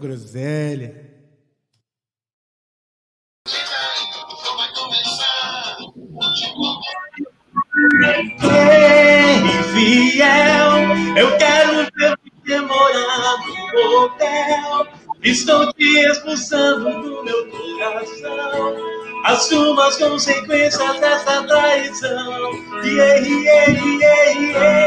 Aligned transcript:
Groselha. 0.00 1.10
Infiel, 9.44 10.72
eu 11.16 11.36
quero 11.38 11.86
ver 11.94 12.16
você 12.22 12.60
morar 12.60 13.36
no 13.72 13.98
hotel. 14.00 14.86
Estou 15.22 15.72
te 15.74 15.98
expulsando 16.06 17.02
do 17.02 17.22
meu 17.24 17.50
coração. 17.50 18.76
Assuma 19.24 19.88
as 19.88 19.96
consequências 19.98 21.00
dessa 21.00 21.42
traição. 21.44 22.52
Yeah, 22.82 23.26
yeah, 23.26 23.70
yeah. 24.50 24.80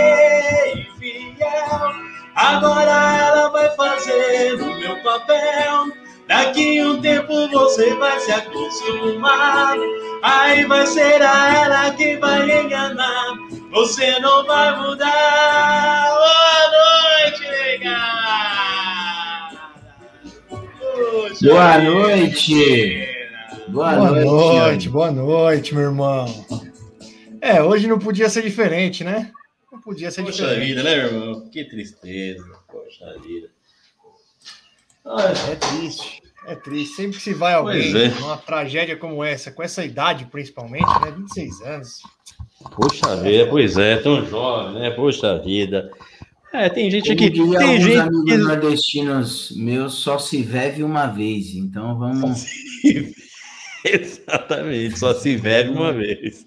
Infiel, 0.79 2.12
agora 2.35 3.17
ela 3.17 3.49
vai 3.49 3.69
fazer 3.75 4.55
o 4.61 4.79
meu 4.79 5.01
papel. 5.03 5.85
Daqui 6.27 6.81
um 6.81 7.01
tempo 7.01 7.47
você 7.49 7.93
vai 7.95 8.19
se 8.19 8.31
acostumar. 8.31 9.75
Aí 10.23 10.65
vai 10.65 10.87
ser 10.87 11.21
a 11.21 11.63
ela 11.63 11.91
quem 11.91 12.17
vai 12.19 12.61
enganar. 12.61 13.33
Você 13.71 14.19
não 14.19 14.45
vai 14.45 14.79
mudar. 14.79 16.09
Boa 16.09 16.71
noite, 17.25 17.41
negada. 17.51 18.73
Boa 21.41 21.77
noite. 21.79 23.07
Boa, 23.67 23.95
Boa 23.95 24.11
noite. 24.11 24.25
noite, 24.25 24.89
boa 24.89 25.11
noite, 25.11 25.73
meu 25.73 25.83
irmão. 25.83 26.25
É, 27.41 27.61
hoje 27.61 27.87
não 27.87 27.99
podia 27.99 28.29
ser 28.29 28.43
diferente, 28.43 29.03
né? 29.03 29.31
Não 29.73 29.81
podia 29.81 30.11
ser 30.11 30.21
Poxa 30.21 30.43
diferente. 30.43 30.67
vida, 30.67 30.83
né, 30.83 30.95
meu 30.97 31.05
irmão? 31.07 31.49
Que 31.49 31.65
tristeza. 31.65 32.45
Poxa 32.71 33.19
vida. 33.25 33.49
É 35.49 35.55
triste, 35.55 36.21
é 36.45 36.55
triste. 36.55 36.95
Sempre 36.95 37.17
que 37.17 37.23
se 37.23 37.33
vai 37.33 37.55
alguém 37.55 37.89
é. 37.97 38.09
numa 38.09 38.37
tragédia 38.37 38.95
como 38.95 39.23
essa, 39.23 39.51
com 39.51 39.63
essa 39.63 39.83
idade 39.83 40.25
principalmente, 40.25 40.85
né? 41.01 41.11
26 41.11 41.61
anos. 41.61 42.03
Poxa 42.75 43.17
vida, 43.17 43.47
pois 43.49 43.75
é, 43.75 43.97
tão 43.97 44.23
jovem, 44.23 44.79
né? 44.79 44.91
Poxa 44.91 45.39
vida. 45.39 45.89
É, 46.53 46.69
tem 46.69 46.91
gente 46.91 47.07
Como 47.07 47.17
que. 47.17 47.29
diria 47.31 47.57
Tem 47.57 47.67
alguns 47.67 47.83
gente 47.83 47.97
amigos 47.97 48.25
que. 48.25 48.37
nordestinos 48.37 49.51
meus, 49.57 49.93
só 49.95 50.19
se 50.19 50.43
vive 50.43 50.83
uma 50.83 51.07
vez. 51.07 51.55
Então 51.55 51.97
vamos. 51.97 52.45
Exatamente, 53.83 54.99
só 54.99 55.15
se 55.15 55.35
bebe 55.35 55.71
uma 55.71 55.91
vez. 55.91 56.45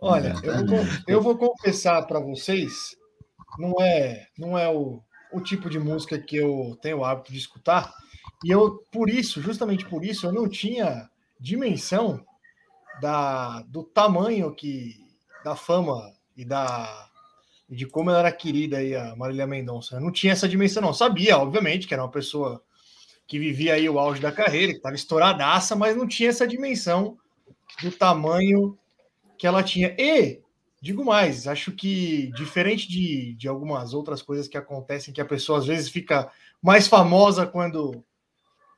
Olha, 0.00 0.34
eu 0.42 0.66
vou, 0.66 0.78
eu 1.06 1.22
vou 1.22 1.36
confessar 1.36 2.02
para 2.06 2.18
vocês, 2.18 2.96
não 3.58 3.74
é, 3.80 4.26
não 4.38 4.58
é 4.58 4.68
o, 4.68 5.02
o 5.32 5.40
tipo 5.40 5.68
de 5.68 5.78
música 5.78 6.18
que 6.18 6.36
eu 6.36 6.78
tenho 6.80 6.98
o 6.98 7.04
hábito 7.04 7.32
de 7.32 7.38
escutar, 7.38 7.92
e 8.42 8.50
eu, 8.50 8.82
por 8.90 9.10
isso, 9.10 9.42
justamente 9.42 9.84
por 9.86 10.04
isso, 10.04 10.26
eu 10.26 10.32
não 10.32 10.48
tinha 10.48 11.08
dimensão 11.38 12.24
da, 13.00 13.60
do 13.62 13.82
tamanho 13.82 14.54
que, 14.54 14.96
da 15.44 15.54
fama 15.54 16.12
e 16.36 16.44
da 16.44 17.08
de 17.68 17.86
como 17.86 18.10
ela 18.10 18.18
era 18.18 18.32
querida 18.32 18.78
aí, 18.78 18.96
a 18.96 19.14
Marília 19.14 19.46
Mendonça. 19.46 19.94
Eu 19.94 20.00
não 20.00 20.10
tinha 20.10 20.32
essa 20.32 20.48
dimensão, 20.48 20.82
não. 20.82 20.92
Sabia, 20.92 21.38
obviamente, 21.38 21.86
que 21.86 21.94
era 21.94 22.02
uma 22.02 22.10
pessoa 22.10 22.60
que 23.28 23.38
vivia 23.38 23.74
aí 23.74 23.88
o 23.88 23.96
auge 23.96 24.20
da 24.20 24.32
carreira, 24.32 24.72
que 24.72 24.78
estava 24.78 24.96
estouradaça, 24.96 25.76
mas 25.76 25.96
não 25.96 26.08
tinha 26.08 26.30
essa 26.30 26.48
dimensão 26.48 27.16
do 27.80 27.92
tamanho 27.92 28.76
que 29.40 29.46
ela 29.46 29.62
tinha. 29.62 29.96
E, 29.98 30.38
digo 30.82 31.02
mais, 31.02 31.48
acho 31.48 31.72
que, 31.72 32.30
diferente 32.36 32.86
de, 32.86 33.32
de 33.36 33.48
algumas 33.48 33.94
outras 33.94 34.20
coisas 34.20 34.46
que 34.46 34.58
acontecem, 34.58 35.14
que 35.14 35.20
a 35.20 35.24
pessoa 35.24 35.60
às 35.60 35.66
vezes 35.66 35.88
fica 35.88 36.30
mais 36.60 36.86
famosa 36.86 37.46
quando, 37.46 38.04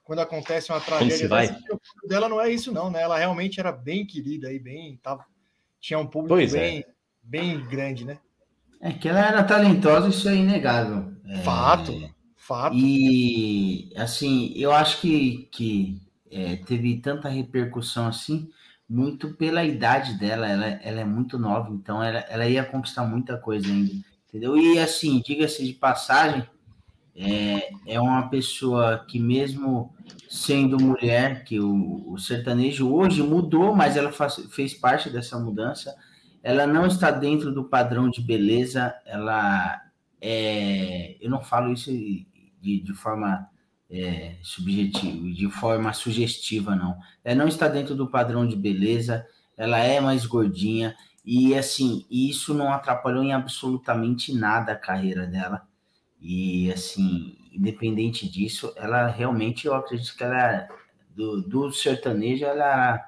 quando 0.04 0.20
acontece 0.20 0.70
uma 0.70 0.80
tragédia 0.80 1.16
se 1.16 1.26
vai. 1.26 1.48
dessa, 1.48 1.60
o 2.04 2.06
dela 2.06 2.28
não 2.28 2.40
é 2.40 2.48
isso, 2.48 2.70
não, 2.70 2.92
né? 2.92 3.02
Ela 3.02 3.18
realmente 3.18 3.58
era 3.58 3.72
bem 3.72 4.06
querida 4.06 4.52
e 4.52 4.58
bem. 4.60 5.00
Tava, 5.02 5.26
tinha 5.80 5.98
um 5.98 6.06
público 6.06 6.36
Pois 6.36 6.54
é. 6.54 6.60
bem, 6.60 6.84
bem 7.20 7.66
grande, 7.66 8.04
né? 8.04 8.20
É 8.80 8.92
que 8.92 9.08
ela 9.08 9.26
era 9.26 9.42
talentosa, 9.42 10.10
isso 10.10 10.28
é 10.28 10.36
inegável. 10.36 11.12
É, 11.26 11.38
Fato, 11.38 12.08
fato. 12.36 12.76
E 12.76 13.92
assim, 13.96 14.52
eu 14.54 14.70
acho 14.70 15.00
que, 15.00 15.48
que 15.50 16.00
é, 16.30 16.54
teve 16.54 16.98
tanta 16.98 17.28
repercussão 17.28 18.06
assim, 18.06 18.48
muito 18.92 19.34
pela 19.34 19.64
idade 19.64 20.18
dela. 20.18 20.46
Ela, 20.46 20.66
ela 20.66 21.00
é 21.00 21.04
muito 21.04 21.38
nova, 21.38 21.70
então 21.72 22.02
ela, 22.02 22.18
ela 22.28 22.46
ia 22.46 22.64
conquistar 22.64 23.04
muita 23.04 23.38
coisa 23.38 23.66
ainda. 23.66 23.92
Entendeu? 24.28 24.56
E 24.56 24.78
assim, 24.78 25.20
diga-se 25.24 25.64
de 25.64 25.72
passagem, 25.72 26.46
é, 27.14 27.70
é 27.86 28.00
uma 28.00 28.28
pessoa 28.28 29.04
que, 29.08 29.18
mesmo 29.18 29.94
sendo 30.28 30.82
mulher, 30.82 31.44
que 31.44 31.60
o, 31.60 32.12
o 32.12 32.18
sertanejo 32.18 32.90
hoje 32.90 33.22
mudou, 33.22 33.74
mas 33.74 33.96
ela 33.96 34.12
faz- 34.12 34.46
fez 34.50 34.74
parte 34.74 35.10
dessa 35.10 35.38
mudança. 35.38 35.94
Ela 36.42 36.66
não 36.66 36.86
está 36.86 37.10
dentro 37.10 37.52
do 37.52 37.64
padrão 37.64 38.10
de 38.10 38.20
beleza, 38.22 38.94
ela 39.06 39.80
é, 40.20 41.16
eu 41.20 41.30
não 41.30 41.42
falo 41.42 41.72
isso 41.72 41.90
de, 41.90 42.26
de 42.80 42.94
forma 42.94 43.48
é, 43.92 44.36
subjetiva, 44.42 45.30
de 45.30 45.50
forma 45.50 45.92
sugestiva, 45.92 46.74
não. 46.74 46.98
Ela 47.22 47.40
não 47.40 47.48
está 47.48 47.68
dentro 47.68 47.94
do 47.94 48.08
padrão 48.08 48.48
de 48.48 48.56
beleza, 48.56 49.26
ela 49.56 49.78
é 49.78 50.00
mais 50.00 50.24
gordinha, 50.24 50.96
e 51.24 51.54
assim, 51.54 52.06
isso 52.10 52.54
não 52.54 52.72
atrapalhou 52.72 53.22
em 53.22 53.34
absolutamente 53.34 54.34
nada 54.34 54.72
a 54.72 54.76
carreira 54.76 55.26
dela. 55.26 55.62
E 56.18 56.72
assim, 56.72 57.36
independente 57.52 58.26
disso, 58.28 58.72
ela 58.76 59.08
realmente, 59.08 59.66
eu 59.66 59.74
acredito 59.74 60.16
que 60.16 60.24
ela, 60.24 60.52
é, 60.52 60.68
do, 61.14 61.42
do 61.42 61.70
sertanejo, 61.70 62.46
ela 62.46 62.64
é 62.64 63.04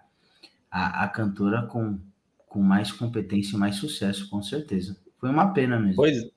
a, 0.71 1.05
a 1.05 1.09
cantora 1.09 1.62
com, 1.62 1.99
com 2.47 2.61
mais 2.61 2.93
competência 2.93 3.56
e 3.56 3.59
mais 3.59 3.77
sucesso, 3.77 4.28
com 4.28 4.43
certeza. 4.43 4.97
Foi 5.19 5.31
uma 5.31 5.53
pena 5.55 5.78
mesmo. 5.81 5.97
Pois, 5.97 6.31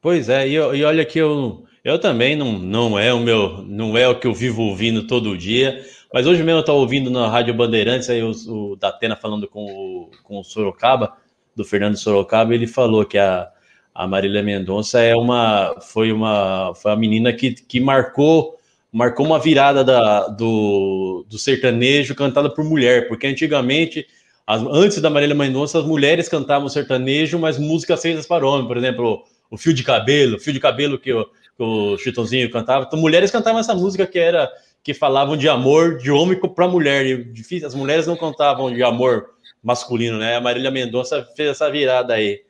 pois 0.00 0.28
é, 0.28 0.48
e, 0.48 0.54
e 0.54 0.84
olha 0.84 1.06
que 1.06 1.18
eu, 1.18 1.64
eu 1.84 1.98
também 1.98 2.36
não, 2.36 2.52
não 2.58 2.98
é 2.98 3.12
o 3.12 3.20
meu, 3.20 3.62
não 3.62 3.96
é 3.96 4.06
o 4.08 4.18
que 4.18 4.26
eu 4.26 4.34
vivo 4.34 4.62
ouvindo 4.62 5.06
todo 5.06 5.36
dia, 5.36 5.84
mas 6.12 6.26
hoje 6.26 6.42
mesmo 6.42 6.58
eu 6.58 6.60
estava 6.60 6.78
ouvindo 6.78 7.10
na 7.10 7.28
Rádio 7.28 7.54
Bandeirantes 7.54 8.08
aí 8.08 8.22
o, 8.22 8.30
o 8.48 8.76
Datena 8.76 9.16
falando 9.16 9.48
com 9.48 9.64
o, 9.64 10.10
com 10.22 10.38
o 10.38 10.44
Sorocaba, 10.44 11.12
do 11.56 11.64
Fernando 11.64 11.96
Sorocaba, 11.96 12.54
ele 12.54 12.66
falou 12.66 13.04
que 13.04 13.18
a, 13.18 13.48
a 13.94 14.06
Marília 14.06 14.42
Mendonça 14.42 15.00
é 15.00 15.14
uma, 15.14 15.74
foi 15.80 16.12
uma, 16.12 16.72
foi 16.74 16.90
uma 16.92 16.96
menina 16.96 17.32
que, 17.32 17.52
que 17.52 17.78
marcou, 17.80 18.58
marcou 18.90 19.26
uma 19.26 19.38
virada 19.38 19.84
da, 19.84 20.28
do, 20.28 21.26
do 21.28 21.38
sertanejo 21.38 22.14
cantada 22.14 22.48
por 22.48 22.64
mulher, 22.64 23.08
porque 23.08 23.26
antigamente 23.26 24.06
as- 24.46 24.62
antes 24.62 25.00
da 25.00 25.10
Marília 25.10 25.34
Mendonça, 25.34 25.78
as 25.78 25.84
mulheres 25.84 26.28
cantavam 26.28 26.68
sertanejo, 26.68 27.38
mas 27.38 27.58
músicas 27.58 28.00
feitas 28.00 28.26
para 28.26 28.46
homem. 28.46 28.66
Por 28.66 28.76
exemplo, 28.76 29.24
o 29.50 29.58
Fio 29.58 29.74
de 29.74 29.82
Cabelo, 29.82 30.38
Fio 30.38 30.52
de 30.52 30.60
Cabelo 30.60 30.98
que 30.98 31.12
o, 31.12 31.26
que 31.56 31.62
o 31.62 31.96
Chitãozinho 31.98 32.50
cantava. 32.50 32.84
Então, 32.86 32.98
mulheres 32.98 33.30
cantavam 33.30 33.60
essa 33.60 33.74
música 33.74 34.06
que 34.06 34.18
era 34.18 34.50
que 34.82 34.92
falavam 34.92 35.36
de 35.36 35.48
amor 35.48 35.98
de 35.98 36.10
homem 36.10 36.38
para 36.38 36.66
mulher. 36.68 37.06
E 37.06 37.24
difícil, 37.24 37.68
as 37.68 37.74
mulheres 37.74 38.06
não 38.06 38.16
cantavam 38.16 38.72
de 38.72 38.82
amor 38.82 39.30
masculino, 39.62 40.18
né? 40.18 40.36
A 40.36 40.40
Marília 40.40 40.70
Mendonça 40.70 41.24
fez 41.36 41.50
essa 41.50 41.70
virada 41.70 42.14
aí. 42.14 42.42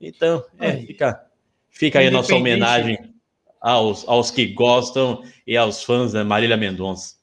Então, 0.00 0.44
é, 0.58 0.76
fica, 0.76 1.26
fica 1.70 1.98
aí 1.98 2.08
a 2.08 2.10
nossa 2.10 2.34
homenagem 2.34 2.98
aos, 3.60 4.06
aos 4.08 4.30
que 4.30 4.46
gostam 4.46 5.22
e 5.46 5.56
aos 5.56 5.82
fãs 5.82 6.12
da 6.12 6.24
Marília 6.24 6.56
Mendonça. 6.56 7.14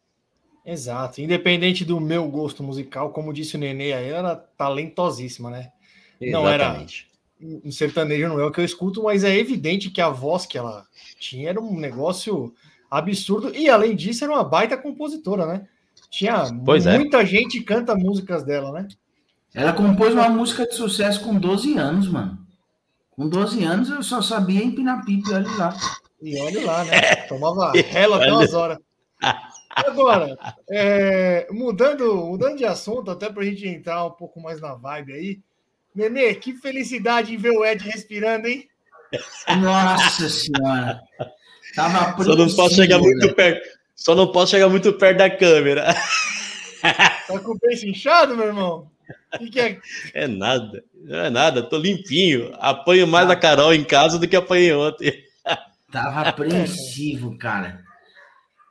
Exato. 0.65 1.21
Independente 1.21 1.85
do 1.85 1.99
meu 1.99 2.27
gosto 2.27 2.61
musical, 2.61 3.11
como 3.11 3.31
disse 3.33 3.55
o 3.55 3.59
Nenê 3.59 3.93
aí, 3.93 4.09
ela 4.09 4.29
era 4.31 4.35
talentosíssima, 4.35 5.49
né? 5.49 5.71
Não 6.19 6.47
era- 6.47 6.65
Exatamente. 6.65 7.07
Um 7.39 7.71
sertanejo 7.71 8.29
não 8.29 8.39
é 8.39 8.45
o 8.45 8.51
que 8.51 8.59
eu 8.59 8.65
escuto, 8.65 9.03
mas 9.03 9.23
é 9.23 9.37
evidente 9.37 9.91
que 9.91 10.01
a 10.01 10.09
voz 10.09 10.45
que 10.45 10.57
ela 10.57 10.85
tinha 11.19 11.49
era 11.49 11.61
um 11.61 11.77
negócio 11.79 12.53
absurdo. 12.89 13.53
E 13.55 13.69
além 13.69 13.95
disso, 13.95 14.23
era 14.23 14.33
uma 14.33 14.43
baita 14.43 14.75
compositora, 14.75 15.45
né? 15.45 15.67
Tinha 16.09 16.45
Pois 16.65 16.85
é. 16.85 16.97
muita 16.97 17.25
gente 17.25 17.61
canta 17.61 17.95
músicas 17.95 18.43
dela, 18.43 18.71
né? 18.71 18.87
Ela 19.53 19.73
compôs 19.73 20.13
uma 20.13 20.29
música 20.29 20.67
de 20.67 20.75
sucesso 20.75 21.23
com 21.23 21.35
12 21.35 21.77
anos, 21.77 22.07
mano. 22.07 22.37
Com 23.11 23.27
12 23.27 23.63
anos 23.63 23.89
eu 23.89 24.03
só 24.03 24.21
sabia 24.21 24.63
empinar 24.63 25.03
pipe, 25.03 25.31
olha 25.33 25.49
lá. 25.57 25.75
E 26.21 26.39
olha 26.39 26.65
lá, 26.65 26.83
né? 26.85 27.01
Tomava 27.27 27.71
rela 27.71 28.17
até 28.17 28.31
umas 28.31 28.53
horas. 28.53 28.77
Agora, 29.69 30.37
é, 30.69 31.47
mudando, 31.51 32.15
mudando 32.25 32.57
de 32.57 32.65
assunto, 32.65 33.11
até 33.11 33.29
para 33.31 33.43
a 33.43 33.45
gente 33.45 33.67
entrar 33.67 34.05
um 34.05 34.11
pouco 34.11 34.39
mais 34.39 34.59
na 34.59 34.73
vibe 34.73 35.13
aí. 35.13 35.39
Nenê, 35.97 36.35
que 36.35 36.53
felicidade 36.53 37.33
em 37.33 37.37
ver 37.37 37.49
o 37.57 37.65
Ed 37.65 37.83
respirando, 37.83 38.47
hein? 38.47 38.67
Nossa 39.59 40.29
senhora. 40.29 41.01
Tava 41.75 42.23
Só 42.23 42.35
não 42.35 42.47
posso 42.53 42.75
chegar 42.75 42.97
apreensivo, 42.97 43.21
muito 43.21 43.35
perto. 43.35 43.67
Só 43.95 44.13
não 44.15 44.31
posso 44.31 44.51
chegar 44.51 44.69
muito 44.69 44.93
perto 44.93 45.17
da 45.17 45.29
câmera. 45.29 45.95
Tá 46.81 47.39
com 47.39 47.51
o 47.53 47.59
peixe 47.59 47.89
inchado, 47.89 48.37
meu 48.37 48.45
irmão? 48.45 48.91
O 49.33 49.39
que, 49.39 49.49
que 49.49 49.59
é? 49.59 49.79
É 50.13 50.27
nada. 50.27 50.83
Não 50.93 51.17
é 51.17 51.29
nada. 51.31 51.63
Tô 51.63 51.77
limpinho. 51.79 52.53
Apanho 52.59 53.07
mais 53.07 53.27
a 53.29 53.35
Carol 53.35 53.73
em 53.73 53.83
casa 53.83 54.19
do 54.19 54.27
que 54.27 54.35
apanhei 54.35 54.73
ontem. 54.73 55.23
Tava 55.91 56.21
apreensivo, 56.29 57.35
cara. 57.39 57.81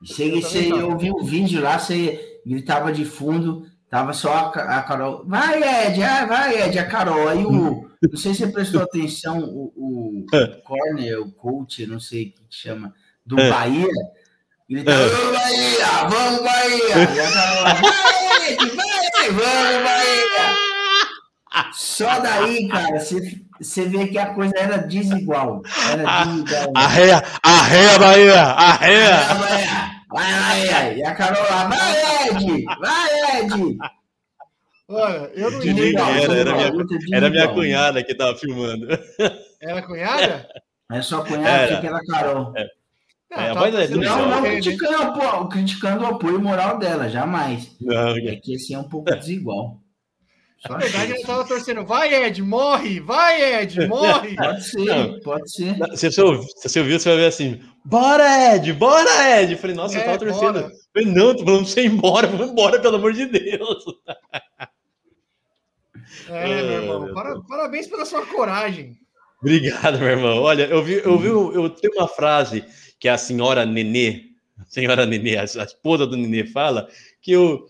Cheguei, 0.05 0.38
Eu 0.38 0.43
você 0.43 0.69
tava. 0.69 0.84
ouviu 0.87 1.14
o 1.14 1.25
vídeo 1.25 1.61
lá, 1.61 1.76
você 1.79 2.38
gritava 2.46 2.93
de 2.93 3.05
fundo, 3.05 3.67
tava 3.96 4.12
só 4.12 4.31
a, 4.31 4.78
a 4.78 4.82
Carol. 4.82 5.25
Vai, 5.26 5.87
Ed, 5.87 6.02
ah, 6.02 6.26
vai, 6.26 6.62
Ed, 6.62 6.78
a 6.78 6.87
Carol. 6.87 7.28
Aí 7.28 7.44
o. 7.44 7.87
Não 8.12 8.19
sei 8.19 8.34
se 8.34 8.40
você 8.40 8.48
prestou 8.48 8.82
atenção, 8.82 9.40
o, 9.40 9.72
o 9.75 10.26
corner, 10.64 11.19
o 11.19 11.32
coach, 11.32 11.87
não 11.87 11.98
sei 11.98 12.25
o 12.25 12.32
que 12.32 12.44
chama, 12.50 12.93
do 13.25 13.40
É. 13.40 13.50
Bahia, 13.50 13.88
gritava: 14.69 15.08
Vamos, 15.08 15.32
Bahia, 15.32 16.08
vamos, 16.08 16.43
Bahia! 16.43 17.14
E 17.14 17.20
a 17.20 17.32
Carol, 17.32 17.62
vai, 17.64 18.52
Ed, 18.52 18.70
vai, 18.76 19.31
vamos, 19.31 19.82
Bahia! 19.82 20.56
Só 21.72 22.20
daí, 22.20 22.69
cara, 22.69 23.00
você, 23.00 23.40
você 23.58 23.87
vê 23.87 24.06
que 24.08 24.19
a 24.19 24.34
coisa 24.34 24.54
era 24.56 24.76
desigual. 24.76 25.62
Era 25.90 26.25
desigual. 26.25 26.72
Arreia! 26.76 27.25
Arreia, 27.43 27.98
Bahia! 27.98 28.43
Arreia! 28.43 29.95
Vai, 30.17 30.33
vai, 30.33 30.69
vai, 30.69 30.97
E 30.99 31.05
a 31.05 31.15
Carol 31.15 31.43
lá, 31.43 31.65
vai, 31.69 32.29
Ed! 32.29 32.65
Vai, 32.81 33.41
Ed! 33.41 33.79
Olha, 34.89 35.31
eu 35.35 35.51
não 35.51 35.59
De 35.61 35.71
entendi. 35.71 35.87
ninguém, 35.97 36.23
era, 36.23 36.35
era 36.37 36.55
minha- 36.55 36.73
Era 37.13 37.31
minha 37.31 37.49
cunhada 37.49 38.05
que 38.05 38.15
tava 38.15 38.37
filmando. 38.39 38.87
Era 39.61 39.83
cunhada? 39.83 40.49
É 40.93 41.03
só 41.03 41.23
cunhada, 41.25 41.49
Era. 41.49 41.81
que 41.81 41.87
era 41.89 41.97
a 41.97 42.07
Carol. 42.07 42.53
Não, 43.29 43.39
É, 43.43 43.53
mas 43.55 43.75
é 43.75 43.79
pensando 43.81 43.99
Legal, 44.01 44.19
Não, 44.19 44.29
não 44.31 44.41
né? 44.43 44.51
criticando, 44.53 45.49
criticando 45.49 46.05
o 46.05 46.07
apoio 46.07 46.41
moral 46.41 46.79
dela, 46.79 47.09
jamais. 47.09 47.77
Não, 47.81 48.17
É 48.17 48.37
que 48.37 48.55
esse 48.55 48.73
é 48.73 48.79
um 48.79 48.89
pouco 48.89 49.11
desigual. 49.17 49.81
Só 50.58 50.73
Na 50.73 50.79
verdade, 50.79 51.12
isso. 51.12 51.23
eu 51.23 51.26
tava 51.26 51.44
torcendo. 51.47 51.85
Vai, 51.85 52.12
Ed, 52.25 52.43
morre! 52.43 52.99
Vai, 53.00 53.62
Ed, 53.62 53.87
morre! 53.88 54.35
Pode 54.37 54.64
ser, 54.64 54.85
Não. 54.85 55.20
pode 55.20 55.50
ser. 55.53 55.76
Se 55.97 56.11
você, 56.11 56.23
ouviu, 56.23 56.43
se 56.43 56.69
você 56.69 56.81
ouviu, 56.81 56.99
você 56.99 57.08
vai 57.11 57.19
ver 57.19 57.26
assim: 57.26 57.61
Bora, 57.85 58.55
Ed! 58.56 58.73
Bora, 58.73 59.41
Ed! 59.43 59.53
Eu 59.53 59.58
falei, 59.58 59.76
nossa, 59.76 59.99
É, 59.99 60.00
eu 60.00 60.05
tava 60.05 60.19
torcendo. 60.19 60.41
bora. 60.61 60.73
Eu 60.73 61.03
falei, 61.03 61.14
não, 61.14 61.37
tô 61.37 61.44
falando 61.44 61.62
pra 61.64 61.69
você 61.73 61.81
ir 61.82 61.87
embora, 61.87 62.26
vamos 62.29 62.49
embora, 62.50 62.81
pelo 62.81 62.97
amor 62.97 63.12
de 63.12 63.26
Deus. 63.26 63.85
É, 66.29 66.62
meu 66.62 66.73
irmão. 66.82 67.05
meu 67.05 67.14
para- 67.14 67.41
parabéns 67.43 67.87
pela 67.87 68.05
sua 68.05 68.25
coragem. 68.26 68.97
Obrigado, 69.41 69.99
meu 69.99 70.08
irmão. 70.08 70.43
Olha, 70.43 70.64
eu 70.64 70.82
vi, 70.82 70.94
eu 71.05 71.19
vi, 71.19 71.29
eu 71.29 71.70
tenho 71.70 71.94
uma 71.94 72.08
frase 72.08 72.64
que 72.99 73.08
a 73.08 73.17
senhora 73.19 73.64
Nenê, 73.64 74.23
a 74.58 74.64
senhora 74.64 75.06
Nenê, 75.06 75.37
a, 75.37 75.43
a 75.43 75.64
esposa 75.64 76.06
do 76.06 76.17
Nenê 76.17 76.44
fala, 76.47 76.88
que 77.23 77.32
eu, 77.32 77.67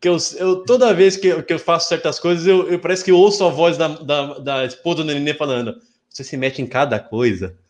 que 0.00 0.08
eu, 0.08 0.16
eu 0.38 0.64
toda 0.64 0.94
vez 0.94 1.16
que 1.16 1.26
eu, 1.26 1.42
que 1.42 1.52
eu 1.52 1.58
faço 1.58 1.88
certas 1.88 2.18
coisas, 2.18 2.46
eu, 2.46 2.68
eu 2.70 2.78
parece 2.78 3.04
que 3.04 3.10
eu 3.10 3.16
ouço 3.16 3.44
a 3.44 3.50
voz 3.50 3.76
da, 3.76 3.88
da, 3.88 4.38
da 4.38 4.64
esposa 4.64 4.98
do 4.98 5.04
Nenê 5.04 5.34
falando: 5.34 5.76
você 6.08 6.24
se 6.24 6.36
mete 6.36 6.62
em 6.62 6.66
cada 6.66 6.98
coisa. 6.98 7.56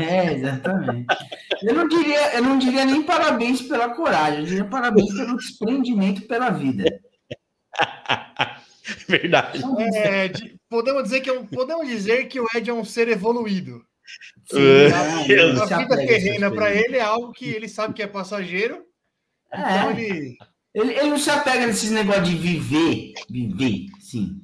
É, 0.00 0.32
exatamente. 0.32 1.06
Eu 1.62 1.74
não 1.74 1.86
diria, 1.86 2.34
eu 2.34 2.42
não 2.42 2.58
diria 2.58 2.82
nem 2.86 3.02
parabéns 3.02 3.60
pela 3.60 3.90
coragem, 3.90 4.40
eu 4.40 4.46
diria 4.46 4.64
parabéns 4.64 5.12
pelo 5.14 5.36
desprendimento 5.36 6.22
pela 6.22 6.48
vida. 6.48 6.84
Verdade. 9.06 9.62
É, 9.94 10.28
de- 10.28 10.56
podemos, 10.68 11.02
dizer 11.04 11.20
que, 11.20 11.30
podemos 11.54 11.86
dizer 11.86 12.24
que 12.26 12.40
o 12.40 12.46
Ed 12.54 12.70
é 12.70 12.72
um 12.72 12.86
ser 12.86 13.08
evoluído. 13.08 13.84
É. 14.54 14.90
A, 14.92 15.62
a 15.62 15.78
vida 15.78 15.96
terrena 15.96 16.50
para 16.50 16.74
ele 16.74 16.96
é 16.96 17.02
algo 17.02 17.30
que 17.32 17.48
ele 17.50 17.68
sabe 17.68 17.92
que 17.92 18.02
é 18.02 18.06
passageiro. 18.06 18.82
Então 19.52 19.90
É, 19.90 19.90
ele. 19.90 20.38
Ele, 20.74 20.92
ele 20.92 21.10
não 21.10 21.18
se 21.18 21.30
apega 21.30 21.66
nesses 21.66 21.90
negócios 21.90 22.28
de 22.28 22.36
viver, 22.36 23.12
viver, 23.28 23.86
sim. 24.00 24.40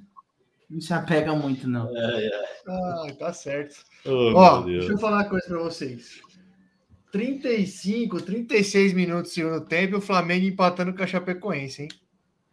Não 0.69 0.81
se 0.81 0.93
apega 0.93 1.35
muito, 1.35 1.69
não. 1.69 1.89
Ah, 2.69 3.07
tá 3.19 3.33
certo. 3.33 3.85
Oh, 4.05 4.33
Ó, 4.35 4.63
deixa 4.63 4.93
eu 4.93 4.99
falar 4.99 5.19
uma 5.19 5.29
coisa 5.29 5.47
para 5.47 5.59
vocês. 5.59 6.21
35, 7.13 8.21
36 8.21 8.93
minutos 8.93 9.31
do 9.31 9.35
segundo 9.35 9.61
tempo 9.65 9.95
e 9.95 9.99
o 9.99 10.03
Flamengo 10.03 10.45
empatando 10.45 10.93
com 10.93 11.03
a 11.03 11.07
Chapecoense, 11.07 11.83
hein? 11.83 11.89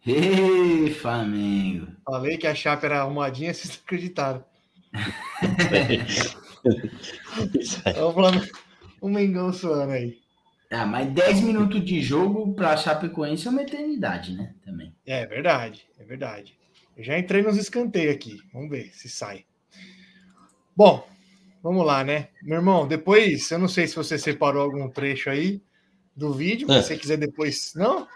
Ei, 0.06 0.94
Flamengo. 0.94 1.88
Falei 2.06 2.38
que 2.38 2.46
a 2.46 2.54
Chape 2.54 2.86
era 2.86 3.02
arrumadinha, 3.02 3.52
vocês 3.54 3.76
não 3.76 3.84
acreditaram. 3.84 4.46
É 7.84 8.02
o 8.02 8.14
Flamengo, 8.14 8.58
o 9.02 9.10
Mengão 9.10 9.52
suando 9.52 9.92
aí. 9.92 10.23
Ah, 10.76 10.86
mas 10.88 11.08
10 11.12 11.42
minutos 11.42 11.86
de 11.86 12.02
jogo 12.02 12.54
pra 12.56 12.76
Chapecoense 12.76 13.48
é 13.48 13.52
uma 13.52 13.62
eternidade, 13.62 14.34
né? 14.34 14.56
Também. 14.66 14.94
É 15.06 15.24
verdade, 15.26 15.86
é 16.00 16.04
verdade. 16.04 16.58
Eu 16.98 17.04
já 17.04 17.18
entrei 17.18 17.44
nos 17.44 17.58
escanteios 17.58 18.16
aqui. 18.16 18.40
Vamos 18.52 18.70
ver 18.72 18.90
se 18.94 19.08
sai. 19.08 19.46
Bom, 20.76 21.08
vamos 21.62 21.86
lá, 21.86 22.04
né? 22.04 22.30
Meu 22.42 22.58
irmão, 22.58 22.88
depois, 22.88 23.52
eu 23.52 23.60
não 23.60 23.68
sei 23.68 23.86
se 23.88 23.96
você 23.96 24.18
separou 24.18 24.64
algum 24.64 24.90
trecho 24.90 25.30
aí 25.30 25.62
do 26.16 26.34
vídeo, 26.34 26.68
mas 26.68 26.78
É. 26.78 26.82
se 26.82 26.88
você 26.88 26.98
quiser 26.98 27.18
depois. 27.18 27.74
Não? 27.76 28.08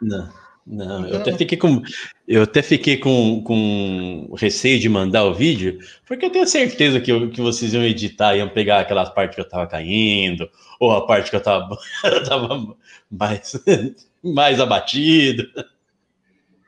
Não, 0.00 0.32
não, 0.66 1.06
eu 1.06 1.18
até 1.18 1.32
fiquei 1.36 1.56
com, 1.56 1.80
eu 2.26 2.42
até 2.42 2.60
fiquei 2.60 2.96
com, 2.96 3.40
com 3.44 4.34
receio 4.36 4.80
de 4.80 4.88
mandar 4.88 5.24
o 5.24 5.32
vídeo, 5.34 5.78
porque 6.04 6.26
eu 6.26 6.30
tenho 6.30 6.46
certeza 6.46 7.00
que, 7.00 7.12
eu- 7.12 7.30
que 7.30 7.40
vocês 7.40 7.72
iam 7.72 7.84
editar, 7.84 8.36
iam 8.36 8.48
pegar 8.48 8.80
aquelas 8.80 9.08
partes 9.10 9.36
que 9.36 9.40
eu 9.40 9.48
tava 9.48 9.66
caindo, 9.68 10.50
ou 10.80 10.90
a 10.90 11.06
parte 11.06 11.30
que 11.30 11.36
eu 11.36 11.40
tava, 11.40 11.76
eu 12.04 12.24
tava 12.24 12.76
mais, 13.10 13.52
mais 14.24 14.60
abatido. 14.60 15.46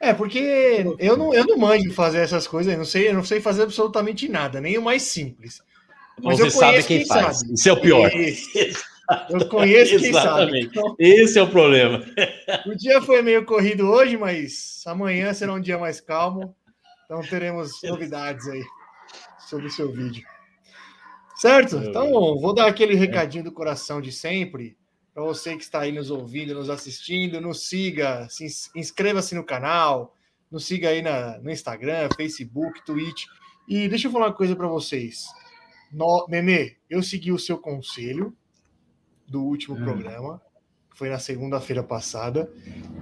É, 0.01 0.15
porque 0.15 0.39
eu 1.01 1.17
não, 1.17 1.35
eu 1.35 1.45
não 1.45 1.59
manjo 1.59 1.93
fazer 1.93 2.19
essas 2.19 2.47
coisas, 2.47 2.73
eu 2.73 2.79
não 2.79 2.85
sei, 2.85 3.09
eu 3.09 3.15
não 3.15 3.25
sei 3.25 3.41
fazer 3.41 3.63
absolutamente 3.65 4.29
nada, 4.29 4.61
nem 4.61 4.79
o 4.79 4.83
mais 4.83 5.03
simples. 5.03 5.61
Mas 6.23 6.39
Você 6.39 6.47
eu 6.47 6.51
sabe 6.53 6.85
quem 6.85 6.99
quem 6.99 7.07
faz. 7.07 7.39
sabe. 7.39 7.55
Isso 7.55 7.69
é 7.69 7.73
o 7.73 7.81
pior. 7.81 8.11
Eu 9.31 9.49
conheço 9.49 9.99
quem 9.99 10.13
sabe. 10.13 10.29
Exatamente. 10.59 10.67
Então, 10.67 10.97
Esse 10.99 11.39
é 11.39 11.43
o 11.43 11.49
problema. 11.51 12.05
o 12.67 12.75
dia 12.75 13.01
foi 13.01 13.23
meio 13.23 13.45
corrido 13.45 13.89
hoje, 13.89 14.17
mas 14.17 14.83
amanhã 14.87 15.33
será 15.33 15.53
um 15.55 15.61
dia 15.61 15.79
mais 15.79 16.01
calmo. 16.01 16.55
Então 17.07 17.21
teremos 17.23 17.73
novidades 17.85 18.47
aí 18.49 18.63
sobre 19.49 19.67
o 19.67 19.71
seu 19.71 19.91
vídeo. 19.91 20.23
Certo? 21.37 21.77
Então 21.77 22.11
vou 22.39 22.53
dar 22.53 22.67
aquele 22.67 22.95
recadinho 22.95 23.45
do 23.45 23.53
coração 23.53 24.01
de 24.01 24.13
sempre. 24.13 24.77
Para 25.15 25.23
você 25.25 25.57
que 25.57 25.63
está 25.63 25.81
aí 25.81 25.93
nos 25.93 26.11
ouvindo, 26.11 26.55
nos 26.55 26.69
assistindo, 26.71 27.41
nos 27.41 27.67
siga, 27.69 28.29
se 28.29 28.45
ins- 28.45 28.71
inscreva-se 28.77 29.35
no 29.35 29.43
canal, 29.43 30.15
nos 30.51 30.65
siga 30.67 30.91
aí 30.91 31.01
na, 31.03 31.39
no 31.39 31.51
Instagram, 31.51 32.09
Facebook, 32.17 32.85
Twitch. 32.85 33.25
E 33.67 33.89
deixa 33.89 34.07
eu 34.07 34.13
falar 34.13 34.27
uma 34.27 34.33
coisa 34.35 34.55
para 34.55 34.69
vocês. 34.69 35.27
No, 35.93 36.27
Nenê, 36.29 36.77
eu 36.91 37.03
segui 37.03 37.33
o 37.33 37.39
seu 37.39 37.57
conselho 37.59 38.37
do 39.29 39.43
último 39.45 39.77
Hum. 39.77 39.85
programa, 39.85 40.43
foi 40.95 41.09
na 41.09 41.19
segunda-feira 41.19 41.83
passada, 41.83 42.51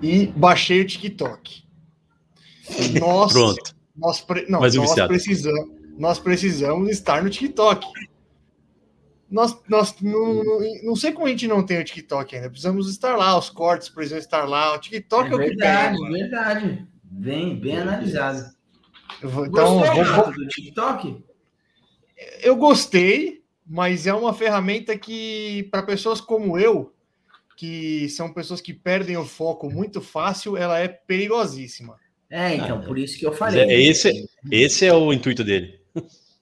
e 0.02 0.26
baixei 0.26 0.80
o 0.82 0.86
TikTok. 0.86 1.64
Nós, 3.00 3.32
Pronto. 3.32 3.74
nós, 3.96 4.20
pre- 4.20 4.46
não, 4.48 4.60
nós 4.60 4.94
precisamos, 5.06 5.70
nós 5.96 6.18
precisamos 6.18 6.90
estar 6.90 7.22
no 7.22 7.30
TikTok. 7.30 7.86
Nós, 9.30 9.56
nós 9.68 9.94
não, 10.00 10.44
não, 10.44 10.60
não 10.84 10.96
sei 10.96 11.10
como 11.12 11.26
a 11.26 11.30
gente 11.30 11.48
não 11.48 11.64
tem 11.64 11.80
o 11.80 11.84
TikTok 11.84 12.36
ainda. 12.36 12.48
Precisamos 12.50 12.88
estar 12.90 13.16
lá, 13.16 13.36
os 13.38 13.50
cortes 13.50 13.88
precisam 13.88 14.18
estar 14.18 14.44
lá. 14.44 14.74
O 14.74 14.78
TikTok 14.78 15.28
é, 15.28 15.32
É 15.32 15.34
o 15.34 15.38
que 15.38 15.44
verdade, 15.46 15.96
pega. 15.98 16.10
verdade. 16.12 16.86
Bem, 17.02 17.58
bem 17.58 17.78
analisado. 17.78 18.44
Eu 19.22 19.28
vou- 19.30 19.46
Então, 19.46 19.78
Gostou, 19.78 20.04
vou- 20.24 20.32
do 20.32 20.46
TikTok? 20.48 21.24
eu 22.42 22.54
gostei, 22.56 23.35
mas 23.66 24.06
é 24.06 24.14
uma 24.14 24.32
ferramenta 24.32 24.96
que, 24.96 25.68
para 25.70 25.82
pessoas 25.82 26.20
como 26.20 26.58
eu, 26.58 26.92
que 27.56 28.08
são 28.10 28.32
pessoas 28.32 28.60
que 28.60 28.72
perdem 28.72 29.16
o 29.16 29.24
foco 29.24 29.70
muito 29.70 30.00
fácil, 30.00 30.56
ela 30.56 30.78
é 30.78 30.88
perigosíssima. 30.88 31.98
É, 32.28 32.54
então, 32.56 32.80
por 32.82 32.98
isso 32.98 33.18
que 33.18 33.26
eu 33.26 33.32
falei. 33.32 33.62
é- 33.62 33.80
esse, 33.82 34.28
esse 34.50 34.84
é 34.86 34.92
o 34.92 35.12
intuito 35.12 35.42
dele. 35.44 35.80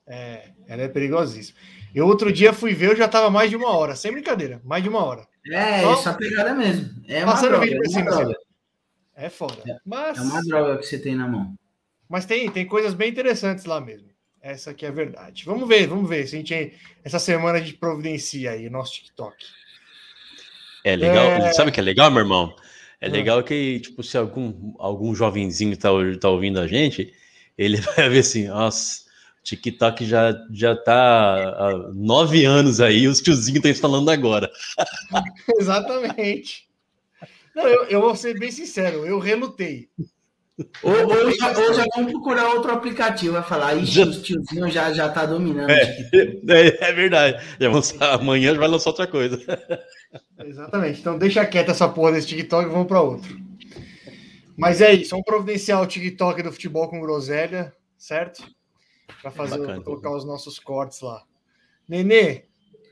É, 0.06 0.50
ela 0.66 0.82
é 0.82 0.88
perigosíssima. 0.88 1.58
Eu 1.94 2.06
outro 2.06 2.32
dia 2.32 2.52
fui 2.52 2.74
ver, 2.74 2.90
eu 2.90 2.96
já 2.96 3.04
estava 3.06 3.30
mais 3.30 3.48
de 3.50 3.56
uma 3.56 3.70
hora, 3.70 3.94
sem 3.94 4.10
brincadeira, 4.10 4.60
mais 4.64 4.82
de 4.82 4.88
uma 4.88 5.04
hora. 5.04 5.26
É, 5.52 5.82
Só- 5.82 5.92
essa 5.92 6.14
pegada 6.14 6.52
mesmo. 6.54 6.90
É 7.06 7.22
uma 7.24 7.32
Passando 7.32 7.46
o 7.46 7.50
droga, 7.50 7.64
vídeo 7.66 7.76
é 7.76 7.80
por 7.82 7.88
uma 7.90 7.98
cima, 7.98 8.10
droga. 8.10 8.36
É 9.16 9.30
foda. 9.30 9.80
Mas, 9.86 10.18
É 10.18 10.20
uma 10.22 10.42
droga 10.42 10.78
que 10.78 10.86
você 10.86 10.98
tem 10.98 11.14
na 11.14 11.28
mão. 11.28 11.54
mas 12.08 12.26
tem, 12.26 12.50
tem 12.50 12.66
coisas 12.66 12.94
bem 12.94 13.10
interessantes 13.10 13.64
lá 13.64 13.80
mesmo. 13.80 14.08
Essa 14.44 14.72
aqui 14.72 14.84
é 14.84 14.90
a 14.90 14.92
verdade. 14.92 15.42
Vamos 15.46 15.66
ver, 15.66 15.86
vamos 15.86 16.06
ver 16.06 16.28
se 16.28 16.36
a 16.36 16.38
gente 16.38 16.74
essa 17.02 17.18
semana 17.18 17.56
a 17.56 17.60
gente 17.62 17.78
providencia 17.78 18.50
aí 18.50 18.68
nosso 18.68 18.92
TikTok. 18.92 19.34
É 20.84 20.94
legal. 20.94 21.24
É. 21.30 21.52
Sabe 21.54 21.70
o 21.70 21.72
que 21.72 21.80
é 21.80 21.82
legal, 21.82 22.10
meu 22.10 22.20
irmão? 22.20 22.54
É 23.00 23.06
Ah. 23.06 23.10
legal 23.10 23.42
que, 23.42 23.80
tipo, 23.80 24.02
se 24.02 24.18
algum, 24.18 24.74
algum 24.78 25.14
jovenzinho 25.14 25.74
tá, 25.78 25.88
tá 26.20 26.28
ouvindo 26.28 26.60
a 26.60 26.66
gente, 26.66 27.10
ele 27.56 27.78
vai 27.96 28.10
ver 28.10 28.18
assim, 28.18 28.48
nossa, 28.48 29.04
TikTok 29.42 30.04
já, 30.04 30.34
já 30.52 30.76
tá 30.76 30.92
há 30.94 31.90
nove 31.94 32.44
anos 32.44 32.82
aí, 32.82 33.08
os 33.08 33.22
tiozinhos 33.22 33.56
estão 33.56 33.70
instalando 33.70 34.10
agora. 34.10 34.50
Exatamente. 35.58 36.68
Não, 37.56 37.66
eu, 37.66 37.84
eu 37.84 38.00
vou 38.02 38.14
ser 38.14 38.38
bem 38.38 38.50
sincero, 38.50 39.06
eu 39.06 39.18
relutei. 39.18 39.88
Ou, 40.84 40.92
ou 40.92 41.32
já, 41.32 41.48
ou 41.58 41.74
já 41.74 41.84
vamos 41.96 42.12
procurar 42.12 42.48
outro 42.54 42.70
aplicativo, 42.70 43.32
vai 43.32 43.42
falar, 43.42 43.74
ixi, 43.74 43.92
Já- 43.92 44.04
os 44.06 44.22
tiozinhos 44.22 44.72
já, 44.72 44.92
já 44.92 45.08
tá 45.08 45.26
dominando. 45.26 45.70
É. 45.70 45.82
o 45.82 45.96
TikTok." 45.96 46.44
É, 46.52 46.88
é 46.90 46.92
verdade. 46.92 47.44
Já 47.58 47.68
vamos, 47.68 48.00
amanhã 48.00 48.54
vai 48.54 48.68
lançar 48.68 48.90
outra 48.90 49.06
coisa. 49.06 49.36
Exatamente. 50.44 51.00
Então 51.00 51.18
deixa 51.18 51.44
quieta 51.44 51.72
essa 51.72 51.88
porra 51.88 52.12
desse 52.12 52.28
TikTok 52.28 52.68
e 52.68 52.70
vamos 52.72 52.86
para 52.86 53.00
outro. 53.00 53.36
Mas 54.56 54.80
é 54.80 54.92
isso, 54.94 55.10
vamos 55.10 55.24
providenciar 55.26 55.82
o 55.82 55.86
TikTok 55.86 56.40
do 56.42 56.52
futebol 56.52 56.88
com 56.88 57.00
groselha, 57.00 57.74
certo? 57.98 58.44
Para 59.20 59.32
fazer 59.32 59.58
Bacana. 59.58 59.82
colocar 59.82 60.10
os 60.10 60.24
nossos 60.24 60.60
cortes 60.60 61.00
lá. 61.00 61.22
Nenê, 61.88 62.44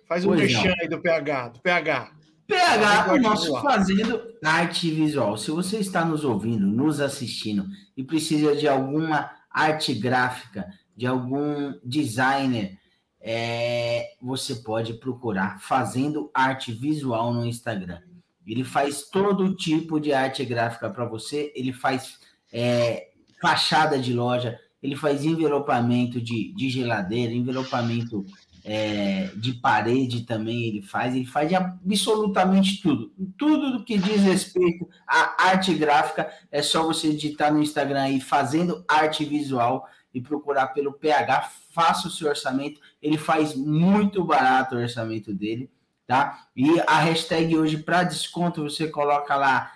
faz 0.09 0.25
um 0.25 0.35
não. 0.35 0.41
aí 0.41 0.89
do 0.89 1.01
PH, 1.01 1.49
do 1.49 1.61
PH. 1.61 2.11
PH, 2.53 3.13
o 3.13 3.19
nosso 3.19 3.43
visual. 3.45 3.63
fazendo 3.63 4.23
arte 4.45 4.91
visual. 4.91 5.37
Se 5.37 5.51
você 5.51 5.79
está 5.79 6.05
nos 6.05 6.25
ouvindo, 6.25 6.67
nos 6.67 7.01
assistindo 7.01 7.67
e 7.97 8.05
precisa 8.05 8.55
de 8.55 8.69
alguma 8.69 9.31
arte 9.51 9.95
gráfica, 9.95 10.67
de 10.97 11.07
algum 11.07 11.75
designer, 11.85 12.79
é, 13.21 14.11
você 14.21 14.57
pode 14.57 14.95
procurar 14.95 15.61
fazendo 15.61 16.31
arte 16.35 16.73
visual 16.73 17.33
no 17.33 17.47
Instagram. 17.47 18.01
Ele 18.47 18.65
faz 18.65 19.09
todo 19.09 19.55
tipo 19.55 20.01
de 20.01 20.13
arte 20.13 20.45
gráfica 20.45 20.91
para 20.91 21.05
você. 21.05 21.53
Ele 21.55 21.73
faz 21.73 22.19
é, 22.53 23.09
fachada 23.41 23.99
de 23.99 24.13
loja, 24.13 24.59
ele 24.83 24.97
faz 24.97 25.25
envelopamento 25.25 26.21
de, 26.21 26.53
de 26.55 26.69
geladeira, 26.69 27.33
envelopamento 27.33 28.27
é, 28.65 29.31
de 29.37 29.55
parede 29.55 30.23
também 30.23 30.65
ele 30.65 30.83
faz, 30.83 31.15
ele 31.15 31.27
faz 31.27 31.49
de 31.49 31.55
absolutamente 31.55 32.81
tudo. 32.81 33.13
Tudo 33.37 33.79
do 33.79 33.85
que 33.85 33.99
diz 33.99 34.23
respeito 34.23 34.89
à 35.07 35.49
arte 35.49 35.75
gráfica, 35.75 36.31
é 36.51 36.63
só 36.63 36.85
você 36.85 37.13
digitar 37.13 37.53
no 37.53 37.63
Instagram 37.63 38.03
aí, 38.03 38.21
fazendo 38.21 38.85
arte 38.89 39.25
visual 39.25 39.87
e 40.15 40.21
procurar 40.21 40.69
pelo 40.69 40.93
PH, 40.93 41.51
faça 41.73 42.07
o 42.07 42.11
seu 42.11 42.29
orçamento, 42.29 42.81
ele 43.01 43.17
faz 43.17 43.55
muito 43.55 44.25
barato 44.25 44.75
o 44.75 44.79
orçamento 44.79 45.33
dele, 45.33 45.71
tá? 46.07 46.47
E 46.55 46.69
a 46.87 46.99
hashtag 46.99 47.57
hoje 47.57 47.79
para 47.79 48.05
desconto, 48.05 48.63
você 48.63 48.89
coloca 48.89 49.35
lá 49.35 49.73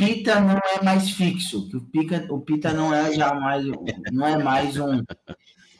Pita 0.00 0.40
não 0.40 0.56
é 0.56 0.82
mais 0.82 1.10
fixo, 1.10 1.68
que 1.68 1.76
o, 1.76 1.82
Pica, 1.82 2.26
o 2.30 2.40
Pita 2.40 2.72
não 2.72 2.94
é 2.94 3.12
jamais, 3.12 3.66
não 4.10 4.26
é 4.26 4.42
mais 4.42 4.78
um, 4.78 5.04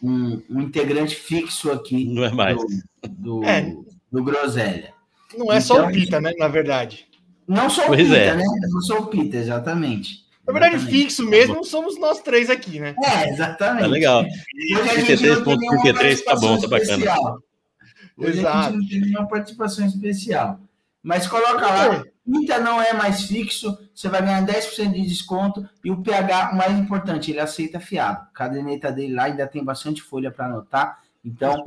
um, 0.02 0.40
um 0.50 0.60
integrante 0.62 1.14
fixo 1.14 1.70
aqui 1.70 2.04
Não 2.06 2.24
é 2.24 2.30
mais. 2.30 2.56
do, 2.56 2.66
do, 3.08 3.44
É. 3.44 3.74
do 4.10 4.24
Groselha. 4.24 4.92
Não 5.36 5.52
é 5.52 5.60
só 5.60 5.74
Então- 5.78 5.88
o 5.88 5.92
Pita, 5.92 6.20
né? 6.20 6.32
Na 6.38 6.48
verdade. 6.48 7.06
Não 7.46 7.68
só 7.70 7.84
o 7.84 7.86
Pois 7.88 8.02
Pita, 8.02 8.16
é. 8.16 8.34
né? 8.36 8.44
Não 8.70 8.80
só 8.80 8.98
o 8.98 9.06
Pita, 9.06 9.36
exatamente. 9.36 10.24
Na 10.46 10.52
verdade, 10.52 10.76
Exatamente. 10.76 11.02
fixo 11.02 11.24
mesmo 11.28 11.62
somos 11.64 11.98
nós 11.98 12.20
três 12.20 12.50
aqui, 12.50 12.80
né? 12.80 12.94
É, 13.04 13.28
exatamente. 13.30 13.82
Tá 13.82 13.86
legal. 13.86 14.22
Hoje 14.24 14.90
a 14.90 14.96
gente 15.00 15.26
não 15.26 15.44
tem 15.44 15.58
nenhuma 15.58 15.82
33.33 15.84 16.24
tá 16.24 16.34
bom, 16.36 16.58
tá 16.60 16.66
bacana. 16.68 16.92
especial. 16.92 17.38
Hoje 18.16 18.30
a 18.38 18.40
Exato. 18.40 18.64
gente 18.72 18.76
não 18.82 18.88
tem 18.88 19.00
nenhuma 19.02 19.28
participação 19.28 19.86
especial. 19.86 20.60
Mas 21.02 21.26
coloca 21.28 21.66
lá, 21.66 22.04
Pita 22.30 22.58
não 22.58 22.80
é 22.80 22.92
mais 22.92 23.22
fixo, 23.22 23.76
você 23.94 24.08
vai 24.08 24.22
ganhar 24.22 24.46
10% 24.46 24.92
de 24.92 25.06
desconto 25.06 25.68
e 25.84 25.90
o 25.90 26.02
PH, 26.02 26.52
o 26.52 26.56
mais 26.56 26.78
importante, 26.78 27.30
ele 27.30 27.40
aceita 27.40 27.80
fiado. 27.80 28.20
A 28.22 28.34
caderneta 28.34 28.92
dele 28.92 29.14
lá 29.14 29.24
ainda 29.24 29.46
tem 29.46 29.64
bastante 29.64 30.02
folha 30.02 30.30
para 30.30 30.46
anotar, 30.46 31.00
então 31.24 31.62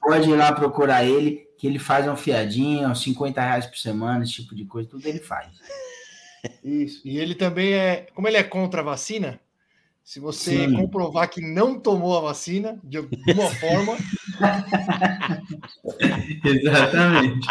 pode 0.00 0.30
ir 0.30 0.36
lá 0.36 0.52
procurar 0.52 1.04
ele, 1.04 1.46
que 1.58 1.66
ele 1.66 1.78
faz 1.78 2.06
um 2.06 2.16
fiadinho, 2.16 2.88
uns 2.88 3.02
50 3.02 3.40
reais 3.40 3.66
por 3.66 3.78
semana, 3.78 4.24
esse 4.24 4.34
tipo 4.34 4.54
de 4.54 4.64
coisa, 4.64 4.88
tudo 4.88 5.06
ele 5.06 5.20
faz. 5.20 5.48
Isso. 6.62 7.00
E 7.04 7.18
ele 7.18 7.34
também 7.34 7.72
é. 7.72 8.06
Como 8.14 8.28
ele 8.28 8.36
é 8.36 8.42
contra 8.42 8.80
a 8.80 8.84
vacina, 8.84 9.40
se 10.04 10.20
você 10.20 10.68
Sim. 10.68 10.74
comprovar 10.74 11.30
que 11.30 11.40
não 11.40 11.80
tomou 11.80 12.18
a 12.18 12.20
vacina, 12.20 12.78
de 12.84 12.98
alguma 12.98 13.48
forma, 13.58 13.96
Exatamente. 16.44 17.46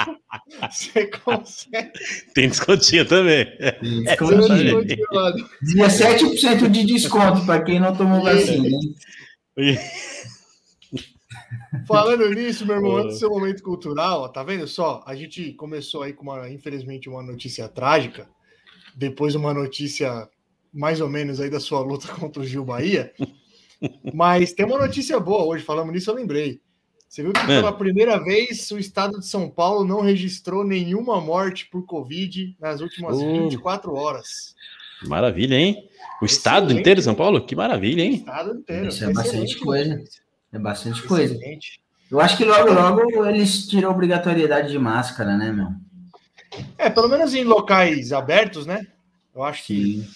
você 0.70 1.08
consegue. 1.08 1.92
Tem 2.36 2.48
descontinho 2.48 3.08
também. 3.08 3.46
Desconto. 3.82 4.34
Exatamente. 4.34 4.72
continuado. 4.72 5.50
17% 5.64 6.70
de 6.70 6.86
desconto 6.86 7.44
para 7.44 7.64
quem 7.64 7.80
não 7.80 7.96
tomou 7.96 8.22
vacina. 8.22 8.70
Falando 11.88 12.30
nisso, 12.30 12.68
meu 12.68 12.76
irmão, 12.76 12.98
antes 13.02 13.16
do 13.16 13.20
seu 13.20 13.30
momento 13.32 13.64
cultural, 13.64 14.22
ó, 14.22 14.28
tá 14.28 14.44
vendo 14.44 14.68
só? 14.68 15.04
A 15.08 15.16
gente 15.16 15.54
começou 15.54 16.04
aí 16.04 16.14
com 16.14 16.22
uma, 16.22 16.48
infelizmente, 16.48 17.10
uma 17.10 17.24
notícia 17.24 17.68
trágica, 17.68 18.30
depois 18.96 19.34
uma 19.34 19.56
notícia 19.56 20.30
mais 20.74 21.00
ou 21.02 21.10
menos 21.10 21.40
aí 21.40 21.50
da 21.50 21.60
sua 21.60 21.80
luta 21.80 22.08
contra 22.20 22.42
o 22.42 22.46
Gil 22.46 22.66
Bahia. 22.66 23.14
Mas 24.14 24.54
tem 24.54 24.66
uma 24.66 24.78
notícia 24.80 25.20
boa 25.20 25.44
hoje, 25.44 25.64
falando 25.64 25.92
nisso, 25.92 26.10
eu 26.10 26.16
lembrei. 26.16 26.62
Você 27.08 27.22
viu 27.22 27.32
que 27.34 27.40
É. 27.42 27.46
pela 27.46 27.72
primeira 27.72 28.18
vez 28.24 28.72
o 28.72 28.80
estado 28.80 29.20
de 29.20 29.28
São 29.28 29.50
Paulo 29.50 29.86
não 29.86 30.02
registrou 30.02 30.64
nenhuma 30.64 31.22
morte 31.22 31.68
por 31.70 31.86
Covid 31.86 32.56
nas 32.60 32.82
últimas 32.82 33.16
Oh. 33.18 33.44
24 33.50 33.94
horas. 33.94 34.56
Maravilha, 35.06 35.56
hein? 35.56 35.88
O 36.22 36.26
estado 36.26 36.66
Excelente. 36.68 36.80
inteiro 36.80 37.00
de 37.02 37.04
São 37.04 37.14
Paulo? 37.14 37.46
Que 37.46 37.56
maravilha, 37.56 38.02
O 38.02 38.06
hein? 38.06 38.14
estado 38.16 38.58
inteiro. 38.58 38.88
Isso 38.88 39.04
é 39.04 39.14
bastante 39.14 39.58
coisa. 39.60 40.04
É 40.52 40.58
bastante 40.60 41.04
coisa. 41.04 41.36
Excelente. 41.36 41.82
Eu 42.10 42.20
acho 42.22 42.38
que 42.38 42.46
logo, 42.46 42.72
logo 42.72 43.26
eles 43.26 43.68
tiram 43.68 43.90
a 43.90 43.94
obrigatoriedade 43.94 44.72
de 44.72 44.80
máscara, 44.80 45.36
né, 45.36 45.52
meu? 45.52 45.68
É, 46.78 46.90
pelo 46.90 47.10
menos 47.10 47.34
em 47.34 47.44
locais 47.44 48.14
abertos, 48.14 48.66
né? 48.66 48.88
Eu 49.36 49.44
acho 49.44 49.66
que 49.66 49.76
Sim. 50.04 50.08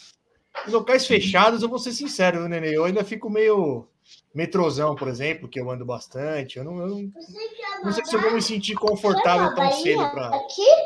Em 0.65 0.71
locais 0.71 1.05
fechados, 1.05 1.61
eu 1.61 1.69
vou 1.69 1.79
ser 1.79 1.91
sincero, 1.91 2.39
viu, 2.39 2.49
Nenê? 2.49 2.75
Eu 2.75 2.85
ainda 2.85 3.03
fico 3.03 3.29
meio 3.29 3.87
metrozão, 4.33 4.95
por 4.95 5.07
exemplo, 5.07 5.47
que 5.47 5.59
eu 5.59 5.69
ando 5.69 5.85
bastante. 5.85 6.57
Eu 6.57 6.63
não, 6.63 6.79
eu 6.79 6.87
não, 6.87 7.11
não 7.83 7.91
sei 7.91 8.05
se 8.05 8.15
eu 8.15 8.21
vou 8.21 8.33
me 8.33 8.41
sentir 8.41 8.75
confortável 8.75 9.53
tão 9.55 9.71
cedo 9.71 10.09
para. 10.11 10.31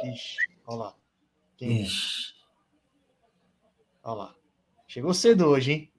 Ixi, 0.05 0.35
olha 0.65 0.77
lá. 0.77 0.95
Quem 1.57 1.83
é? 1.83 1.87
Olha 4.03 4.15
lá. 4.15 4.35
Chegou 4.87 5.13
cedo 5.13 5.47
hoje, 5.47 5.71
hein? 5.71 5.91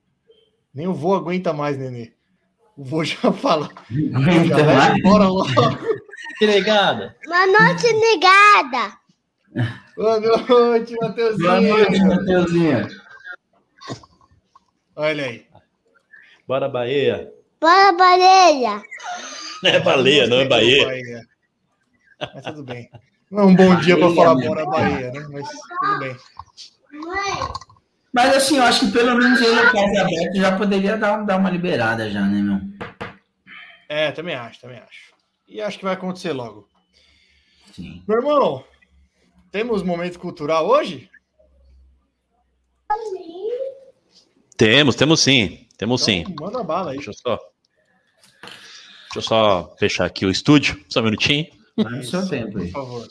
Nem 0.73 0.87
o 0.87 0.93
vô 0.93 1.15
aguenta 1.15 1.53
mais, 1.53 1.77
Nenê. 1.77 2.13
O 2.75 2.83
vô 2.83 3.03
já 3.03 3.31
fala. 3.31 3.69
Já 3.89 4.65
vai 4.65 4.97
embora 4.97 5.27
logo. 5.27 5.47
Que 6.37 6.47
negada. 6.47 7.15
Boa 7.25 7.47
noite, 7.47 7.93
negada. 7.93 8.97
Boa 9.95 10.19
noite, 10.19 10.95
Matheusinho. 10.99 11.47
Boa 11.47 11.61
noite, 11.61 12.03
Mateuzinho. 12.03 13.02
Olha 14.95 15.25
aí. 15.25 15.47
Bora, 16.47 16.69
Bahia. 16.69 17.33
Bora, 17.59 17.93
baleia. 17.93 18.81
Não 19.63 19.71
é 19.71 19.79
baleia, 19.79 20.27
não 20.27 20.37
é 20.37 20.45
Gostei 20.45 20.79
do 20.79 20.85
Bahia. 20.85 21.27
Mas 22.19 22.43
tudo 22.43 22.63
bem. 22.63 22.91
Não 23.31 23.43
é 23.43 23.45
um 23.45 23.55
bom 23.55 23.75
dia 23.77 23.97
para 23.97 24.07
Bahia, 24.07 24.15
falar 24.15 24.35
bora 24.35 24.65
Bahia, 24.65 25.11
né? 25.11 25.27
Mas 25.31 25.49
tudo 25.49 25.99
bem. 25.99 26.17
Mas 28.13 28.35
assim, 28.35 28.57
eu 28.57 28.63
acho 28.63 28.85
que 28.85 28.91
pelo 28.91 29.17
menos 29.17 29.41
em 29.41 29.49
locais 29.49 29.97
abertos 29.97 30.39
já 30.39 30.55
poderia 30.55 30.97
dar, 30.97 31.25
dar 31.25 31.37
uma 31.37 31.49
liberada 31.49 32.09
já, 32.11 32.21
né, 32.21 32.41
meu? 32.41 32.59
É, 33.89 34.11
também 34.11 34.35
acho, 34.35 34.61
também 34.61 34.77
acho. 34.77 35.13
E 35.47 35.59
acho 35.59 35.79
que 35.79 35.85
vai 35.85 35.93
acontecer 35.93 36.31
logo. 36.31 36.67
Sim. 37.73 38.03
Meu 38.07 38.17
irmão, 38.17 38.63
temos 39.51 39.81
momento 39.81 40.19
cultural 40.19 40.67
hoje? 40.67 41.09
Temos, 44.63 44.95
temos 44.95 45.19
sim. 45.19 45.67
Temos 45.77 46.05
sim. 46.05 46.23
Então, 46.25 46.45
manda 46.45 46.63
bala 46.63 46.91
aí. 46.91 46.95
Deixa 46.95 47.09
eu 47.09 47.13
só. 47.13 47.37
Deixa 48.41 49.17
eu 49.17 49.21
só 49.21 49.75
fechar 49.77 50.05
aqui 50.05 50.25
o 50.25 50.31
estúdio. 50.31 50.81
Só 50.87 51.01
um 51.01 51.03
minutinho. 51.03 51.47
No 51.75 52.01
seu 52.01 52.25
tempo 52.29 52.53
Por 52.53 52.69
favor. 52.69 53.07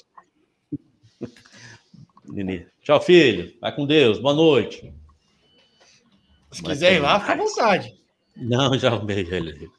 Nini. 2.25 2.67
Tchau, 2.83 2.99
filho. 3.03 3.55
Vai 3.61 3.77
com 3.77 3.85
Deus. 3.85 4.19
Boa 4.19 4.33
noite. 4.33 4.95
Se 6.51 6.63
Mas 6.63 6.73
quiser 6.73 6.93
ir 6.93 6.95
tem 6.95 7.03
lá, 7.03 7.21
fica 7.21 7.33
à 7.35 7.37
vontade. 7.37 8.01
Não, 8.35 8.79
já 8.79 8.89
arrumei 8.89 9.19
ele. 9.19 9.71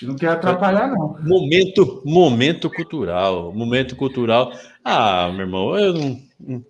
Não 0.00 0.16
quero 0.16 0.32
atrapalhar, 0.32 0.88
não. 0.88 1.18
Momento, 1.20 2.02
momento 2.06 2.70
cultural. 2.70 3.52
Momento 3.52 3.94
cultural. 3.94 4.50
Ah, 4.82 5.28
meu 5.30 5.42
irmão, 5.42 5.78
eu 5.78 5.92
não. 5.92 6.64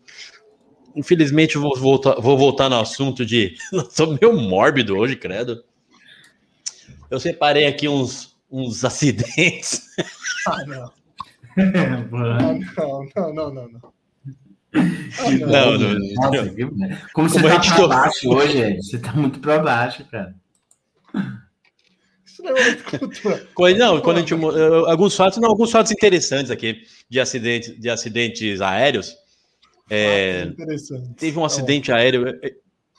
Infelizmente, 0.97 1.57
eu 1.57 1.61
vou 1.63 1.77
voltar, 1.77 2.15
vou 2.21 2.37
voltar 2.39 2.69
no 2.71 2.81
assunto 2.81 3.25
de. 3.25 3.55
Sou 3.91 4.17
meio 4.21 4.33
mórbido 4.35 4.97
hoje, 4.97 5.15
credo. 5.15 5.63
eu 7.11 7.21
separei 7.21 7.67
aqui 7.67 7.87
uns, 7.89 8.35
uns 8.51 8.85
acidentes. 8.85 9.83
Ah, 10.49 10.65
não. 10.67 10.93
Não, 13.17 13.33
não, 13.33 13.33
não, 13.33 13.51
não, 13.55 13.69
não. 13.69 13.93
Não? 15.47 16.99
Como 17.15 17.29
você 17.31 17.41
Como 17.41 17.47
a 17.49 17.57
tá 17.57 17.63
gente 17.63 17.69
pra 17.75 17.77
to- 17.83 17.89
baixo 17.89 18.29
hoje, 18.29 18.59
Ed? 18.59 18.83
Você 18.85 18.99
tá 18.99 19.13
muito 19.15 19.41
pra 19.41 19.59
baixo, 19.59 20.05
cara. 20.11 20.35
Isso 22.27 22.43
não 22.43 22.55
é 22.57 22.75
cultura. 22.75 23.49
Não, 23.79 24.01
quando 24.03 24.19
a 24.19 24.21
gente, 24.21 24.35
alguns 24.87 25.17
fatos, 25.17 25.39
não, 25.39 25.49
alguns 25.49 25.71
fatos 25.71 25.91
interessantes 25.93 26.51
aqui 26.51 26.83
de 27.09 27.19
acidentes, 27.21 27.81
de 27.81 27.89
acidentes 27.89 28.61
aéreos. 28.61 29.17
É, 29.89 30.53
teve 31.17 31.39
um 31.39 31.45
acidente 31.45 31.93
aéreo. 31.93 32.27
é, 32.43 32.53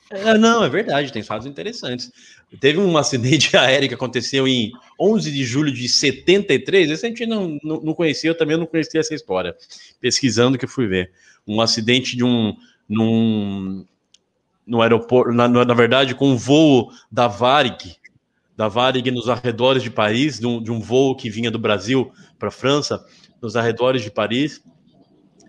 é, 0.10 0.38
não, 0.38 0.63
é 0.63 0.70
verdade, 0.70 1.12
tem 1.12 1.22
fatos 1.22 1.46
interessantes. 1.46 2.12
Teve 2.60 2.79
um 2.79 2.98
acidente 2.98 3.56
aéreo 3.58 3.89
que 3.89 3.96
aconteceu 3.96 4.48
em 4.48 4.72
11 5.00 5.32
de 5.32 5.44
julho 5.44 5.72
de 5.72 5.89
73. 5.89 6.89
Esse 6.89 7.06
a 7.06 7.10
gente 7.10 7.25
não, 7.25 7.58
não, 7.62 7.82
não 7.82 7.94
conhecia, 7.94 8.29
eu 8.29 8.38
também 8.38 8.58
não 8.58 8.65
conhecia 8.65 9.01
essa 9.01 9.13
história. 9.13 9.56
Pesquisando 10.00 10.58
que 10.58 10.65
eu 10.65 10.70
fui 10.70 10.88
ver. 10.88 11.12
Um 11.46 11.62
acidente 11.62 12.15
de 12.15 12.24
um. 12.24 12.56
Num, 12.88 13.86
no 14.65 14.82
aeroporto, 14.82 15.34
na, 15.34 15.48
na 15.48 15.65
na 15.65 15.74
verdade, 15.74 16.15
com 16.15 16.29
um 16.29 16.38
voo 16.38 16.89
da 17.12 17.27
Varig, 17.27 17.98
da 18.56 18.67
Varig 18.67 19.12
nos 19.12 19.29
arredores 19.29 19.84
de 19.84 19.89
Paris, 19.89 20.39
de 20.39 20.48
um, 20.48 20.62
de 20.62 20.72
um 20.72 20.79
voo 20.79 21.15
que 21.15 21.29
vinha 21.29 21.51
do 21.51 21.60
Brasil 21.60 22.12
para 22.39 22.50
a 22.50 22.51
França, 22.51 23.06
nos 23.41 23.56
arredores 23.56 24.01
de 24.01 24.10
Paris. 24.10 24.62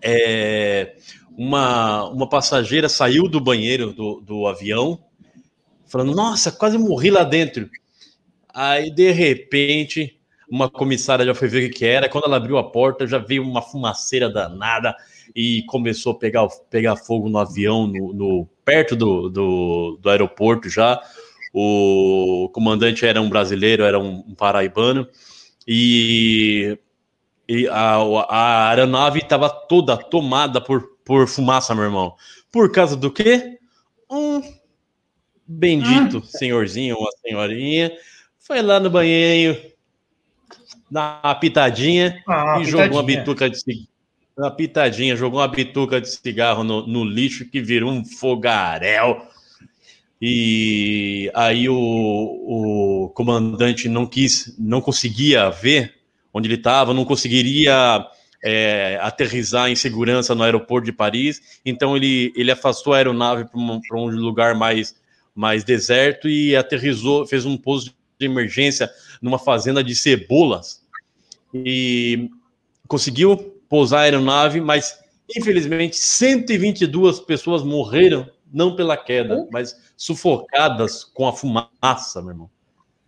É, 0.01 0.95
uma, 1.39 2.03
uma 2.09 2.27
passageira 2.27 2.89
saiu 2.89 3.23
do 3.29 3.39
banheiro 3.39 3.93
do, 3.93 4.19
do 4.19 4.45
avião, 4.45 4.99
falando: 5.87 6.13
Nossa, 6.13 6.51
quase 6.51 6.77
morri 6.77 7.09
lá 7.09 7.23
dentro. 7.23 7.69
Aí, 8.53 8.91
de 8.91 9.11
repente, 9.11 10.19
uma 10.51 10.69
comissária 10.69 11.25
já 11.25 11.35
foi 11.35 11.47
ver 11.47 11.69
o 11.69 11.73
que 11.73 11.85
era. 11.85 12.09
Quando 12.09 12.25
ela 12.25 12.37
abriu 12.37 12.57
a 12.57 12.63
porta, 12.71 13.07
já 13.07 13.19
veio 13.19 13.43
uma 13.43 13.61
fumaceira 13.61 14.29
danada 14.29 14.95
e 15.35 15.63
começou 15.67 16.13
a 16.13 16.19
pegar, 16.19 16.47
pegar 16.69 16.97
fogo 16.97 17.29
no 17.29 17.39
avião, 17.39 17.87
no, 17.87 18.13
no- 18.13 18.49
perto 18.65 18.95
do, 18.95 19.29
do, 19.29 19.99
do 20.01 20.09
aeroporto 20.09 20.69
já. 20.69 21.01
O 21.53 22.49
comandante 22.53 23.05
era 23.05 23.21
um 23.21 23.29
brasileiro, 23.29 23.83
era 23.83 23.99
um, 23.99 24.23
um 24.27 24.35
paraibano, 24.35 25.07
e, 25.67 26.77
e 27.47 27.67
a, 27.67 27.95
a 28.29 28.69
aeronave 28.69 29.19
estava 29.19 29.49
toda 29.49 29.97
tomada 29.97 30.61
por, 30.61 30.98
por 31.09 31.27
fumaça, 31.27 31.73
meu 31.73 31.85
irmão. 31.85 32.13
Por 32.51 32.71
causa 32.71 32.95
do 32.95 33.11
quê? 33.11 33.57
Um 34.07 34.43
bendito 35.47 36.23
senhorzinho, 36.23 36.97
uma 36.97 37.09
senhorinha, 37.25 37.91
foi 38.37 38.61
lá 38.61 38.79
no 38.79 38.91
banheiro, 38.91 39.59
uma 40.87 41.33
pitadinha 41.33 42.21
Ah, 42.27 42.59
e 42.61 42.65
jogou 42.65 42.97
uma 42.97 43.03
bituca 43.03 43.49
de 43.49 43.59
cigarro. 43.59 43.87
Uma 44.37 44.51
pitadinha, 44.51 45.15
jogou 45.15 45.39
uma 45.39 45.47
bituca 45.47 45.99
de 45.99 46.11
cigarro 46.11 46.63
no, 46.63 46.85
no 46.85 47.03
lixo 47.03 47.49
que 47.49 47.59
virou 47.59 47.91
um 47.91 48.05
fogaréu. 48.05 49.25
E 50.21 51.31
aí 51.33 51.67
o, 51.67 51.75
o 51.75 53.09
comandante 53.15 53.89
não 53.89 54.05
quis, 54.05 54.55
não 54.59 54.79
conseguia 54.79 55.49
ver 55.49 55.95
onde 56.31 56.47
ele 56.47 56.55
estava, 56.55 56.93
não 56.93 57.03
conseguiria 57.03 58.07
é, 58.43 58.97
aterrizar 59.01 59.69
em 59.69 59.75
segurança 59.75 60.33
no 60.33 60.43
aeroporto 60.43 60.85
de 60.85 60.91
Paris. 60.91 61.59
Então 61.65 61.95
ele, 61.95 62.31
ele 62.35 62.51
afastou 62.51 62.93
a 62.93 62.97
aeronave 62.97 63.45
para 63.45 63.59
um, 63.59 63.81
um 63.93 64.05
lugar 64.07 64.55
mais, 64.55 64.95
mais 65.35 65.63
deserto 65.63 66.29
e 66.29 66.55
aterrizou, 66.55 67.25
fez 67.25 67.45
um 67.45 67.57
pouso 67.57 67.93
de 68.19 68.25
emergência 68.25 68.89
numa 69.21 69.39
fazenda 69.39 69.83
de 69.83 69.95
cebolas 69.95 70.81
e 71.53 72.29
conseguiu 72.87 73.37
pousar 73.67 73.99
a 73.99 74.03
aeronave, 74.03 74.59
mas 74.59 74.99
infelizmente 75.35 75.95
122 75.97 77.19
pessoas 77.19 77.63
morreram 77.63 78.27
não 78.51 78.75
pela 78.75 78.97
queda, 78.97 79.47
mas 79.51 79.77
sufocadas 79.95 81.03
com 81.03 81.27
a 81.27 81.33
fumaça, 81.33 82.21
meu 82.21 82.31
irmão. 82.31 82.49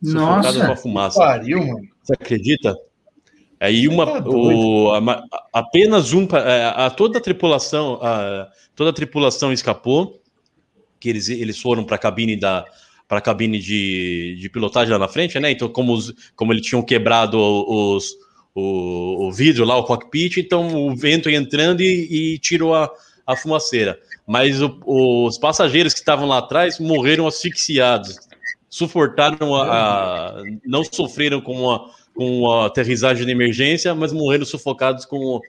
Sufocadas 0.03 0.55
com 0.55 0.61
a 0.61 0.67
Nossa, 0.67 0.81
fumaça. 0.81 1.19
Pariu, 1.19 1.65
mano. 1.65 1.87
Você 2.03 2.13
acredita? 2.13 2.77
Aí 3.61 3.87
uma, 3.87 4.05
Tá 4.07 4.27
o, 4.27 4.91
a 4.91 5.23
apenas 5.53 6.13
um, 6.13 6.27
é, 6.35 6.65
a, 6.75 6.89
toda 6.89 7.19
a 7.19 7.21
tripulação, 7.21 7.99
a, 8.01 8.49
toda 8.75 8.89
a 8.89 8.93
tripulação 8.93 9.53
escapou, 9.53 10.19
que 10.99 11.07
eles, 11.07 11.29
eles 11.29 11.59
foram 11.61 11.83
para 11.83 11.95
a 11.95 11.99
cabine 11.99 12.35
da 12.35 12.65
para 13.07 13.17
a 13.17 13.21
cabine 13.21 13.59
de, 13.59 14.37
de 14.39 14.49
pilotagem 14.49 14.89
lá 14.93 14.97
na 14.97 15.07
frente, 15.09 15.37
né? 15.37 15.51
Então, 15.51 15.67
como, 15.67 15.93
os, 15.93 16.13
como 16.33 16.53
eles 16.53 16.65
tinham 16.65 16.81
quebrado 16.81 17.37
os, 17.37 18.15
o, 18.55 19.27
o 19.27 19.31
vidro 19.33 19.65
lá, 19.65 19.75
o 19.75 19.83
cockpit, 19.83 20.37
então 20.37 20.87
o 20.87 20.95
vento 20.95 21.29
ia 21.29 21.37
entrando 21.37 21.81
e, 21.81 22.35
e 22.35 22.39
tirou 22.39 22.73
a, 22.73 22.89
a 23.27 23.35
fumaceira. 23.35 23.99
Mas 24.25 24.61
o- 24.61 24.79
os 24.85 25.37
passageiros 25.37 25.91
que 25.93 25.99
estavam 25.99 26.25
lá 26.25 26.37
atrás 26.37 26.79
morreram 26.79 27.27
asfixiados, 27.27 28.15
suportaram 28.69 29.55
a, 29.55 29.63
a- 30.39 30.43
não 30.65 30.81
sofreram 30.85 31.41
com 31.41 31.69
a, 31.69 31.89
com 32.21 32.51
a 32.51 32.67
aterrissagem 32.67 33.25
de 33.25 33.31
emergência, 33.31 33.95
mas 33.95 34.13
morreram 34.13 34.45
sufocados 34.45 35.05
com, 35.05 35.41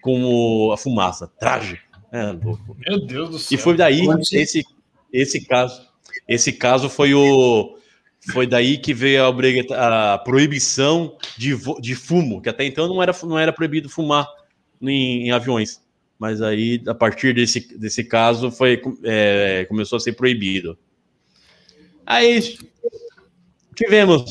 com 0.00 0.70
a 0.72 0.76
fumaça. 0.76 1.26
Trágico. 1.26 1.82
É, 2.12 2.30
louco. 2.30 2.76
Meu 2.86 3.04
Deus 3.04 3.30
do 3.30 3.38
céu. 3.40 3.58
E 3.58 3.60
foi 3.60 3.76
daí 3.76 4.06
esse 4.32 4.64
esse 5.12 5.44
caso, 5.44 5.88
esse 6.28 6.52
caso 6.52 6.88
foi 6.88 7.14
o 7.14 7.76
foi 8.32 8.46
daí 8.46 8.78
que 8.78 8.94
veio 8.94 9.24
a, 9.24 10.14
a 10.14 10.18
proibição 10.18 11.16
de, 11.36 11.56
de 11.80 11.96
fumo, 11.96 12.40
que 12.40 12.48
até 12.48 12.64
então 12.64 12.86
não 12.86 13.02
era 13.02 13.12
não 13.24 13.36
era 13.36 13.52
proibido 13.52 13.88
fumar 13.88 14.28
em, 14.80 15.26
em 15.26 15.30
aviões, 15.32 15.82
mas 16.16 16.40
aí 16.40 16.80
a 16.86 16.94
partir 16.94 17.34
desse, 17.34 17.76
desse 17.76 18.04
caso 18.04 18.52
foi 18.52 18.80
é, 19.02 19.64
começou 19.68 19.96
a 19.96 20.00
ser 20.00 20.12
proibido. 20.12 20.78
Aí 22.06 22.56
tivemos 23.74 24.24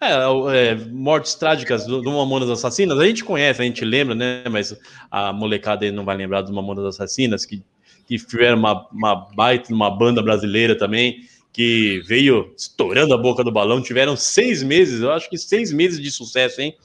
é, 0.00 0.26
o- 0.28 0.50
é, 0.50 0.74
mortes 0.74 1.34
trágicas 1.34 1.86
do, 1.86 2.00
do 2.02 2.10
Mamonas 2.12 2.48
Assassinas. 2.50 2.98
A 2.98 3.04
gente 3.06 3.24
conhece, 3.24 3.60
a 3.60 3.64
gente 3.64 3.84
lembra, 3.84 4.14
né? 4.14 4.44
Mas 4.50 4.76
a 5.10 5.32
molecada 5.32 5.84
aí 5.84 5.90
não 5.92 6.04
vai 6.04 6.16
lembrar 6.16 6.42
dos 6.42 6.50
Mamonas 6.52 6.84
Assassinas, 6.84 7.44
que, 7.44 7.62
que 8.06 8.16
tiveram 8.18 8.58
uma, 8.58 8.86
uma 8.92 9.14
baita, 9.34 9.72
uma 9.74 9.90
banda 9.90 10.22
brasileira 10.22 10.76
também, 10.78 11.20
que 11.52 12.00
veio 12.06 12.54
estourando 12.56 13.12
a 13.12 13.18
boca 13.18 13.42
do 13.42 13.50
balão. 13.50 13.82
Tiveram 13.82 14.16
seis 14.16 14.62
meses, 14.62 15.00
eu 15.00 15.10
acho 15.12 15.28
que 15.28 15.36
seis 15.36 15.72
meses 15.72 16.00
de 16.00 16.10
sucesso, 16.10 16.60
hein? 16.60 16.76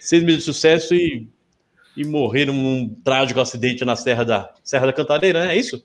Seis 0.00 0.22
meses 0.22 0.40
de 0.40 0.44
sucesso 0.44 0.94
e, 0.94 1.28
e 1.96 2.04
morreram 2.04 2.52
num 2.52 2.88
trágico 3.04 3.38
acidente 3.40 3.84
na 3.84 3.94
Serra 3.96 4.24
da, 4.24 4.54
Serra 4.64 4.86
da 4.86 4.92
Cantareira, 4.92 5.46
né? 5.46 5.54
É 5.54 5.58
isso? 5.58 5.84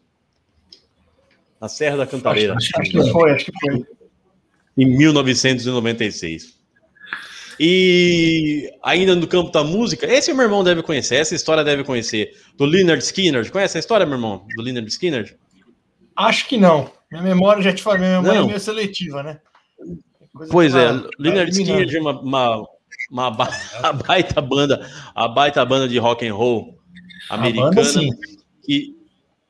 Na 1.60 1.68
Serra 1.68 1.98
da 1.98 2.08
Cantareira 2.08 2.56
Acho 2.56 2.72
que 2.72 3.12
foi, 3.12 3.32
acho 3.34 3.46
que 3.46 3.52
foi. 3.60 3.86
em 4.78 4.98
1996. 4.98 6.60
E 7.60 8.72
ainda 8.84 9.16
no 9.16 9.28
campo 9.28 9.52
da 9.52 9.64
música, 9.64 10.06
esse 10.06 10.34
meu 10.34 10.44
irmão 10.44 10.64
deve 10.64 10.82
conhecer, 10.84 11.16
essa 11.16 11.36
história 11.36 11.64
deve 11.64 11.84
conhecer, 11.84 12.34
do 12.58 12.66
Leonard 12.66 13.04
Skinner. 13.04 13.50
Conhece 13.52 13.78
a 13.78 13.80
história, 13.80 14.06
meu 14.06 14.16
irmão? 14.16 14.46
Do 14.56 14.62
Leonard 14.64 14.90
Skinner? 14.90 15.38
Acho 16.16 16.48
que 16.48 16.58
não. 16.58 16.92
Minha 17.12 17.24
memória, 17.24 17.62
já 17.62 17.74
te 17.74 17.82
falei, 17.84 18.00
minha 18.02 18.22
memória 18.22 18.40
Não. 18.40 18.46
é 18.46 18.50
meio 18.50 18.60
seletiva, 18.60 19.22
né? 19.24 19.40
Coisa 20.34 20.52
Pois 20.52 20.76
é, 20.76 20.88
vai 20.88 21.10
Leonard 21.20 21.52
eliminando. 21.52 21.52
Skinner 21.52 21.86
de 21.86 21.98
uma, 21.98 22.22
uma, 22.22 22.68
uma 23.12 23.32
ba- 23.32 23.50
a 23.84 23.92
baita 23.94 24.40
banda, 24.42 24.90
a 25.14 25.28
baita 25.28 25.66
banda 25.66 25.88
de 25.90 25.98
rock 25.98 26.26
and 26.26 26.34
roll 26.34 26.78
A 27.30 27.36
americana. 27.36 27.70
banda, 27.72 27.84
sim. 27.84 28.10
que 28.64 28.96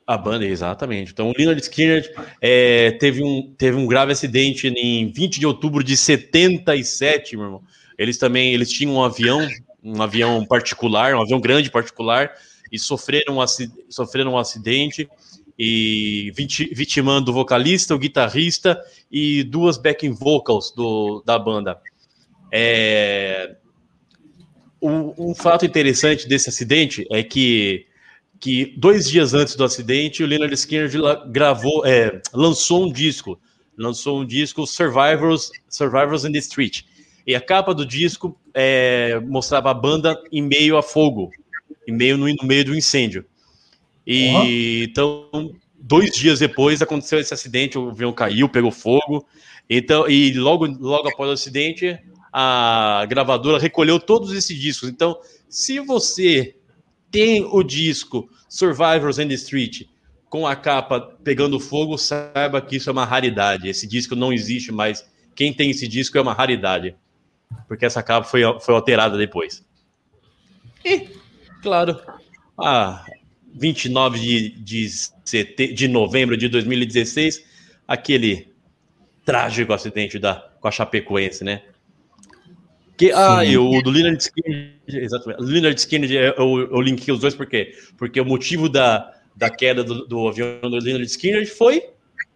a 0.07 0.17
banda, 0.17 0.45
exatamente. 0.45 1.11
Então, 1.11 1.29
o 1.29 1.33
Leonard 1.37 1.61
Skinner 1.61 2.11
é, 2.41 2.91
teve, 2.99 3.23
um, 3.23 3.53
teve 3.57 3.77
um 3.77 3.85
grave 3.85 4.11
acidente 4.11 4.67
em 4.67 5.11
20 5.11 5.39
de 5.39 5.45
outubro 5.47 5.83
de 5.83 5.95
77, 5.95 7.37
meu 7.37 7.45
irmão. 7.45 7.61
Eles 8.01 8.17
também 8.17 8.51
eles 8.51 8.71
tinham 8.71 8.95
um 8.95 9.03
avião, 9.03 9.47
um 9.83 10.01
avião 10.01 10.43
particular, 10.43 11.13
um 11.13 11.21
avião 11.21 11.39
grande 11.39 11.69
particular, 11.69 12.31
e 12.71 12.79
sofreram 12.79 13.37
um, 13.37 13.45
sofreram 13.89 14.33
um 14.33 14.37
acidente 14.39 15.07
e 15.57 16.31
viti- 16.35 16.73
vitimando 16.73 17.29
o 17.29 17.33
vocalista, 17.33 17.93
o 17.93 17.99
guitarrista 17.99 18.81
e 19.11 19.43
duas 19.43 19.77
backing 19.77 20.13
vocals 20.13 20.71
do, 20.71 21.21
da 21.23 21.37
banda. 21.37 21.79
É, 22.51 23.55
um, 24.81 25.29
um 25.29 25.35
fato 25.35 25.63
interessante 25.63 26.27
desse 26.27 26.49
acidente 26.49 27.05
é 27.11 27.21
que 27.21 27.85
que 28.39 28.73
dois 28.75 29.07
dias 29.07 29.35
antes 29.35 29.55
do 29.55 29.63
acidente, 29.63 30.23
o 30.23 30.25
Leonard 30.25 30.55
Skinner 30.55 30.89
gravou, 31.27 31.85
é, 31.85 32.19
lançou 32.33 32.87
um 32.87 32.91
disco, 32.91 33.39
lançou 33.77 34.19
um 34.19 34.25
disco 34.25 34.65
Survivors, 34.65 35.51
Survivors 35.69 36.25
in 36.25 36.31
the 36.31 36.39
Street. 36.39 36.81
E 37.25 37.35
a 37.35 37.41
capa 37.41 37.73
do 37.73 37.85
disco 37.85 38.37
é, 38.53 39.19
mostrava 39.25 39.69
a 39.71 39.73
banda 39.73 40.21
em 40.31 40.41
meio 40.41 40.77
a 40.77 40.83
fogo, 40.83 41.31
em 41.87 41.91
meio 41.91 42.17
no, 42.17 42.27
no 42.27 42.43
meio 42.47 42.65
do 42.65 42.75
incêndio. 42.75 43.25
E 44.05 44.85
então, 44.89 45.53
dois 45.79 46.11
dias 46.11 46.39
depois 46.39 46.81
aconteceu 46.81 47.19
esse 47.19 47.33
acidente, 47.33 47.77
o 47.77 47.89
avião 47.89 48.11
caiu, 48.11 48.49
pegou 48.49 48.71
fogo 48.71 49.25
Então, 49.69 50.09
e 50.09 50.33
logo, 50.33 50.65
logo 50.65 51.07
após 51.07 51.29
o 51.29 51.33
acidente, 51.33 51.97
a 52.31 53.05
gravadora 53.07 53.59
recolheu 53.59 53.99
todos 53.99 54.31
esses 54.33 54.57
discos. 54.57 54.89
Então, 54.89 55.17
se 55.49 55.79
você 55.79 56.55
tem 57.09 57.43
o 57.43 57.61
disco 57.61 58.29
Survivors 58.47 59.19
in 59.19 59.27
the 59.27 59.33
Street 59.33 59.83
com 60.29 60.47
a 60.47 60.55
capa 60.55 60.99
pegando 61.23 61.59
fogo, 61.59 61.97
saiba 61.97 62.61
que 62.61 62.77
isso 62.77 62.89
é 62.89 62.93
uma 62.93 63.05
raridade. 63.05 63.67
Esse 63.67 63.85
disco 63.85 64.15
não 64.15 64.31
existe 64.31 64.71
mais. 64.71 65.05
Quem 65.35 65.53
tem 65.53 65.71
esse 65.71 65.87
disco 65.87 66.17
é 66.17 66.21
uma 66.21 66.33
raridade. 66.33 66.95
Porque 67.67 67.85
essa 67.85 68.03
capa 68.03 68.27
foi, 68.27 68.41
foi 68.59 68.75
alterada 68.75 69.17
depois. 69.17 69.65
E, 70.83 71.09
claro, 71.61 71.99
a 72.57 73.05
29 73.53 74.19
de, 74.19 74.49
de, 74.49 74.89
sete, 75.25 75.73
de 75.73 75.87
novembro 75.87 76.37
de 76.37 76.47
2016, 76.47 77.43
aquele 77.87 78.51
trágico 79.25 79.73
acidente 79.73 80.17
da, 80.17 80.49
com 80.59 80.67
a 80.67 80.71
Chapecoense, 80.71 81.43
né? 81.43 81.61
Que, 82.97 83.11
ah, 83.13 83.43
e 83.43 83.57
o 83.57 83.81
do 83.81 83.89
Leonard 83.89 84.21
Skinner, 84.21 84.75
exatamente. 84.87 85.41
O 85.41 85.45
Leonard 85.45 85.79
Skinner, 85.79 86.11
eu, 86.11 86.69
eu 86.71 86.81
linkei 86.81 87.11
os 87.11 87.19
dois 87.19 87.33
porque 87.33 87.75
porque 87.97 88.21
o 88.21 88.25
motivo 88.25 88.69
da, 88.69 89.11
da 89.35 89.49
queda 89.49 89.83
do, 89.83 90.05
do 90.05 90.27
avião 90.27 90.61
do 90.61 90.77
Leonard 90.77 91.03
Skinner 91.05 91.47
foi 91.51 91.89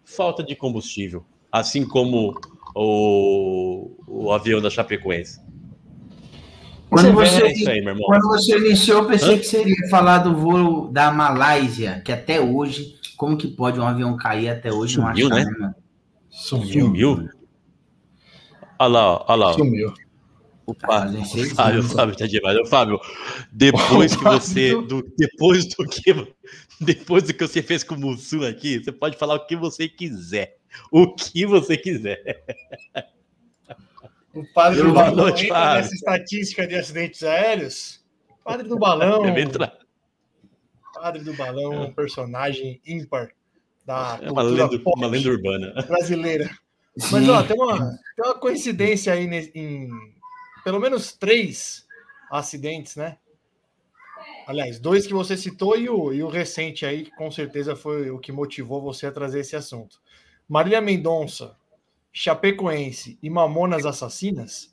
falta 0.04 0.42
de 0.42 0.56
combustível, 0.56 1.24
assim 1.52 1.86
como 1.86 2.34
o, 2.76 3.90
o 4.06 4.32
avião 4.32 4.60
da 4.60 4.68
Chapecoense. 4.68 5.40
Quando 6.90 7.12
você, 7.12 7.42
aí, 7.42 7.82
quando 7.82 8.28
você 8.28 8.58
iniciou, 8.58 9.02
eu 9.02 9.08
pensei 9.08 9.34
Hã? 9.34 9.38
que 9.38 9.44
seria 9.44 9.88
falar 9.90 10.18
do 10.18 10.36
voo 10.36 10.88
da 10.92 11.10
Malásia, 11.10 12.00
que 12.04 12.12
até 12.12 12.40
hoje, 12.40 12.94
como 13.16 13.36
que 13.36 13.48
pode 13.48 13.80
um 13.80 13.86
avião 13.86 14.16
cair 14.16 14.50
até 14.50 14.72
hoje? 14.72 14.94
Sumiu, 14.94 15.28
não 15.28 15.36
né? 15.36 15.74
Sumiu. 16.30 16.86
Sumiu. 16.86 17.28
Olha 18.78 18.88
lá, 18.88 19.24
olha 19.26 19.34
lá. 19.36 19.52
Sumiu. 19.54 19.92
O 20.66 20.74
Fábio, 20.74 21.20
o 21.20 21.54
Fábio, 21.54 21.80
o 21.80 21.82
Fábio 21.84 22.16
tá 22.16 22.26
demais. 22.26 22.58
O 22.58 22.66
Fábio, 22.66 23.00
depois 23.52 24.14
que 24.14 24.24
você. 24.24 24.70
Do, 24.82 25.02
depois 25.16 25.66
do 25.66 25.84
que. 25.86 26.12
Depois 26.80 27.24
do 27.24 27.34
que 27.34 27.46
você 27.46 27.62
fez 27.62 27.82
com 27.82 27.94
o 27.94 27.98
Mussum 27.98 28.42
aqui, 28.42 28.78
você 28.78 28.92
pode 28.92 29.16
falar 29.16 29.34
o 29.34 29.46
que 29.46 29.56
você 29.56 29.88
quiser. 29.88 30.58
O 30.90 31.14
que 31.14 31.46
você 31.46 31.76
quiser. 31.76 32.44
O 34.34 34.44
padre 34.52 34.82
do 34.82 34.92
balão 34.92 35.16
noite, 35.16 35.46
entra 35.46 35.74
nessa 35.76 35.94
estatística 35.94 36.66
de 36.66 36.74
acidentes 36.74 37.22
aéreos. 37.22 38.04
Padre 38.44 38.68
do 38.68 38.78
balão. 38.78 39.22
Padre 40.92 41.24
do 41.24 41.34
balão, 41.34 41.84
um 41.84 41.92
personagem 41.92 42.80
ímpar 42.86 43.30
da 43.86 44.18
é 44.20 44.30
uma 44.30 44.42
lenda, 44.42 44.68
uma 44.96 45.06
lenda 45.06 45.30
urbana 45.30 45.82
brasileira. 45.86 46.50
Mas 47.10 47.28
ó, 47.28 47.42
tem 47.42 47.56
uma, 47.56 47.78
tem 47.78 48.24
uma 48.24 48.34
coincidência 48.34 49.12
aí 49.12 49.26
em 49.54 49.88
pelo 50.64 50.80
menos 50.80 51.12
três 51.12 51.86
acidentes, 52.30 52.96
né? 52.96 53.18
Aliás, 54.46 54.78
dois 54.78 55.06
que 55.06 55.12
você 55.12 55.36
citou 55.36 55.76
e 55.76 55.88
o, 55.88 56.12
e 56.12 56.22
o 56.22 56.28
recente 56.28 56.86
aí, 56.86 57.02
que 57.02 57.10
com 57.16 57.30
certeza 57.32 57.74
foi 57.74 58.10
o 58.10 58.18
que 58.18 58.30
motivou 58.30 58.80
você 58.80 59.06
a 59.06 59.12
trazer 59.12 59.40
esse 59.40 59.56
assunto. 59.56 60.00
Marília 60.48 60.80
Mendonça, 60.80 61.56
Chapecoense 62.12 63.18
e 63.20 63.28
Mamonas 63.28 63.84
Assassinas, 63.84 64.72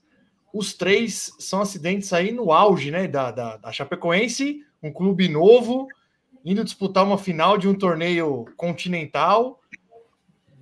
os 0.54 0.76
três 0.76 1.36
são 1.40 1.62
acidentes 1.62 2.14
aí 2.14 2.32
no 2.32 2.52
auge, 2.52 2.92
né? 2.92 3.08
Da, 3.08 3.32
da, 3.32 3.58
da 3.58 3.72
Chapecoense, 3.72 4.64
um 4.84 4.94
clube 4.94 5.28
novo, 5.28 5.88
indo 6.46 6.64
disputar 6.64 7.04
uma 7.04 7.18
final 7.18 7.58
de 7.58 7.68
um 7.68 7.74
torneio 7.74 8.46
continental. 8.56 9.60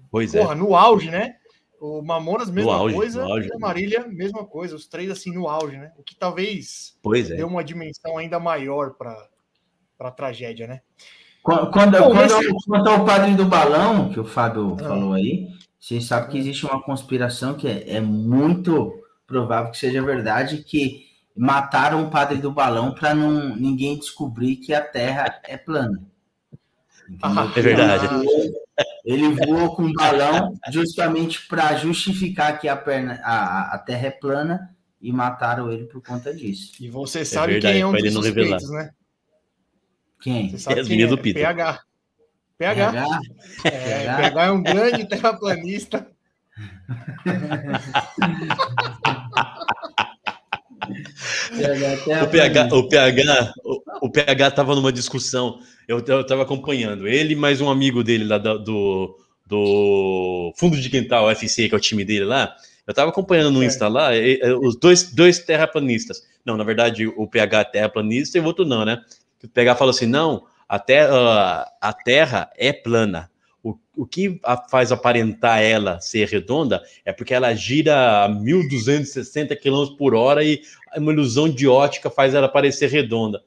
Pois 0.09 0.33
é. 0.33 0.39
Porra, 0.39 0.53
é. 0.53 0.57
no 0.57 0.73
auge, 0.73 1.11
né? 1.11 1.35
O 1.81 1.99
Mamonas, 2.03 2.51
mesma 2.51 2.75
auge, 2.75 2.95
coisa. 2.95 3.23
Auge, 3.23 3.49
e 3.49 3.55
a 3.55 3.57
Marília, 3.57 4.07
mesma 4.07 4.45
coisa. 4.45 4.75
Os 4.75 4.85
três, 4.85 5.09
assim, 5.09 5.33
no 5.33 5.47
auge, 5.47 5.77
né? 5.77 5.91
O 5.97 6.03
que 6.03 6.15
talvez 6.15 6.95
pois 7.01 7.31
é. 7.31 7.37
deu 7.37 7.47
uma 7.47 7.63
dimensão 7.63 8.19
ainda 8.19 8.39
maior 8.39 8.91
para 8.91 9.27
a 9.99 10.11
tragédia, 10.11 10.67
né? 10.67 10.81
Quando, 11.41 11.71
quando, 11.71 11.97
Bom, 11.97 12.11
quando, 12.11 12.39
esse... 12.39 12.65
quanto 12.67 12.87
ao 12.87 13.03
padre 13.03 13.33
do 13.33 13.45
balão, 13.45 14.09
que 14.09 14.19
o 14.19 14.23
Fábio 14.23 14.77
ah. 14.79 14.83
falou 14.83 15.13
aí, 15.13 15.47
você 15.79 15.99
sabe 15.99 16.31
que 16.31 16.37
existe 16.37 16.67
uma 16.67 16.79
conspiração 16.79 17.55
que 17.55 17.67
é, 17.67 17.95
é 17.95 17.99
muito 17.99 18.93
provável 19.25 19.71
que 19.71 19.79
seja 19.79 20.03
verdade, 20.03 20.63
que 20.63 21.07
mataram 21.35 22.03
o 22.03 22.11
padre 22.11 22.37
do 22.37 22.51
balão 22.51 22.93
para 22.93 23.15
não 23.15 23.55
ninguém 23.55 23.97
descobrir 23.97 24.57
que 24.57 24.71
a 24.71 24.81
Terra 24.81 25.41
é 25.45 25.57
plana. 25.57 25.99
Ah, 27.21 27.51
é 27.55 27.61
verdade. 27.61 28.07
Ele 29.03 29.29
voou 29.29 29.75
com 29.75 29.83
um 29.83 29.93
balão 29.93 30.53
justamente 30.71 31.47
para 31.47 31.75
justificar 31.75 32.59
que 32.59 32.67
a, 32.67 32.75
perna, 32.75 33.19
a, 33.23 33.75
a 33.75 33.79
Terra 33.79 34.07
é 34.07 34.11
plana 34.11 34.75
e 35.01 35.11
mataram 35.11 35.71
ele 35.71 35.85
por 35.85 36.01
conta 36.01 36.33
disso. 36.33 36.73
E 36.79 36.89
você 36.89 37.21
é 37.21 37.25
sabe 37.25 37.53
é 37.53 37.55
verdade, 37.55 37.73
quem 37.73 37.81
é 37.81 37.87
um 37.87 37.91
dos 37.91 38.13
suspeitos, 38.13 38.69
né? 38.69 38.91
Quem? 40.21 40.51
Você 40.51 40.59
sabe 40.59 40.81
é 40.81 40.83
quem 40.83 41.01
é? 41.01 41.17
Peter. 41.17 41.43
PH. 41.43 41.81
PH. 42.57 42.91
PH. 42.91 43.19
É, 43.65 43.71
PH. 43.71 44.17
PH 44.17 44.45
é 44.45 44.51
um 44.51 44.61
grande 44.61 45.07
terraplanista. 45.07 46.07
o 52.21 52.27
PH, 52.29 52.75
o 52.75 52.87
PH, 52.87 53.53
o, 53.63 53.81
o 54.01 54.09
PH 54.09 54.47
estava 54.47 54.75
numa 54.75 54.91
discussão. 54.91 55.59
Eu 55.87 55.99
estava 55.99 56.41
acompanhando 56.41 57.07
ele, 57.07 57.35
mais 57.35 57.61
um 57.61 57.69
amigo 57.69 58.03
dele 58.03 58.25
lá 58.25 58.39
do, 58.39 59.17
do 59.45 60.53
Fundo 60.57 60.75
de 60.79 60.89
Quintal 60.89 61.29
FC, 61.29 61.69
que 61.69 61.75
é 61.75 61.77
o 61.77 61.81
time 61.81 62.03
dele 62.03 62.25
lá. 62.25 62.55
Eu 62.87 62.91
estava 62.91 63.11
acompanhando 63.11 63.51
no 63.51 63.63
Insta 63.63 63.87
lá, 63.87 64.15
e, 64.15 64.39
e, 64.41 64.53
os 64.53 64.75
dois, 64.75 65.13
dois 65.13 65.37
terraplanistas. 65.39 66.23
Não, 66.43 66.57
na 66.57 66.63
verdade, 66.63 67.05
o 67.05 67.27
PH 67.27 67.59
é 67.59 67.63
terraplanista 67.65 68.37
e 68.37 68.41
o 68.41 68.45
outro 68.45 68.65
não, 68.65 68.83
né? 68.83 68.99
O 69.43 69.47
PH 69.47 69.75
falou 69.75 69.91
assim: 69.91 70.07
não, 70.07 70.45
a 70.67 70.79
terra, 70.79 71.71
a 71.79 71.93
terra 71.93 72.49
é 72.57 72.73
plana. 72.73 73.29
O, 73.63 73.77
o 73.95 74.07
que 74.07 74.39
a 74.43 74.57
faz 74.57 74.91
aparentar 74.91 75.61
ela 75.61 76.01
ser 76.01 76.27
redonda 76.27 76.81
é 77.05 77.13
porque 77.13 77.35
ela 77.35 77.53
gira 77.53 78.25
a 78.25 78.29
1.260 78.29 79.55
km 79.55 79.95
por 79.95 80.15
hora 80.15 80.43
e 80.43 80.61
uma 80.97 81.13
ilusão 81.13 81.47
de 81.47 81.67
ótica 81.67 82.09
faz 82.09 82.33
ela 82.33 82.49
parecer 82.49 82.89
redonda. 82.89 83.43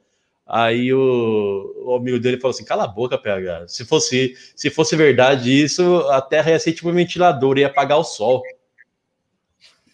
Aí 0.47 0.93
o, 0.93 1.73
o, 1.85 1.95
amigo 1.95 2.19
dele 2.19 2.39
falou 2.39 2.53
assim: 2.53 2.63
cala 2.63 2.83
a 2.83 2.87
boca, 2.87 3.17
PH. 3.17 3.67
Se 3.67 3.83
fosse, 3.83 4.35
se 4.55 4.69
fosse 4.69 4.95
verdade 4.95 5.51
isso, 5.51 5.97
a 6.09 6.21
Terra 6.21 6.51
ia 6.51 6.59
ser 6.59 6.73
tipo 6.73 6.89
um 6.89 6.93
ventilador, 6.93 7.57
ia 7.57 7.67
apagar 7.67 7.97
o 7.97 8.03
sol. 8.03 8.43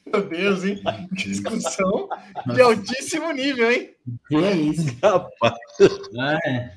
Meu 0.06 0.28
Deus, 0.28 0.66
hein? 0.66 0.82
Discussão 1.14 2.10
de 2.54 2.62
altíssimo 2.62 3.32
nível, 3.32 3.72
hein? 3.72 3.92
Que 4.28 4.36
é 4.36 4.52
isso? 4.52 4.98
Rapaz. 5.02 5.54
É. 6.46 6.72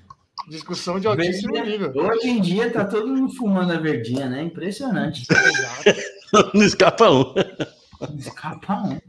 Discussão 0.49 1.01
de 1.01 1.09
altíssimo 1.09 1.59
nível. 1.61 1.93
Hoje 1.97 2.29
em 2.29 2.41
dia 2.41 2.71
tá 2.71 2.85
todo 2.85 3.09
mundo 3.09 3.35
fumando 3.35 3.73
a 3.73 3.79
verdinha, 3.79 4.29
né? 4.29 4.43
Impressionante. 4.43 5.27
Não 6.55 6.63
escapa 6.63 7.11
um. 7.11 7.35
Não 8.01 8.19
escapa 8.19 8.75
um. 8.75 9.01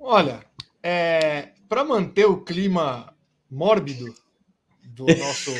Olha, 0.00 0.40
é, 0.82 1.50
para 1.68 1.84
manter 1.84 2.24
o 2.24 2.42
clima 2.42 3.14
mórbido 3.50 4.14
do 4.84 5.06
nosso 5.16 5.50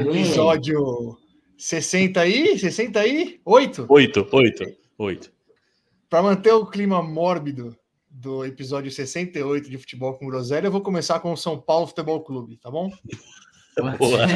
episódio 0.00 1.16
60 1.56 2.20
aí, 2.20 2.58
60 2.58 3.00
aí, 3.00 3.40
8? 3.44 3.86
8, 3.88 4.28
8, 4.30 4.76
8. 4.98 5.32
Para 6.08 6.22
manter 6.22 6.52
o 6.52 6.66
clima 6.66 7.02
mórbido 7.02 7.76
do 8.10 8.44
episódio 8.44 8.90
68 8.90 9.68
de 9.68 9.78
Futebol 9.78 10.14
com 10.14 10.26
Groselha, 10.26 10.66
eu 10.66 10.72
vou 10.72 10.80
começar 10.80 11.20
com 11.20 11.32
o 11.32 11.36
São 11.36 11.60
Paulo 11.60 11.86
Futebol 11.86 12.22
Clube, 12.22 12.56
tá 12.56 12.70
bom? 12.70 12.90
Boa. 13.98 14.26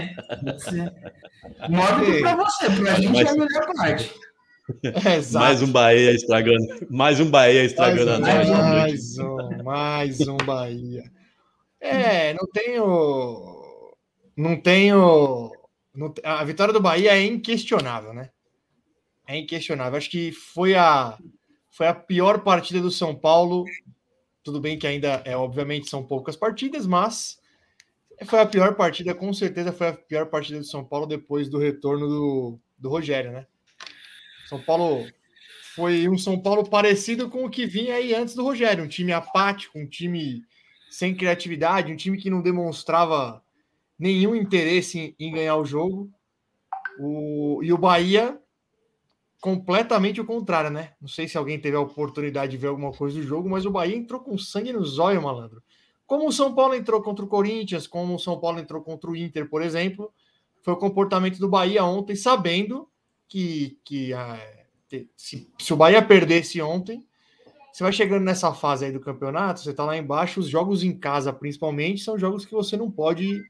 Mórbido 1.68 2.20
para 2.20 2.36
você, 2.36 2.70
para 2.70 2.92
a 2.92 3.00
gente 3.00 3.12
Mas... 3.12 3.26
é 3.26 3.30
a 3.30 3.34
melhor 3.34 3.74
parte. 3.74 4.14
É, 4.84 5.32
mais 5.32 5.62
um 5.62 5.72
Bahia 5.72 6.12
estragando. 6.12 6.64
Mais 6.88 7.18
um 7.18 7.28
Bahia 7.28 7.64
estragando 7.64 8.20
mais 8.20 8.48
um, 8.48 8.54
a 8.54 8.68
noite. 8.68 8.84
Mais 8.84 9.18
um, 9.18 9.62
mais 9.64 10.20
um 10.20 10.36
Bahia. 10.36 11.10
É, 11.80 12.34
não 12.34 12.46
tenho. 12.52 13.94
Não 14.36 14.60
tenho. 14.60 15.50
Não, 15.94 16.14
a 16.22 16.44
vitória 16.44 16.72
do 16.72 16.80
Bahia 16.80 17.16
é 17.16 17.24
inquestionável, 17.24 18.12
né? 18.12 18.30
É 19.26 19.38
inquestionável. 19.38 19.96
Acho 19.96 20.10
que 20.10 20.32
foi 20.32 20.74
a, 20.74 21.18
foi 21.70 21.86
a 21.86 21.94
pior 21.94 22.40
partida 22.40 22.80
do 22.80 22.90
São 22.90 23.14
Paulo. 23.14 23.64
Tudo 24.42 24.60
bem 24.60 24.78
que 24.78 24.86
ainda, 24.86 25.22
é, 25.24 25.36
obviamente, 25.36 25.88
são 25.88 26.04
poucas 26.04 26.36
partidas, 26.36 26.86
mas 26.86 27.40
foi 28.26 28.40
a 28.40 28.46
pior 28.46 28.74
partida, 28.74 29.14
com 29.14 29.32
certeza 29.32 29.72
foi 29.72 29.88
a 29.88 29.92
pior 29.92 30.26
partida 30.26 30.58
do 30.58 30.64
São 30.64 30.84
Paulo 30.84 31.06
depois 31.06 31.48
do 31.48 31.58
retorno 31.58 32.06
do, 32.06 32.60
do 32.78 32.88
Rogério, 32.88 33.32
né? 33.32 33.46
São 34.48 34.60
Paulo 34.60 35.06
foi 35.74 36.08
um 36.08 36.18
São 36.18 36.38
Paulo 36.38 36.68
parecido 36.68 37.30
com 37.30 37.44
o 37.44 37.50
que 37.50 37.64
vinha 37.64 37.94
aí 37.94 38.14
antes 38.14 38.34
do 38.34 38.42
Rogério, 38.42 38.84
um 38.84 38.88
time 38.88 39.12
apático, 39.12 39.78
um 39.78 39.86
time 39.86 40.42
sem 40.90 41.14
criatividade, 41.14 41.92
um 41.92 41.96
time 41.96 42.18
que 42.18 42.28
não 42.28 42.42
demonstrava 42.42 43.42
nenhum 43.96 44.34
interesse 44.34 44.98
em, 44.98 45.28
em 45.28 45.32
ganhar 45.32 45.56
o 45.56 45.64
jogo. 45.64 46.10
O, 46.98 47.60
e 47.62 47.72
o 47.72 47.78
Bahia 47.78 48.38
completamente 49.40 50.20
o 50.20 50.24
contrário, 50.24 50.68
né? 50.68 50.92
Não 51.00 51.08
sei 51.08 51.26
se 51.26 51.38
alguém 51.38 51.58
teve 51.58 51.76
a 51.76 51.80
oportunidade 51.80 52.52
de 52.52 52.58
ver 52.58 52.66
alguma 52.66 52.92
coisa 52.92 53.18
do 53.18 53.26
jogo, 53.26 53.48
mas 53.48 53.64
o 53.64 53.70
Bahia 53.70 53.96
entrou 53.96 54.20
com 54.20 54.36
sangue 54.36 54.72
no 54.72 54.84
zóio, 54.84 55.22
malandro. 55.22 55.62
Como 56.06 56.28
o 56.28 56.32
São 56.32 56.54
Paulo 56.54 56.74
entrou 56.74 57.00
contra 57.00 57.24
o 57.24 57.28
Corinthians, 57.28 57.86
como 57.86 58.16
o 58.16 58.18
São 58.18 58.38
Paulo 58.38 58.58
entrou 58.58 58.82
contra 58.82 59.08
o 59.08 59.16
Inter, 59.16 59.48
por 59.48 59.62
exemplo, 59.62 60.12
foi 60.60 60.74
o 60.74 60.76
comportamento 60.76 61.38
do 61.38 61.48
Bahia 61.48 61.84
ontem, 61.84 62.16
sabendo 62.16 62.88
que, 63.28 63.78
que 63.84 64.12
ah, 64.12 64.38
se, 65.16 65.48
se 65.56 65.72
o 65.72 65.76
Bahia 65.76 66.02
perdesse 66.02 66.60
ontem, 66.60 67.06
você 67.72 67.82
vai 67.82 67.92
chegando 67.92 68.24
nessa 68.24 68.52
fase 68.52 68.84
aí 68.84 68.92
do 68.92 69.00
campeonato, 69.00 69.60
você 69.60 69.72
tá 69.72 69.84
lá 69.84 69.96
embaixo, 69.96 70.40
os 70.40 70.48
jogos 70.48 70.82
em 70.82 70.96
casa, 70.96 71.32
principalmente, 71.32 72.02
são 72.02 72.18
jogos 72.18 72.44
que 72.44 72.52
você 72.52 72.76
não 72.76 72.90
pode 72.90 73.42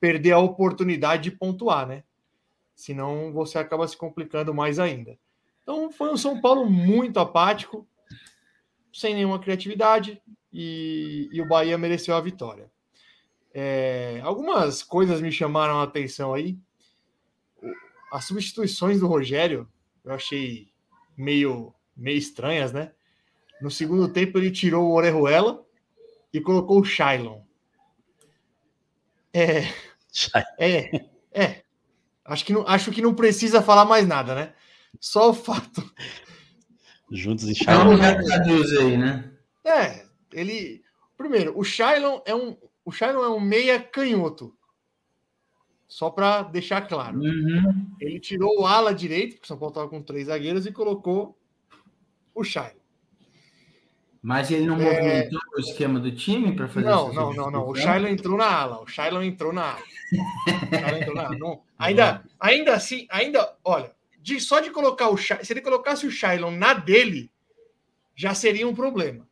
perder 0.00 0.32
a 0.32 0.38
oportunidade 0.38 1.24
de 1.24 1.36
pontuar, 1.36 1.86
né? 1.86 2.04
Senão 2.74 3.32
você 3.32 3.58
acaba 3.58 3.86
se 3.86 3.96
complicando 3.96 4.54
mais 4.54 4.78
ainda. 4.78 5.18
Então 5.62 5.90
foi 5.90 6.12
um 6.12 6.16
São 6.16 6.40
Paulo 6.40 6.68
muito 6.70 7.18
apático, 7.18 7.86
sem 8.92 9.14
nenhuma 9.14 9.38
criatividade, 9.38 10.22
e, 10.52 11.28
e 11.32 11.42
o 11.42 11.48
Bahia 11.48 11.76
mereceu 11.76 12.14
a 12.14 12.20
vitória. 12.20 12.70
É, 13.52 14.20
algumas 14.22 14.82
coisas 14.82 15.20
me 15.20 15.32
chamaram 15.32 15.78
a 15.78 15.82
atenção 15.82 16.32
aí. 16.32 16.58
As 18.10 18.24
substituições 18.24 19.00
do 19.00 19.06
Rogério 19.06 19.68
eu 20.08 20.14
achei 20.14 20.72
meio, 21.16 21.74
meio 21.94 22.16
estranhas, 22.16 22.72
né? 22.72 22.92
No 23.60 23.70
segundo 23.70 24.08
tempo, 24.08 24.38
ele 24.38 24.50
tirou 24.50 24.84
o 24.86 24.94
Orejuela 24.94 25.64
e 26.32 26.40
colocou 26.40 26.80
o 26.80 26.84
Shailon. 26.84 27.40
É, 29.32 29.68
é, 30.58 31.06
é. 31.32 31.62
Acho 32.24 32.44
que, 32.44 32.52
não, 32.52 32.66
acho 32.66 32.90
que 32.90 33.02
não 33.02 33.14
precisa 33.14 33.62
falar 33.62 33.84
mais 33.84 34.06
nada, 34.06 34.34
né? 34.34 34.54
Só 35.00 35.30
o 35.30 35.34
fato. 35.34 35.82
Juntos 37.10 37.48
Então, 37.48 37.96
Shailon. 37.96 38.24
traduz 38.24 38.72
aí, 38.76 38.96
né? 38.96 39.32
É, 39.64 40.06
ele. 40.32 40.82
Primeiro, 41.16 41.58
o 41.58 41.64
Shailon 41.64 42.20
é 42.24 42.34
um. 42.34 42.56
O 42.84 42.92
Shailon 42.92 43.24
é 43.24 43.28
um 43.28 43.40
meia 43.40 43.80
canhoto. 43.80 44.54
Só 45.86 46.10
para 46.10 46.42
deixar 46.42 46.82
claro. 46.82 47.18
Uhum. 47.18 47.96
Ele 47.98 48.20
tirou 48.20 48.60
o 48.60 48.66
ala 48.66 48.94
direito, 48.94 49.32
porque 49.32 49.44
o 49.44 49.48
São 49.48 49.58
Paulo 49.58 49.72
estava 49.72 49.88
com 49.88 50.02
três 50.02 50.26
zagueiros, 50.26 50.66
e 50.66 50.72
colocou 50.72 51.38
o 52.34 52.44
Shailon. 52.44 52.77
Mas 54.22 54.50
ele 54.50 54.66
não 54.66 54.80
É. 54.80 54.84
movimentou 54.84 55.40
o 55.56 55.60
esquema 55.60 56.00
do 56.00 56.10
time 56.10 56.54
para 56.54 56.68
fazer 56.68 56.86
Não, 56.86 57.06
essa 57.06 57.14
não, 57.14 57.32
não, 57.32 57.50
não. 57.50 57.68
O? 57.68 57.74
Shailon 57.74 58.08
entrou 58.08 58.36
na 58.36 58.46
ala. 58.50 58.82
O 58.82 58.86
Shailon 58.86 59.22
entrou 59.22 59.52
na 59.52 59.72
ala. 59.72 59.82
Entrou 61.00 61.14
na 61.14 61.26
ala. 61.26 61.38
Não. 61.38 61.62
Ainda, 61.78 62.24
ainda 62.40 62.74
assim, 62.74 63.06
ainda, 63.10 63.54
olha, 63.64 63.92
de, 64.20 64.40
só 64.40 64.60
de 64.60 64.70
colocar 64.70 65.08
o 65.08 65.16
Shailon, 65.16 65.44
se 65.44 65.52
ele 65.52 65.60
colocasse 65.60 66.06
o 66.06 66.10
Shailon 66.10 66.50
na 66.50 66.74
dele, 66.74 67.30
já 68.16 68.34
seria 68.34 68.66
um 68.66 68.74
problema. 68.74 69.26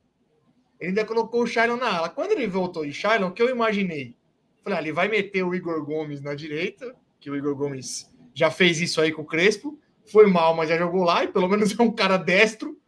Ele 0.78 0.90
ainda 0.90 1.04
colocou 1.04 1.42
o 1.42 1.46
Shailon 1.46 1.76
na 1.76 1.96
ala. 1.96 2.08
Quando 2.08 2.32
ele 2.32 2.46
voltou 2.46 2.84
de 2.86 2.92
Shailon, 2.92 3.28
o 3.28 3.32
que 3.32 3.42
eu 3.42 3.50
imaginei? 3.50 4.14
Falei, 4.62 4.78
ah, 4.78 4.82
ele 4.82 4.92
vai 4.92 5.08
meter 5.08 5.42
o 5.42 5.54
Igor 5.54 5.84
Gomes 5.84 6.20
na 6.20 6.34
direita, 6.34 6.94
que 7.20 7.30
o 7.30 7.36
Igor 7.36 7.54
Gomes 7.56 8.10
já 8.34 8.50
fez 8.50 8.80
isso 8.80 9.00
aí 9.00 9.10
com 9.10 9.22
o 9.22 9.26
Crespo. 9.26 9.78
Foi 10.04 10.26
mal, 10.26 10.54
mas 10.54 10.68
já 10.68 10.76
jogou 10.78 11.02
lá, 11.02 11.24
e 11.24 11.28
pelo 11.28 11.48
menos 11.48 11.76
é 11.76 11.82
um 11.82 11.90
cara 11.90 12.16
destro. 12.16 12.78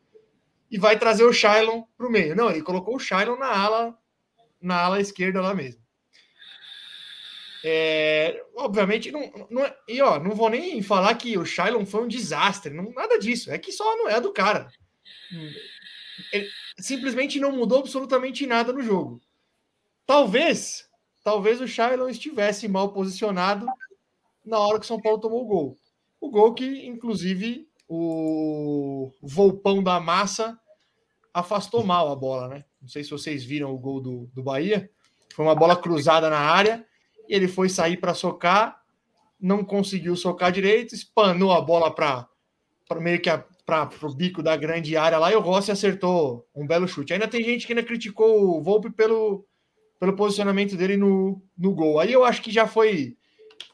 E 0.71 0.79
vai 0.79 0.99
trazer 0.99 1.25
o 1.25 1.33
Shailon 1.33 1.83
para 1.97 2.07
o 2.07 2.11
meio. 2.11 2.37
Não, 2.37 2.51
ele 2.51 2.63
colocou 2.63 2.97
o 2.97 3.01
Shailon 3.01 3.37
na 3.39 3.49
ala, 3.49 3.99
na 4.61 4.81
ala 4.81 5.01
esquerda 5.01 5.41
lá 5.41 5.55
mesmo. 5.55 5.83
É, 7.65 8.41
obviamente, 8.55 9.11
não, 9.11 9.49
não 9.51 9.65
é- 9.65 9.77
e 9.89 10.01
ó, 10.01 10.19
não 10.21 10.31
vou 10.31 10.49
nem 10.49 10.81
falar 10.81 11.15
que 11.17 11.37
o 11.37 11.45
Shailon 11.45 11.85
foi 11.85 12.05
um 12.05 12.09
desastre, 12.09 12.73
não, 12.73 12.93
nada 12.93 13.19
disso. 13.19 13.51
É 13.51 13.59
que 13.59 13.73
só 13.73 13.97
não 13.97 14.09
é 14.09 14.21
do 14.21 14.33
cara. 14.33 14.69
Ele 16.33 16.49
simplesmente 16.79 17.39
não 17.41 17.53
mudou 17.53 17.79
absolutamente 17.81 18.47
nada 18.47 18.73
no 18.73 18.83
jogo. 18.83 19.21
Talvez, 20.07 20.89
talvez 21.25 21.61
o 21.61 21.69
Shailon 21.69 22.09
estivesse 22.09 22.69
mal 22.69 22.93
posicionado 22.93 23.67
na 24.45 24.59
hora 24.59 24.79
que 24.79 24.85
o 24.85 24.89
São 24.89 25.01
Paulo 25.01 25.21
tomou 25.21 25.43
o 25.43 25.47
gol. 25.47 25.77
O 26.21 26.31
gol 26.31 26.55
que, 26.55 26.87
inclusive, 26.87 27.68
o 27.89 29.11
Volpão 29.23 29.83
da 29.83 29.99
Massa 29.99 30.59
afastou 31.33 31.85
mal 31.85 32.13
a 32.13 32.17
bola, 32.17 32.49
né? 32.49 32.65
Não 32.81 32.89
sei 32.89 33.03
se 33.03 33.11
vocês 33.11 33.45
viram 33.45 33.73
o 33.73 33.79
gol 33.79 34.01
do, 34.01 34.31
do 34.35 34.43
Bahia. 34.43 34.91
Foi 35.35 35.45
uma 35.45 35.55
bola 35.55 35.77
cruzada 35.77 36.29
na 36.29 36.39
área 36.39 36.85
e 37.29 37.35
ele 37.35 37.49
foi 37.49 37.69
sair 37.69 37.97
para 37.97 38.15
socar, 38.15 38.81
não 39.41 39.65
conseguiu 39.65 40.17
socar 40.17 40.51
direito, 40.51 40.95
espanou 40.95 41.53
a 41.53 41.61
bola 41.61 41.95
para 41.95 42.29
meio 43.01 43.21
que 43.21 43.31
para 43.69 43.87
o 44.03 44.15
bico 44.15 44.43
da 44.43 44.57
grande 44.57 44.97
área 44.97 45.19
lá 45.19 45.31
e 45.31 45.37
o 45.37 45.41
Rossi 45.41 45.71
acertou 45.71 46.49
um 46.57 46.67
belo 46.67 46.89
chute. 46.89 47.13
Ainda 47.13 47.29
tem 47.29 47.45
gente 47.45 47.67
que 47.67 47.73
ainda 47.75 47.83
criticou 47.83 48.57
o 48.57 48.63
Volpe 48.63 48.91
pelo, 48.91 49.45
pelo 50.01 50.17
posicionamento 50.17 50.75
dele 50.75 50.97
no, 50.97 51.43
no 51.57 51.75
gol. 51.75 52.01
Aí 52.01 52.11
eu 52.11 52.25
acho 52.25 52.41
que 52.41 52.51
já 52.51 52.67
foi. 52.67 53.18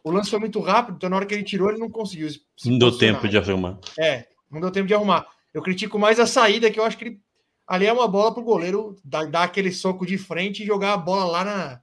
O 0.02 0.10
lance 0.10 0.30
foi 0.30 0.38
muito 0.38 0.60
rápido, 0.60 0.96
então 0.96 1.10
na 1.10 1.16
hora 1.16 1.26
que 1.26 1.34
ele 1.34 1.42
tirou, 1.42 1.70
ele 1.70 1.78
não 1.78 1.90
conseguiu. 1.90 2.28
se 2.28 2.70
Não 2.70 2.78
deu 2.78 2.96
tempo 2.96 3.28
de 3.28 3.36
arrumar. 3.36 3.78
É, 3.98 4.26
não 4.50 4.60
deu 4.60 4.70
tempo 4.70 4.86
de 4.86 4.94
arrumar. 4.94 5.26
Eu 5.52 5.62
critico 5.62 5.98
mais 5.98 6.18
a 6.18 6.26
saída, 6.26 6.70
que 6.70 6.80
eu 6.80 6.84
acho 6.84 6.98
que 6.98 7.04
ele, 7.04 7.20
ali 7.66 7.86
é 7.86 7.92
uma 7.92 8.08
bola 8.08 8.32
para 8.32 8.42
o 8.42 8.44
goleiro 8.44 8.96
dar, 9.04 9.26
dar 9.30 9.44
aquele 9.44 9.72
soco 9.72 10.04
de 10.04 10.18
frente 10.18 10.62
e 10.62 10.66
jogar 10.66 10.94
a 10.94 10.98
bola 10.98 11.24
lá 11.24 11.44
na. 11.44 11.80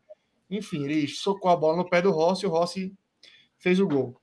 Enfim, 0.49 0.83
ele 0.83 1.07
socou 1.07 1.49
a 1.49 1.55
bola 1.55 1.77
no 1.77 1.89
pé 1.89 2.01
do 2.01 2.11
Rossi 2.11 2.45
e 2.45 2.47
o 2.47 2.51
Rossi 2.51 2.93
fez 3.57 3.79
o 3.79 3.87
gol. 3.87 4.21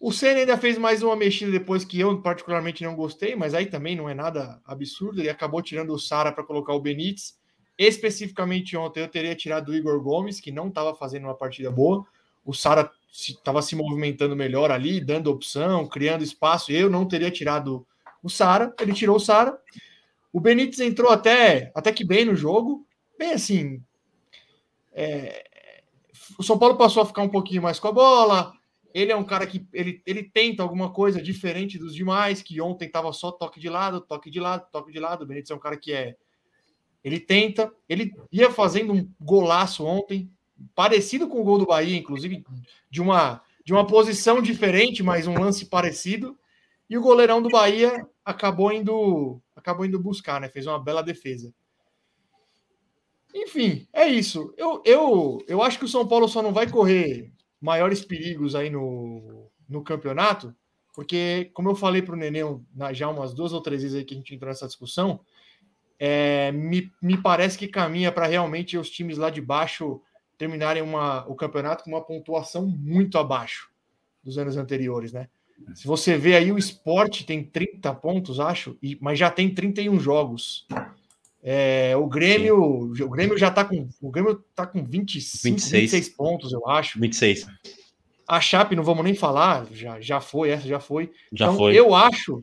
O 0.00 0.12
Senna 0.12 0.38
ainda 0.40 0.56
fez 0.56 0.78
mais 0.78 1.02
uma 1.02 1.16
mexida 1.16 1.50
depois 1.50 1.84
que 1.84 1.98
eu 1.98 2.22
particularmente 2.22 2.84
não 2.84 2.94
gostei, 2.94 3.34
mas 3.34 3.52
aí 3.52 3.66
também 3.66 3.96
não 3.96 4.08
é 4.08 4.14
nada 4.14 4.60
absurdo. 4.64 5.20
Ele 5.20 5.28
acabou 5.28 5.60
tirando 5.60 5.92
o 5.92 5.98
Sara 5.98 6.30
para 6.30 6.44
colocar 6.44 6.72
o 6.72 6.80
Benítez. 6.80 7.36
Especificamente 7.76 8.76
ontem 8.76 9.00
eu 9.00 9.08
teria 9.08 9.34
tirado 9.34 9.70
o 9.70 9.74
Igor 9.74 10.00
Gomes, 10.00 10.40
que 10.40 10.52
não 10.52 10.68
estava 10.68 10.94
fazendo 10.94 11.24
uma 11.24 11.34
partida 11.34 11.70
boa. 11.70 12.06
O 12.48 12.54
Sara 12.54 12.90
estava 13.12 13.60
se 13.60 13.76
movimentando 13.76 14.34
melhor 14.34 14.70
ali, 14.70 15.02
dando 15.02 15.30
opção, 15.30 15.86
criando 15.86 16.24
espaço. 16.24 16.72
Eu 16.72 16.88
não 16.88 17.06
teria 17.06 17.30
tirado 17.30 17.86
o 18.22 18.30
Sara, 18.30 18.74
ele 18.80 18.94
tirou 18.94 19.16
o 19.16 19.20
Sara. 19.20 19.60
O 20.32 20.40
Benítez 20.40 20.80
entrou 20.80 21.12
até, 21.12 21.70
até 21.74 21.92
que 21.92 22.02
bem 22.02 22.24
no 22.24 22.34
jogo, 22.34 22.86
bem 23.18 23.32
assim. 23.32 23.82
é, 24.94 25.44
o 26.38 26.42
São 26.42 26.58
Paulo 26.58 26.78
passou 26.78 27.02
a 27.02 27.06
ficar 27.06 27.20
um 27.20 27.28
pouquinho 27.28 27.60
mais 27.60 27.78
com 27.78 27.88
a 27.88 27.92
bola. 27.92 28.54
Ele 28.94 29.12
é 29.12 29.16
um 29.16 29.24
cara 29.24 29.46
que 29.46 29.68
ele, 29.70 30.02
ele 30.06 30.22
tenta 30.22 30.62
alguma 30.62 30.90
coisa 30.90 31.20
diferente 31.20 31.78
dos 31.78 31.94
demais, 31.94 32.40
que 32.40 32.62
ontem 32.62 32.86
estava 32.86 33.12
só 33.12 33.30
toque 33.30 33.60
de 33.60 33.68
lado, 33.68 34.00
toque 34.00 34.30
de 34.30 34.40
lado, 34.40 34.66
toque 34.72 34.90
de 34.90 34.98
lado. 34.98 35.24
O 35.24 35.26
Benítez 35.26 35.50
é 35.50 35.54
um 35.54 35.60
cara 35.60 35.76
que 35.76 35.92
é. 35.92 36.16
Ele 37.04 37.20
tenta, 37.20 37.70
ele 37.86 38.14
ia 38.32 38.50
fazendo 38.50 38.94
um 38.94 39.12
golaço 39.20 39.84
ontem, 39.84 40.30
parecido 40.74 41.28
com 41.28 41.40
o 41.40 41.44
gol 41.44 41.58
do 41.58 41.66
Bahia, 41.66 41.96
inclusive 41.96 42.44
de 42.90 43.00
uma, 43.00 43.42
de 43.64 43.72
uma 43.72 43.86
posição 43.86 44.40
diferente, 44.42 45.02
mas 45.02 45.26
um 45.26 45.38
lance 45.38 45.66
parecido. 45.66 46.38
E 46.88 46.96
o 46.96 47.02
goleirão 47.02 47.42
do 47.42 47.50
Bahia 47.50 48.06
acabou 48.24 48.72
indo, 48.72 49.40
acabou 49.54 49.84
indo 49.84 50.00
buscar, 50.00 50.40
né? 50.40 50.48
Fez 50.48 50.66
uma 50.66 50.82
bela 50.82 51.02
defesa. 51.02 51.52
Enfim, 53.34 53.86
é 53.92 54.08
isso. 54.08 54.54
Eu, 54.56 54.82
eu, 54.84 55.38
eu 55.46 55.62
acho 55.62 55.78
que 55.78 55.84
o 55.84 55.88
São 55.88 56.06
Paulo 56.06 56.28
só 56.28 56.42
não 56.42 56.52
vai 56.52 56.68
correr 56.68 57.30
maiores 57.60 58.04
perigos 58.04 58.54
aí 58.54 58.70
no, 58.70 59.50
no 59.68 59.82
campeonato, 59.82 60.54
porque, 60.94 61.50
como 61.54 61.70
eu 61.70 61.76
falei 61.76 62.02
para 62.02 62.14
o 62.14 62.18
Nenê 62.18 62.40
já 62.92 63.08
umas 63.08 63.34
duas 63.34 63.52
ou 63.52 63.60
três 63.60 63.82
vezes 63.82 63.96
aí 63.96 64.04
que 64.04 64.14
a 64.14 64.16
gente 64.16 64.34
entrou 64.34 64.48
nessa 64.48 64.66
discussão, 64.66 65.20
é, 65.98 66.52
me, 66.52 66.90
me 67.02 67.20
parece 67.20 67.58
que 67.58 67.68
caminha 67.68 68.10
para 68.10 68.26
realmente 68.26 68.78
os 68.78 68.88
times 68.88 69.18
lá 69.18 69.30
de 69.30 69.40
baixo 69.40 70.00
terminarem 70.38 70.82
uma, 70.82 71.26
o 71.28 71.34
campeonato 71.34 71.84
com 71.84 71.90
uma 71.90 72.04
pontuação 72.04 72.66
muito 72.66 73.18
abaixo 73.18 73.68
dos 74.22 74.38
anos 74.38 74.56
anteriores, 74.56 75.12
né? 75.12 75.28
Se 75.74 75.86
você 75.86 76.16
vê 76.16 76.36
aí, 76.36 76.52
o 76.52 76.58
esporte 76.58 77.26
tem 77.26 77.42
30 77.42 77.92
pontos, 77.94 78.38
acho, 78.38 78.78
e, 78.80 78.96
mas 79.00 79.18
já 79.18 79.30
tem 79.30 79.52
31 79.52 79.98
jogos. 79.98 80.66
É, 81.42 81.96
o 81.96 82.06
Grêmio, 82.06 82.56
o 82.56 83.10
Grêmio 83.10 83.36
já 83.36 83.50
tá 83.50 83.64
com. 83.64 83.88
O 84.00 84.10
Grêmio 84.10 84.36
tá 84.54 84.66
com 84.66 84.84
25, 84.84 85.54
26. 85.54 85.82
26 85.82 86.08
pontos, 86.10 86.52
eu 86.52 86.66
acho. 86.68 87.00
26. 87.00 87.46
A 88.26 88.40
Chape, 88.40 88.76
não 88.76 88.84
vamos 88.84 89.04
nem 89.04 89.14
falar, 89.14 89.66
já, 89.72 90.00
já 90.00 90.20
foi, 90.20 90.50
essa 90.50 90.68
já 90.68 90.78
foi. 90.78 91.10
Já 91.32 91.46
então, 91.46 91.56
foi. 91.56 91.76
eu 91.76 91.94
acho 91.94 92.42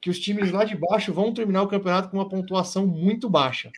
que 0.00 0.10
os 0.10 0.18
times 0.18 0.50
lá 0.50 0.64
de 0.64 0.76
baixo 0.76 1.12
vão 1.12 1.32
terminar 1.32 1.62
o 1.62 1.68
campeonato 1.68 2.08
com 2.08 2.16
uma 2.16 2.28
pontuação 2.28 2.86
muito 2.86 3.28
baixa. 3.28 3.70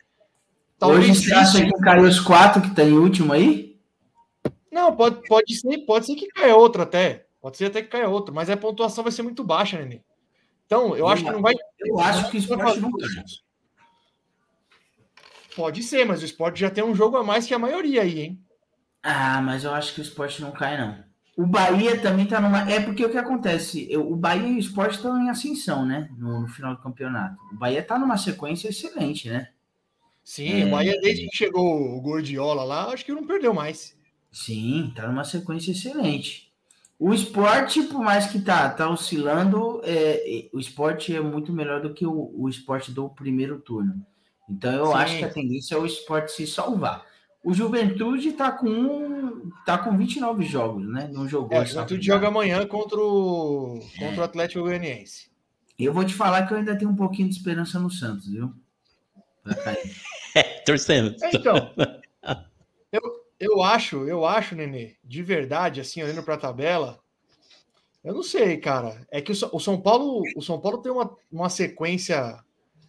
Hoje 0.81 1.13
você 1.15 1.33
acha 1.33 1.63
que 1.65 1.71
caiu 1.79 2.03
os 2.03 2.19
quatro 2.19 2.61
que 2.61 2.73
tá 2.73 2.83
em 2.83 2.93
último 2.93 3.33
aí? 3.33 3.77
Não, 4.71 4.95
pode, 4.95 5.27
pode 5.27 5.55
ser, 5.55 5.79
pode 5.79 6.05
ser 6.05 6.15
que 6.15 6.27
caia 6.27 6.55
outra 6.55 6.83
até. 6.83 7.25
Pode 7.41 7.57
ser 7.57 7.65
até 7.65 7.81
que 7.81 7.87
caia 7.89 8.07
outra, 8.07 8.33
mas 8.33 8.49
a 8.49 8.57
pontuação 8.57 9.03
vai 9.03 9.11
ser 9.11 9.23
muito 9.23 9.43
baixa, 9.43 9.77
Nenê. 9.77 10.01
Então, 10.65 10.95
eu 10.95 11.07
acho 11.07 11.23
que 11.23 11.31
não 11.31 11.41
vai. 11.41 11.53
Eu 11.79 11.99
acho 11.99 12.29
que 12.29 12.37
o 12.37 12.39
esporte 12.39 12.79
não 12.79 12.91
cai. 12.91 13.09
Pode 15.55 15.83
ser, 15.83 16.05
mas 16.05 16.21
o 16.21 16.25
esporte 16.25 16.59
já 16.59 16.69
tem 16.69 16.83
um 16.83 16.95
jogo 16.95 17.17
a 17.17 17.23
mais 17.23 17.45
que 17.45 17.53
a 17.53 17.59
maioria 17.59 18.03
aí, 18.03 18.19
hein? 18.21 18.39
Ah, 19.01 19.41
mas 19.41 19.63
eu 19.63 19.73
acho 19.73 19.93
que 19.93 20.01
o 20.01 20.03
esporte 20.03 20.41
não 20.41 20.51
cai, 20.51 20.77
não. 20.77 21.03
O 21.35 21.45
Bahia 21.45 21.99
também 22.01 22.25
tá 22.25 22.39
numa. 22.39 22.69
É 22.69 22.79
porque 22.81 23.05
o 23.05 23.09
que 23.09 23.17
acontece? 23.17 23.87
Eu- 23.89 24.11
O 24.11 24.15
Bahia 24.15 24.47
e 24.49 24.55
o 24.55 24.59
Sport 24.59 24.91
estão 24.95 25.17
em 25.21 25.29
ascensão, 25.29 25.85
né? 25.85 26.09
No, 26.17 26.41
no 26.41 26.47
final 26.49 26.75
do 26.75 26.81
campeonato. 26.81 27.37
O 27.51 27.55
Bahia 27.55 27.81
tá 27.81 27.97
numa 27.97 28.17
sequência 28.17 28.67
excelente, 28.67 29.29
né? 29.29 29.47
Sim, 30.29 30.65
o 30.65 30.69
Bahia, 30.69 30.95
desde 31.01 31.27
que 31.27 31.35
chegou 31.35 31.97
o 31.97 31.99
Gordiola 32.01 32.63
lá, 32.63 32.93
acho 32.93 33.03
que 33.03 33.11
não 33.11 33.25
perdeu 33.25 33.51
mais. 33.51 33.97
Sim, 34.31 34.93
tá 34.95 35.07
numa 35.07 35.23
sequência 35.23 35.71
excelente. 35.71 36.53
O 36.99 37.11
esporte, 37.15 37.81
por 37.81 37.99
mais 38.03 38.27
que 38.27 38.39
tá, 38.39 38.69
tá 38.69 38.87
oscilando, 38.87 39.81
é, 39.83 40.41
é, 40.41 40.49
o 40.53 40.59
esporte 40.59 41.15
é 41.15 41.19
muito 41.19 41.51
melhor 41.51 41.81
do 41.81 41.95
que 41.95 42.05
o, 42.05 42.31
o 42.35 42.47
esporte 42.47 42.91
do 42.91 43.09
primeiro 43.09 43.59
turno. 43.59 44.05
Então 44.47 44.71
eu 44.71 44.85
Sim. 44.85 44.93
acho 44.93 45.17
que 45.17 45.25
a 45.25 45.33
tendência 45.33 45.73
é 45.73 45.79
o 45.79 45.85
esporte 45.87 46.31
se 46.31 46.45
salvar. 46.45 47.03
O 47.43 47.51
Juventude 47.51 48.31
tá 48.33 48.51
com 48.51 49.49
tá 49.65 49.79
com 49.79 49.97
29 49.97 50.45
jogos, 50.45 50.87
né? 50.87 51.09
Não 51.11 51.27
jogou. 51.27 51.57
É, 51.57 51.63
o 51.63 51.65
Juventude 51.65 52.05
joga 52.05 52.27
amanhã 52.27 52.67
contra 52.67 52.99
o, 53.01 53.79
contra 53.97 54.21
o 54.21 54.23
Atlético 54.23 54.61
Goianiense. 54.61 55.31
Eu 55.79 55.91
vou 55.91 56.05
te 56.05 56.13
falar 56.13 56.45
que 56.45 56.53
eu 56.53 56.57
ainda 56.59 56.77
tenho 56.77 56.91
um 56.91 56.95
pouquinho 56.95 57.27
de 57.27 57.35
esperança 57.35 57.79
no 57.79 57.89
Santos, 57.89 58.27
viu? 58.27 58.53
É, 60.35 60.43
torcendo. 60.61 61.15
É, 61.23 61.35
Então, 61.35 61.73
eu, 62.91 63.01
eu 63.39 63.63
acho, 63.63 64.07
eu 64.07 64.25
acho, 64.25 64.55
Nenê, 64.55 64.95
de 65.03 65.23
verdade, 65.23 65.81
assim, 65.81 66.03
olhando 66.03 66.21
para 66.21 66.35
a 66.35 66.39
tabela, 66.39 66.99
eu 68.03 68.13
não 68.13 68.21
sei, 68.23 68.57
cara. 68.57 69.05
É 69.09 69.21
que 69.21 69.31
o, 69.31 69.35
o 69.51 69.59
São 69.59 69.81
Paulo, 69.81 70.21
o 70.35 70.41
São 70.41 70.59
Paulo 70.59 70.77
tem 70.77 70.91
uma, 70.91 71.15
uma 71.31 71.49
sequência. 71.49 72.39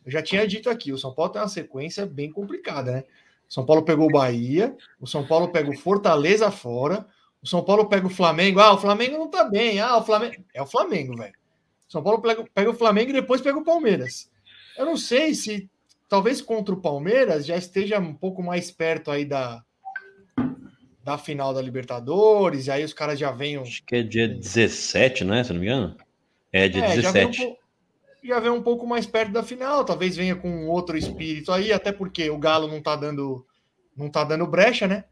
Eu 0.04 0.12
já 0.12 0.22
tinha 0.22 0.46
dito 0.46 0.68
aqui, 0.68 0.92
o 0.92 0.98
São 0.98 1.14
Paulo 1.14 1.32
tem 1.32 1.40
uma 1.40 1.48
sequência 1.48 2.04
bem 2.04 2.30
complicada, 2.30 2.92
né? 2.92 3.04
O 3.48 3.52
São 3.52 3.64
Paulo 3.64 3.82
pegou 3.82 4.06
o 4.06 4.12
Bahia, 4.12 4.76
o 5.00 5.06
São 5.06 5.26
Paulo 5.26 5.48
pega 5.48 5.70
o 5.70 5.76
Fortaleza 5.76 6.50
fora, 6.50 7.06
o 7.42 7.46
São 7.46 7.64
Paulo 7.64 7.86
pega 7.86 8.06
o 8.06 8.10
Flamengo. 8.10 8.60
Ah, 8.60 8.74
o 8.74 8.78
Flamengo 8.78 9.16
não 9.16 9.28
tá 9.28 9.44
bem. 9.44 9.80
Ah, 9.80 9.96
o 9.96 10.04
Flamengo. 10.04 10.44
É 10.52 10.60
o 10.60 10.66
Flamengo, 10.66 11.16
velho. 11.16 11.34
São 11.88 12.02
Paulo 12.02 12.20
pega, 12.20 12.44
pega 12.54 12.70
o 12.70 12.74
Flamengo 12.74 13.10
e 13.10 13.14
depois 13.14 13.40
pega 13.40 13.58
o 13.58 13.64
Palmeiras. 13.64 14.30
Eu 14.76 14.84
não 14.84 14.96
sei 14.96 15.34
se 15.34 15.69
talvez 16.10 16.42
contra 16.42 16.74
o 16.74 16.80
Palmeiras 16.80 17.46
já 17.46 17.56
esteja 17.56 18.00
um 18.00 18.12
pouco 18.12 18.42
mais 18.42 18.68
perto 18.70 19.12
aí 19.12 19.24
da, 19.24 19.64
da 21.04 21.16
final 21.16 21.54
da 21.54 21.62
Libertadores, 21.62 22.66
e 22.66 22.70
aí 22.72 22.84
os 22.84 22.92
caras 22.92 23.18
já 23.18 23.30
venham. 23.30 23.62
Acho 23.62 23.82
que 23.84 23.94
é 23.94 24.02
dia 24.02 24.28
17, 24.28 25.24
não 25.24 25.34
é? 25.34 25.44
Se 25.44 25.52
não 25.52 25.60
me 25.60 25.66
engano. 25.66 25.96
É, 26.52 26.68
dia 26.68 26.84
É, 26.84 27.00
já 27.00 27.12
vem, 27.12 27.26
um 27.26 27.30
17. 27.30 27.58
já 28.24 28.40
vem 28.40 28.50
um 28.50 28.60
pouco 28.60 28.86
mais 28.86 29.06
perto 29.06 29.30
da 29.30 29.44
final, 29.44 29.84
talvez 29.84 30.16
venha 30.16 30.34
com 30.34 30.66
outro 30.66 30.98
espírito 30.98 31.52
aí, 31.52 31.72
até 31.72 31.92
porque 31.92 32.28
o 32.28 32.38
Galo 32.38 32.66
não 32.66 32.82
tá 32.82 32.96
dando 32.96 33.46
não 33.96 34.10
tá 34.10 34.24
dando 34.24 34.46
brecha, 34.46 34.88
né? 34.88 35.04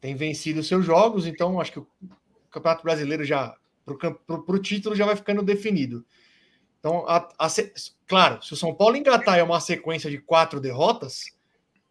Tem 0.00 0.16
vencido 0.16 0.64
seus 0.64 0.84
jogos, 0.84 1.26
então 1.26 1.60
acho 1.60 1.72
que 1.72 1.78
o 1.78 1.86
Campeonato 2.50 2.82
Brasileiro 2.82 3.22
já 3.24 3.54
pro, 3.84 4.42
pro 4.42 4.58
título 4.58 4.96
já 4.96 5.06
vai 5.06 5.14
ficando 5.14 5.42
definido. 5.42 6.04
Então, 6.80 7.04
a- 7.06 7.28
a 7.38 7.46
claro, 8.08 8.42
se 8.42 8.52
o 8.54 8.56
São 8.56 8.74
Paulo 8.74 8.96
engatar 8.96 9.38
é 9.38 9.42
uma 9.42 9.60
sequência 9.60 10.10
de 10.10 10.18
quatro 10.18 10.58
derrotas, 10.58 11.24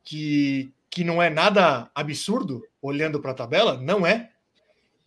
que, 0.04 0.74
que 0.90 1.04
não 1.04 1.22
é 1.22 1.30
nada 1.30 1.90
absurdo, 1.94 2.64
olhando 2.82 3.22
para 3.22 3.32
a 3.32 3.36
tabela, 3.36 3.78
não 3.78 4.06
é. 4.06 4.32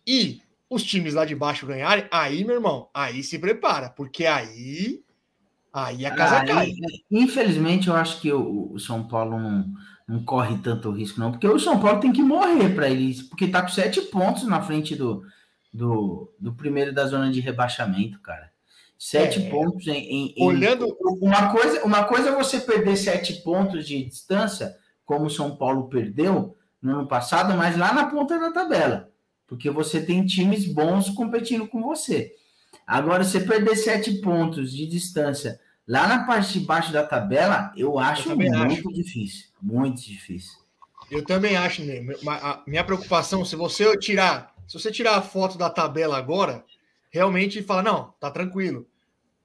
E 0.07 0.41
os 0.69 0.83
times 0.83 1.13
lá 1.13 1.25
de 1.25 1.35
baixo 1.35 1.67
ganharem, 1.67 2.05
aí, 2.09 2.45
meu 2.45 2.55
irmão, 2.55 2.89
aí 2.93 3.21
se 3.23 3.37
prepara, 3.37 3.89
porque 3.89 4.25
aí, 4.25 5.03
aí 5.73 6.05
a 6.05 6.15
casa 6.15 6.37
Ah, 6.39 6.45
cai. 6.45 6.71
Infelizmente, 7.11 7.89
eu 7.89 7.95
acho 7.95 8.21
que 8.21 8.31
o, 8.31 8.71
o 8.71 8.79
São 8.79 9.05
Paulo 9.05 9.37
não, 9.37 9.73
não 10.07 10.23
corre 10.23 10.57
tanto 10.59 10.91
risco, 10.91 11.19
não, 11.19 11.31
porque 11.31 11.47
o 11.47 11.59
São 11.59 11.77
Paulo 11.79 11.99
tem 11.99 12.13
que 12.13 12.23
morrer 12.23 12.73
para 12.73 12.89
eles, 12.89 13.21
porque 13.21 13.49
tá 13.49 13.61
com 13.61 13.67
sete 13.67 13.99
pontos 14.03 14.43
na 14.47 14.61
frente 14.61 14.95
do, 14.95 15.23
do, 15.73 16.33
do 16.39 16.53
primeiro 16.53 16.93
da 16.93 17.05
zona 17.05 17.29
de 17.29 17.41
rebaixamento, 17.41 18.21
cara. 18.21 18.52
Sete 19.05 19.41
É. 19.41 19.49
pontos 19.49 19.85
em, 19.85 19.97
em- 19.97 20.33
em- 20.37 20.45
Olhando, 20.47 20.87
Uma 21.19 21.51
coisa, 21.51 21.83
uma 21.83 22.05
coisa 22.05 22.29
é 22.29 22.35
você 22.35 22.57
perder 22.61 22.95
sete 22.95 23.33
pontos 23.41 23.85
de 23.85 24.01
distância, 24.05 24.77
como 25.05 25.25
o 25.25 25.29
São 25.29 25.57
Paulo 25.57 25.89
perdeu 25.89 26.55
no 26.81 26.99
ano 26.99 27.07
passado, 27.07 27.53
mas 27.57 27.77
lá 27.77 27.93
na 27.93 28.05
ponta 28.05 28.39
da 28.39 28.49
tabela. 28.49 29.11
Porque 29.45 29.69
você 29.69 30.01
tem 30.01 30.25
times 30.25 30.65
bons 30.65 31.09
competindo 31.09 31.67
com 31.67 31.81
você. 31.83 32.33
Agora, 32.87 33.25
você 33.25 33.41
perder 33.41 33.75
sete 33.75 34.21
pontos 34.21 34.71
de 34.71 34.87
distância 34.87 35.59
lá 35.85 36.07
na 36.07 36.23
parte 36.25 36.57
de 36.57 36.65
baixo 36.65 36.93
da 36.93 37.03
tabela, 37.05 37.73
eu 37.75 37.99
acho 37.99 38.29
também 38.29 38.49
muito 38.51 38.93
difícil. 38.93 39.47
Muito 39.61 40.01
difícil. 40.01 40.57
eu 41.11 41.25
também 41.25 41.57
acho, 41.57 41.83
né, 41.83 41.99
minha 42.65 42.85
preocupação, 42.85 43.43
se 43.43 43.57
você 43.57 43.97
tirar, 43.97 44.55
se 44.65 44.79
você 44.79 44.89
tirar 44.89 45.17
a 45.17 45.21
foto 45.21 45.57
da 45.57 45.69
tabela 45.69 46.17
agora, 46.17 46.63
realmente 47.11 47.61
fala, 47.61 47.83
não, 47.83 48.13
tá 48.17 48.31
tranquilo. 48.31 48.87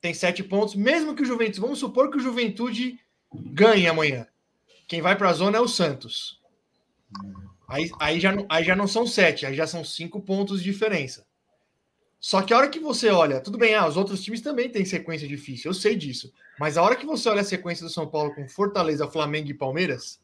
Tem 0.00 0.14
sete 0.14 0.42
pontos, 0.44 0.74
mesmo 0.74 1.14
que 1.14 1.22
o 1.22 1.26
Juventude, 1.26 1.60
vamos 1.60 1.78
supor 1.78 2.10
que 2.10 2.16
o 2.16 2.20
Juventude 2.20 3.00
ganhe 3.34 3.86
amanhã. 3.86 4.26
Quem 4.86 5.02
vai 5.02 5.16
para 5.16 5.30
a 5.30 5.34
zona 5.34 5.58
é 5.58 5.60
o 5.60 5.68
Santos. 5.68 6.40
Aí, 7.68 7.90
aí, 8.00 8.20
já, 8.20 8.32
aí 8.48 8.64
já 8.64 8.74
não 8.74 8.88
são 8.88 9.06
sete, 9.06 9.44
aí 9.44 9.54
já 9.54 9.66
são 9.66 9.84
cinco 9.84 10.20
pontos 10.20 10.62
de 10.62 10.70
diferença. 10.70 11.26
Só 12.20 12.42
que 12.42 12.52
a 12.52 12.56
hora 12.56 12.68
que 12.68 12.80
você 12.80 13.10
olha, 13.10 13.40
tudo 13.40 13.58
bem, 13.58 13.74
ah, 13.74 13.86
os 13.86 13.96
outros 13.96 14.22
times 14.22 14.40
também 14.40 14.68
têm 14.68 14.84
sequência 14.84 15.28
difícil, 15.28 15.70
eu 15.70 15.74
sei 15.74 15.94
disso. 15.94 16.32
Mas 16.58 16.76
a 16.76 16.82
hora 16.82 16.96
que 16.96 17.06
você 17.06 17.28
olha 17.28 17.42
a 17.42 17.44
sequência 17.44 17.84
do 17.84 17.92
São 17.92 18.08
Paulo 18.08 18.34
com 18.34 18.48
Fortaleza, 18.48 19.06
Flamengo 19.06 19.50
e 19.50 19.54
Palmeiras, 19.54 20.20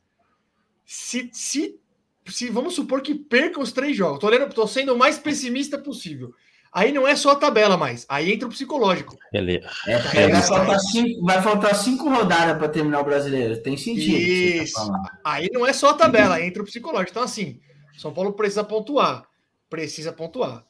se, 0.85 1.31
se, 1.33 1.79
se 2.27 2.49
vamos 2.49 2.75
supor 2.75 3.01
que 3.01 3.15
perca 3.15 3.61
os 3.61 3.73
três 3.73 3.97
jogos, 3.97 4.19
tô, 4.19 4.27
olhando, 4.27 4.53
tô 4.53 4.67
sendo 4.67 4.95
o 4.95 4.99
mais 4.99 5.19
pessimista 5.19 5.79
possível. 5.79 6.35
Aí 6.75 6.91
não 6.91 7.07
é 7.07 7.15
só 7.15 7.31
a 7.31 7.37
tabela 7.37 7.77
mais, 7.77 8.05
aí 8.09 8.33
entra 8.33 8.49
o 8.49 8.51
psicológico. 8.51 9.17
Beleza. 9.31 9.71
É, 9.87 9.97
porque 9.97 10.27
vai, 10.27 10.43
faltar 10.43 10.81
cinco, 10.81 11.25
vai 11.25 11.43
faltar 11.43 11.75
cinco 11.77 12.09
rodadas 12.09 12.59
para 12.59 12.69
terminar 12.69 13.01
o 13.01 13.05
brasileiro. 13.05 13.63
Tem 13.63 13.77
sentido. 13.77 14.59
tá 14.59 14.65
Isso. 14.65 14.75
falando. 14.75 15.09
Aí 15.23 15.49
não 15.53 15.65
é 15.65 15.73
só 15.73 15.91
a 15.91 15.95
tabela, 15.95 16.45
entra 16.45 16.61
o 16.61 16.67
psicológico. 16.67 17.13
Então, 17.13 17.23
assim, 17.23 17.61
São 17.97 18.13
Paulo 18.13 18.33
precisa 18.33 18.65
pontuar. 18.65 19.25
Precisa 19.71 20.13
pontuar. 20.13 20.67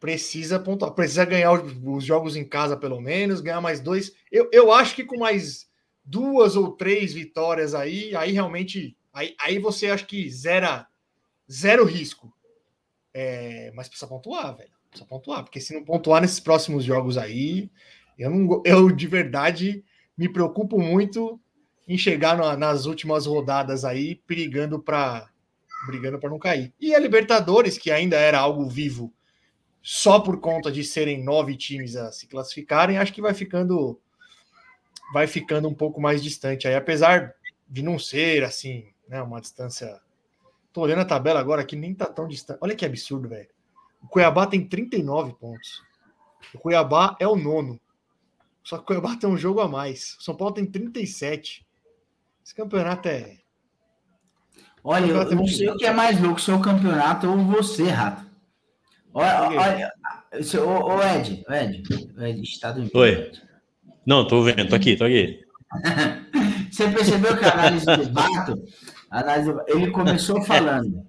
Precisa 0.00 0.58
pontuar. 0.58 0.90
Precisa 0.94 1.24
ganhar 1.24 1.52
os, 1.52 1.76
os 1.80 2.04
jogos 2.04 2.34
em 2.34 2.44
casa, 2.44 2.76
pelo 2.76 3.00
menos, 3.00 3.40
ganhar 3.40 3.60
mais 3.60 3.78
dois. 3.78 4.12
Eu, 4.32 4.48
eu 4.52 4.72
acho 4.72 4.96
que 4.96 5.04
com 5.04 5.16
mais 5.16 5.68
duas 6.04 6.56
ou 6.56 6.72
três 6.72 7.12
vitórias 7.12 7.72
aí, 7.72 8.16
aí 8.16 8.32
realmente. 8.32 8.96
Aí, 9.12 9.36
aí 9.38 9.60
você 9.60 9.90
acha 9.90 10.04
que 10.04 10.28
zera, 10.28 10.88
zero 11.48 11.84
risco. 11.84 12.34
É, 13.14 13.70
mas 13.76 13.88
precisa 13.88 14.08
pontuar, 14.08 14.56
velho. 14.56 14.79
Precisa 14.90 15.08
pontuar. 15.08 15.42
Porque 15.44 15.60
se 15.60 15.74
não 15.74 15.84
pontuar 15.84 16.20
nesses 16.20 16.40
próximos 16.40 16.84
jogos 16.84 17.16
aí, 17.16 17.70
eu, 18.18 18.30
não, 18.30 18.62
eu 18.64 18.90
de 18.90 19.06
verdade 19.06 19.84
me 20.16 20.28
preocupo 20.28 20.78
muito 20.78 21.40
em 21.88 21.96
chegar 21.96 22.36
na- 22.36 22.56
nas 22.56 22.86
últimas 22.86 23.26
rodadas 23.26 23.84
aí, 23.84 24.16
perigando 24.26 24.78
para 24.80 25.28
brigando 25.86 26.18
para 26.18 26.28
não 26.28 26.38
cair. 26.38 26.74
E 26.78 26.94
a 26.94 26.98
Libertadores, 26.98 27.78
que 27.78 27.90
ainda 27.90 28.14
era 28.16 28.38
algo 28.38 28.68
vivo, 28.68 29.10
só 29.82 30.20
por 30.20 30.40
conta 30.40 30.70
de 30.70 30.84
serem 30.84 31.22
nove 31.24 31.56
times 31.56 31.96
a 31.96 32.12
se 32.12 32.26
classificarem, 32.26 32.98
acho 32.98 33.12
que 33.14 33.22
vai 33.22 33.34
ficando 33.34 33.98
vai 35.12 35.26
ficando 35.26 35.68
um 35.68 35.74
pouco 35.74 36.00
mais 36.00 36.22
distante 36.22 36.68
aí, 36.68 36.74
apesar 36.74 37.34
de 37.68 37.82
não 37.82 37.98
ser 37.98 38.44
assim, 38.44 38.86
né, 39.08 39.20
uma 39.22 39.40
distância. 39.40 40.00
Tô 40.72 40.82
olhando 40.82 41.00
a 41.00 41.04
tabela 41.04 41.40
agora 41.40 41.64
que 41.64 41.76
nem 41.76 41.94
tá 41.94 42.06
tão 42.06 42.28
distante. 42.28 42.58
Olha 42.60 42.76
que 42.76 42.84
absurdo, 42.86 43.28
velho. 43.28 43.48
O 44.02 44.08
Cuiabá 44.08 44.46
tem 44.46 44.66
39 44.66 45.34
pontos. 45.34 45.82
O 46.54 46.58
Cuiabá 46.58 47.16
é 47.20 47.26
o 47.26 47.36
nono. 47.36 47.80
Só 48.62 48.76
que 48.76 48.82
o 48.82 48.86
Cuiabá 48.86 49.16
tem 49.16 49.28
um 49.28 49.36
jogo 49.36 49.60
a 49.60 49.68
mais. 49.68 50.16
O 50.18 50.22
São 50.22 50.34
Paulo 50.34 50.54
tem 50.54 50.66
37. 50.66 51.66
Esse 52.44 52.54
campeonato 52.54 53.08
é. 53.08 53.38
Olha, 54.82 55.06
eu, 55.06 55.22
eu 55.22 55.36
não 55.36 55.46
sei 55.46 55.68
o 55.68 55.76
que 55.76 55.86
é 55.86 55.92
mais 55.92 56.20
louco, 56.20 56.40
se 56.40 56.50
é 56.50 56.54
o 56.54 56.60
campeonato 56.60 57.28
ou 57.28 57.38
você, 57.38 57.84
Rato. 57.84 58.24
Olha, 59.12 59.50
olha 59.50 59.92
ô, 60.64 60.94
ô, 60.94 61.02
Ed, 61.02 61.44
ô, 61.48 61.52
Ed, 61.52 61.82
ô, 62.16 62.22
Ed, 62.22 62.42
Estado 62.42 62.80
Unido. 62.80 62.96
Oi. 62.98 63.32
Não, 64.06 64.26
tô 64.26 64.42
vendo, 64.42 64.68
tô 64.68 64.76
aqui, 64.76 64.96
tô 64.96 65.04
aqui. 65.04 65.40
Você 66.70 66.90
percebeu 66.90 67.36
que 67.36 67.44
a 67.44 67.52
análise 67.52 67.84
do 67.84 68.10
Bato, 68.10 68.64
a 69.10 69.20
análise 69.20 69.54
ele 69.68 69.90
começou 69.90 70.40
falando 70.42 71.06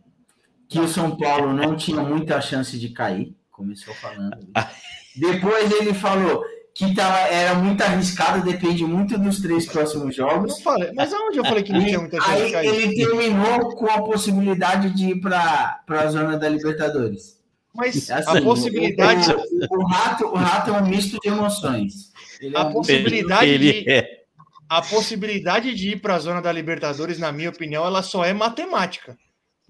que 0.72 0.80
o 0.80 0.88
São 0.88 1.16
Paulo 1.18 1.54
não 1.54 1.76
tinha 1.76 2.02
muita 2.02 2.40
chance 2.42 2.80
de 2.80 2.90
cair. 2.90 3.36
Começou 3.52 3.94
falando. 3.96 4.38
Depois 5.16 5.70
ele 5.72 5.94
falou 5.94 6.44
que 6.74 6.96
tava, 6.96 7.20
era 7.28 7.54
muito 7.56 7.82
arriscado, 7.82 8.44
depende 8.50 8.86
muito 8.86 9.18
dos 9.20 9.42
três 9.42 9.66
próximos 9.66 10.16
jogos. 10.16 10.54
não 10.54 10.62
falei. 10.64 10.92
Mas 10.96 11.14
aonde 11.14 11.38
eu 11.38 11.44
falei 11.46 11.62
que 11.64 11.74
não 11.74 11.84
tinha 11.84 12.00
muita 12.00 12.18
chance 12.22 12.36
de 12.38 12.44
Aí 12.44 12.52
cair? 12.54 12.68
ele 12.68 12.96
terminou 12.96 13.76
com 13.76 13.88
a 13.92 14.02
possibilidade 14.02 14.90
de 14.92 15.10
ir 15.10 15.20
para 15.20 15.82
a 15.90 16.08
zona 16.08 16.38
da 16.38 16.48
Libertadores. 16.48 17.40
Mas 17.76 18.10
Assim, 18.10 18.38
a 18.38 18.42
possibilidade. 18.42 19.30
O, 19.70 19.78
o 19.80 19.86
rato, 19.86 20.26
o 20.28 20.36
rato 20.36 20.70
é 20.72 20.74
um 20.82 20.86
misto 20.88 21.20
de 21.22 21.28
emoções. 21.30 22.12
Ele 22.40 22.56
é 22.56 22.60
A 22.60 22.64
um- 22.68 22.72
possibilidade 22.74 23.50
Ele 23.50 23.74
de- 23.84 23.90
é. 23.92 24.22
A 24.70 24.82
possibilidade 24.82 25.76
de 25.76 25.90
ir 25.90 26.02
para 26.02 26.16
a 26.16 26.20
zona 26.20 26.42
da 26.42 26.50
Libertadores, 26.52 27.20
na 27.20 27.30
minha 27.34 27.50
opinião, 27.50 27.86
ela 27.86 28.02
só 28.02 28.24
é 28.24 28.34
matemática. 28.34 29.18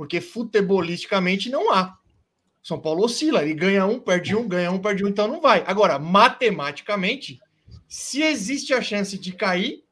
Porque 0.02 0.20
futebolisticamente 0.20 1.48
não 1.48 1.72
há. 1.72 1.96
São 2.64 2.80
Paulo 2.82 3.04
oscila, 3.06 3.44
ele 3.44 3.54
ganha 3.54 3.86
um, 3.86 4.00
perde 4.00 4.36
um, 4.36 4.48
ganha 4.48 4.72
um, 4.72 4.80
perde 4.80 5.06
um, 5.06 5.08
então 5.08 5.28
não 5.28 5.40
vai. 5.40 5.64
Agora, 5.68 6.00
matematicamente, 6.00 7.40
se 7.88 8.24
existe 8.24 8.74
a 8.74 8.82
chance 8.82 9.16
de 9.16 9.32
cair, 9.32 9.84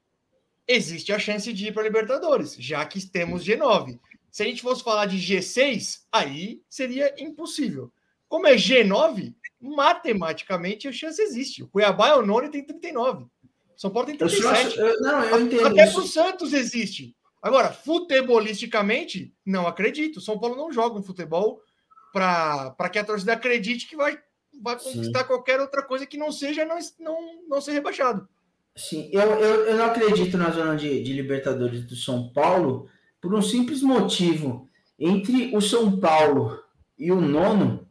existe 0.68 1.14
a 1.14 1.20
chance 1.20 1.54
de 1.54 1.68
ir 1.68 1.74
para 1.76 1.84
Libertadores, 1.84 2.56
já 2.58 2.84
que 2.88 3.06
temos 3.08 3.44
G9. 3.46 4.00
Se 4.32 4.42
a 4.42 4.48
gente 4.48 4.64
fosse 4.64 4.84
falar 4.84 5.06
de 5.06 5.18
G6, 5.18 6.00
aí 6.12 6.60
seria 6.68 7.14
impossível. 7.20 7.92
Como 8.28 8.48
é 8.48 8.56
G9, 8.56 9.36
matematicamente 9.62 10.88
a 10.88 10.92
chance 10.92 11.22
existe. 11.22 11.62
O 11.62 11.68
Cuiabá 11.68 12.08
é 12.10 12.16
o 12.16 12.26
nono 12.26 12.48
e 12.48 12.50
tem 12.50 12.64
39. 12.64 13.28
São 13.78 13.92
Paulo 13.92 14.08
tem 14.08 14.18
Eu 14.20 14.28
só 14.28 14.38
37. 14.54 14.68
acho- 14.70 14.80
eu- 14.82 15.02
não, 15.02 15.24
eu 15.24 15.42
entendo 15.42 15.68
Até 15.68 15.84
isso. 15.86 15.94
pro 15.94 16.08
Santos 16.08 16.52
existe. 16.54 17.16
Agora, 17.42 17.72
futebolisticamente, 17.72 19.34
não 19.46 19.68
acredito. 19.68 20.20
São 20.20 20.38
Paulo 20.38 20.56
não 20.56 20.72
joga 20.72 21.00
um 21.00 21.04
futebol 21.04 21.62
para 22.12 22.90
que 22.92 23.00
a 23.00 23.04
torcida 23.04 23.34
acredite 23.34 23.88
que 23.88 23.96
vai, 23.96 24.18
vai 24.62 24.78
Sim. 24.80 24.94
conquistar 24.94 25.24
qualquer 25.24 25.60
outra 25.60 25.82
coisa 25.82 26.06
que 26.06 26.18
não 26.18 26.32
seja 26.32 26.66
não, 26.66 26.78
não, 27.00 27.48
não 27.48 27.62
ser 27.62 27.72
rebaixado. 27.74 28.28
Sim, 28.76 29.10
eu, 29.12 29.22
eu, 29.22 29.66
eu 29.66 29.78
não 29.78 29.86
acredito 29.86 30.38
na 30.38 30.50
zona 30.52 30.76
de, 30.76 31.02
de 31.04 31.14
Libertadores 31.14 31.84
do 31.86 31.96
São 31.96 32.30
Paulo 32.30 32.90
por 33.22 33.34
um 33.34 33.42
simples 33.42 33.82
motivo. 33.82 34.68
Entre 34.98 35.56
o 35.56 35.62
São 35.62 36.00
Paulo 36.00 36.62
e 36.98 37.12
o 37.12 37.22
nono, 37.22 37.88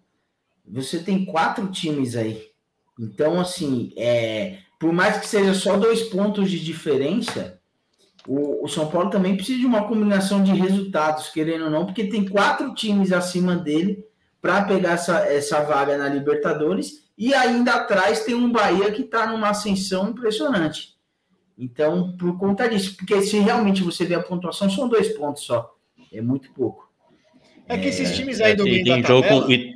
você 0.67 0.99
tem 1.03 1.25
quatro 1.25 1.71
times 1.71 2.17
aí. 2.17 2.49
Então, 2.99 3.41
assim, 3.41 3.93
é, 3.97 4.59
por 4.79 4.93
mais 4.93 5.19
que 5.19 5.27
seja 5.27 5.55
só 5.55 5.77
dois 5.77 6.03
pontos 6.03 6.51
de 6.51 6.63
diferença, 6.63 7.58
o, 8.29 8.65
o 8.65 8.69
São 8.69 8.89
Paulo 8.89 9.09
também 9.11 9.35
precisa 9.37 9.59
de 9.59 9.67
uma 9.67 9.89
combinação 9.89 10.43
de 10.43 10.53
resultados, 10.53 11.29
querendo 11.31 11.65
ou 11.65 11.71
não, 11.71 11.87
porque 11.87 12.05
tem 12.09 12.29
quatro 12.29 12.75
times 12.75 13.11
acima 13.13 13.57
dele 13.57 14.05
para 14.41 14.63
pegar 14.65 14.93
essa, 14.93 15.19
essa 15.27 15.63
vaga 15.65 15.97
na 15.97 16.09
Libertadores 16.09 17.09
e 17.17 17.35
ainda 17.35 17.75
atrás 17.75 18.21
tem 18.25 18.35
um 18.35 18.53
Bahia 18.53 18.93
que 18.93 19.03
está 19.03 19.27
numa 19.27 19.49
ascensão 19.49 20.11
impressionante. 20.11 20.97
Então, 21.59 22.17
por 22.17 22.39
conta 22.39 22.69
disso, 22.69 22.97
porque 22.97 23.21
se 23.23 23.39
realmente 23.39 23.83
você 23.83 24.05
ver 24.05 24.15
a 24.17 24.23
pontuação, 24.23 24.71
são 24.71 24.89
dois 24.89 25.09
pontos 25.17 25.43
só. 25.43 25.75
É 26.13 26.21
muito 26.21 26.53
pouco. 26.53 26.89
É 27.67 27.77
que 27.77 27.89
esses 27.89 28.15
times 28.15 28.41
aí 28.41 28.53
É, 28.53 28.55
do 28.55 28.65
meio 28.65 28.85
da 28.85 29.03
jogo 29.03 29.23
tabela, 29.23 29.45
com- 29.47 29.51
e 29.53 29.75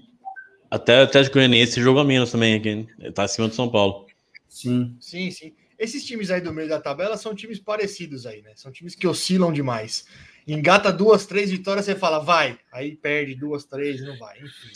até 0.70 1.00
o 1.00 1.04
Atlético 1.04 1.34
Goianiense 1.34 1.80
joga 1.82 2.04
menos 2.04 2.30
também 2.30 2.54
aqui. 2.54 2.86
Tá 3.12 3.24
acima 3.24 3.48
do 3.48 3.54
São 3.54 3.68
Paulo. 3.68 4.06
Sim. 4.48 4.96
Sim, 5.00 5.30
sim. 5.30 5.52
Esses 5.82 6.04
times 6.04 6.30
aí 6.30 6.40
do 6.40 6.52
meio 6.52 6.68
da 6.68 6.80
tabela 6.80 7.16
são 7.16 7.34
times 7.34 7.58
parecidos 7.58 8.24
aí, 8.24 8.40
né? 8.40 8.52
São 8.54 8.70
times 8.70 8.94
que 8.94 9.06
oscilam 9.06 9.52
demais. 9.52 10.06
Engata 10.46 10.92
duas, 10.92 11.26
três 11.26 11.50
vitórias, 11.50 11.84
você 11.84 11.96
fala, 11.96 12.20
vai. 12.20 12.56
Aí 12.72 12.94
perde 12.94 13.34
duas, 13.34 13.64
três, 13.64 14.00
não 14.00 14.16
vai. 14.16 14.38
Enfim. 14.38 14.68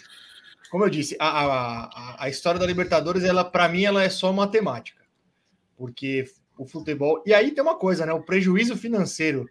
Como 0.68 0.84
eu 0.84 0.90
disse, 0.90 1.16
a, 1.20 1.28
a, 1.28 2.24
a- 2.24 2.28
história 2.28 2.59
da 2.59 2.66
Libertadores, 2.66 3.22
ela 3.22 3.44
para 3.44 3.68
mim, 3.68 3.84
ela 3.84 4.02
é 4.02 4.11
só 4.11 4.32
matemática. 4.32 5.00
Porque 5.76 6.24
o 6.59 6.66
futebol. 6.66 7.22
E 7.24 7.32
aí 7.32 7.52
tem 7.52 7.62
uma 7.62 7.76
coisa, 7.78 8.04
né? 8.04 8.12
O 8.12 8.22
prejuízo 8.22 8.76
financeiro 8.76 9.48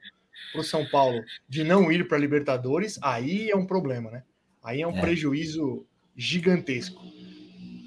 para 0.52 0.60
o 0.60 0.64
São 0.64 0.86
Paulo 0.90 1.24
de 1.48 1.64
não 1.64 1.90
ir 1.90 2.06
para 2.08 2.18
a 2.18 2.20
Libertadores, 2.20 3.00
aí 3.02 3.50
é 3.50 3.56
um 3.56 3.66
problema, 3.66 4.12
né? 4.12 4.24
Aí 4.62 4.82
é 4.82 4.88
um 4.88 4.98
É. 4.98 5.00
prejuízo 5.00 5.86
gigantesco 6.18 7.02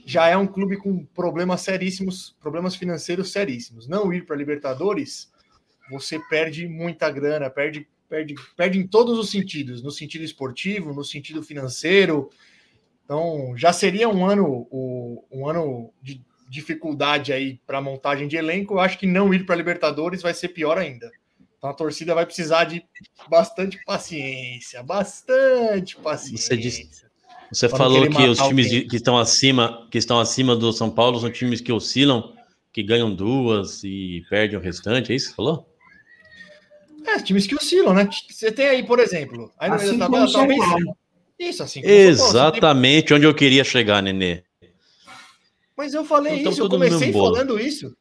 já 0.08 0.26
é 0.28 0.36
um 0.36 0.46
clube 0.46 0.76
com 0.78 1.04
problemas 1.04 1.60
seríssimos, 1.60 2.34
problemas 2.40 2.74
financeiros 2.74 3.30
seríssimos. 3.30 3.86
Não 3.86 4.12
ir 4.12 4.24
para 4.24 4.34
Libertadores, 4.36 5.30
você 5.90 6.18
perde 6.18 6.66
muita 6.66 7.10
grana, 7.10 7.50
perde, 7.50 7.86
perde, 8.08 8.34
perde 8.56 8.78
em 8.78 8.86
todos 8.86 9.18
os 9.18 9.30
sentidos, 9.30 9.82
no 9.82 9.90
sentido 9.90 10.24
esportivo, 10.24 10.94
no 10.94 11.04
sentido 11.04 11.42
financeiro. 11.42 12.30
Então, 13.04 13.54
já 13.56 13.72
seria 13.72 14.08
um 14.08 14.24
ano, 14.24 14.66
um 15.30 15.46
ano 15.46 15.92
de 16.02 16.22
dificuldade 16.48 17.32
aí 17.32 17.60
para 17.66 17.80
montagem 17.80 18.26
de 18.26 18.36
elenco. 18.36 18.74
Eu 18.74 18.80
acho 18.80 18.98
que 18.98 19.06
não 19.06 19.34
ir 19.34 19.44
para 19.44 19.56
Libertadores 19.56 20.22
vai 20.22 20.32
ser 20.32 20.48
pior 20.48 20.78
ainda. 20.78 21.10
Então 21.58 21.68
a 21.70 21.74
torcida 21.74 22.14
vai 22.14 22.24
precisar 22.24 22.64
de 22.64 22.82
bastante 23.28 23.82
paciência, 23.84 24.82
bastante 24.82 25.96
paciência. 25.96 26.56
disse- 26.56 27.07
Você 27.52 27.68
falou 27.68 28.08
que 28.10 28.22
os 28.28 28.38
times 28.38 28.68
de- 28.70 28.82
que 28.82 28.96
estão 28.96 29.16
acima, 29.18 29.86
que 29.90 29.96
estão 29.98 30.20
acima 30.20 30.54
do 30.54 30.72
São 30.72 30.90
Paulo 30.90 31.18
são 31.20 31.30
times 31.30 31.60
que 31.60 31.72
oscilam, 31.72 32.34
que 32.72 32.82
ganham 32.82 33.14
duas 33.14 33.82
e 33.84 34.22
perdem 34.28 34.58
o 34.58 34.60
restante, 34.62 35.12
é 35.12 35.16
isso 35.16 35.26
que 35.26 35.30
você 35.32 35.36
falou? 35.36 35.66
É, 37.06 37.18
times 37.22 37.46
que 37.46 37.54
oscilam, 37.54 37.94
né? 37.94 38.08
Você 38.30 38.52
tem 38.52 38.66
aí, 38.66 38.82
por 38.84 38.98
exemplo, 39.00 39.50
aí 39.58 39.70
no 39.70 39.76
meio 39.76 39.88
Assim 39.88 39.98
da 39.98 40.06
como 40.06 40.16
tabela, 40.18 40.32
talvez. 40.32 40.60
Paulo. 40.68 40.96
Isso, 41.38 41.62
assim. 41.62 41.80
Exatamente 41.84 43.14
onde 43.14 43.24
eu 43.24 43.34
queria 43.34 43.64
chegar, 43.64 44.02
Nenê. 44.02 44.42
Mas 45.76 45.94
eu 45.94 46.04
falei 46.04 46.40
Então, 46.40 46.52
isso, 46.52 46.60
eu 46.60 46.64
no 46.64 46.70
comecei 46.70 47.12
falando 47.12 47.58
isso. 47.58 47.96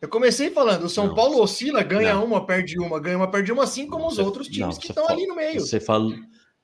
Eu 0.00 0.08
comecei 0.08 0.50
falando, 0.50 0.84
o 0.84 0.88
São 0.88 1.06
Não. 1.06 1.14
Paulo 1.14 1.40
oscila, 1.40 1.82
ganha 1.84 2.14
Não. 2.14 2.24
uma, 2.24 2.44
perde 2.44 2.76
uma, 2.80 2.98
ganha 2.98 3.16
uma, 3.16 3.30
perde 3.30 3.52
uma, 3.52 3.62
assim 3.62 3.86
como 3.86 4.08
os 4.08 4.16
Você- 4.16 4.22
outros 4.22 4.48
times 4.48 4.74
não, 4.74 4.80
que 4.80 4.88
estão 4.88 5.08
ali 5.08 5.26
no 5.26 5.36
meio. 5.36 5.60
Você 5.60 5.78
falou, 5.78 6.12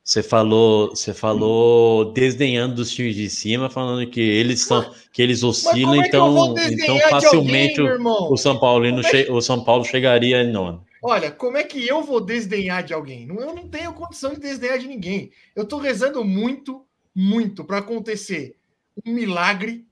você 0.09 0.23
falou, 0.23 0.89
você 0.89 1.13
falou 1.13 2.15
desdenhando 2.15 2.77
dos 2.77 2.91
times 2.91 3.15
de 3.15 3.29
cima, 3.29 3.69
falando 3.69 4.09
que 4.09 4.19
eles 4.23 4.65
são, 4.65 4.91
que 5.13 5.21
eles 5.21 5.43
oscilam, 5.43 5.97
é 5.97 6.01
que 6.05 6.09
então, 6.09 6.55
então 6.59 6.99
facilmente 7.11 7.79
alguém, 7.79 8.07
o, 8.07 8.33
o 8.33 8.37
São 8.39 8.59
Paulino, 8.59 9.03
Como 9.03 9.07
é 9.07 9.25
que- 9.25 9.31
o 9.31 9.43
São 9.43 9.63
Paulo 9.63 9.85
chegaria 9.85 10.43
em 10.43 10.51
nono. 10.51 10.83
Olha, 11.03 11.31
como 11.31 11.59
é 11.59 11.63
que 11.63 11.87
eu 11.87 12.03
vou 12.03 12.23
desdenhar 12.23 12.83
de 12.83 12.95
alguém? 12.95 13.29
Eu 13.29 13.55
não 13.55 13.69
tenho 13.69 13.93
condição 13.93 14.33
de 14.33 14.41
desdenhar 14.41 14.79
de 14.79 14.89
ninguém. 14.89 15.31
Eu 15.55 15.67
tô 15.67 15.77
rezando 15.77 16.25
muito, 16.25 16.87
muito 17.15 17.63
para 17.63 17.77
acontecer 17.77 18.57
um 19.05 19.13
milagre, 19.13 19.85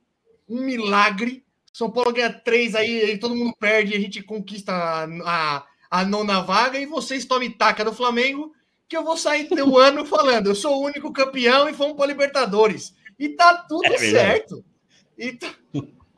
um 0.48 0.62
milagre. 0.62 1.44
São 1.74 1.90
Paulo 1.90 2.10
ganha 2.14 2.32
três 2.32 2.74
aí, 2.74 3.02
aí 3.02 3.18
todo 3.18 3.36
mundo 3.36 3.54
perde 3.60 3.92
e 3.92 3.96
a 3.96 4.00
gente 4.00 4.22
conquista 4.22 4.72
a, 4.72 5.04
a, 5.26 5.66
a 5.90 6.04
nona 6.06 6.40
vaga 6.40 6.78
e 6.80 6.86
vocês 6.86 7.26
tomem 7.26 7.50
taca 7.50 7.84
do 7.84 7.92
Flamengo, 7.92 8.50
que 8.89 8.97
eu 8.97 9.05
vou 9.05 9.16
sair 9.16 9.49
do 9.49 9.78
ano 9.78 10.05
falando, 10.07 10.49
eu 10.49 10.55
sou 10.55 10.76
o 10.80 10.84
único 10.84 11.12
campeão 11.12 11.68
e 11.68 11.74
fomos 11.74 11.97
para 11.97 12.07
Libertadores. 12.07 12.95
E 13.18 13.30
tá 13.30 13.64
tudo 13.68 13.87
É 13.87 13.99
certo. 13.99 14.64
E 15.16 15.32
tá, 15.32 15.55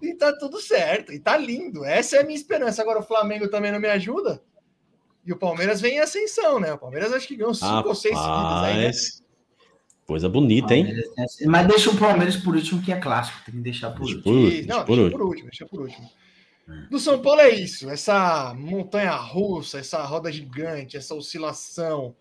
e 0.03 0.14
tá 0.14 0.33
tudo 0.37 0.61
certo. 0.61 1.12
E 1.12 1.21
tá 1.21 1.37
lindo. 1.37 1.85
Essa 1.85 2.16
é 2.16 2.21
a 2.21 2.25
minha 2.25 2.37
esperança. 2.37 2.83
Agora 2.83 2.99
o 2.99 3.05
Flamengo 3.05 3.49
também 3.49 3.71
não 3.71 3.81
me 3.81 3.89
ajuda. 3.89 4.43
E 5.25 5.33
o 5.33 5.37
Palmeiras 5.37 5.81
vem 5.81 5.97
em 5.97 6.01
ascensão, 6.01 6.59
né? 6.59 6.73
O 6.73 6.79
Palmeiras 6.79 7.12
acho 7.12 7.29
que 7.29 7.37
ganhou 7.37 7.55
cinco 7.55 7.89
ou 7.89 7.95
seis 7.95 8.19
seguidas 8.19 8.62
aí, 8.64 8.75
né? 8.77 8.87
Rapaz, 8.87 9.23
coisa 10.07 10.29
bonita, 10.29 10.75
hein? 10.75 10.87
Mas 11.47 11.69
deixa 11.69 11.91
o 11.91 11.97
Palmeiras 11.99 12.37
por 12.37 12.57
último, 12.57 12.83
que 12.83 12.91
é 12.91 12.99
clássico. 12.99 13.39
Tem 13.45 13.55
que 13.55 13.61
deixar 13.61 13.91
por 13.91 14.07
Deixa 14.07 14.16
último. 14.16 14.23
por 14.25 14.45
último, 14.45 14.69
não, 14.69 14.85
deixa 14.85 14.87
por 14.87 14.97
deixa 14.97 15.03
último. 15.05 15.19
por 15.19 15.27
último, 15.27 15.51
deixa 15.51 15.66
por 15.66 15.81
último. 15.83 16.11
Do 16.91 16.99
São 16.99 17.21
Paulo 17.21 17.41
é 17.41 17.51
isso, 17.51 17.89
essa 17.89 18.55
montanha 18.55 19.12
russa, 19.12 19.79
essa 19.79 20.03
roda 20.03 20.31
gigante, 20.31 20.97
essa 20.99 21.14
oscilação, 21.14 22.14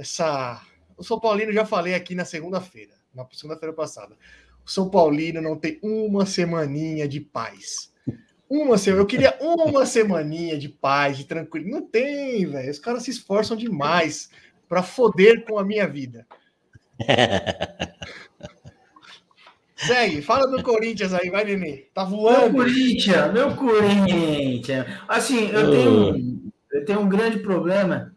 essa. 0.00 0.62
O 0.96 1.04
São 1.04 1.20
Paulino 1.20 1.52
já 1.52 1.64
falei 1.64 1.94
aqui 1.94 2.14
na 2.14 2.24
segunda-feira, 2.24 2.94
na 3.14 3.26
segunda-feira 3.32 3.74
passada. 3.74 4.16
O 4.64 4.70
São 4.70 4.88
Paulino 4.90 5.40
não 5.40 5.56
tem 5.56 5.78
uma 5.82 6.26
semaninha 6.26 7.06
de 7.06 7.20
paz. 7.20 7.92
Uma 8.48 8.76
semana, 8.76 9.02
eu 9.02 9.06
queria 9.06 9.38
uma 9.40 9.86
semaninha 9.86 10.58
de 10.58 10.68
paz, 10.68 11.16
de 11.16 11.24
tranquilo. 11.24 11.70
Não 11.70 11.82
tem, 11.82 12.46
velho. 12.46 12.70
Os 12.70 12.78
caras 12.80 13.04
se 13.04 13.10
esforçam 13.10 13.56
demais 13.56 14.28
para 14.68 14.82
foder 14.82 15.44
com 15.44 15.58
a 15.58 15.64
minha 15.64 15.86
vida. 15.86 16.26
Segue, 19.76 20.20
fala 20.20 20.46
do 20.46 20.62
Corinthians 20.62 21.14
aí, 21.14 21.30
vai, 21.30 21.44
Nenê. 21.44 21.86
Tá 21.94 22.04
Meu 22.04 22.16
voando. 22.18 22.56
Corinthians, 22.56 23.32
meu 23.32 23.56
Corinthians. 23.56 24.86
Assim, 25.08 25.48
eu 25.50 25.70
tenho, 25.70 26.52
eu 26.72 26.84
tenho 26.84 27.00
um 27.00 27.08
grande 27.08 27.38
problema, 27.38 28.14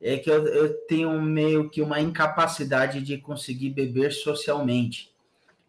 é 0.00 0.16
que 0.18 0.30
eu, 0.30 0.46
eu 0.46 0.74
tenho 0.86 1.20
meio 1.22 1.68
que 1.70 1.80
uma 1.82 2.00
incapacidade 2.00 3.00
de 3.00 3.18
conseguir 3.18 3.70
beber 3.70 4.12
socialmente. 4.12 5.10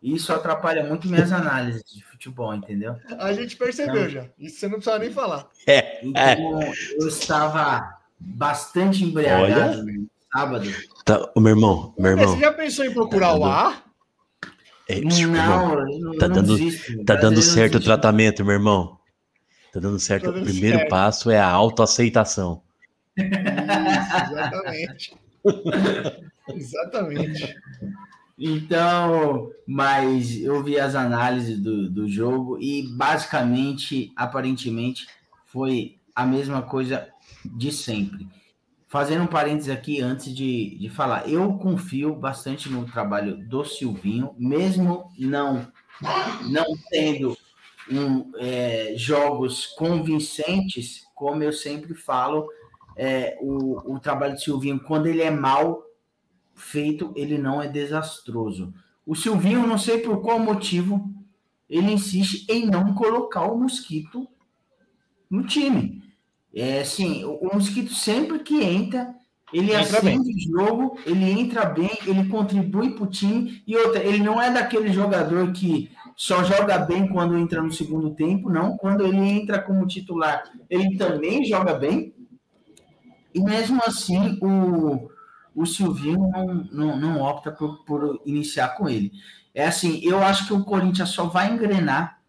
Isso 0.03 0.31
atrapalha 0.31 0.83
muito 0.83 1.07
minhas 1.07 1.31
análises 1.33 1.83
de 1.91 2.03
futebol, 2.03 2.53
entendeu? 2.53 2.95
A 3.17 3.33
gente 3.33 3.55
percebeu 3.55 4.09
já. 4.09 4.25
Isso 4.37 4.59
você 4.59 4.67
não 4.67 4.75
precisa 4.75 4.99
nem 4.99 5.11
falar. 5.11 5.47
É, 5.65 6.05
Então, 6.05 6.61
eu 6.99 7.07
estava 7.07 7.97
bastante 8.19 9.03
embriagado 9.03 9.83
no 9.83 10.07
sábado. 10.31 10.69
tá, 11.05 11.31
ô, 11.35 11.39
meu 11.39 11.51
irmão, 11.51 11.93
meu 11.97 12.11
Mas 12.15 12.21
irmão, 12.21 12.35
Você 12.35 12.41
já 12.41 12.53
pensou 12.53 12.85
em 12.85 12.93
procurar 12.93 13.33
o 13.35 13.45
ar? 13.45 13.85
é, 14.89 15.01
Não, 15.01 15.73
eu 15.79 15.99
não, 15.99 16.17
tá 16.17 16.27
não 16.27 16.35
dando- 16.35 16.57
desisto. 16.57 17.03
tá 17.05 17.15
dando 17.15 17.41
certo 17.41 17.75
o 17.75 17.83
tratamento, 17.83 18.43
meu 18.45 18.53
irmão. 18.53 18.97
Tá 19.73 19.79
dando 19.79 19.99
certo. 19.99 20.25
Tá 20.25 20.29
O 20.29 20.33
dando 20.33 20.43
primeiro 20.45 20.77
certo. 20.77 20.89
passo 20.89 21.29
é 21.29 21.39
a 21.39 21.47
autoaceitação. 21.49 22.61
Isso, 23.17 24.33
exatamente. 24.33 25.17
exatamente. 26.49 27.55
Então, 28.39 29.51
mas 29.65 30.37
eu 30.37 30.63
vi 30.63 30.79
as 30.79 30.93
análises 30.93 31.59
do, 31.59 31.89
do 31.89 32.07
jogo 32.07 32.59
e 32.61 32.87
basicamente, 32.95 34.11
aparentemente, 34.15 35.07
foi 35.45 35.97
a 36.15 36.25
mesma 36.25 36.61
coisa 36.61 37.07
de 37.43 37.71
sempre. 37.71 38.27
fazendo 38.87 39.23
um 39.23 39.27
parênteses 39.27 39.69
aqui 39.69 40.01
antes 40.01 40.33
de, 40.33 40.77
de 40.79 40.89
falar, 40.89 41.27
eu 41.29 41.53
confio 41.57 42.15
bastante 42.15 42.69
no 42.69 42.85
trabalho 42.85 43.37
do 43.47 43.65
Silvinho, 43.65 44.33
mesmo 44.37 45.11
não, 45.17 45.67
não 46.49 46.65
tendo 46.89 47.37
um, 47.91 48.31
é, 48.37 48.93
jogos 48.95 49.65
convincentes, 49.65 51.03
como 51.15 51.43
eu 51.43 51.51
sempre 51.51 51.93
falo, 51.93 52.47
é, 52.97 53.37
o, 53.41 53.93
o 53.95 53.99
trabalho 53.99 54.33
do 54.33 54.41
Silvinho, 54.41 54.79
quando 54.79 55.07
ele 55.07 55.21
é 55.21 55.31
mal 55.31 55.83
feito, 56.55 57.13
ele 57.15 57.37
não 57.37 57.61
é 57.61 57.67
desastroso. 57.67 58.73
O 59.05 59.15
Silvinho, 59.15 59.67
não 59.67 59.77
sei 59.77 59.99
por 59.99 60.21
qual 60.21 60.39
motivo, 60.39 61.09
ele 61.69 61.91
insiste 61.91 62.45
em 62.49 62.65
não 62.65 62.93
colocar 62.93 63.45
o 63.45 63.57
Mosquito 63.59 64.27
no 65.29 65.45
time. 65.45 66.03
É 66.53 66.81
assim, 66.81 67.23
o, 67.23 67.33
o 67.35 67.53
Mosquito 67.55 67.93
sempre 67.93 68.39
que 68.39 68.63
entra, 68.63 69.13
ele 69.53 69.73
Entra 69.73 70.01
bem. 70.01 70.17
acende 70.19 70.33
o 70.33 70.39
jogo, 70.59 70.99
ele 71.05 71.23
entra 71.23 71.65
bem, 71.65 71.91
ele 72.05 72.27
contribui 72.27 72.91
para 72.91 73.03
o 73.03 73.09
time. 73.09 73.61
E 73.65 73.77
outra, 73.77 74.03
ele 74.03 74.21
não 74.23 74.41
é 74.41 74.51
daquele 74.51 74.91
jogador 74.91 75.51
que 75.53 75.89
só 76.15 76.43
joga 76.43 76.79
bem 76.79 77.07
quando 77.07 77.37
entra 77.37 77.61
no 77.61 77.71
segundo 77.71 78.13
tempo, 78.15 78.49
não. 78.49 78.75
Quando 78.75 79.05
ele 79.05 79.17
entra 79.17 79.61
como 79.61 79.87
titular, 79.87 80.43
ele 80.69 80.97
também 80.97 81.45
joga 81.45 81.75
bem. 81.75 82.13
E 83.37 83.39
mesmo 83.39 83.79
assim, 83.85 84.39
o, 84.41 85.11
o 85.53 85.63
Silvinho 85.67 86.27
não, 86.31 86.47
não, 86.71 86.99
não 86.99 87.21
opta 87.21 87.51
por, 87.51 87.85
por 87.85 88.19
iniciar 88.25 88.69
com 88.69 88.89
ele. 88.89 89.11
É 89.53 89.67
assim, 89.67 89.99
eu 90.03 90.23
acho 90.23 90.47
que 90.47 90.53
o 90.53 90.63
Corinthians 90.63 91.09
só 91.09 91.25
vai 91.25 91.53
engrenar 91.53 92.19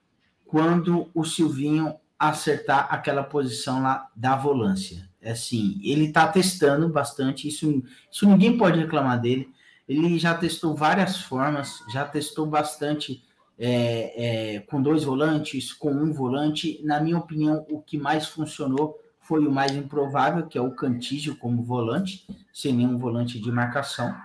quando 0.45 1.09
o 1.15 1.25
Silvinho 1.25 1.95
acertar 2.19 2.89
aquela 2.91 3.23
posição 3.23 3.83
lá 3.83 4.07
da 4.15 4.37
volância. 4.37 5.09
É 5.23 5.31
assim, 5.31 5.81
ele 5.83 6.09
está 6.09 6.29
testando 6.29 6.87
bastante, 6.91 7.49
isso, 7.49 7.83
isso 8.13 8.29
ninguém 8.29 8.59
pode 8.59 8.79
reclamar 8.79 9.19
dele. 9.19 9.49
Ele 9.89 10.19
já 10.19 10.35
testou 10.35 10.77
várias 10.77 11.23
formas, 11.23 11.83
já 11.91 12.05
testou 12.05 12.45
bastante 12.45 13.25
é, 13.59 14.57
é, 14.57 14.61
com 14.61 14.83
dois 14.83 15.05
volantes, 15.05 15.73
com 15.73 15.91
um 15.91 16.13
volante. 16.13 16.83
Na 16.85 17.01
minha 17.01 17.17
opinião, 17.17 17.65
o 17.71 17.81
que 17.81 17.97
mais 17.97 18.27
funcionou 18.27 19.01
foi 19.29 19.47
o 19.47 19.53
mais 19.53 19.77
improvável, 19.77 20.47
que 20.47 20.57
é 20.57 20.61
o 20.61 20.71
Cantígio 20.71 21.37
como 21.37 21.63
volante, 21.63 22.27
sem 22.51 22.73
nenhum 22.73 22.97
volante 22.97 23.39
de 23.39 23.53
marcação. 23.53 24.17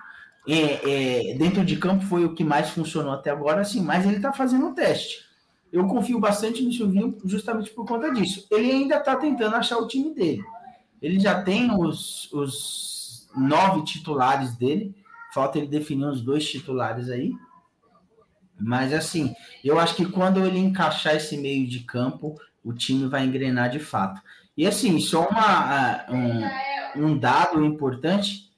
É, 0.47 1.31
é, 1.33 1.37
dentro 1.37 1.65
de 1.65 1.75
campo 1.75 2.05
foi 2.05 2.23
o 2.23 2.33
que 2.33 2.43
mais 2.43 2.69
funcionou 2.69 3.11
até 3.11 3.29
agora, 3.29 3.59
assim, 3.59 3.81
mas 3.81 4.05
ele 4.05 4.15
está 4.15 4.31
fazendo 4.31 4.65
um 4.65 4.73
teste. 4.73 5.25
Eu 5.73 5.85
confio 5.87 6.21
bastante 6.21 6.63
no 6.63 6.71
Silvinho 6.71 7.17
justamente 7.25 7.69
por 7.71 7.85
conta 7.85 8.13
disso. 8.13 8.47
Ele 8.49 8.71
ainda 8.71 8.95
está 8.95 9.17
tentando 9.17 9.57
achar 9.57 9.77
o 9.77 9.87
time 9.87 10.13
dele. 10.15 10.41
Ele 11.01 11.19
já 11.19 11.43
tem 11.43 11.69
os, 11.77 12.31
os 12.31 13.27
nove 13.35 13.83
titulares 13.83 14.55
dele, 14.55 14.95
falta 15.33 15.57
ele 15.57 15.67
definir 15.67 16.05
os 16.05 16.21
dois 16.21 16.49
titulares 16.49 17.09
aí. 17.09 17.33
Mas 18.57 18.93
assim, 18.93 19.35
eu 19.61 19.77
acho 19.77 19.95
que 19.95 20.05
quando 20.05 20.45
ele 20.45 20.59
encaixar 20.59 21.13
esse 21.13 21.35
meio 21.35 21.67
de 21.67 21.81
campo, 21.81 22.39
o 22.63 22.71
time 22.71 23.09
vai 23.09 23.25
engrenar 23.25 23.69
de 23.69 23.79
fato. 23.79 24.21
E 24.55 24.67
assim, 24.67 24.99
só 24.99 25.27
uma, 25.27 26.05
um, 26.09 27.03
um 27.07 27.17
dado 27.17 27.63
importante, 27.65 28.51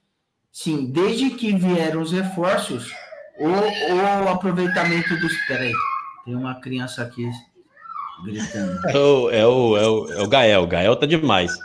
sim, 0.51 0.91
desde 0.91 1.29
que 1.31 1.55
vieram 1.55 2.01
os 2.01 2.11
reforços, 2.11 2.91
o, 3.39 3.47
o 3.47 4.29
aproveitamento 4.29 5.15
dos. 5.19 5.33
Peraí, 5.47 5.71
tem 6.25 6.35
uma 6.35 6.55
criança 6.59 7.03
aqui 7.03 7.29
gritando. 8.23 8.79
É 8.89 8.97
o, 8.97 9.29
é 9.29 9.45
o, 9.45 9.77
é 9.77 9.87
o, 9.87 10.13
é 10.13 10.21
o 10.21 10.27
Gael. 10.27 10.63
O 10.63 10.67
Gael 10.67 10.95
tá 10.95 11.05
demais. 11.05 11.57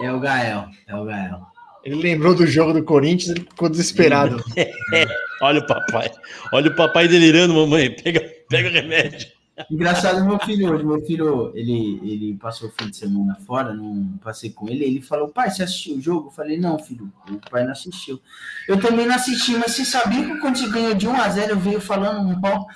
É 0.00 0.12
o 0.12 0.20
Gael, 0.20 0.68
é 0.86 0.96
o 0.96 1.04
Gael. 1.04 1.46
Ele 1.84 2.02
lembrou 2.02 2.34
do 2.34 2.46
jogo 2.46 2.72
do 2.72 2.82
Corinthians, 2.82 3.30
ele 3.30 3.46
ficou 3.48 3.68
desesperado. 3.68 4.42
Olha 5.40 5.60
o 5.60 5.66
papai. 5.66 6.10
Olha 6.52 6.70
o 6.70 6.74
papai 6.76 7.08
delirando, 7.08 7.54
mamãe. 7.54 7.90
Pega, 7.90 8.20
pega 8.48 8.68
o 8.68 8.72
remédio. 8.72 9.37
Engraçado, 9.70 10.24
meu 10.24 10.38
filho 10.38 10.72
hoje, 10.72 10.84
meu 10.84 11.04
filho, 11.04 11.52
ele, 11.54 12.00
ele 12.02 12.38
passou 12.38 12.68
o 12.68 12.72
fim 12.72 12.90
de 12.90 12.96
semana 12.96 13.36
fora, 13.46 13.74
não 13.74 14.18
passei 14.22 14.50
com 14.50 14.68
ele, 14.68 14.84
ele 14.84 15.00
falou, 15.00 15.28
pai, 15.28 15.50
você 15.50 15.62
assistiu 15.62 15.96
o 15.96 16.00
jogo? 16.00 16.28
Eu 16.28 16.30
falei, 16.30 16.58
não, 16.58 16.78
filho, 16.78 17.12
o 17.30 17.50
pai 17.50 17.64
não 17.64 17.72
assistiu. 17.72 18.20
Eu 18.68 18.80
também 18.80 19.06
não 19.06 19.14
assisti, 19.14 19.56
mas 19.56 19.72
você 19.72 19.84
sabia 19.84 20.24
que 20.24 20.38
quando 20.38 20.58
você 20.58 20.68
ganhou 20.68 20.94
de 20.94 21.08
1 21.08 21.20
a 21.20 21.28
0 21.28 21.52
eu 21.52 21.58
veio 21.58 21.80
falando 21.80 22.20
um 22.20 22.38
mal, 22.38 22.66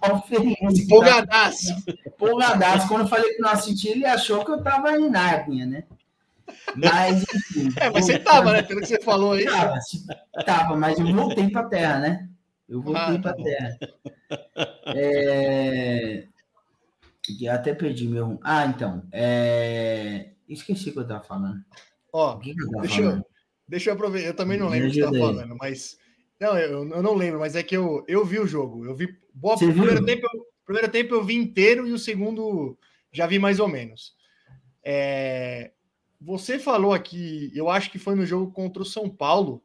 mal 0.00 0.22
feliz. 0.26 0.56
Empolgadaço. 0.60 1.74
Empolgadaço. 2.06 2.88
Quando 2.88 3.02
eu 3.02 3.08
falei 3.08 3.34
que 3.34 3.42
não 3.42 3.50
assisti, 3.50 3.88
ele 3.88 4.06
achou 4.06 4.44
que 4.44 4.50
eu 4.50 4.62
tava 4.62 4.92
em 4.92 5.08
Nárnia, 5.08 5.66
né? 5.66 5.84
Mas, 6.74 7.24
enfim. 7.34 7.72
É, 7.76 7.90
mas 7.90 8.04
você 8.04 8.18
tava, 8.18 8.52
né? 8.52 8.62
Pelo 8.62 8.80
que 8.80 8.86
você 8.86 9.00
falou 9.00 9.32
aí. 9.32 9.44
Tava, 9.44 9.78
tava, 10.44 10.76
mas 10.76 10.98
eu 10.98 11.14
voltei 11.14 11.48
pra 11.50 11.64
terra, 11.64 11.98
né? 11.98 12.28
Eu 12.68 12.82
voltei 12.82 13.16
Ah. 13.16 13.18
pra 13.20 13.34
terra. 13.34 13.78
É... 14.98 16.26
Até 17.50 17.74
perdi 17.74 18.06
meu. 18.08 18.38
Ah, 18.42 18.66
então. 18.66 19.06
É... 19.12 20.30
Esqueci 20.48 20.90
o 20.90 20.92
que 20.92 20.98
eu 21.00 21.06
tava 21.06 21.24
falando. 21.24 21.60
Ó, 22.12 22.34
eu 22.34 22.80
Deixa 22.80 23.00
eu- 23.00 23.04
falando? 23.04 23.24
deixa 23.68 23.90
eu 23.90 23.94
aproveitar. 23.94 24.28
Eu 24.28 24.34
também 24.34 24.58
não 24.58 24.68
lembro 24.68 24.88
o 24.88 24.90
que 24.90 24.96
você 24.96 25.02
ajuda 25.02 25.18
tava 25.18 25.30
aí. 25.30 25.36
falando, 25.36 25.56
mas. 25.58 25.98
Não, 26.40 26.56
eu, 26.58 26.88
eu 26.88 27.02
não 27.02 27.14
lembro, 27.14 27.40
mas 27.40 27.56
é 27.56 27.62
que 27.62 27.76
eu, 27.76 28.04
eu 28.06 28.24
vi 28.24 28.38
o 28.38 28.46
jogo. 28.46 28.84
Eu 28.84 28.94
vi. 28.94 29.16
Boa, 29.34 29.56
Você 29.56 29.66
primeiro 29.66 29.96
viu? 29.96 30.04
tempo, 30.06 30.26
eu- 30.32 30.46
primeiro 30.64 30.88
tempo 30.90 31.14
eu 31.14 31.24
vi 31.24 31.34
inteiro 31.34 31.86
e 31.86 31.92
o 31.92 31.98
segundo 31.98 32.78
já 33.12 33.26
vi 33.26 33.38
mais 33.38 33.58
ou 33.58 33.66
menos. 33.68 34.14
É, 34.84 35.72
você 36.20 36.58
falou 36.60 36.92
aqui, 36.92 37.50
eu 37.54 37.68
acho 37.68 37.90
que 37.90 37.98
foi 37.98 38.14
no 38.14 38.24
jogo 38.24 38.52
contra 38.52 38.82
o 38.82 38.86
São 38.86 39.08
Paulo, 39.10 39.62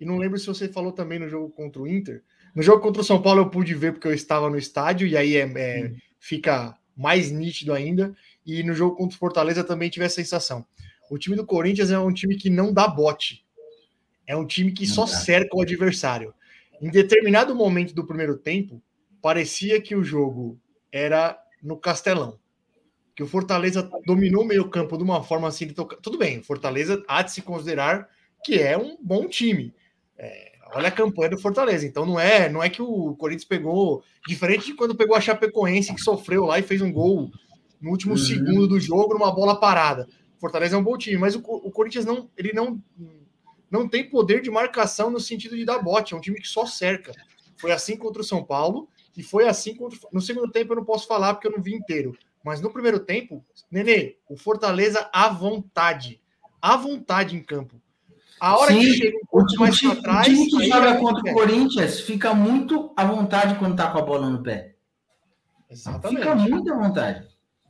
e 0.00 0.04
não 0.06 0.16
lembro 0.16 0.38
se 0.38 0.46
você 0.46 0.68
falou 0.68 0.90
também 0.92 1.18
no 1.18 1.28
jogo 1.28 1.50
contra 1.50 1.82
o 1.82 1.86
Inter. 1.86 2.22
No 2.54 2.62
jogo 2.62 2.80
contra 2.80 3.02
o 3.02 3.04
São 3.04 3.20
Paulo 3.20 3.40
eu 3.40 3.50
pude 3.50 3.74
ver 3.74 3.92
porque 3.92 4.06
eu 4.06 4.14
estava 4.14 4.48
no 4.48 4.56
estádio, 4.56 5.06
e 5.08 5.16
aí 5.16 5.36
é, 5.36 5.52
é, 5.56 5.92
fica 6.20 6.76
mais 6.96 7.30
nítido 7.30 7.72
ainda. 7.72 8.14
E 8.46 8.62
no 8.62 8.74
jogo 8.74 8.96
contra 8.96 9.16
o 9.16 9.18
Fortaleza 9.18 9.64
também 9.64 9.90
tive 9.90 10.04
essa 10.04 10.16
sensação. 10.16 10.64
O 11.10 11.18
time 11.18 11.36
do 11.36 11.44
Corinthians 11.44 11.90
é 11.90 11.98
um 11.98 12.12
time 12.12 12.36
que 12.36 12.48
não 12.48 12.72
dá 12.72 12.86
bote. 12.86 13.44
É 14.26 14.36
um 14.36 14.46
time 14.46 14.72
que 14.72 14.86
só 14.86 15.06
cerca 15.06 15.56
o 15.56 15.62
adversário. 15.62 16.32
Em 16.80 16.90
determinado 16.90 17.54
momento 17.54 17.94
do 17.94 18.06
primeiro 18.06 18.36
tempo, 18.36 18.82
parecia 19.20 19.80
que 19.80 19.94
o 19.94 20.04
jogo 20.04 20.58
era 20.92 21.38
no 21.62 21.76
Castelão. 21.76 22.38
Que 23.14 23.22
o 23.22 23.26
Fortaleza 23.26 23.88
dominou 24.06 24.42
o 24.42 24.46
meio-campo 24.46 24.96
de 24.96 25.02
uma 25.02 25.22
forma 25.22 25.48
assim 25.48 25.66
de 25.66 25.74
tocar. 25.74 25.96
Tudo 25.96 26.18
bem, 26.18 26.38
o 26.38 26.44
Fortaleza 26.44 27.02
há 27.08 27.22
de 27.22 27.32
se 27.32 27.42
considerar 27.42 28.08
que 28.44 28.58
é 28.58 28.76
um 28.76 28.96
bom 29.00 29.28
time. 29.28 29.74
É, 30.18 30.53
olha 30.72 30.88
a 30.88 30.92
campanha 30.92 31.30
do 31.30 31.38
Fortaleza. 31.38 31.86
Então 31.86 32.06
não 32.06 32.18
é, 32.18 32.48
não 32.48 32.62
é 32.62 32.68
que 32.68 32.82
o 32.82 33.14
Corinthians 33.16 33.44
pegou 33.44 34.02
diferente 34.26 34.66
de 34.66 34.74
quando 34.74 34.94
pegou 34.94 35.16
a 35.16 35.20
Chapecoense 35.20 35.94
que 35.94 36.00
sofreu 36.00 36.46
lá 36.46 36.58
e 36.58 36.62
fez 36.62 36.80
um 36.80 36.92
gol 36.92 37.30
no 37.80 37.90
último 37.90 38.12
Uhum. 38.12 38.18
segundo 38.18 38.66
do 38.68 38.80
jogo 38.80 39.14
numa 39.14 39.30
bola 39.32 39.58
parada. 39.58 40.08
O 40.36 40.40
Fortaleza 40.40 40.76
é 40.76 40.78
um 40.78 40.82
bom 40.84 40.96
time, 40.96 41.16
mas 41.18 41.34
o, 41.34 41.40
o 41.40 41.70
Corinthians 41.70 42.04
não, 42.04 42.28
ele 42.36 42.52
não 42.52 42.80
não 43.70 43.88
tem 43.88 44.08
poder 44.08 44.40
de 44.40 44.50
marcação 44.50 45.10
no 45.10 45.18
sentido 45.18 45.56
de 45.56 45.64
dar 45.64 45.80
bote, 45.80 46.14
é 46.14 46.16
um 46.16 46.20
time 46.20 46.40
que 46.40 46.46
só 46.46 46.64
cerca. 46.64 47.12
Foi 47.56 47.72
assim 47.72 47.96
contra 47.96 48.22
o 48.22 48.24
São 48.24 48.44
Paulo 48.44 48.88
e 49.16 49.22
foi 49.22 49.48
assim 49.48 49.74
contra 49.74 49.98
no 50.12 50.20
segundo 50.20 50.50
tempo 50.52 50.72
eu 50.72 50.76
não 50.76 50.84
posso 50.84 51.06
falar 51.08 51.34
porque 51.34 51.48
eu 51.48 51.52
não 51.52 51.62
vi 51.62 51.74
inteiro, 51.74 52.16
mas 52.44 52.60
no 52.60 52.70
primeiro 52.70 53.00
tempo, 53.00 53.44
Nenê, 53.70 54.16
o 54.28 54.36
Fortaleza 54.36 55.08
à 55.12 55.28
vontade, 55.28 56.20
à 56.62 56.76
vontade 56.76 57.34
em 57.36 57.42
campo. 57.42 57.80
A 58.44 58.58
hora 58.58 58.74
Sim, 58.74 58.80
que 58.80 58.92
chega 58.92 59.16
um 59.16 59.20
O, 59.20 59.46
pouco 59.46 59.56
mais 59.56 59.82
o 59.82 59.88
para 59.88 59.98
o 59.98 60.02
trás, 60.02 60.26
time 60.26 60.50
que 60.50 60.68
joga 60.68 60.98
contra 60.98 61.30
o 61.30 61.34
Corinthians 61.34 62.00
fica 62.00 62.34
muito 62.34 62.92
à 62.94 63.02
vontade 63.02 63.54
quando 63.58 63.74
tá 63.74 63.90
com 63.90 63.98
a 63.98 64.02
bola 64.02 64.28
no 64.28 64.42
pé. 64.42 64.74
Exatamente. 65.70 66.18
Fica 66.18 66.34
muito 66.34 66.70
à 66.70 66.76
vontade. 66.76 67.26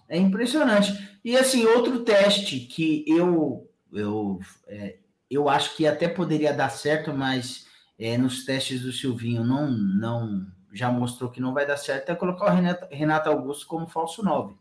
É 0.08 0.18
impressionante. 0.18 0.92
E 1.24 1.36
assim, 1.36 1.64
outro 1.64 2.00
teste 2.00 2.58
que 2.58 3.04
eu 3.06 3.70
eu, 3.92 4.40
é, 4.66 4.98
eu 5.30 5.48
acho 5.48 5.76
que 5.76 5.86
até 5.86 6.08
poderia 6.08 6.52
dar 6.52 6.70
certo, 6.70 7.14
mas 7.14 7.66
é, 7.96 8.18
nos 8.18 8.44
testes 8.44 8.82
do 8.82 8.90
Silvinho 8.90 9.44
não, 9.44 9.70
não 9.70 10.44
já 10.72 10.90
mostrou 10.90 11.30
que 11.30 11.40
não 11.40 11.54
vai 11.54 11.64
dar 11.64 11.76
certo, 11.76 12.10
é 12.10 12.16
colocar 12.16 12.46
o 12.46 12.52
Renato, 12.52 12.88
Renato 12.90 13.28
Augusto 13.28 13.68
como 13.68 13.86
falso 13.86 14.24
9. 14.24 14.56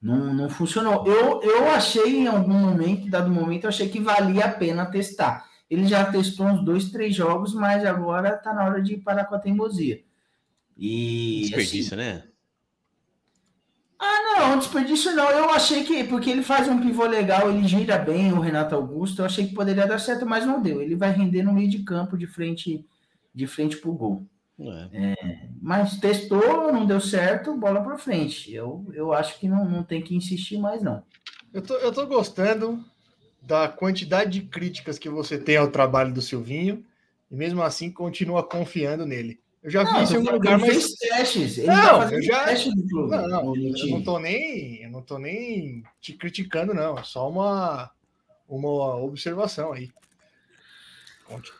Não, 0.00 0.32
não 0.32 0.48
funcionou. 0.48 1.06
Eu, 1.06 1.42
eu 1.42 1.70
achei 1.70 2.16
em 2.16 2.26
algum 2.26 2.54
momento, 2.54 3.10
dado 3.10 3.30
momento, 3.30 3.64
eu 3.64 3.68
achei 3.68 3.88
que 3.88 4.00
valia 4.00 4.46
a 4.46 4.52
pena 4.52 4.86
testar. 4.86 5.46
Ele 5.68 5.86
já 5.86 6.10
testou 6.10 6.46
uns 6.46 6.64
dois, 6.64 6.90
três 6.90 7.14
jogos, 7.14 7.54
mas 7.54 7.84
agora 7.84 8.36
tá 8.36 8.52
na 8.54 8.64
hora 8.64 8.82
de 8.82 8.96
parar 8.96 9.26
com 9.26 9.34
a 9.34 9.38
teimosia. 9.38 10.02
E 10.76 11.42
assim, 11.42 11.56
Desperdício, 11.56 11.96
né? 11.96 12.24
ah, 13.98 14.48
não, 14.48 14.58
desperdício 14.58 15.14
não. 15.14 15.30
Eu 15.30 15.50
achei 15.50 15.84
que, 15.84 16.02
porque 16.04 16.30
ele 16.30 16.42
faz 16.42 16.66
um 16.66 16.80
pivô 16.80 17.04
legal, 17.04 17.50
ele 17.50 17.68
gira 17.68 17.98
bem, 17.98 18.32
o 18.32 18.40
Renato 18.40 18.74
Augusto, 18.74 19.20
eu 19.20 19.26
achei 19.26 19.46
que 19.46 19.54
poderia 19.54 19.86
dar 19.86 19.98
certo, 19.98 20.24
mas 20.24 20.46
não 20.46 20.62
deu. 20.62 20.80
Ele 20.80 20.96
vai 20.96 21.12
render 21.12 21.42
no 21.42 21.52
meio 21.52 21.68
de 21.68 21.84
campo, 21.84 22.16
de 22.16 22.26
frente, 22.26 22.86
de 23.34 23.46
frente 23.46 23.76
pro 23.76 23.92
gol. 23.92 24.26
É. 24.62 25.14
Mas 25.60 25.96
testou, 25.98 26.72
não 26.72 26.84
deu 26.86 27.00
certo, 27.00 27.56
bola 27.56 27.82
para 27.82 27.96
frente. 27.98 28.52
Eu, 28.52 28.84
eu 28.92 29.12
acho 29.12 29.38
que 29.38 29.48
não, 29.48 29.64
não 29.68 29.82
tem 29.82 30.02
que 30.02 30.14
insistir 30.14 30.58
mais, 30.58 30.82
não. 30.82 31.02
Eu 31.52 31.62
tô, 31.62 31.74
eu 31.76 31.92
tô 31.92 32.06
gostando 32.06 32.84
da 33.42 33.68
quantidade 33.68 34.30
de 34.40 34.42
críticas 34.46 34.98
que 34.98 35.08
você 35.08 35.38
tem 35.38 35.56
ao 35.56 35.70
trabalho 35.70 36.12
do 36.12 36.20
Silvinho 36.22 36.84
e 37.30 37.34
mesmo 37.34 37.62
assim 37.62 37.90
continua 37.90 38.42
confiando 38.42 39.06
nele. 39.06 39.40
Eu 39.62 39.70
já 39.70 39.84
vi 39.84 39.92
Não, 39.92 40.02
isso 40.02 40.12
em 40.14 40.16
algum 40.16 40.28
ele 40.28 40.36
lugar, 40.38 40.58
mas 40.58 40.70
fez 40.70 40.94
testes. 40.94 41.58
Ele 41.58 41.66
Não, 41.66 41.98
tá 42.00 42.10
eu 42.12 42.22
já- 42.22 42.44
teste 42.44 42.74
do 42.74 42.86
clube. 42.88 43.10
não, 43.10 43.28
não, 43.28 43.56
eu 43.56 43.88
não 43.88 44.02
tô 44.02 44.18
nem, 44.18 44.82
eu 44.82 44.90
não 44.90 45.02
tô 45.02 45.18
nem 45.18 45.82
te 46.00 46.12
criticando 46.14 46.72
não, 46.74 46.98
é 46.98 47.02
só 47.02 47.28
uma 47.28 47.90
uma 48.48 48.96
observação 48.96 49.72
aí. 49.72 49.90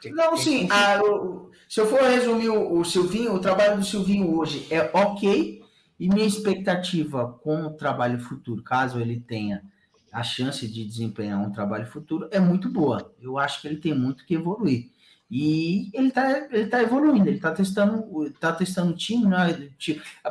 Tem- 0.02 0.12
Não, 0.12 0.34
tem 0.34 0.38
sim. 0.38 0.68
a- 0.70 1.00
o- 1.02 1.50
se 1.68 1.80
eu 1.80 1.86
for 1.86 2.00
resumir 2.02 2.48
o, 2.48 2.78
o 2.80 2.84
Silvinho, 2.84 3.34
o 3.34 3.38
trabalho 3.40 3.78
do 3.78 3.84
Silvinho 3.84 4.36
hoje 4.36 4.66
é 4.70 4.90
ok. 4.94 5.60
E 5.98 6.08
minha 6.08 6.26
expectativa 6.26 7.38
com 7.42 7.66
o 7.66 7.70
trabalho 7.74 8.18
futuro, 8.20 8.62
caso 8.62 8.98
ele 8.98 9.20
tenha 9.20 9.62
a 10.10 10.22
chance 10.22 10.66
de 10.66 10.84
desempenhar 10.84 11.38
um 11.40 11.52
trabalho 11.52 11.86
futuro, 11.86 12.26
é 12.32 12.40
muito 12.40 12.68
boa. 12.70 13.14
Eu 13.20 13.38
acho 13.38 13.60
que 13.60 13.68
ele 13.68 13.76
tem 13.76 13.94
muito 13.94 14.24
que 14.24 14.34
evoluir. 14.34 14.88
E 15.30 15.90
ele 15.94 16.08
está 16.08 16.48
ele 16.50 16.66
tá 16.66 16.82
evoluindo, 16.82 17.28
ele 17.28 17.36
está 17.36 17.52
testando, 17.52 18.30
tá 18.40 18.52
testando 18.52 18.92
o 18.92 18.96
time. 18.96 19.26
Né? 19.26 19.68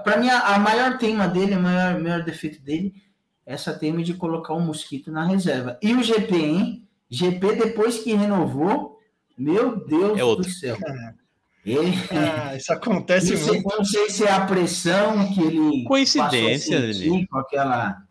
Para 0.03 0.17
mim, 0.17 0.27
a, 0.27 0.55
a 0.55 0.59
maior 0.59 0.97
tema 0.97 1.27
dele, 1.27 1.55
o 1.55 1.61
maior, 1.61 2.01
maior 2.01 2.23
defeito 2.23 2.61
dele, 2.61 2.93
é 3.45 3.53
essa 3.53 3.73
tema 3.73 4.03
de 4.03 4.13
colocar 4.15 4.53
o 4.53 4.59
mosquito 4.59 5.09
na 5.11 5.23
reserva. 5.23 5.77
E 5.81 5.93
o 5.93 6.03
GP, 6.03 6.35
hein? 6.35 6.87
GP, 7.09 7.55
depois 7.55 7.99
que 7.99 8.13
renovou, 8.13 8.98
meu 9.39 9.83
Deus 9.85 10.19
É 10.19 10.23
outro. 10.23 10.45
do 10.45 10.51
céu. 10.51 10.77
Ele, 11.65 11.93
Ah, 12.11 12.55
isso 12.55 12.71
acontece 12.73 13.35
sei, 13.37 13.53
muito. 13.61 13.77
não 13.77 13.83
sei 13.85 14.09
se 14.09 14.23
é 14.25 14.31
a 14.31 14.45
pressão 14.45 15.33
que 15.33 15.41
ele 15.41 15.83
Coincidência, 15.83 16.77
passou 16.77 16.89
a 16.89 16.93
sentir 16.93 17.09
Nenê. 17.11 17.27
com 17.27 17.37
aquela 17.37 18.03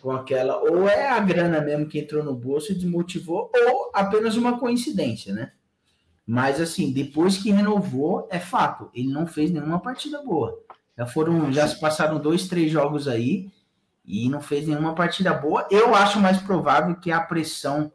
com 0.00 0.10
aquela 0.12 0.56
ou 0.58 0.88
é 0.88 1.08
a 1.08 1.18
grana 1.20 1.60
mesmo 1.60 1.86
que 1.86 1.98
entrou 1.98 2.24
no 2.24 2.34
bolso 2.34 2.72
e 2.72 2.74
desmotivou 2.74 3.50
ou 3.54 3.90
apenas 3.94 4.36
uma 4.36 4.58
coincidência, 4.58 5.34
né? 5.34 5.52
Mas 6.26 6.60
assim, 6.60 6.92
depois 6.92 7.36
que 7.36 7.50
renovou, 7.50 8.26
é 8.30 8.38
fato, 8.38 8.88
ele 8.94 9.08
não 9.12 9.26
fez 9.26 9.50
nenhuma 9.50 9.80
partida 9.80 10.22
boa. 10.22 10.58
Já 10.96 11.06
foram, 11.06 11.52
já 11.52 11.66
se 11.66 11.78
passaram 11.80 12.18
dois, 12.18 12.46
três 12.48 12.70
jogos 12.70 13.08
aí 13.08 13.50
e 14.04 14.28
não 14.28 14.40
fez 14.40 14.66
nenhuma 14.66 14.94
partida 14.94 15.32
boa. 15.34 15.66
Eu 15.70 15.94
acho 15.94 16.20
mais 16.20 16.38
provável 16.38 16.94
que 16.96 17.10
a 17.10 17.20
pressão 17.20 17.92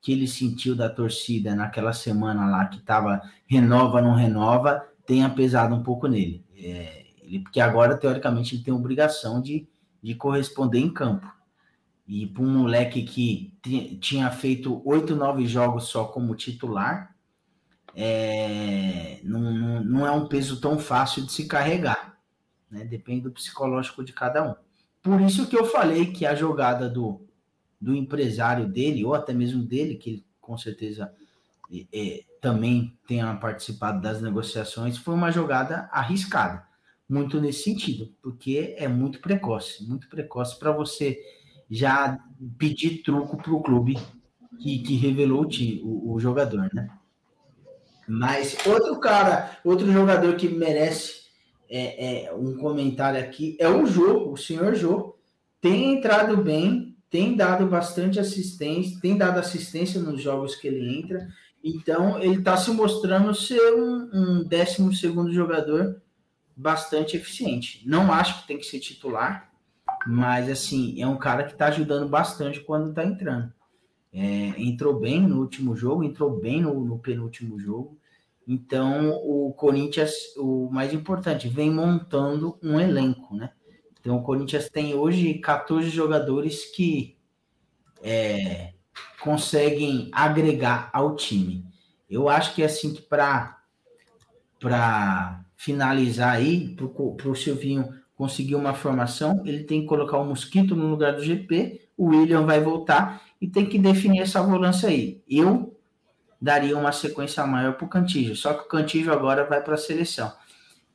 que 0.00 0.12
ele 0.12 0.28
sentiu 0.28 0.74
da 0.74 0.88
torcida 0.88 1.54
naquela 1.54 1.92
semana 1.92 2.48
lá 2.48 2.66
que 2.66 2.80
tava 2.80 3.20
renova, 3.46 4.00
não 4.00 4.14
renova, 4.14 4.86
tenha 5.06 5.28
pesado 5.28 5.74
um 5.74 5.82
pouco 5.82 6.06
nele. 6.06 6.44
É, 6.56 7.06
ele, 7.22 7.40
porque 7.40 7.60
agora, 7.60 7.96
teoricamente, 7.96 8.54
ele 8.54 8.62
tem 8.62 8.72
obrigação 8.72 9.40
de, 9.40 9.68
de 10.02 10.14
corresponder 10.14 10.78
em 10.78 10.92
campo. 10.92 11.26
E 12.06 12.26
para 12.26 12.42
um 12.42 12.58
moleque 12.58 13.02
que 13.02 13.52
ti- 13.62 13.98
tinha 14.00 14.30
feito 14.30 14.80
oito, 14.84 15.14
nove 15.14 15.46
jogos 15.46 15.88
só 15.88 16.04
como 16.04 16.34
titular, 16.34 17.14
é, 17.94 19.20
não, 19.24 19.40
não, 19.40 19.84
não 19.84 20.06
é 20.06 20.10
um 20.10 20.26
peso 20.26 20.60
tão 20.60 20.78
fácil 20.78 21.26
de 21.26 21.32
se 21.32 21.46
carregar. 21.46 22.18
Né? 22.70 22.84
Depende 22.84 23.22
do 23.22 23.32
psicológico 23.32 24.04
de 24.04 24.12
cada 24.12 24.48
um. 24.48 24.54
Por 25.02 25.20
isso 25.20 25.46
que 25.46 25.56
eu 25.56 25.64
falei 25.64 26.12
que 26.12 26.24
a 26.24 26.34
jogada 26.34 26.88
do, 26.88 27.27
do 27.80 27.94
empresário 27.94 28.66
dele, 28.66 29.04
ou 29.04 29.14
até 29.14 29.32
mesmo 29.32 29.62
dele, 29.62 29.96
que 29.96 30.10
ele 30.10 30.26
com 30.40 30.56
certeza 30.56 31.12
é, 31.92 32.24
também 32.40 32.98
tenha 33.06 33.34
participado 33.34 34.00
das 34.00 34.22
negociações, 34.22 34.96
foi 34.96 35.14
uma 35.14 35.30
jogada 35.30 35.88
arriscada. 35.92 36.66
Muito 37.08 37.40
nesse 37.40 37.62
sentido, 37.62 38.12
porque 38.22 38.74
é 38.76 38.86
muito 38.86 39.20
precoce, 39.20 39.86
muito 39.86 40.08
precoce 40.08 40.58
para 40.58 40.72
você 40.72 41.18
já 41.70 42.18
pedir 42.58 43.02
truco 43.02 43.36
para 43.36 43.52
o 43.52 43.62
clube 43.62 43.98
que, 44.58 44.78
que 44.80 44.96
revelou 44.96 45.44
o, 45.44 45.86
o, 45.86 46.14
o 46.14 46.20
jogador, 46.20 46.70
né? 46.72 46.88
Mas 48.06 48.56
outro 48.66 48.98
cara, 49.00 49.58
outro 49.62 49.90
jogador 49.92 50.34
que 50.36 50.48
merece 50.48 51.28
é, 51.68 52.24
é, 52.26 52.34
um 52.34 52.56
comentário 52.56 53.20
aqui 53.20 53.56
é 53.60 53.68
o 53.68 53.84
Jô, 53.84 54.30
o 54.32 54.36
senhor 54.36 54.74
Jô. 54.74 55.14
Tem 55.60 55.94
entrado 55.94 56.36
bem, 56.36 56.87
tem 57.10 57.36
dado 57.36 57.66
bastante 57.66 58.20
assistência, 58.20 59.00
tem 59.00 59.16
dado 59.16 59.38
assistência 59.38 60.00
nos 60.00 60.20
jogos 60.20 60.54
que 60.54 60.68
ele 60.68 60.98
entra. 60.98 61.26
Então, 61.62 62.20
ele 62.20 62.38
está 62.38 62.56
se 62.56 62.70
mostrando 62.70 63.34
ser 63.34 63.74
um, 63.74 64.10
um 64.12 64.44
12 64.44 64.94
segundo 64.96 65.32
jogador 65.32 66.00
bastante 66.56 67.16
eficiente. 67.16 67.82
Não 67.86 68.12
acho 68.12 68.42
que 68.42 68.48
tem 68.48 68.58
que 68.58 68.66
ser 68.66 68.80
titular, 68.80 69.50
mas 70.06 70.50
assim, 70.50 71.00
é 71.00 71.06
um 71.06 71.16
cara 71.16 71.44
que 71.44 71.52
está 71.52 71.66
ajudando 71.68 72.08
bastante 72.08 72.60
quando 72.60 72.90
está 72.90 73.04
entrando. 73.04 73.52
É, 74.12 74.54
entrou 74.60 74.98
bem 74.98 75.20
no 75.20 75.40
último 75.40 75.76
jogo, 75.76 76.02
entrou 76.02 76.38
bem 76.38 76.62
no, 76.62 76.84
no 76.84 76.98
penúltimo 76.98 77.58
jogo. 77.58 77.98
Então, 78.46 79.10
o 79.10 79.52
Corinthians, 79.52 80.12
o 80.36 80.70
mais 80.70 80.92
importante, 80.94 81.48
vem 81.48 81.70
montando 81.70 82.58
um 82.62 82.80
elenco, 82.80 83.36
né? 83.36 83.50
Então, 84.08 84.16
o 84.16 84.22
Corinthians 84.22 84.70
tem 84.70 84.94
hoje 84.94 85.34
14 85.34 85.90
jogadores 85.90 86.64
que 86.74 87.18
é, 88.02 88.72
conseguem 89.20 90.08
agregar 90.12 90.88
ao 90.94 91.14
time. 91.14 91.62
Eu 92.08 92.26
acho 92.26 92.54
que 92.54 92.62
assim 92.62 92.94
que 92.94 93.02
para 93.02 93.58
para 94.58 95.44
finalizar 95.58 96.36
aí, 96.36 96.74
para 96.74 97.28
o 97.28 97.34
Silvinho 97.34 98.00
conseguir 98.16 98.54
uma 98.54 98.72
formação, 98.72 99.42
ele 99.44 99.64
tem 99.64 99.82
que 99.82 99.86
colocar 99.86 100.16
o 100.16 100.24
Mosquito 100.24 100.74
no 100.74 100.88
lugar 100.88 101.14
do 101.14 101.22
GP, 101.22 101.90
o 101.94 102.06
William 102.06 102.46
vai 102.46 102.62
voltar 102.62 103.20
e 103.38 103.46
tem 103.46 103.66
que 103.66 103.78
definir 103.78 104.22
essa 104.22 104.42
volância 104.42 104.88
aí. 104.88 105.22
Eu 105.28 105.78
daria 106.40 106.78
uma 106.78 106.92
sequência 106.92 107.46
maior 107.46 107.74
para 107.74 107.84
o 107.84 107.90
Cantígio, 107.90 108.34
só 108.34 108.54
que 108.54 108.62
o 108.62 108.68
Cantígio 108.68 109.12
agora 109.12 109.44
vai 109.44 109.62
para 109.62 109.74
a 109.74 109.76
seleção. 109.76 110.32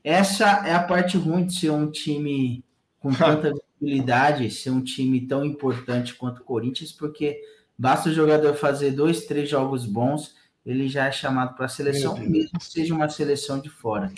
Essa 0.03 0.66
é 0.66 0.74
a 0.74 0.82
parte 0.82 1.16
ruim 1.16 1.45
de 1.45 1.53
ser 1.53 1.70
um 1.70 1.91
time 1.91 2.66
com 3.04 3.12
tanta 3.14 3.51
visibilidade, 3.54 4.49
ser 4.49 4.70
um 4.72 4.82
time 4.82 5.28
tão 5.28 5.43
importante 5.45 6.16
quanto 6.16 6.39
o 6.39 6.43
Corinthians, 6.45 6.93
porque 6.93 7.39
basta 7.78 8.10
o 8.10 8.14
jogador 8.14 8.54
fazer 8.56 8.91
dois, 8.91 9.26
três 9.26 9.49
jogos 9.49 9.86
bons, 9.86 10.36
ele 10.66 10.88
já 10.88 11.08
é 11.08 11.12
chamado 11.12 11.56
para 11.56 11.66
a 11.66 11.70
seleção, 11.70 12.18
mesmo 12.18 12.58
que 12.58 12.66
seja 12.66 12.95
uma 12.95 13.10
seleção 13.10 13.60
de 13.60 13.70
fora. 13.70 14.10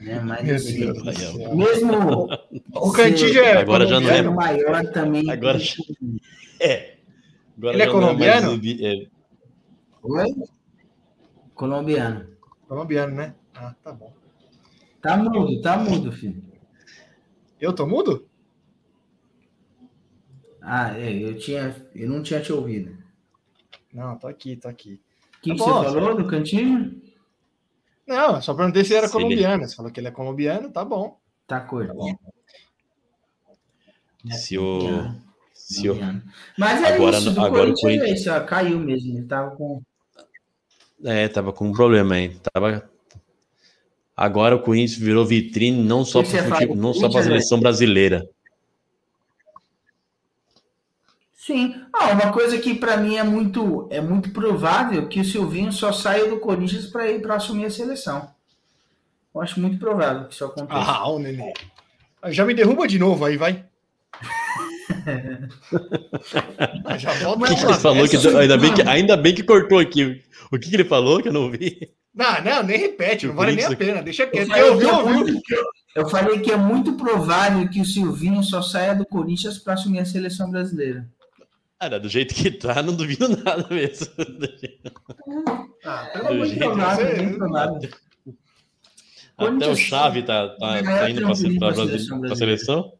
Né? 0.00 0.18
Mas 0.20 0.48
assim, 0.48 0.86
mesmo 1.54 2.26
O 2.74 2.90
Cantígio 2.90 3.42
é 3.42 3.58
Agora 3.58 3.86
já 3.86 4.00
não 4.00 4.08
é- 4.08 4.22
maior 4.22 4.86
também. 4.92 5.30
Agora 5.30 5.58
já- 5.58 5.74
É. 6.58 6.96
Agora 7.58 7.74
Ele 7.74 7.82
é 7.82 7.86
não 7.86 7.92
colombiano? 7.92 8.60
é, 8.80 9.06
Oi? 10.02 10.24
Colombiano. 11.54 12.26
Colombiano, 12.66 13.14
né? 13.14 13.34
Ah, 13.54 13.74
tá 13.84 13.92
bom. 13.92 14.14
Tá 15.02 15.16
mudo, 15.18 15.60
tá 15.60 15.76
mudo, 15.76 16.10
filho. 16.12 16.42
Eu 17.60 17.74
tô 17.74 17.86
mudo? 17.86 18.26
Ah, 20.62 20.96
é, 20.98 21.12
eu 21.12 21.36
tinha, 21.38 21.74
eu 21.94 22.08
não 22.08 22.22
tinha 22.22 22.40
te 22.40 22.52
ouvido. 22.52 22.96
Não, 23.92 24.16
tô 24.18 24.26
aqui, 24.28 24.56
tô 24.56 24.68
aqui. 24.68 25.00
O 25.38 25.42
que, 25.42 25.50
Tá 25.50 25.54
que 25.54 25.58
bom, 25.70 25.82
você 25.84 25.94
falou 25.94 26.14
do 26.16 26.26
cantinho? 26.28 27.00
Não, 28.06 28.36
eu 28.36 28.42
só 28.42 28.54
perguntei 28.54 28.84
se 28.84 28.90
ele 28.92 28.98
era 28.98 29.08
Se 29.08 29.16
ele- 29.16 29.22
colombiano. 29.24 29.68
Você 29.68 29.76
falou 29.76 29.90
que 29.92 30.00
ele 30.00 30.08
é 30.08 30.12
colombiano, 30.12 30.70
tá 30.70 30.84
bom. 30.84 31.18
Tá 31.46 31.60
cor. 31.60 31.88
se 34.32 34.58
o. 34.58 34.80
Se 35.54 35.88
o 35.88 35.96
Mas 36.58 36.82
é 36.82 36.94
Agora- 36.94 37.16
isso, 37.18 37.30
do 37.30 37.40
agora 37.40 37.70
o 37.70 37.74
Corinthians, 37.74 37.98
Corinthians- 38.00 38.26
é 38.26 38.30
ó, 38.36 38.44
caiu 38.44 38.78
mesmo. 38.80 39.16
Ele 39.18 39.26
tava 39.26 39.54
com. 39.56 39.80
é, 41.04 41.28
tava 41.28 41.52
com 41.52 41.68
um 41.68 41.72
problema 41.72 42.14
aí. 42.16 42.36
Tava... 42.52 42.90
Agora 44.16 44.56
o 44.56 44.62
Corinthians 44.62 44.98
virou 44.98 45.24
vitrine 45.24 45.82
não 45.82 46.04
só 46.04 46.22
para 46.22 46.66
do 46.66 46.74
não 46.74 46.92
só 46.92 47.00
para 47.00 47.08
a 47.08 47.12
Corinthians, 47.12 47.24
seleção 47.24 47.60
brasileira. 47.60 48.28
Sim. 51.50 51.74
Ah, 51.92 52.10
uma 52.12 52.30
coisa 52.32 52.56
que 52.58 52.74
para 52.74 52.96
mim 52.96 53.16
é 53.16 53.24
muito, 53.24 53.88
é 53.90 54.00
muito 54.00 54.30
provável 54.30 55.08
que 55.08 55.18
o 55.18 55.24
Silvinho 55.24 55.72
só 55.72 55.90
saia 55.92 56.28
do 56.28 56.38
Corinthians 56.38 56.86
para 56.86 57.10
ir 57.10 57.20
para 57.20 57.34
assumir 57.34 57.64
a 57.64 57.70
seleção. 57.70 58.30
Eu 59.34 59.40
acho 59.40 59.58
muito 59.60 59.76
provável 59.76 60.28
que 60.28 60.34
isso 60.34 60.44
aconteça. 60.44 60.78
Ah, 60.78 61.08
o 61.08 61.18
Nenê. 61.18 61.52
Já 62.28 62.44
me 62.44 62.54
derruba 62.54 62.86
de 62.86 63.00
novo 63.00 63.24
aí, 63.24 63.36
vai. 63.36 63.64
Ah, 66.84 66.96
Já 66.98 67.12
volta 67.14 67.44
O 67.44 67.48
que, 67.48 67.56
que 67.56 67.64
lá. 67.64 67.70
ele 67.72 67.80
falou? 67.80 68.08
Que, 68.08 68.16
ainda, 68.16 68.56
bem 68.56 68.74
que, 68.74 68.82
ainda 68.82 69.16
bem 69.16 69.34
que 69.34 69.42
cortou 69.42 69.80
aqui. 69.80 70.22
O 70.52 70.58
que, 70.58 70.70
que 70.70 70.76
ele 70.76 70.84
falou 70.84 71.20
que 71.20 71.28
eu 71.28 71.32
não 71.32 71.50
vi? 71.50 71.90
Não, 72.14 72.44
não, 72.44 72.62
nem 72.62 72.78
repete, 72.78 73.26
não 73.26 73.34
vale 73.34 73.56
nem 73.56 73.64
a 73.64 73.76
pena. 73.76 74.02
Deixa 74.02 74.22
Eu 74.22 74.30
quieto. 74.30 74.48
falei, 74.48 74.62
Eu 74.62 74.72
ouvi, 74.74 74.86
é 74.86 75.02
muito, 75.02 75.42
eu 75.96 76.08
falei 76.08 76.38
que 76.40 76.52
é 76.52 76.56
muito 76.56 76.92
provável 76.92 77.68
que 77.68 77.80
o 77.80 77.84
Silvinho 77.84 78.42
só 78.44 78.62
saia 78.62 78.94
do 78.94 79.04
Corinthians 79.04 79.58
para 79.58 79.74
assumir 79.74 79.98
a 79.98 80.04
seleção 80.04 80.48
brasileira. 80.48 81.08
Cara, 81.80 81.98
do 81.98 82.10
jeito 82.10 82.34
que 82.34 82.50
tá, 82.50 82.82
não 82.82 82.94
duvido 82.94 83.26
nada 83.42 83.66
mesmo. 83.70 84.06
Ah, 85.82 86.10
pelo 86.12 86.28
amor 86.28 86.46
de 86.46 86.50
jeito 86.50 86.60
Deus. 86.60 86.74
provável, 86.74 87.06
você- 87.06 87.14
bem 87.16 87.34
provável. 87.38 87.90
Até 89.38 89.66
o 89.68 89.74
Chave 89.74 90.22
tá, 90.22 90.48
tá, 90.50 90.82
tá 90.82 91.08
indo 91.10 91.22
para 91.22 91.30
pra 91.30 91.32
a 91.32 91.74
seleção 91.74 92.20
seleção. 92.20 92.20
brasileira. 92.20 92.92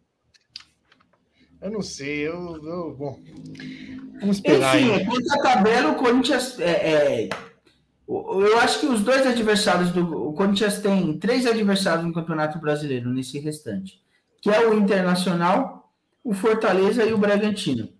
Eu 1.61 1.71
não 1.71 1.83
sei, 1.83 2.27
eu, 2.27 2.57
eu- 2.65 2.97
bom. 2.99 3.21
Vamos 4.19 4.37
esperar 4.37 4.81
Enfim, 4.81 4.93
aí. 4.95 5.05
quanto 5.05 5.31
à 5.35 5.43
tabela, 5.43 5.91
o 5.91 5.97
Corinthians. 5.97 6.59
É, 6.59 6.71
é, 6.71 7.29
eu 8.09 8.59
acho 8.61 8.81
que 8.81 8.87
os 8.87 9.03
dois 9.03 9.27
adversários 9.27 9.91
do. 9.91 10.29
O 10.29 10.33
Corinthians 10.33 10.79
tem 10.79 11.19
três 11.19 11.45
adversários 11.47 12.07
no 12.07 12.15
Campeonato 12.15 12.59
Brasileiro, 12.59 13.11
nesse 13.11 13.39
restante. 13.39 14.01
Que 14.41 14.49
é 14.49 14.67
o 14.67 14.73
Internacional, 14.73 15.93
o 16.25 16.33
Fortaleza 16.33 17.05
e 17.05 17.13
o 17.13 17.19
Bragantino. 17.19 17.91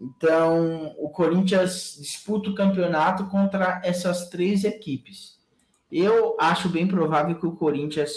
Então, 0.00 0.94
o 0.98 1.10
Corinthians 1.10 1.98
disputa 2.00 2.48
o 2.48 2.54
campeonato 2.54 3.26
contra 3.26 3.82
essas 3.84 4.30
três 4.30 4.64
equipes. 4.64 5.38
Eu 5.92 6.36
acho 6.40 6.70
bem 6.70 6.86
provável 6.86 7.38
que 7.38 7.46
o 7.46 7.52
Corinthians 7.52 8.12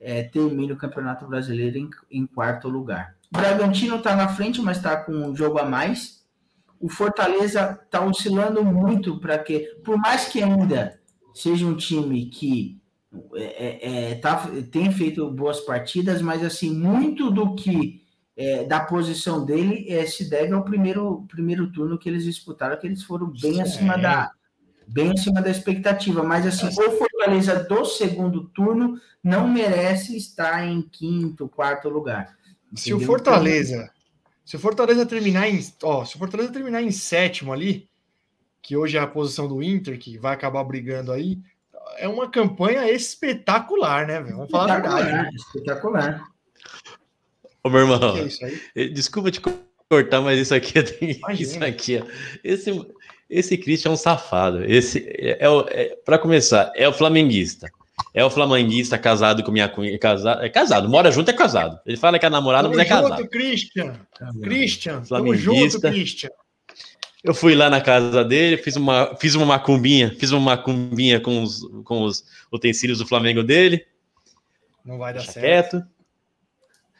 é, 0.00 0.22
termine 0.22 0.72
o 0.72 0.76
Campeonato 0.76 1.26
Brasileiro 1.26 1.76
em, 1.76 1.90
em 2.10 2.26
quarto 2.26 2.68
lugar. 2.68 3.16
O 3.30 3.36
Bragantino 3.36 3.96
está 3.96 4.16
na 4.16 4.28
frente, 4.28 4.62
mas 4.62 4.78
está 4.78 4.96
com 4.96 5.12
um 5.12 5.36
jogo 5.36 5.58
a 5.58 5.64
mais. 5.64 6.24
O 6.80 6.88
Fortaleza 6.88 7.78
está 7.84 8.02
oscilando 8.02 8.64
muito 8.64 9.20
para 9.20 9.38
que, 9.38 9.60
por 9.84 9.98
mais 9.98 10.28
que 10.28 10.42
ainda 10.42 10.98
seja 11.34 11.66
um 11.66 11.76
time 11.76 12.26
que 12.26 12.80
é, 13.34 14.12
é, 14.12 14.14
tá, 14.16 14.48
tem 14.70 14.90
feito 14.92 15.30
boas 15.30 15.60
partidas, 15.60 16.22
mas 16.22 16.42
assim 16.44 16.72
muito 16.72 17.30
do 17.30 17.54
que 17.54 18.06
é, 18.38 18.62
da 18.62 18.78
posição 18.78 19.44
dele 19.44 19.84
é, 19.88 20.06
se 20.06 20.30
deve 20.30 20.52
ao 20.54 20.62
primeiro, 20.62 21.26
primeiro 21.28 21.72
turno 21.72 21.98
que 21.98 22.08
eles 22.08 22.22
disputaram, 22.22 22.78
que 22.78 22.86
eles 22.86 23.02
foram 23.02 23.26
bem 23.26 23.54
Sim. 23.54 23.62
acima 23.62 23.98
da 23.98 24.30
bem 24.86 25.10
acima 25.10 25.42
da 25.42 25.50
expectativa. 25.50 26.22
Mas 26.22 26.46
assim, 26.46 26.68
o 26.68 26.90
Fortaleza 26.92 27.64
do 27.64 27.84
segundo 27.84 28.44
turno 28.50 28.98
não 29.22 29.48
merece 29.48 30.16
estar 30.16 30.64
em 30.64 30.80
quinto, 30.80 31.48
quarto 31.48 31.88
lugar. 31.88 32.38
Se 32.74 32.92
o 32.92 32.96
entendeu? 32.96 33.08
Fortaleza, 33.08 33.90
se 34.44 34.54
o 34.54 34.58
Fortaleza 34.60 35.04
terminar 35.04 35.48
em, 35.48 35.60
ó, 35.82 36.04
se 36.04 36.14
o 36.14 36.18
Fortaleza 36.18 36.52
terminar 36.52 36.80
em 36.80 36.92
sétimo 36.92 37.52
ali, 37.52 37.90
que 38.62 38.76
hoje 38.76 38.96
é 38.96 39.00
a 39.00 39.06
posição 39.06 39.48
do 39.48 39.62
Inter, 39.62 39.98
que 39.98 40.16
vai 40.16 40.32
acabar 40.32 40.62
brigando 40.62 41.10
aí, 41.10 41.40
é 41.96 42.06
uma 42.06 42.30
campanha 42.30 42.88
espetacular, 42.90 44.06
né, 44.06 44.22
velho? 44.22 44.36
Vamos 44.36 44.50
falar 44.50 44.76
a 44.76 44.80
verdade. 44.80 45.36
espetacular. 45.36 46.22
Ô, 47.68 47.70
meu 47.70 47.80
irmão, 47.80 48.14
Que 48.14 48.20
é 48.20 48.24
isso 48.24 48.44
aí? 48.44 48.60
eh, 48.74 48.88
desculpa 48.88 49.30
te 49.30 49.40
cortar, 49.40 50.20
mas 50.20 50.38
isso 50.38 50.54
aqui, 50.54 50.74
Imagina. 51.00 51.34
isso 51.34 51.64
aqui, 51.64 52.02
ó. 52.02 52.06
Esse, 52.42 52.86
esse 53.28 53.56
Christian 53.58 53.90
é 53.90 53.92
um 53.92 53.96
safado. 53.96 54.64
Esse 54.64 55.04
é, 55.08 55.38
é, 55.44 55.48
o- 55.48 55.66
é, 55.68 55.96
para 56.04 56.18
começar, 56.18 56.72
é 56.74 56.88
o 56.88 56.92
flamenguista. 56.92 57.70
É 58.14 58.24
o 58.24 58.30
flamenguista 58.30 58.96
casado 58.96 59.42
com 59.42 59.50
minha 59.52 59.68
cunha. 59.68 59.98
Casado, 59.98 60.42
é 60.42 60.48
casado, 60.48 60.88
mora 60.88 61.10
junto, 61.10 61.30
é 61.30 61.34
casado. 61.34 61.78
Ele 61.84 61.96
fala 61.96 62.18
que 62.18 62.24
é 62.26 62.30
namorado, 62.30 62.68
Tamo 62.68 62.76
mas 62.76 62.86
é 62.86 62.88
casado. 62.88 63.16
junto, 63.18 63.30
Christian. 63.30 64.00
Christian, 64.42 64.94
tamo 65.02 65.06
Flamenguista. 65.06 65.42
junto, 65.42 65.80
Christian. 65.80 66.30
Eu 67.24 67.34
fui 67.34 67.54
lá 67.56 67.68
na 67.68 67.80
casa 67.80 68.24
dele, 68.24 68.56
fiz 68.56 68.76
uma, 68.76 69.14
fiz 69.20 69.34
uma 69.34 69.44
macumbinha, 69.44 70.14
fiz 70.18 70.30
uma 70.30 70.40
macumbinha 70.40 71.20
com 71.20 71.42
os, 71.42 71.60
com 71.84 72.02
os 72.04 72.24
utensílios 72.52 72.98
do 72.98 73.06
Flamengo 73.06 73.42
dele, 73.42 73.84
Não 74.84 74.96
vai 74.98 75.12
dar 75.12 75.18
deixa 75.18 75.32
certo. 75.32 75.70
quieto. 75.78 75.86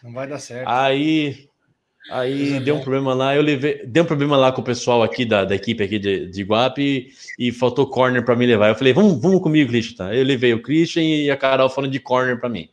Não 0.03 0.13
vai 0.13 0.27
dar 0.27 0.39
certo. 0.39 0.69
Aí, 0.69 1.49
aí 2.11 2.39
Coisa 2.39 2.61
deu 2.61 2.75
um 2.75 2.79
boa. 2.79 2.85
problema 2.85 3.15
lá, 3.15 3.35
eu 3.35 3.43
levei, 3.43 3.85
deu 3.87 4.05
um 4.05 4.07
problema 4.07 4.37
lá 4.37 4.53
com 4.53 4.61
o 4.61 4.65
pessoal 4.65 5.03
aqui 5.03 5.25
da, 5.25 5.45
da 5.45 5.55
equipe 5.55 5.83
aqui 5.83 5.99
de, 5.99 6.27
de 6.27 6.41
Iguape 6.41 7.13
e, 7.39 7.53
faltou 7.53 7.89
corner 7.89 8.25
para 8.25 8.37
me 8.37 8.47
levar. 8.47 8.69
Eu 8.69 8.75
falei, 8.75 8.93
vamos, 8.93 9.21
vamos 9.21 9.43
comigo, 9.43 9.71
Christian. 9.71 10.07
Tá? 10.07 10.15
Eu 10.15 10.25
levei 10.25 10.55
o 10.55 10.63
Christian 10.63 11.03
e 11.03 11.31
a 11.31 11.37
Carol 11.37 11.69
falando 11.69 11.93
de 11.93 12.01
corner 12.01 12.39
para 12.39 12.49
mim. 12.49 12.69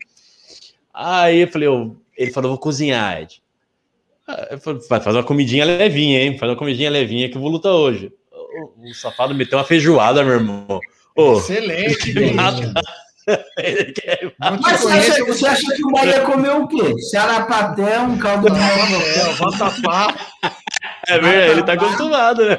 Aí 0.93 1.41
eu 1.41 1.47
falei, 1.47 1.67
eu- 1.67 1.97
ele 2.17 2.31
falou, 2.31 2.51
vou 2.51 2.59
cozinhar, 2.59 3.21
Ed. 3.21 3.41
Ah, 4.27 4.57
falei, 4.57 4.81
vai 4.89 5.01
fazer 5.01 5.17
uma 5.17 5.23
comidinha 5.23 5.65
levinha, 5.65 6.23
hein? 6.23 6.37
Faz 6.37 6.49
uma 6.51 6.57
comidinha 6.57 6.89
levinha 6.89 7.29
que 7.29 7.37
eu 7.37 7.41
vou 7.41 7.49
lutar 7.51 7.73
hoje. 7.73 8.11
O, 8.31 8.89
o 8.89 8.93
safado 8.93 9.35
meteu 9.35 9.57
uma 9.57 9.65
feijoada, 9.65 10.23
meu 10.23 10.35
irmão. 10.35 10.79
Ô, 11.15 11.33
Excelente, 11.37 12.13
nada. 12.33 12.73
Mas 14.61 14.81
você 14.81 14.91
acha, 15.11 15.25
você 15.25 15.47
acha 15.47 15.75
que 15.75 15.83
o 15.85 15.91
Bahia 15.91 16.21
comeu 16.21 16.63
o 16.63 16.67
quê? 16.67 17.01
Sarapaté, 17.09 17.99
um 17.99 18.17
caldo 18.17 18.49
de 18.49 18.59
É, 18.59 19.33
Vatapá. 19.33 20.15
é 21.07 21.19
verdade, 21.19 21.51
ele 21.51 21.63
tá 21.63 21.73
acostumado, 21.73 22.45
né? 22.45 22.57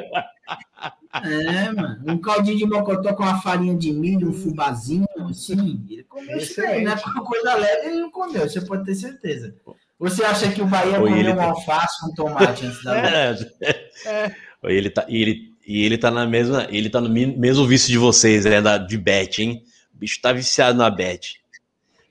É, 1.25 1.73
mano. 1.73 1.99
Um 2.07 2.19
caldinho 2.19 2.59
de 2.59 2.67
mocotó 2.67 3.15
com 3.15 3.23
uma 3.23 3.41
farinha 3.41 3.75
de 3.75 3.93
milho, 3.93 4.29
um 4.29 4.33
fubazinho, 4.33 5.07
assim. 5.31 5.81
Ele 5.89 6.05
comeu 6.05 6.37
isso 6.37 6.57
daí, 6.61 6.85
né? 6.85 6.97
Porque 6.97 7.21
coisa 7.21 7.55
leve 7.55 7.87
ele 7.89 8.01
não 8.01 8.11
comeu, 8.11 8.49
você 8.49 8.61
pode 8.61 8.85
ter 8.85 8.95
certeza. 8.95 9.55
Você 9.99 10.23
acha 10.25 10.51
que 10.53 10.61
o 10.61 10.67
Bahia 10.67 11.01
Oi, 11.01 11.09
comeu 11.11 11.33
um 11.33 11.37
tá- 11.37 11.45
alface 11.45 12.01
com 12.01 12.15
tomate 12.15 12.67
antes 12.67 12.83
da 12.83 13.31
luta? 13.31 13.53
É. 14.07 14.31
E 14.69 14.73
ele 14.75 14.91
tá, 14.91 15.05
e 15.09 15.23
ele, 15.23 15.53
e 15.67 15.85
ele 15.85 15.97
tá 15.97 16.11
na 16.11 16.27
mesma, 16.27 16.67
ele 16.71 16.91
tá 16.91 17.01
no 17.01 17.09
mesmo 17.09 17.67
vício 17.67 17.89
de 17.89 17.97
vocês, 17.99 18.45
né, 18.45 18.61
da, 18.61 18.77
de 18.79 18.99
bet, 18.99 19.43
hein? 19.43 19.63
O 19.97 19.99
bicho 19.99 20.21
tá 20.21 20.33
viciado 20.33 20.77
na 20.79 20.91
bet. 20.91 21.41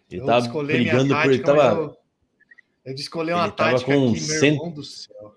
Ele 0.10 0.22
Eu 0.22 0.26
tava 0.26 0.48
minha 0.50 0.64
brigando 0.64 1.16
por 1.16 1.32
ele 1.32 1.40
tática, 1.40 1.44
tava, 1.46 1.82
Eu, 1.82 1.98
eu 2.86 2.96
descolei 2.96 3.34
uma 3.34 3.44
ele 3.46 3.52
tática 3.54 3.94
com 3.96 4.10
aqui, 4.10 4.32
irmão 4.34 4.72
do 4.72 4.84
céu. 4.84 5.36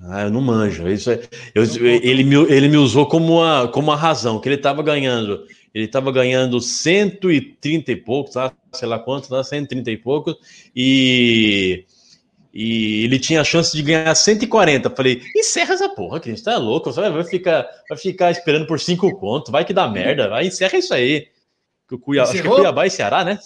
Ah, 0.00 0.22
eu 0.22 0.30
não 0.30 0.40
manjo. 0.40 0.88
Isso 0.88 1.10
é- 1.10 1.20
eu- 1.54 1.64
Não 1.66 1.76
ele, 1.86 2.24
me, 2.24 2.34
ele 2.34 2.68
me 2.68 2.76
usou 2.76 3.06
como 3.06 3.34
uma, 3.34 3.68
como 3.68 3.88
uma 3.88 3.96
razão, 3.96 4.40
que 4.40 4.48
ele 4.48 4.56
tava 4.56 4.82
ganhando. 4.82 5.46
Ele 5.72 5.86
tava 5.86 6.10
ganhando 6.10 6.60
130 6.60 7.92
e 7.92 7.96
poucos, 7.96 8.32
tá? 8.34 8.52
sei 8.72 8.88
lá 8.88 8.98
quanto, 8.98 9.28
tá? 9.28 9.44
130 9.44 9.90
e 9.90 9.96
poucos, 9.98 10.34
e, 10.74 11.84
e 12.52 13.04
ele 13.04 13.18
tinha 13.18 13.40
a 13.40 13.44
chance 13.44 13.74
de 13.74 13.82
ganhar 13.82 14.14
140. 14.14 14.90
Falei, 14.90 15.22
encerra 15.36 15.74
essa 15.74 15.88
porra, 15.88 16.20
que 16.20 16.32
tá 16.42 16.58
louco, 16.58 16.92
você 16.92 17.08
vai 17.08 17.24
ficar, 17.24 17.66
vai 17.88 17.96
ficar 17.98 18.30
esperando 18.30 18.66
por 18.66 18.78
5 18.78 19.16
contos, 19.18 19.50
vai 19.50 19.64
que 19.64 19.72
dá 19.72 19.88
merda, 19.88 20.28
vai, 20.28 20.46
encerra 20.46 20.76
isso 20.78 20.92
aí. 20.92 21.28
Que 21.88 21.94
o 21.94 21.98
Cuiabá, 21.98 22.30
acho 22.30 22.42
que 22.42 22.46
é? 22.46 22.50
Cuiabá 22.50 22.86
e 22.86 22.90
Ceará, 22.90 23.24
né? 23.24 23.38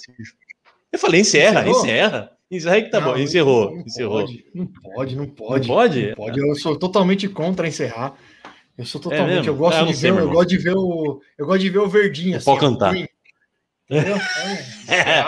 Eu 0.93 0.99
falei, 0.99 1.21
encerra, 1.21 1.61
Encerrou? 1.61 1.81
encerra. 1.83 2.33
Encerra 2.51 2.83
que 2.83 2.91
tá 2.91 3.01
Não, 3.01 3.09
bom, 3.13 3.19
encerrou, 3.19 3.71
não 3.75 3.81
encerrou. 3.83 4.21
Pode, 4.21 4.47
não 4.55 4.67
pode, 4.67 5.17
não 5.17 5.27
pode. 5.27 5.69
Não 5.69 5.75
pode? 5.75 6.07
Não 6.09 6.15
pode. 6.15 6.41
Eu 6.41 6.55
sou 6.55 6.77
totalmente 6.77 7.29
contra 7.29 7.67
encerrar. 7.67 8.15
Eu 8.79 8.85
sou 8.85 9.01
totalmente. 9.01 9.37
mesmo? 9.37 9.51
eu 9.51 9.57
gosto 9.57 9.79
Ah, 9.79 9.81
eu 9.81 9.87
de 9.87 9.93
ver, 9.95 10.09
eu 10.13 10.31
gosto 10.31 10.49
de 10.49 10.59
ver 10.59 10.75
o, 10.77 11.21
eu 11.39 11.47
gosto 11.47 11.61
de 11.61 11.71
ver 11.71 11.79
o 11.79 11.89
verdinho. 11.89 12.39
O 12.39 12.45
pau 12.45 12.57
cantar. 12.59 12.93
green. 12.93 13.09
Entendeu? 13.89 14.17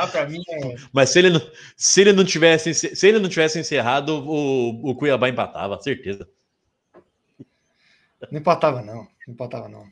Então, 0.08 0.28
mim 0.28 0.42
é. 0.48 0.74
Mas 0.92 1.10
se 1.10 1.18
ele 1.18 1.30
não, 1.30 1.40
se 1.76 2.00
ele 2.00 2.12
não 2.12 2.24
tivesse, 2.24 2.72
se 2.74 3.06
ele 3.06 3.18
não 3.18 3.28
tivesse 3.28 3.58
encerrado, 3.58 4.10
o, 4.28 4.90
o 4.90 4.94
Cuiabá 4.94 5.28
empatava, 5.28 5.80
certeza. 5.80 6.28
Não 8.30 8.40
empatava, 8.40 8.82
não. 8.82 9.06
Não 9.26 9.34
empatava, 9.34 9.68
não. 9.68 9.84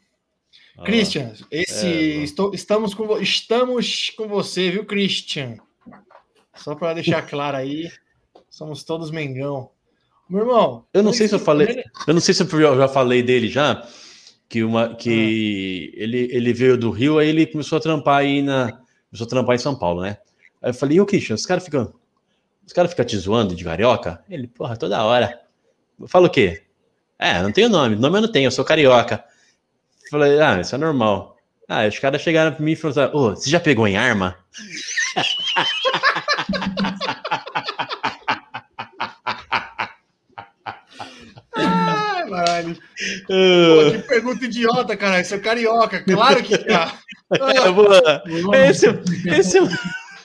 Ah, 0.78 0.84
Christian, 0.84 1.32
esse. 1.50 1.86
É, 1.86 1.90
estou, 2.22 2.52
estamos, 2.54 2.94
com, 2.94 3.18
estamos 3.18 4.10
com 4.10 4.28
você, 4.28 4.70
viu, 4.70 4.84
Christian? 4.84 5.56
Só 6.54 6.74
para 6.74 6.94
deixar 6.94 7.22
claro 7.22 7.56
aí, 7.56 7.90
somos 8.50 8.82
todos 8.84 9.10
Mengão. 9.10 9.70
Meu 10.28 10.40
irmão. 10.40 10.86
Eu 10.92 11.02
não 11.02 11.12
sei 11.12 11.28
se 11.28 11.34
eu 11.34 11.38
falei- 11.38 11.84
Eu 12.06 12.14
não 12.14 12.20
sei 12.20 12.34
se 12.34 12.42
eu 12.42 12.76
já 12.76 12.88
falei 12.88 13.22
dele 13.22 13.48
já, 13.48 13.86
que, 14.48 14.62
uma, 14.62 14.94
que 14.94 15.92
Ah. 15.94 16.02
ele, 16.02 16.28
ele 16.32 16.52
veio 16.52 16.76
do 16.78 16.90
Rio, 16.90 17.18
aí 17.18 17.28
ele 17.28 17.46
começou 17.46 17.78
a 17.78 17.80
trampar 17.80 18.18
aí 18.18 18.42
na. 18.42 18.72
Começou 19.10 19.26
a 19.26 19.30
trampar 19.30 19.56
em 19.56 19.58
São 19.58 19.76
Paulo, 19.78 20.02
né? 20.02 20.18
Aí 20.62 20.70
eu 20.70 20.74
falei, 20.74 20.98
e 20.98 21.00
o 21.00 21.06
Christian, 21.06 21.34
os 21.34 21.46
caras 21.46 21.64
ficam. 21.64 21.92
Os 22.66 22.72
caras 22.72 22.90
ficam 22.90 23.04
te 23.04 23.16
zoando 23.16 23.54
de 23.54 23.64
carioca? 23.64 24.22
Ele, 24.28 24.48
porra, 24.48 24.76
toda 24.76 25.02
hora. 25.04 25.40
Eu 26.00 26.08
falo 26.08 26.26
o 26.26 26.30
quê? 26.30 26.62
É, 27.18 27.40
não 27.40 27.52
tenho 27.52 27.68
nome, 27.68 27.94
nome 27.96 28.18
eu 28.18 28.22
não 28.22 28.32
tenho, 28.32 28.48
eu 28.48 28.50
sou 28.50 28.64
carioca. 28.64 29.24
Falei, 30.10 30.40
ah, 30.40 30.60
isso 30.60 30.74
é 30.74 30.78
normal. 30.78 31.36
Ah, 31.68 31.86
os 31.86 31.98
caras 31.98 32.20
chegaram 32.22 32.52
pra 32.54 32.64
mim 32.64 32.72
e 32.72 32.76
falaram, 32.76 33.16
ô, 33.16 33.30
você 33.30 33.48
já 33.48 33.58
pegou 33.58 33.88
em 33.88 33.96
arma? 33.96 34.36
Mano. 42.62 42.76
Pô, 43.26 43.32
Ah, 43.32 43.90
que 43.92 43.98
pergunta 44.08 44.44
idiota, 44.44 44.96
cara. 44.96 45.20
Isso 45.20 45.34
é 45.34 45.38
carioca, 45.38 46.02
claro 46.02 46.42
que 46.42 46.56
tá. 46.58 46.98
vou- 47.72 48.54
Esse, 48.54 48.86
esse 49.26 49.58
é 49.58 49.62
o- 49.62 49.68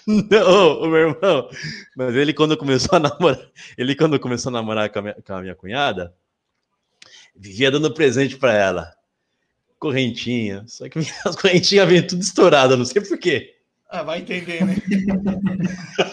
Não, 0.08 0.82
o 0.82 0.88
meu 0.88 1.10
irmão. 1.10 1.50
Mas 1.96 2.16
ele 2.16 2.34
quando 2.34 2.58
começou 2.58 2.98
a 2.98 3.00
namorar, 3.00 3.40
ele 3.78 3.96
quando 3.96 4.20
começou 4.20 4.50
a 4.50 4.54
namorar 4.54 4.90
com 4.90 5.00
a 5.00 5.02
minha, 5.04 5.14
com 5.16 5.34
a 5.34 5.42
minha 5.42 5.56
cunhada, 5.56 6.14
vivia 7.36 7.70
dando 7.72 7.94
presente 7.94 8.36
pra 8.38 8.54
ela. 8.54 8.92
Correntinha. 9.80 10.64
Só 10.68 10.88
que 10.90 11.00
as 11.26 11.36
correntinhas 11.36 11.88
vêm 11.88 12.06
tudo 12.06 12.22
estouradas, 12.22 12.78
não 12.78 12.86
sei 12.86 13.02
por 13.02 13.18
quê. 13.18 13.56
Ah, 13.90 14.04
vai 14.04 14.20
entender, 14.20 14.64
né? 14.66 14.76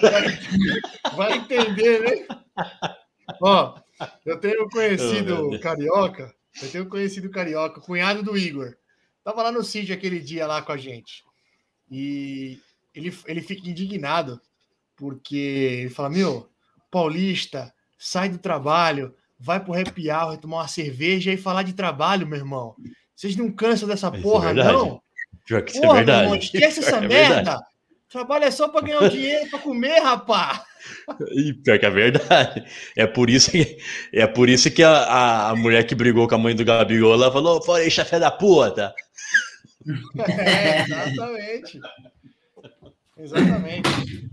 Vai, 0.03 0.39
vai 1.17 1.33
entender, 1.39 2.01
né? 2.01 2.37
Ó, 3.41 3.75
eu 4.25 4.39
tenho 4.39 4.63
Oh, 4.65 4.69
conhecido 4.69 5.51
Deus. 5.51 5.63
carioca, 5.63 6.35
eu 6.63 6.71
tenho 6.71 6.87
conhecido 6.89 7.31
carioca, 7.31 7.81
cunhado 7.81 8.23
do 8.23 8.37
Igor. 8.37 8.75
Tava 9.25 9.43
lá 9.43 9.53
no 9.53 9.63
sítio 9.63 9.95
aquele 9.95 10.21
dia 10.21 10.47
lá 10.47 10.63
com 10.63 10.73
a 10.73 10.77
gente. 10.77 11.23
E 11.91 12.59
ele, 12.95 13.17
ele 13.27 13.41
fica 13.43 13.69
indignado 13.69 14.41
porque 14.97 15.37
ele 15.83 15.91
fala: 15.91 16.11
Meu, 16.11 16.49
paulista, 16.91 17.73
sai 17.99 18.29
do 18.29 18.39
trabalho, 18.39 19.15
vai 19.39 19.63
pro 19.63 19.75
happy 19.75 20.11
hour, 20.11 20.37
tomar 20.39 20.59
uma 20.59 20.69
cerveja 20.69 21.33
e 21.33 21.37
falar 21.37 21.63
de 21.63 21.73
trabalho, 21.73 22.27
meu 22.27 22.39
irmão. 22.39 22.75
Vocês 23.15 23.37
não 23.37 23.51
cansam 23.51 23.89
dessa 23.89 24.09
Isso 24.09 24.17
é 24.17 24.21
porra, 24.23 24.47
verdade. 24.55 24.73
não? 24.73 25.03
Pior 25.45 25.63
que 25.63 25.73
isso 25.73 25.81
Porra, 25.81 25.93
é 25.93 25.97
verdade. 25.99 26.23
irmão, 26.23 26.37
esquece 26.37 26.81
essa 26.81 26.97
é 26.99 27.01
verdade. 27.01 27.35
merda. 27.35 27.67
Trabalho 28.09 28.45
é 28.45 28.51
só 28.51 28.69
pra 28.69 28.81
ganhar 28.81 29.03
o 29.03 29.09
dinheiro 29.11 29.51
pra 29.51 29.59
comer, 29.59 29.99
rapá. 30.01 30.65
E 31.33 31.53
pior 31.55 31.79
que 31.79 31.87
é 31.87 31.91
verdade. 31.91 32.65
É 32.97 33.07
por 33.07 33.31
isso 33.31 33.51
que, 33.51 33.79
é 34.13 34.27
por 34.27 34.49
isso 34.49 34.71
que 34.71 34.83
a, 34.83 34.91
a, 34.91 35.51
a 35.51 35.57
mulher 35.57 35.85
que 35.85 35.95
brigou 35.95 36.29
com 36.29 36.35
a 36.35 36.39
mãe 36.39 36.55
do 36.55 36.65
Gabigol, 36.65 37.15
ela 37.15 37.33
falou, 37.33 37.63
foi 37.63 37.89
chefé 37.91 38.19
da 38.19 38.31
puta. 38.31 38.95
É, 40.29 40.83
exatamente. 40.83 41.81
Exatamente. 43.17 44.31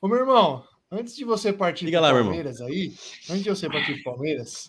Ô, 0.00 0.08
meu 0.08 0.18
irmão, 0.18 0.64
antes 0.90 1.16
de 1.16 1.24
você 1.24 1.52
partir 1.52 1.90
pro 1.90 2.00
lá, 2.00 2.08
meu 2.08 2.18
irmão. 2.18 2.32
Palmeiras 2.32 2.60
aí, 2.60 2.92
antes 3.30 3.42
de 3.42 3.50
você 3.50 3.68
partir 3.68 3.94
pro 3.94 4.12
Palmeiras, 4.12 4.68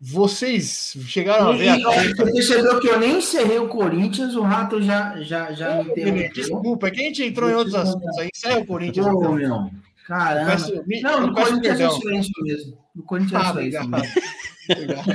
vocês 0.00 0.96
chegaram 1.06 1.50
a 1.50 1.52
ver 1.52 1.68
a 1.68 1.78
E, 1.78 1.84
ó, 1.84 1.92
Você 1.92 2.32
percebeu 2.32 2.80
que 2.80 2.88
eu 2.88 2.98
nem 2.98 3.18
encerrei 3.18 3.58
o 3.58 3.68
Corinthians, 3.68 4.34
o 4.34 4.40
Rato 4.40 4.80
já, 4.80 5.20
já, 5.20 5.52
já 5.52 5.82
me 5.82 5.90
Ô, 5.90 5.94
Guilherme, 5.94 6.20
interrompeu. 6.20 6.42
Desculpa, 6.42 6.88
é 6.88 6.90
que 6.90 7.00
a 7.00 7.04
gente 7.04 7.22
entrou 7.22 7.50
em 7.50 7.54
outros 7.54 7.74
assuntos 7.74 8.18
aí. 8.18 8.30
Encerra 8.34 8.60
o 8.60 8.66
Corinthians. 8.66 9.06
Pô, 9.06 9.12
então. 9.12 9.34
meu. 9.34 9.70
Caramba. 10.10 10.50
Peço- 10.50 10.84
me- 10.86 11.00
Não, 11.00 11.20
no 11.28 11.32
Corinthians 11.34 11.64
é 11.66 11.68
perdão. 11.78 12.00
silêncio 12.00 12.32
mesmo. 12.42 12.78
No 12.96 13.02
Corinthians 13.04 13.42
é 13.42 13.46
Ah, 13.46 13.52
silêncio 13.52 13.88
mesmo. 13.88 14.06
Obrigado. 14.70 15.06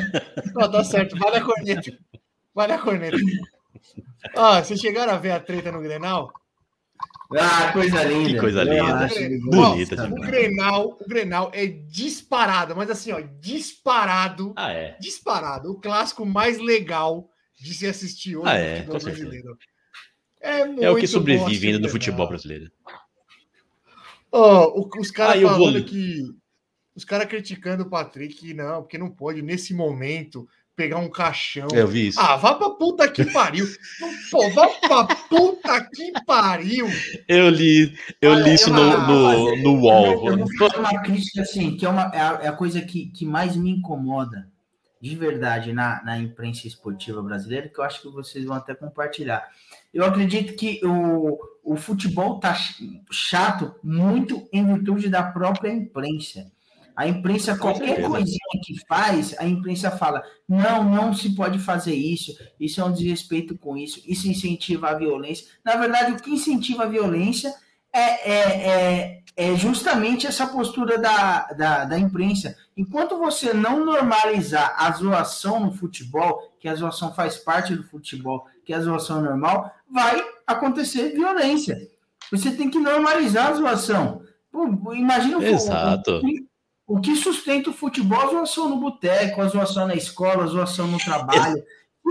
Não, 0.55 0.71
tá 0.71 0.83
certo. 0.85 1.17
Vale 1.17 1.35
a 1.37 1.41
corneta. 1.43 1.97
Vale 2.53 2.73
a 2.73 2.77
corneta. 2.79 3.17
Ah, 4.35 4.63
vocês 4.63 4.79
chegaram 4.79 5.13
a 5.13 5.17
ver 5.17 5.31
a 5.31 5.39
treta 5.39 5.71
no 5.71 5.81
Grenal? 5.81 6.31
Ah, 7.37 7.71
coisa 7.73 8.03
linda. 8.03 8.29
Que 8.29 8.39
coisa 8.39 8.63
linda. 8.63 9.09
Bonita 9.51 9.95
Ó, 10.03 10.07
o. 10.07 10.21
Grenal, 10.21 10.97
o 11.01 11.07
Grenal 11.07 11.51
é 11.53 11.65
disparado, 11.65 12.75
mas 12.75 12.89
assim, 12.89 13.11
ó, 13.11 13.19
disparado, 13.41 14.53
Ah, 14.55 14.71
é. 14.71 14.95
disparado. 14.99 15.71
O 15.71 15.79
clássico 15.81 16.25
mais 16.25 16.57
legal 16.59 17.29
de 17.59 17.73
se 17.73 17.85
assistir 17.87 18.37
hoje 18.37 18.47
Ah, 18.49 18.53
no 18.53 18.59
é, 18.59 18.75
futebol 18.77 18.93
com 18.93 18.99
certeza. 19.01 19.25
brasileiro. 19.27 19.57
É, 20.41 20.65
muito 20.65 20.83
É 20.83 20.89
o 20.91 20.95
que 20.95 21.07
sobrevive 21.07 21.67
ainda 21.67 21.79
o 21.79 21.81
do 21.81 21.87
Grenal. 21.87 21.91
futebol 21.91 22.27
brasileiro. 22.29 22.71
Ó, 24.36 24.79
o- 24.81 24.89
os 24.99 25.11
caras 25.11 25.41
Ah, 25.43 25.47
falando 25.47 25.83
que. 25.83 26.21
Os 26.95 27.03
caras 27.03 27.27
criticando 27.27 27.83
o 27.83 27.89
Patrick, 27.89 28.53
não, 28.53 28.81
porque 28.81 28.97
não 28.97 29.09
pode, 29.09 29.41
nesse 29.41 29.73
momento, 29.73 30.47
pegar 30.77 30.97
um 30.97 31.09
caixão. 31.09 31.67
Eu 31.73 31.88
vi 31.88 32.07
isso. 32.07 32.19
Ah, 32.19 32.36
vá 32.38 32.53
pra 32.55 32.69
puta 32.69 33.09
que 33.09 33.25
pariu. 33.31 33.65
Não, 33.99 34.09
Pô, 34.31 34.49
vá 34.51 34.67
pra 34.67 35.15
puta 35.29 35.89
que 35.93 36.11
pariu. 36.25 36.88
Eu 37.27 37.49
li, 37.49 37.93
eu 38.21 38.31
Olha, 38.31 38.43
li 38.43 38.53
isso 38.53 38.69
eu- 38.69 38.73
no, 38.73 39.07
no, 39.07 39.55
no 39.57 39.81
UOL. 39.81 40.27
eu 40.29 40.38
vou 40.38 40.47
fazer 40.57 40.79
uma 40.79 41.01
crítica 41.01 41.41
assim, 41.41 41.75
que 41.77 41.86
é, 41.86 41.89
uma, 41.89 42.11
é, 42.13 42.19
a, 42.19 42.39
é 42.43 42.47
a 42.47 42.53
coisa 42.53 42.81
que, 42.81 43.07
que 43.07 43.25
mais 43.25 43.55
me 43.57 43.69
incomoda, 43.71 44.47
de 45.01 45.15
verdade, 45.15 45.73
na, 45.73 46.01
na 46.03 46.17
imprensa 46.17 46.65
esportiva 46.67 47.21
brasileira, 47.21 47.67
que 47.69 47.77
eu 47.79 47.83
acho 47.83 48.01
que 48.01 48.09
vocês 48.09 48.43
vão 48.45 48.55
até 48.55 48.73
compartilhar. 48.73 49.45
Eu 49.95 50.03
acredito 50.05 50.55
que 50.55 50.81
o, 50.85 51.39
o 51.63 51.75
futebol 51.77 52.37
tá 52.39 52.53
ch- 52.53 52.81
chato 53.09 53.73
muito 53.81 54.47
em 54.51 54.65
virtude 54.65 55.07
da 55.09 55.23
própria 55.23 55.71
imprensa. 55.73 56.51
A 56.95 57.07
imprensa, 57.07 57.57
qualquer 57.57 58.01
coisinha 58.03 58.61
que 58.63 58.79
faz, 58.87 59.35
a 59.37 59.45
imprensa 59.45 59.91
fala: 59.91 60.21
não, 60.47 60.83
não 60.83 61.13
se 61.13 61.33
pode 61.35 61.59
fazer 61.59 61.95
isso, 61.95 62.37
isso 62.59 62.79
é 62.79 62.83
um 62.85 62.91
desrespeito 62.91 63.57
com 63.57 63.75
isso, 63.77 64.01
isso 64.05 64.27
incentiva 64.27 64.89
a 64.89 64.97
violência. 64.97 65.47
Na 65.63 65.75
verdade, 65.75 66.11
o 66.11 66.17
que 66.17 66.31
incentiva 66.31 66.83
a 66.83 66.87
violência 66.87 67.53
é, 67.91 68.31
é, 68.31 68.69
é, 68.69 69.23
é 69.35 69.55
justamente 69.55 70.27
essa 70.27 70.47
postura 70.47 70.97
da, 70.97 71.47
da, 71.53 71.85
da 71.85 71.99
imprensa. 71.99 72.55
Enquanto 72.77 73.17
você 73.17 73.53
não 73.53 73.85
normalizar 73.85 74.75
a 74.77 74.91
zoação 74.91 75.59
no 75.59 75.73
futebol, 75.73 76.53
que 76.59 76.67
a 76.67 76.75
zoação 76.75 77.13
faz 77.13 77.37
parte 77.37 77.75
do 77.75 77.83
futebol, 77.83 78.45
que 78.65 78.73
a 78.73 78.79
zoação 78.81 79.19
é 79.19 79.29
normal, 79.29 79.73
vai 79.91 80.21
acontecer 80.47 81.13
violência. 81.13 81.77
Você 82.31 82.51
tem 82.51 82.69
que 82.69 82.79
normalizar 82.79 83.47
a 83.47 83.53
zoação. 83.53 84.21
Pô, 84.51 84.93
imagina 84.93 85.38
o- 85.38 85.43
Exato. 85.43 86.17
o, 86.17 86.21
que- 86.21 86.45
o 86.88 86.99
que 87.01 87.15
sustenta 87.15 87.69
o 87.69 87.73
futebol, 87.73 88.19
a 88.21 88.27
zoação 88.27 88.69
no 88.69 88.77
boteco, 88.79 89.41
a 89.41 89.47
zoação 89.47 89.88
na 89.88 89.95
escola, 89.95 90.43
a 90.43 90.47
zoação 90.47 90.88
no 90.88 90.97
trabalho. 90.97 91.61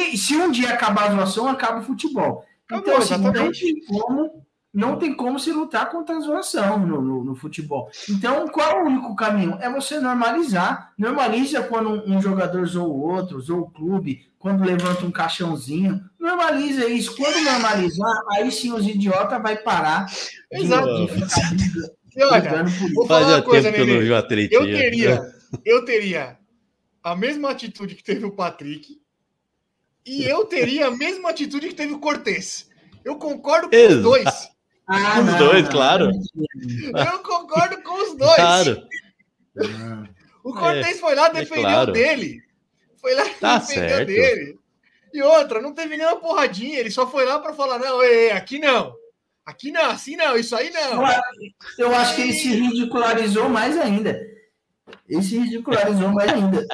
E 0.00 0.16
se 0.18 0.36
um 0.36 0.50
dia 0.50 0.70
acabar 0.70 1.08
a 1.10 1.14
zoação, 1.14 1.48
acaba 1.48 1.80
o 1.80 1.84
futebol. 1.84 2.44
Acabou, 2.66 2.84
Então, 2.94 2.96
assim, 2.98 3.18
não 3.18 3.32
tem 3.52 3.80
como 3.86 4.44
não 4.76 4.96
tem 4.98 5.14
como 5.14 5.38
se 5.38 5.52
lutar 5.52 5.88
contra 5.88 6.16
a 6.16 6.20
zoação 6.20 6.80
no, 6.84 7.00
no, 7.00 7.22
no 7.22 7.36
futebol. 7.36 7.88
Então, 8.10 8.48
qual 8.48 8.68
é 8.70 8.82
o 8.82 8.86
único 8.86 9.14
caminho? 9.14 9.56
É 9.60 9.70
você 9.70 10.00
normalizar. 10.00 10.92
Normaliza 10.98 11.62
quando 11.62 11.90
um, 11.90 12.16
um 12.16 12.20
jogador 12.20 12.66
zoa 12.66 12.88
o 12.88 13.00
outro, 13.00 13.40
zoa 13.40 13.60
o 13.60 13.70
clube, 13.70 14.26
quando 14.36 14.64
levanta 14.64 15.06
um 15.06 15.12
caixãozinho. 15.12 16.02
Normaliza 16.24 16.86
isso. 16.88 17.14
Quando 17.16 17.38
normalizar, 17.44 18.22
aí 18.32 18.50
sim 18.50 18.72
os 18.72 18.86
idiotas 18.86 19.42
vai 19.42 19.56
parar 19.58 20.06
Exato. 20.50 21.06
de 21.06 21.12
ficar 21.12 21.52
E 22.16 22.22
olha, 22.24 22.40
brigando 22.40 22.70
por 22.70 22.84
isso. 22.86 22.94
vou 22.94 23.06
falar 23.06 23.20
Fazia 23.20 23.36
uma 23.36 23.42
coisa, 23.42 23.72
tempo 23.72 23.84
que 23.84 23.90
eu 23.92 24.10
não 24.10 24.26
tretinha. 24.26 24.78
teria, 24.78 25.32
eu 25.64 25.84
teria 25.84 26.38
a 27.02 27.14
mesma 27.14 27.50
atitude 27.50 27.94
que 27.94 28.02
teve 28.02 28.24
o 28.24 28.32
Patrick 28.32 28.98
e 30.06 30.24
eu 30.24 30.44
teria 30.46 30.86
a 30.86 30.90
mesma 30.90 31.28
atitude 31.30 31.68
que 31.68 31.74
teve 31.74 31.92
o 31.92 31.98
Cortez. 31.98 32.68
Eu 33.04 33.16
concordo 33.16 33.68
com 33.68 33.76
os 33.76 33.82
Exato. 33.82 34.02
dois. 34.02 34.24
Ah, 34.86 35.18
Os 35.18 35.34
dois, 35.38 35.66
claro. 35.70 36.10
Eu 36.10 37.18
concordo 37.20 37.82
com 37.82 38.02
os 38.02 38.18
dois. 38.18 38.34
Claro. 38.36 38.82
Não. 39.54 40.08
O 40.44 40.52
Cortez 40.52 41.00
foi 41.00 41.14
lá, 41.14 41.30
defendeu 41.30 41.62
claro. 41.62 41.92
dele. 41.92 42.42
Foi 43.00 43.14
lá, 43.14 43.24
Tá 43.40 43.58
defendeu 43.60 43.88
certo. 43.88 44.06
dele. 44.06 44.58
E 45.14 45.22
outra, 45.22 45.62
não 45.62 45.72
teve 45.72 45.96
nenhuma 45.96 46.16
porradinha. 46.16 46.80
Ele 46.80 46.90
só 46.90 47.06
foi 47.06 47.24
lá 47.24 47.38
para 47.38 47.54
falar: 47.54 47.78
não, 47.78 48.02
ei, 48.02 48.32
aqui 48.32 48.58
não. 48.58 48.92
Aqui 49.46 49.70
não, 49.70 49.90
assim 49.90 50.16
não, 50.16 50.36
isso 50.36 50.56
aí 50.56 50.70
não. 50.70 51.04
Eu 51.78 51.94
acho 51.94 52.16
que 52.16 52.22
ele 52.22 52.32
se 52.32 52.48
ridicularizou 52.48 53.48
mais 53.48 53.78
ainda. 53.78 54.18
Ele 55.08 55.22
se 55.22 55.38
ridicularizou 55.38 56.08
mais 56.08 56.32
ainda. 56.32 56.66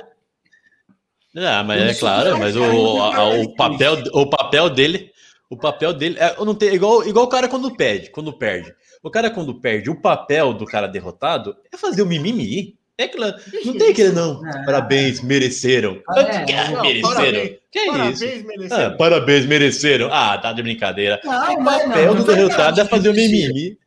Ah, 1.36 1.62
mas 1.62 1.82
é 1.82 1.94
claro, 2.00 2.30
não 2.30 2.38
mas 2.38 2.56
é 2.56 2.58
o, 2.60 3.02
a- 3.02 3.28
o, 3.40 3.54
papel, 3.54 4.02
o 4.12 4.28
papel 4.28 4.70
dele, 4.70 5.12
o 5.48 5.56
papel 5.56 5.92
dele, 5.92 6.16
é, 6.18 6.34
não 6.44 6.54
tem, 6.54 6.74
igual, 6.74 7.06
igual 7.06 7.26
o 7.26 7.28
cara 7.28 7.46
quando 7.48 7.76
perde, 7.76 8.10
quando 8.10 8.32
perde. 8.32 8.74
O 9.02 9.10
cara 9.10 9.30
quando 9.30 9.60
perde, 9.60 9.90
o 9.90 10.00
papel 10.00 10.52
do 10.54 10.64
cara 10.64 10.86
derrotado 10.88 11.56
é 11.72 11.76
fazer 11.76 12.02
o 12.02 12.06
mimimi. 12.06 12.78
É 12.98 13.04
aquela, 13.04 13.36
não 13.64 13.78
tem 13.78 13.90
aquele 13.90 14.12
não. 14.12 14.40
Não. 14.42 14.64
Parabéns, 14.64 15.20
mereceram. 15.20 16.02
É, 16.16 16.44
que 16.44 16.52
não, 16.52 16.82
mereceram? 16.82 17.14
parabéns, 17.14 17.59
que 17.70 17.78
é 17.78 17.86
Parabéns, 17.86 18.20
isso? 18.20 18.46
mereceram. 18.46 18.86
Ah, 18.86 18.96
parabéns, 18.96 19.46
mereceram. 19.46 20.12
Ah, 20.12 20.38
tá 20.38 20.52
de 20.52 20.62
brincadeira. 20.62 21.20
Não, 21.24 21.54
o 21.54 21.64
papel 21.64 22.14
não, 22.14 22.22
do 22.22 22.24
derrotado 22.24 22.80
é 22.80 22.84
fazer 22.84 23.10
o 23.10 23.14
mimimi. 23.14 23.78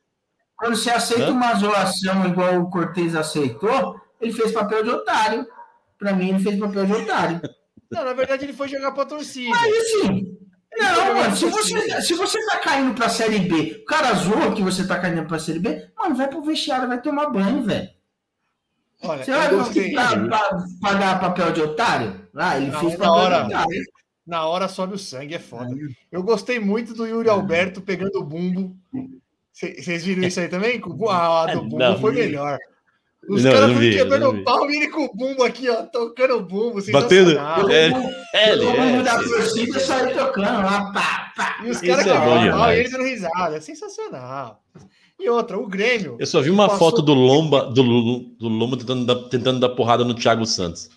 Quando 0.55 0.77
você 0.77 0.89
aceita 0.89 1.25
Hã? 1.25 1.31
uma 1.31 1.53
zoação 1.55 2.25
igual 2.27 2.61
o 2.61 2.69
Cortez 2.69 3.15
aceitou, 3.15 3.99
ele 4.21 4.31
fez 4.31 4.51
papel 4.51 4.83
de 4.83 4.89
otário. 4.89 5.45
Pra 5.99 6.13
mim, 6.13 6.29
ele 6.29 6.39
fez 6.39 6.57
papel 6.59 6.85
de 6.85 6.93
otário. 6.93 7.41
Não, 7.91 8.05
na 8.05 8.13
verdade, 8.13 8.45
ele 8.45 8.53
foi 8.53 8.67
jogar 8.67 8.91
pra 8.93 9.05
torcida. 9.05 9.49
Mas 9.49 9.73
assim, 9.77 10.37
não, 10.77 11.15
mano, 11.15 11.35
se 11.35 11.45
você, 11.45 12.01
se 12.01 12.13
você 12.13 12.45
tá 12.47 12.57
caindo 12.59 12.93
pra 12.93 13.09
Série 13.09 13.39
B, 13.39 13.81
o 13.83 13.85
cara 13.85 14.13
zoa 14.13 14.53
que 14.55 14.61
você 14.61 14.87
tá 14.87 14.99
caindo 14.99 15.25
pra 15.27 15.37
Série 15.37 15.59
B, 15.59 15.89
mano, 15.97 16.15
vai 16.15 16.27
pro 16.27 16.41
vestiário, 16.41 16.87
vai 16.87 17.01
tomar 17.01 17.29
banho, 17.29 17.63
velho. 17.63 17.89
Olha, 19.03 19.23
Você 19.23 19.31
vai 19.31 19.49
pagar 20.81 21.19
papel 21.19 21.51
de 21.51 21.61
otário? 21.61 22.22
Ah, 22.35 22.57
ele 22.57 22.67
Não, 22.71 22.79
fez 22.79 22.97
na 22.97 23.11
hora. 23.13 23.45
otário. 23.45 23.83
Na 24.25 24.45
hora 24.47 24.67
sobe 24.69 24.95
o 24.95 24.97
sangue, 24.99 25.35
é 25.35 25.39
foda. 25.39 25.75
Eu 26.11 26.23
gostei 26.23 26.57
muito 26.59 26.93
do 26.93 27.05
Yuri 27.05 27.29
Alberto 27.29 27.81
pegando 27.81 28.19
o 28.19 28.23
bumbo. 28.23 28.75
Vocês 29.51 30.03
viram 30.05 30.23
isso 30.23 30.39
aí 30.39 30.47
também? 30.47 30.79
Com 30.79 30.91
o 30.91 30.93
bu- 30.93 31.09
A 31.09 31.45
do 31.47 31.61
bumbo 31.61 31.77
Não. 31.77 31.99
foi 31.99 32.13
melhor. 32.13 32.57
Os 33.29 33.41
caras 33.43 33.71
foram 33.73 33.79
quebrando 33.79 34.29
o 34.29 34.43
pau 34.43 34.69
e 34.69 34.75
ele 34.77 34.87
com 34.89 35.05
o 35.05 35.13
bumbo 35.13 35.43
aqui, 35.43 35.69
ó, 35.69 35.83
tocando 35.83 36.35
o 36.37 36.41
bumbo. 36.41 36.81
Batendo. 36.91 37.29
sensacional. 37.31 37.69
É, 37.69 37.91
é, 38.33 38.57
Todo 38.57 38.77
mundo 38.77 39.03
da 39.03 39.11
é. 39.13 39.23
torcida 39.23 39.79
saiu 39.79 40.13
tocando 40.17 40.45
lá, 40.45 40.91
pá, 40.91 41.33
pá. 41.35 41.57
E 41.63 41.69
os 41.69 41.79
caras 41.79 41.99
é 42.07 42.11
quebrando 42.13 42.57
o 42.57 42.71
e 42.71 42.79
eles 42.79 42.91
dando 42.91 43.03
risada. 43.03 43.55
É 43.55 43.59
sensacional. 43.61 44.61
E 45.19 45.29
outra, 45.29 45.57
o 45.57 45.67
Grêmio. 45.67 46.17
Eu 46.19 46.25
só 46.25 46.41
vi 46.41 46.49
uma 46.49 46.67
Passou- 46.67 46.89
foto 46.91 47.01
do 47.01 47.13
Lomba, 47.13 47.65
do, 47.65 47.83
do 48.37 48.47
Lomba 48.49 48.75
tentando 48.75 49.05
dar, 49.05 49.15
tentando 49.29 49.59
dar 49.59 49.69
porrada 49.69 50.03
no 50.03 50.13
Thiago 50.13 50.45
Santos. 50.45 50.89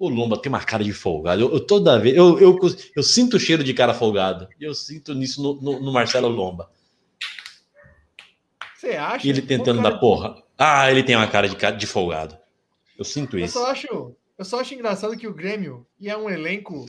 O 0.00 0.08
Lomba 0.08 0.40
tem 0.40 0.50
uma 0.50 0.64
cara 0.64 0.82
de 0.82 0.92
folgado. 0.94 1.42
Eu, 1.42 1.52
eu 1.52 1.60
toda 1.60 1.98
vez. 1.98 2.16
Eu, 2.16 2.38
eu, 2.40 2.58
eu 2.96 3.02
sinto 3.02 3.36
o 3.36 3.38
cheiro 3.40 3.62
de 3.62 3.74
cara 3.74 3.92
folgado. 3.94 4.48
E 4.58 4.64
eu 4.64 4.74
sinto 4.74 5.12
nisso 5.14 5.42
no, 5.42 5.60
no- 5.60 5.78
no 5.80 5.92
Marcelo 5.92 6.26
Lomba. 6.28 6.70
Você 8.74 8.92
acha? 8.96 9.26
E 9.26 9.30
ele 9.30 9.42
tentando 9.42 9.78
O 9.78 9.82
cara- 9.82 9.94
dar 9.94 10.00
porra. 10.00 10.42
Ah, 10.56 10.90
ele 10.90 11.02
tem 11.02 11.16
uma 11.16 11.26
cara 11.28 11.48
de, 11.48 11.56
de 11.76 11.86
folgado. 11.86 12.36
Eu 12.98 13.04
sinto 13.04 13.38
Eu 13.38 13.44
isso. 13.44 13.54
só 13.58 13.70
acho, 13.70 14.14
eu 14.38 14.44
só 14.44 14.60
acho 14.60 14.74
engraçado 14.74 15.16
que 15.16 15.26
o 15.26 15.34
Grêmio, 15.34 15.86
e 15.98 16.08
é 16.08 16.16
um 16.16 16.28
elenco, 16.28 16.86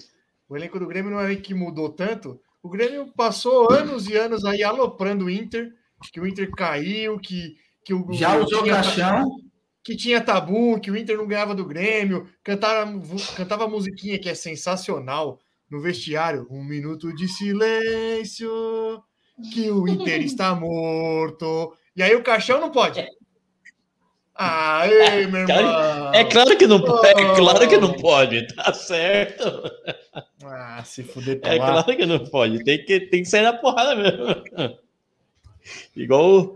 o 0.49 0.55
elenco 0.55 0.79
do 0.79 0.87
Grêmio 0.87 1.11
não 1.11 1.19
é 1.19 1.23
um 1.23 1.25
elenco 1.25 1.41
que 1.41 1.53
mudou 1.53 1.89
tanto. 1.89 2.39
O 2.63 2.69
Grêmio 2.69 3.11
passou 3.15 3.71
anos 3.71 4.07
e 4.07 4.15
anos 4.15 4.45
aí 4.45 4.63
aloprando 4.63 5.25
o 5.25 5.29
Inter, 5.29 5.69
que 6.11 6.19
o 6.19 6.27
Inter 6.27 6.49
caiu, 6.51 7.19
que, 7.19 7.55
que 7.83 7.93
o 7.93 8.07
Já 8.13 8.37
usou 8.37 8.63
tinha- 8.63 8.75
caixão? 8.75 9.29
Que 9.83 9.95
tinha 9.95 10.21
tabu, 10.21 10.79
que 10.79 10.91
o 10.91 10.97
Inter 10.97 11.17
não 11.17 11.27
ganhava 11.27 11.55
do 11.55 11.65
Grêmio, 11.65 12.27
cantava, 12.43 12.91
cantava 13.35 13.67
musiquinha 13.67 14.19
que 14.19 14.29
é 14.29 14.35
sensacional 14.35 15.39
no 15.69 15.81
vestiário. 15.81 16.47
Um 16.49 16.63
minuto 16.63 17.13
de 17.15 17.27
silêncio, 17.27 18.49
que 19.53 19.71
o 19.71 19.87
Inter 19.87 20.21
está 20.23 20.53
morto. 20.53 21.73
E 21.95 22.03
aí 22.03 22.15
o 22.15 22.23
caixão 22.23 22.59
não 22.59 22.69
pode. 22.71 23.03
Ah, 24.33 24.87
ei, 24.87 25.27
meu 25.27 25.41
irmão. 25.41 26.13
É 26.13 26.23
claro 26.23 26.57
que 26.57 26.65
não, 26.65 26.77
é 27.03 27.35
claro 27.35 27.67
que 27.69 27.77
não 27.77 27.93
pode, 27.93 28.47
tá 28.55 28.73
certo. 28.73 29.43
Ah, 30.43 30.83
se 30.83 31.03
fuder 31.03 31.39
É 31.43 31.55
lá. 31.55 31.83
claro 31.83 31.97
que 31.97 32.05
não 32.05 32.25
pode. 32.25 32.63
Tem 32.63 32.83
que, 32.83 32.99
tem 33.01 33.21
que 33.23 33.29
sair 33.29 33.43
na 33.43 33.53
porrada 33.53 33.95
mesmo. 33.95 34.25
Igual, 35.95 36.55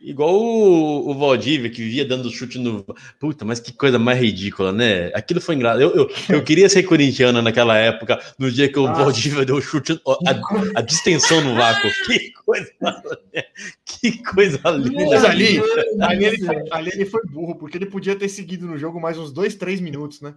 igual 0.00 0.34
o, 0.34 1.10
o 1.10 1.14
Valdívia, 1.14 1.70
que 1.70 1.82
vivia 1.82 2.04
dando 2.04 2.30
chute 2.30 2.58
no. 2.58 2.84
Puta, 3.18 3.44
mas 3.44 3.60
que 3.60 3.72
coisa 3.72 3.98
mais 3.98 4.20
ridícula, 4.20 4.72
né? 4.72 5.10
Aquilo 5.14 5.40
foi 5.40 5.54
engraçado. 5.54 5.82
Eu, 5.82 5.94
eu, 5.94 6.10
eu 6.28 6.42
queria 6.42 6.68
ser 6.68 6.82
corintiano 6.84 7.42
naquela 7.42 7.76
época, 7.76 8.20
no 8.38 8.50
dia 8.50 8.68
que 8.68 8.78
o 8.78 8.86
Nossa. 8.86 9.02
Valdívia 9.02 9.44
deu 9.44 9.60
chute, 9.60 10.00
a, 10.06 10.78
a 10.78 10.80
distensão 10.80 11.40
no 11.40 11.54
vácuo. 11.54 11.90
Que 12.06 12.32
coisa, 12.44 12.70
que 13.84 14.22
coisa 14.22 14.70
linda. 14.70 15.06
Mas 15.06 15.24
ali, 15.24 15.60
ali, 16.00 16.24
ele 16.24 16.38
foi, 16.38 16.56
ali 16.70 16.90
ele 16.92 17.06
foi 17.06 17.22
burro, 17.26 17.56
porque 17.56 17.76
ele 17.78 17.86
podia 17.86 18.16
ter 18.16 18.28
seguido 18.28 18.66
no 18.66 18.78
jogo 18.78 19.00
mais 19.00 19.18
uns 19.18 19.32
dois, 19.32 19.54
três 19.54 19.80
minutos, 19.80 20.20
né? 20.20 20.34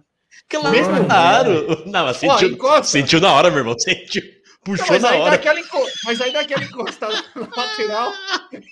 Claro, 0.48 1.06
claro. 1.06 1.82
Não, 1.86 2.06
mas 2.06 2.16
sentiu, 2.16 2.50
encosta. 2.50 2.84
sentiu 2.84 3.20
na 3.20 3.32
hora, 3.32 3.50
meu 3.50 3.58
irmão. 3.60 3.78
Sentiu. 3.78 4.22
Não, 4.66 4.76
Puxou 4.76 4.86
mas, 4.90 5.02
na 5.02 5.10
aí 5.10 5.20
hora. 5.20 5.60
enco- 5.60 5.90
mas 6.04 6.20
aí 6.20 6.32
dá 6.32 6.40
aquela 6.40 6.62
encostada 6.62 7.14
no 7.34 7.48
lateral, 7.56 8.12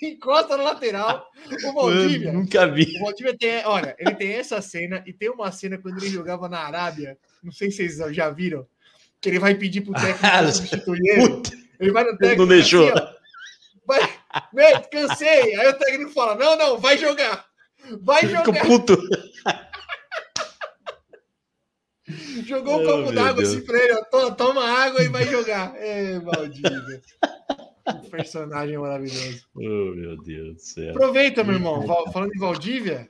encosta 0.01 0.55
no 0.57 0.63
lateral. 0.63 1.29
O 1.65 1.73
Valdívia, 1.73 2.27
Mano, 2.31 2.39
nunca 2.39 2.65
vi. 2.67 2.95
o 2.97 3.03
Valdívia 3.03 3.37
tem, 3.37 3.65
olha, 3.65 3.93
ele 3.99 4.15
tem 4.15 4.31
essa 4.33 4.61
cena 4.61 5.03
e 5.05 5.11
tem 5.11 5.29
uma 5.29 5.51
cena 5.51 5.77
quando 5.77 5.97
ele 5.97 6.09
jogava 6.09 6.47
na 6.47 6.59
Arábia, 6.59 7.17
não 7.43 7.51
sei 7.51 7.69
se 7.71 7.89
vocês 7.89 8.15
já 8.15 8.29
viram, 8.29 8.65
que 9.19 9.27
ele 9.27 9.37
vai 9.39 9.53
pedir 9.55 9.81
pro 9.81 9.91
técnico 9.99 10.19
Ah, 10.25 10.49
substituir 10.51 11.01
ele. 11.09 11.41
Ele 11.79 11.91
vai 11.91 12.03
no 12.05 12.17
técnico. 12.17 12.41
não 12.43 12.47
deixou. 12.47 12.87
assim, 12.87 13.01
ó, 13.89 14.41
vai, 14.53 14.81
cansei. 14.89 15.55
Aí 15.55 15.67
o 15.67 15.73
técnico 15.73 16.11
fala: 16.11 16.35
não, 16.35 16.55
não, 16.57 16.77
vai 16.79 16.97
jogar. 16.97 17.45
Vai 18.01 18.21
Fico 18.21 18.45
jogar. 18.45 18.65
puto. 18.65 18.97
Jogou 22.45 22.79
um 22.79 22.83
Oh, 22.83 22.85
copo 22.85 22.97
meu 23.03 23.11
d'água 23.13 23.43
assim 23.43 23.61
pra 23.61 23.77
ele, 23.77 23.93
ó, 23.93 24.03
"To- 24.05 24.35
toma 24.35 24.63
água 24.63 25.03
e 25.03 25.07
vai 25.09 25.25
jogar. 25.27 25.73
É, 25.77 26.19
Valdívia. 26.19 27.01
Que 28.01 28.09
personagem 28.09 28.77
maravilhoso. 28.77 29.41
Oh, 29.55 29.59
meu 29.95 30.15
Deus 30.21 30.53
do 30.55 30.59
céu. 30.61 30.91
Aproveita, 30.91 31.43
meu 31.43 31.55
irmão. 31.55 31.85
Falando 32.11 32.33
em 32.35 32.39
Valdívia, 32.39 33.09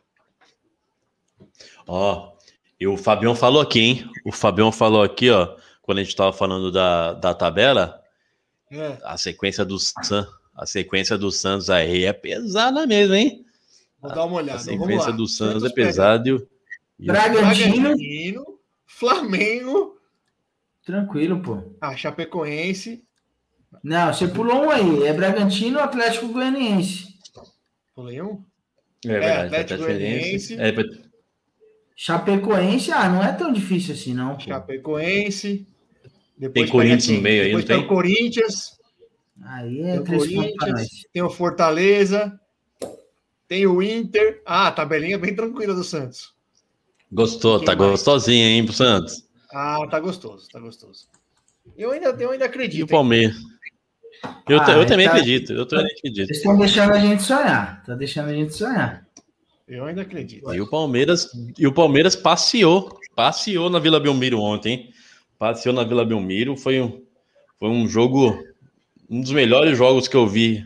Ó, 1.88 2.32
e 2.80 2.88
o 2.88 2.98
Fabião 2.98 3.36
falou 3.36 3.62
aqui, 3.62 3.80
hein? 3.80 4.10
O 4.26 4.32
Fabião 4.32 4.72
falou 4.72 5.04
aqui, 5.04 5.30
ó, 5.30 5.56
quando 5.82 5.98
a 6.00 6.04
gente 6.04 6.16
tava 6.16 6.32
falando 6.32 6.72
da, 6.72 7.14
da 7.14 7.34
tabela, 7.34 8.02
é, 8.72 8.98
a 9.04 9.18
sequência 9.18 9.66
do 9.66 9.78
San, 9.80 10.28
a 10.56 10.66
sequência 10.66 11.18
do 11.18 11.32
Santos 11.32 11.70
aí 11.70 12.06
é 12.06 12.14
pesada 12.14 12.86
mesmo, 12.88 13.14
hein? 13.16 13.46
vou 14.00 14.10
dar 14.12 14.26
uma 14.26 14.40
A 14.40 14.44
olhada. 14.44 14.60
Vamos 14.64 14.80
sequência 14.82 15.10
lá. 15.10 15.16
do 15.16 15.28
Santos 15.28 15.54
Santos 15.62 15.72
é 15.72 15.74
pesada 15.74 16.30
e 16.30 16.34
o- 16.34 16.48
e 17.00 17.06
Bragantino, 17.08 17.96
Flamengo, 19.02 19.98
tranquilo, 20.86 21.42
pô. 21.42 21.76
a 21.82 21.98
Chapecoense. 21.98 23.04
Não, 23.84 24.14
você 24.14 24.28
pulou 24.28 24.66
um 24.66 24.70
aí. 24.70 25.08
É 25.08 25.12
Bragantino 25.12 25.80
ou 25.80 25.84
Atlético 25.84 26.28
Goianiense? 26.28 27.08
Pulei 27.96 28.22
um? 28.22 28.46
É 29.04 29.08
verdade, 29.08 29.46
Atlético 29.48 29.56
Atlético 29.56 29.84
Goianiense. 29.88 30.56
Goianiense. 30.56 30.98
É, 31.00 31.12
Chapecoense, 31.96 32.92
ah, 32.92 33.10
não 33.10 33.24
é 33.24 33.34
tão 33.34 33.52
difícil 33.52 33.96
assim, 33.96 34.14
não. 34.14 34.36
Pô. 34.36 34.42
Chapecoense. 34.42 35.68
Depois 36.38 36.66
Tem 36.66 36.72
Corinthians 36.72 37.08
no 37.18 37.22
meio 37.24 37.42
aí, 37.42 37.48
Depois 37.48 37.66
não 37.70 37.76
tem? 37.78 37.86
o 37.86 37.88
Corinthians. 37.88 38.80
Aí 39.44 39.78
Tem 39.82 39.96
é 39.96 40.00
o 40.00 40.04
três 40.04 40.32
pontos 40.32 40.52
pra 40.54 40.68
Corinthians, 40.68 41.06
tem 41.12 41.22
o 41.24 41.30
Fortaleza, 41.32 42.40
tem 43.48 43.66
o 43.66 43.82
Inter. 43.82 44.44
Ah, 44.46 44.68
a 44.68 44.72
tabelinha 44.72 45.18
bem 45.18 45.36
tranquila 45.36 45.74
do 45.74 45.84
Santos. 45.84 46.40
Gostou, 47.12 47.58
Quem 47.60 47.66
tá 47.66 47.76
mais? 47.76 47.92
gostosinha, 47.92 48.48
hein, 48.48 48.64
pro 48.66 48.74
Santos. 48.74 49.24
Ah, 49.54 49.80
tá 49.90 50.00
gostoso, 50.00 50.48
tá 50.52 50.60
gostoso. 50.60 51.08
Eu 51.78 51.92
ainda, 51.92 52.08
eu 52.20 52.32
ainda 52.32 52.46
E 52.46 52.48
acredito. 52.48 52.82
o 52.82 52.84
hein? 52.84 52.88
Palmeiras. 52.88 53.36
Eu, 54.48 54.60
Ah, 54.62 54.72
eu 54.72 54.86
também 54.86 55.08
tá- 55.08 55.14
acredito, 55.14 55.54
eu 55.54 55.66
também 55.66 55.86
acredito. 55.86 56.28
Vocês 56.28 56.38
estão 56.38 56.58
deixando 56.58 56.94
a 56.94 57.00
gente 57.00 57.24
sonhar. 57.24 57.84
Tá 57.86 57.96
deixando 57.96 58.30
a 58.30 58.34
gente 58.34 58.54
sonhar. 58.54 59.06
Eu 59.68 59.86
ainda 59.86 60.02
acredito. 60.02 60.54
E 60.54 60.60
o 60.62 60.70
Palmeiras, 60.70 61.30
e 61.58 61.66
o 61.66 61.74
Palmeiras 61.74 62.16
passeou, 62.16 63.00
passeou 63.16 63.70
na 63.70 63.80
Vila 63.80 64.00
Belmiro 64.00 64.40
ontem, 64.40 64.74
hein? 64.74 64.90
Passeou 65.40 65.74
na 65.74 65.84
Vila 65.84 66.06
Belmiro, 66.06 66.56
foi 66.58 66.82
um, 66.82 67.02
foi 67.58 67.70
um 67.70 67.88
jogo, 67.88 68.38
um 69.10 69.22
dos 69.22 69.32
melhores 69.32 69.78
jogos 69.78 70.08
que 70.08 70.16
eu 70.16 70.28
vi 70.28 70.64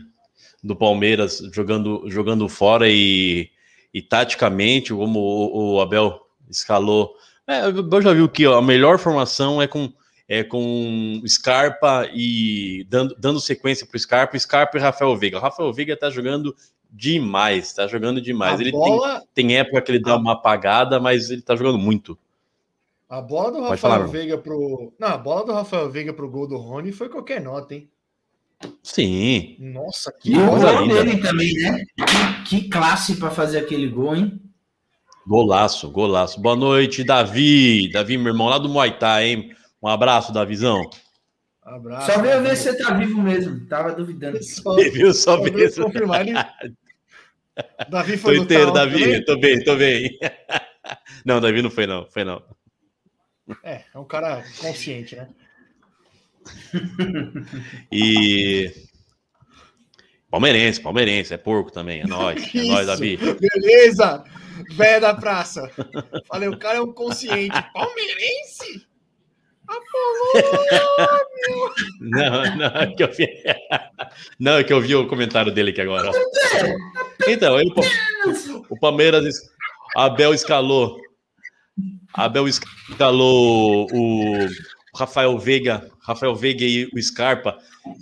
do 0.62 0.74
Palmeiras 0.74 1.40
jogando, 1.54 2.02
jogando 2.10 2.48
fora 2.48 2.88
e, 2.90 3.48
e 3.94 4.02
taticamente, 4.02 4.92
como 4.92 5.20
o, 5.20 5.74
o 5.76 5.80
Abel 5.80 6.20
escalou. 6.48 7.14
É, 7.46 7.66
o 7.68 7.78
Abel 7.78 8.02
já 8.02 8.12
viu 8.12 8.28
que 8.28 8.46
ó, 8.46 8.58
a 8.58 8.62
melhor 8.62 8.98
formação 8.98 9.60
é 9.60 9.66
com 9.66 9.92
é 10.28 10.42
com 10.42 11.22
Scarpa 11.26 12.08
e 12.12 12.84
dando, 12.88 13.14
dando 13.16 13.40
sequência 13.40 13.86
para 13.86 13.96
o 13.96 14.00
Scarpa, 14.00 14.38
Scarpa 14.38 14.76
e 14.76 14.80
Rafael 14.80 15.16
Veiga. 15.16 15.38
O 15.38 15.40
Rafael 15.40 15.72
Veiga 15.72 15.96
tá 15.96 16.10
jogando 16.10 16.54
demais, 16.90 17.72
tá 17.72 17.86
jogando 17.86 18.20
demais. 18.20 18.58
a, 18.58 18.62
Ele 18.62 18.72
tem, 18.72 18.80
bola, 18.80 19.22
tem 19.32 19.56
época 19.56 19.80
que 19.82 19.92
ele 19.92 20.00
dá 20.00 20.16
uma 20.16 20.32
apagada, 20.32 20.98
mas 20.98 21.30
ele 21.30 21.42
tá 21.42 21.54
jogando 21.54 21.78
muito. 21.78 22.18
a 23.08 23.20
bola 23.20 23.52
do 23.52 23.60
Rafael 23.60 23.78
falar. 23.78 24.06
Veiga 24.08 24.36
pro. 24.36 24.92
Não, 24.98 25.08
a 25.08 25.18
bola 25.18 25.44
do 25.44 25.52
Rafael 25.52 25.88
Veiga 25.88 26.12
pro 26.12 26.28
gol 26.28 26.48
do 26.48 26.56
Rony 26.56 26.90
foi 26.90 27.08
qualquer 27.08 27.40
nota, 27.40 27.74
hein? 27.74 27.88
Sim. 28.82 29.56
Nossa, 29.60 30.10
que 30.10 30.32
E 30.32 30.38
o 30.38 30.46
gol 30.46 30.88
dele 30.88 31.18
também, 31.18 31.52
né? 31.54 31.84
Que, 32.44 32.60
que 32.60 32.68
classe 32.68 33.16
pra 33.16 33.30
fazer 33.30 33.58
aquele 33.58 33.86
gol, 33.86 34.16
hein? 34.16 34.40
Golaço, 35.26 35.90
golaço. 35.90 36.40
Boa 36.40 36.54
noite, 36.54 37.02
Davi. 37.02 37.90
Davi, 37.90 38.16
meu 38.16 38.28
irmão, 38.32 38.48
lá 38.48 38.58
do 38.58 38.68
Muay 38.68 38.96
Thai, 38.96 39.24
hein? 39.28 39.56
Um 39.82 39.88
abraço, 39.88 40.32
Davizão. 40.32 40.88
Abraço. 41.62 42.12
Só 42.12 42.22
veio 42.22 42.42
ver 42.42 42.56
se 42.56 42.62
você 42.70 42.78
tá 42.78 42.94
vivo 42.94 43.20
mesmo. 43.20 43.66
Tava 43.66 43.92
duvidando. 43.92 44.40
Só, 44.44 44.74
Você 44.74 44.88
viu 44.90 45.12
só 45.12 45.36
só 45.36 45.42
mesmo? 45.42 45.84
confirmar. 45.84 46.20
Ele... 46.20 46.32
Davi 47.90 48.12
Tô 48.12 48.18
foi 48.18 48.38
lutar 48.38 48.44
inteiro, 48.44 48.72
Davi. 48.72 48.98
também? 49.00 49.24
Tô 49.24 49.36
bem, 49.38 49.64
tô 49.64 49.76
bem. 49.76 50.18
Não, 51.24 51.40
Davi 51.40 51.60
não 51.62 51.70
foi, 51.70 51.84
não. 51.88 52.06
Foi 52.06 52.22
não. 52.22 52.40
É, 53.64 53.82
é 53.92 53.98
um 53.98 54.04
cara 54.04 54.44
consciente, 54.60 55.16
né? 55.16 55.28
E. 57.90 58.72
Palmeirense, 60.30 60.80
palmeirense, 60.80 61.34
é 61.34 61.36
porco 61.36 61.70
também. 61.70 62.00
É 62.00 62.06
nóis. 62.06 62.42
É 62.54 62.62
nóis, 62.62 62.78
Isso. 62.80 62.86
Davi. 62.86 63.16
Beleza, 63.16 64.24
velho 64.76 65.00
da 65.00 65.14
praça. 65.14 65.70
Falei, 66.26 66.48
o 66.48 66.58
cara 66.58 66.78
é 66.78 66.80
um 66.80 66.92
consciente. 66.92 67.56
Palmeirense? 67.72 68.86
Não, 72.00 72.56
não, 72.56 72.66
é 72.66 72.94
que 72.94 73.02
eu 73.02 73.12
vi. 73.12 73.28
Não, 74.38 74.58
é 74.58 74.64
que 74.64 74.72
eu 74.72 74.80
vi 74.80 74.94
o 74.94 75.08
comentário 75.08 75.52
dele 75.52 75.70
aqui 75.70 75.80
agora. 75.80 76.10
Então, 77.26 77.58
ele, 77.58 77.72
o 78.70 78.78
Palmeiras, 78.78 79.24
Abel 79.96 80.32
escalou. 80.32 81.00
Abel 82.14 82.46
escalou 82.48 83.88
o 83.92 84.48
Rafael 84.96 85.38
Veiga, 85.38 85.90
Rafael 86.00 86.34
Veiga 86.34 86.64
e 86.64 86.86
o 86.92 87.02
Scarpa. 87.02 87.58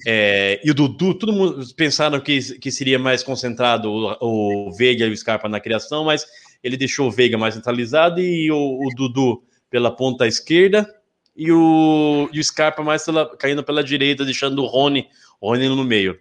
é, 0.07 0.61
e 0.65 0.71
o 0.71 0.75
Dudu, 0.75 1.15
todo 1.15 1.33
mundo 1.33 1.63
pensaram 1.75 2.21
que, 2.21 2.59
que 2.59 2.71
seria 2.71 2.99
mais 2.99 3.23
concentrado 3.23 3.91
o, 3.91 4.69
o 4.69 4.73
Veiga 4.73 5.07
e 5.07 5.11
o 5.11 5.17
Scarpa 5.17 5.49
na 5.49 5.61
criação, 5.61 6.05
mas 6.05 6.25
ele 6.63 6.77
deixou 6.77 7.09
o 7.09 7.11
Veiga 7.11 7.37
mais 7.37 7.55
centralizado 7.55 8.21
e 8.21 8.51
o, 8.51 8.57
o 8.57 8.89
Dudu 8.95 9.43
pela 9.69 9.91
ponta 9.95 10.27
esquerda 10.27 10.89
e 11.37 11.51
o, 11.53 12.29
e 12.33 12.39
o 12.41 12.45
Scarpa 12.45 12.83
mais 12.83 13.05
pela- 13.05 13.37
caindo 13.37 13.63
pela 13.65 13.83
direita, 13.85 14.25
deixando 14.25 14.63
o 14.63 14.67
Rony, 14.67 15.07
o 15.41 15.49
Rony 15.51 15.69
no 15.69 15.85
meio. 15.85 16.19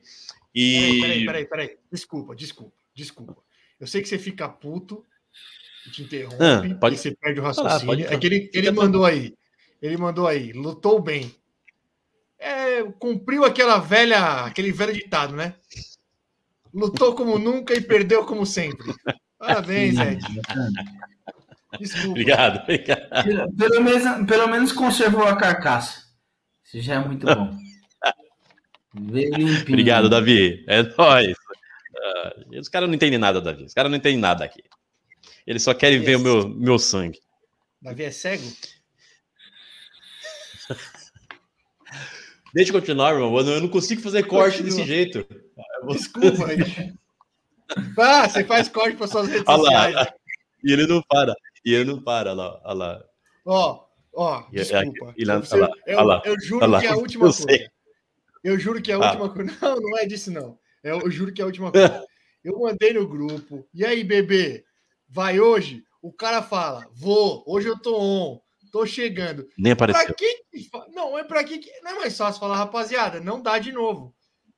E 0.56 0.74
Peraí, 0.80 1.00
peraí, 1.02 1.26
peraí, 1.26 1.46
peraí. 1.46 1.70
Desculpa, 1.92 2.36
desculpa, 2.36 2.74
desculpa. 2.96 3.38
Eu 3.80 3.88
sei 3.88 4.02
que 4.02 4.08
você 4.10 4.18
fica 4.20 4.48
puto, 4.50 5.04
te 5.92 6.02
interrompe, 6.04 6.44
Ah, 6.44 6.76
pode- 6.80 6.96
e 6.96 6.98
você 6.98 7.16
perde 7.16 7.40
o 7.40 7.44
Ah, 7.44 7.48
raciocínio. 7.48 7.86
pode 7.86 8.04
é 8.04 8.18
que 8.18 8.28
ele, 8.28 8.50
ele 8.54 8.72
mandou 8.72 9.04
aí. 9.06 9.34
Ele 9.84 9.98
mandou 9.98 10.26
aí, 10.26 10.54
lutou 10.54 11.02
bem. 11.02 11.36
É, 12.40 12.84
cumpriu 13.00 13.44
aquela 13.44 13.80
velha, 13.80 14.46
aquele 14.46 14.72
velho 14.72 14.94
ditado, 14.94 15.36
né? 15.36 15.56
Lutou 16.74 17.14
como 17.14 17.38
nunca 17.38 17.74
e 17.74 17.82
perdeu 17.82 18.26
como 18.26 18.46
sempre. 18.46 18.96
Parabéns, 19.38 20.00
Ed. 20.00 20.22
Desculpa. 21.78 22.10
Obrigado, 22.12 22.64
obrigado. 22.64 23.24
Pelo, 23.26 23.54
pelo 23.54 23.84
menos, 23.84 24.28
pelo 24.28 24.48
menos 24.48 24.72
conservou 24.72 25.26
a 25.28 25.36
carcaça. 25.36 26.02
Isso 26.64 26.80
já 26.80 26.96
é 26.96 27.00
muito 27.00 27.26
bom. 27.26 27.54
Obrigado, 29.68 30.10
Davi. 30.10 30.64
É 30.70 30.82
nóis. 30.82 31.36
Ah, 31.98 32.36
os 32.58 32.70
caras 32.70 32.88
não 32.88 32.96
entendem 32.96 33.20
nada, 33.20 33.42
Davi. 33.42 33.66
Os 33.66 33.74
caras 33.74 33.92
não 33.92 33.98
entendem 33.98 34.20
nada 34.20 34.46
aqui. 34.46 34.64
Eles 35.46 35.62
só 35.62 35.74
querem 35.74 36.00
ver 36.00 36.16
o 36.16 36.22
meu, 36.22 36.48
meu 36.48 36.80
sangue. 36.80 37.20
Davi 37.82 38.04
é 38.04 38.12
cego? 38.12 38.50
Deixa 42.54 42.72
eu 42.72 42.80
continuar, 42.80 43.16
mano. 43.20 43.52
Eu 43.52 43.62
não 43.62 43.68
consigo 43.68 44.02
fazer 44.02 44.24
corte 44.28 44.58
Continua. 44.60 44.78
desse 44.78 44.88
jeito. 44.88 45.26
Desculpa. 45.88 46.46
aí. 46.48 46.94
Ah, 47.98 48.30
você 48.30 48.44
faz 48.44 48.68
corte 48.70 48.96
para 48.98 49.08
suas 49.08 49.28
redes 49.28 49.46
Olha 49.48 49.64
sociais. 49.64 50.08
E 50.64 50.72
ele 50.74 50.86
não 50.86 51.02
para. 51.02 51.34
E 51.66 51.74
ele 51.74 51.86
não 51.86 52.00
para, 52.00 52.30
olha 52.32 52.38
lá. 52.44 52.62
Olha 52.66 52.74
lá. 52.76 53.04
Ó, 53.46 53.86
ó, 54.14 54.44
E- 54.52 54.60
é- 54.60 54.64
desculpa. 54.64 55.14
e 55.18 55.24
olha 55.28 56.04
lá, 56.04 56.22
eu, 56.26 56.34
eu 56.34 56.40
juro 56.42 56.80
que 56.80 56.86
é 56.86 56.90
a 56.90 56.96
última 56.96 57.26
Eu 57.26 57.34
coisa. 57.34 57.44
sei. 57.48 57.68
Eu 58.44 58.60
juro 58.60 58.80
que 58.82 58.92
é 58.92 58.96
a 58.96 58.98
Ah. 59.00 59.08
última 59.08 59.30
coisa. 59.34 59.58
Não, 59.60 59.76
não 59.80 59.98
é 59.98 60.06
disso, 60.06 60.30
não. 60.30 60.60
É, 60.84 60.92
eu 60.92 61.10
juro 61.10 61.34
que 61.34 61.42
é 61.42 61.44
a 61.44 61.48
última 61.48 61.72
coisa. 61.72 62.06
Eu 62.44 62.60
mandei 62.60 62.92
no 62.94 63.08
grupo. 63.08 63.66
E 63.74 63.86
aí, 63.86 64.04
bebê? 64.04 64.66
Vai 65.10 65.40
hoje? 65.40 65.82
O 66.02 66.12
cara 66.12 66.42
fala: 66.44 66.86
vou, 66.94 67.42
hoje 67.48 67.70
eu 67.70 67.80
tô 67.80 67.98
on, 68.00 68.40
tô 68.74 68.86
chegando. 68.88 69.48
Nem 69.56 69.76
Pra 69.76 69.86
apareceu. 69.92 70.16
que 70.16 70.44
que 70.52 70.68
fa- 70.70 70.88
Não, 70.92 71.18
é 71.18 71.24
pra 71.24 71.44
que 71.44 71.60
que. 71.60 71.70
Não 71.84 71.92
é 71.92 71.96
mais 72.00 72.18
fácil 72.18 72.40
falar, 72.40 72.58
rapaziada, 72.58 73.22
não 73.22 73.40
dá 73.40 73.60
de 73.60 73.72
novo. 73.72 74.14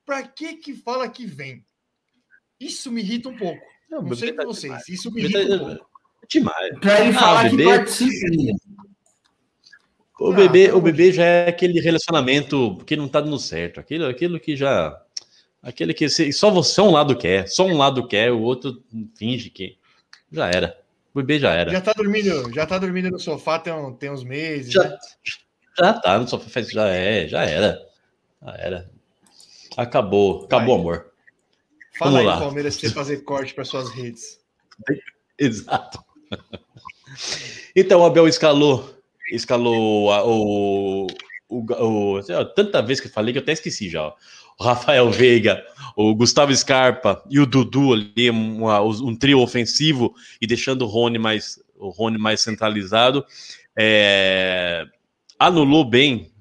Pra 0.05 0.24
que 0.24 0.55
que 0.55 0.74
fala 0.74 1.09
que 1.09 1.26
vem? 1.26 1.66
Isso 2.59 2.89
me 2.91 3.01
irrita 3.01 3.28
um 3.28 3.36
pouco. 3.36 3.61
Não, 3.89 3.99
Não 4.01 4.05
bebê 4.09 4.16
sei 4.22 4.34
tá 4.34 4.43
com 4.43 4.53
vocês. 4.53 4.63
demais. 4.72 4.88
Isso 4.89 5.11
me 5.11 5.22
Bebê 5.22 5.38
irrita 5.39 5.57
tá- 5.59 5.63
um 5.63 5.68
pouco. 5.76 5.89
Demais. 6.30 6.80
Pra 6.80 7.01
ele 7.01 7.09
Ah, 7.16 7.20
falar 7.20 7.45
o 7.45 7.49
que 7.49 7.55
bebê- 7.57 7.70
participaria. 7.78 8.53
O 10.18 10.32
Ah, 10.32 10.36
bebê, 10.36 10.72
o 10.72 10.80
bebê 10.82 11.11
já 11.11 11.26
é 11.26 11.49
aquele 11.49 11.80
relacionamento 11.82 12.78
que 12.86 12.95
não 12.95 13.07
tá 13.09 13.20
dando 13.20 13.38
certo. 13.38 13.80
Aquilo, 13.82 14.05
aquilo 14.07 14.39
que 14.39 14.55
já. 14.55 14.97
Aquele 15.61 15.93
que 15.93 16.07
se- 16.09 16.32
só 16.32 16.49
você 16.49 16.80
um 16.80 16.91
lado 16.91 17.18
quer, 17.18 17.47
só 17.49 17.66
um 17.66 17.78
lado 17.78 18.07
quer, 18.07 18.32
o 18.32 18.39
outro 18.41 18.82
finge 19.18 19.49
que. 19.49 19.78
Já 20.32 20.47
era. 20.47 20.80
O 21.16 21.20
bebê 21.20 21.39
já 21.39 21.53
era. 21.53 21.72
Já 21.72 21.80
tá 21.80 21.93
dormindo, 21.93 22.53
já 22.53 22.66
tá 22.66 22.78
dormindo 22.78 23.09
no 23.09 23.18
sofá 23.20 23.57
tem, 23.57 23.72
um- 23.72 23.93
tem 23.95 24.11
uns 24.11 24.22
meses. 24.24 24.74
Já, 24.74 24.84
né? 24.84 24.97
já 25.80 25.93
tá, 25.93 26.20
no 26.20 26.28
sofá, 26.28 26.61
já 26.61 26.89
é, 26.89 27.26
já 27.26 27.43
era. 27.45 27.82
Já 28.43 28.53
era. 28.57 28.91
Acabou, 29.78 30.43
acabou 30.43 30.76
o 30.76 30.80
amor. 30.82 31.11
Fala 31.97 32.11
Vamos 32.11 32.20
aí, 32.20 32.26
lá. 32.26 32.39
Palmeiras, 32.39 32.76
você 32.76 32.89
fazer 32.89 33.24
corte 33.24 33.53
para 33.53 33.63
suas 33.63 33.89
redes. 33.91 34.39
Exato. 35.39 36.03
Então 37.74 38.01
o 38.01 38.05
Abel 38.05 38.28
escalou, 38.28 38.93
escalou 39.32 40.11
a- 40.11 40.26
o, 40.26 41.07
o, 41.47 42.18
o- 42.20 42.45
tanta 42.55 42.82
vez 42.82 42.99
que 42.99 43.07
eu 43.07 43.11
falei 43.11 43.32
que 43.32 43.39
eu 43.39 43.43
até 43.43 43.53
esqueci 43.53 43.89
já. 43.89 44.03
ó. 44.03 44.13
Rafael 44.60 45.12
Veiga, 45.12 45.64
o 45.95 46.14
Gustavo 46.16 46.56
Scarpa 46.56 47.24
e 47.30 47.39
o 47.39 47.45
Dudu 47.45 47.93
ali, 47.93 48.32
um, 48.32 48.66
um 48.66 49.16
trio 49.16 49.39
ofensivo 49.39 50.14
e 50.41 50.47
deixando 50.47 50.84
o 50.84 50.88
Rony 50.88 51.18
mais, 51.18 51.60
o 51.78 51.89
Rony 51.89 52.18
mais 52.18 52.41
centralizado. 52.41 53.26
É, 53.78 54.86
anulou 55.38 55.84
bem, 55.84 56.32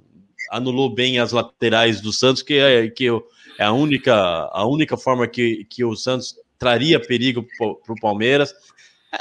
anulou 0.50 0.94
bem 0.94 1.18
as 1.18 1.32
laterais 1.32 2.00
do 2.00 2.12
Santos, 2.12 2.42
que 2.42 2.54
é, 2.54 2.88
que 2.88 3.08
é 3.58 3.64
a 3.64 3.72
única, 3.72 4.14
a 4.52 4.66
única 4.66 4.96
forma 4.96 5.26
que, 5.26 5.64
que 5.68 5.84
o 5.84 5.96
Santos 5.96 6.36
traria 6.58 7.00
perigo 7.00 7.46
para 7.58 7.92
o 7.92 8.00
Palmeiras. 8.00 8.54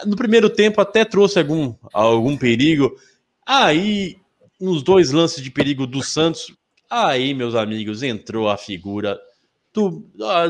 No 0.06 0.16
primeiro 0.16 0.50
tempo 0.50 0.82
até 0.82 1.04
trouxe 1.04 1.40
algum, 1.40 1.76
algum 1.92 2.38
perigo. 2.38 2.96
Aí, 3.46 4.18
nos 4.60 4.82
dois 4.82 5.12
lances 5.12 5.44
de 5.44 5.52
perigo 5.52 5.86
do 5.86 6.02
Santos, 6.02 6.54
aí, 6.94 7.34
meus 7.34 7.56
amigos, 7.56 8.04
entrou 8.04 8.50
a 8.50 8.58
figura 8.58 9.20
do, 9.74 10.06
ah, 10.22 10.48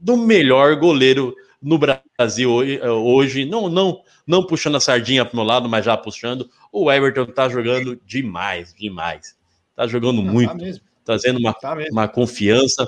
do 0.00 0.16
melhor 0.16 0.76
goleiro 0.76 1.34
no 1.62 1.78
Brasil 1.78 2.50
hoje- 2.50 2.80
hoje. 2.82 3.44
Não, 3.44 3.68
não, 3.68 4.02
não 4.26 4.44
puxando 4.44 4.76
a 4.76 4.80
sardinha 4.80 5.24
para 5.24 5.32
o 5.34 5.36
meu 5.36 5.44
lado, 5.44 5.68
mas 5.68 5.84
já 5.84 5.96
puxando. 5.96 6.50
O 6.72 6.90
Everton 6.90 7.26
tá 7.26 7.48
jogando 7.48 8.00
demais, 8.04 8.74
demais. 8.74 9.36
Tá 9.74 9.86
jogando 9.86 10.22
muito, 10.22 10.50
Tá 10.50 10.54
mesmo, 10.54 10.84
trazendo 11.04 11.38
uma 11.38 11.52
tá 11.52 11.76
uma 11.90 12.08
confiança. 12.08 12.86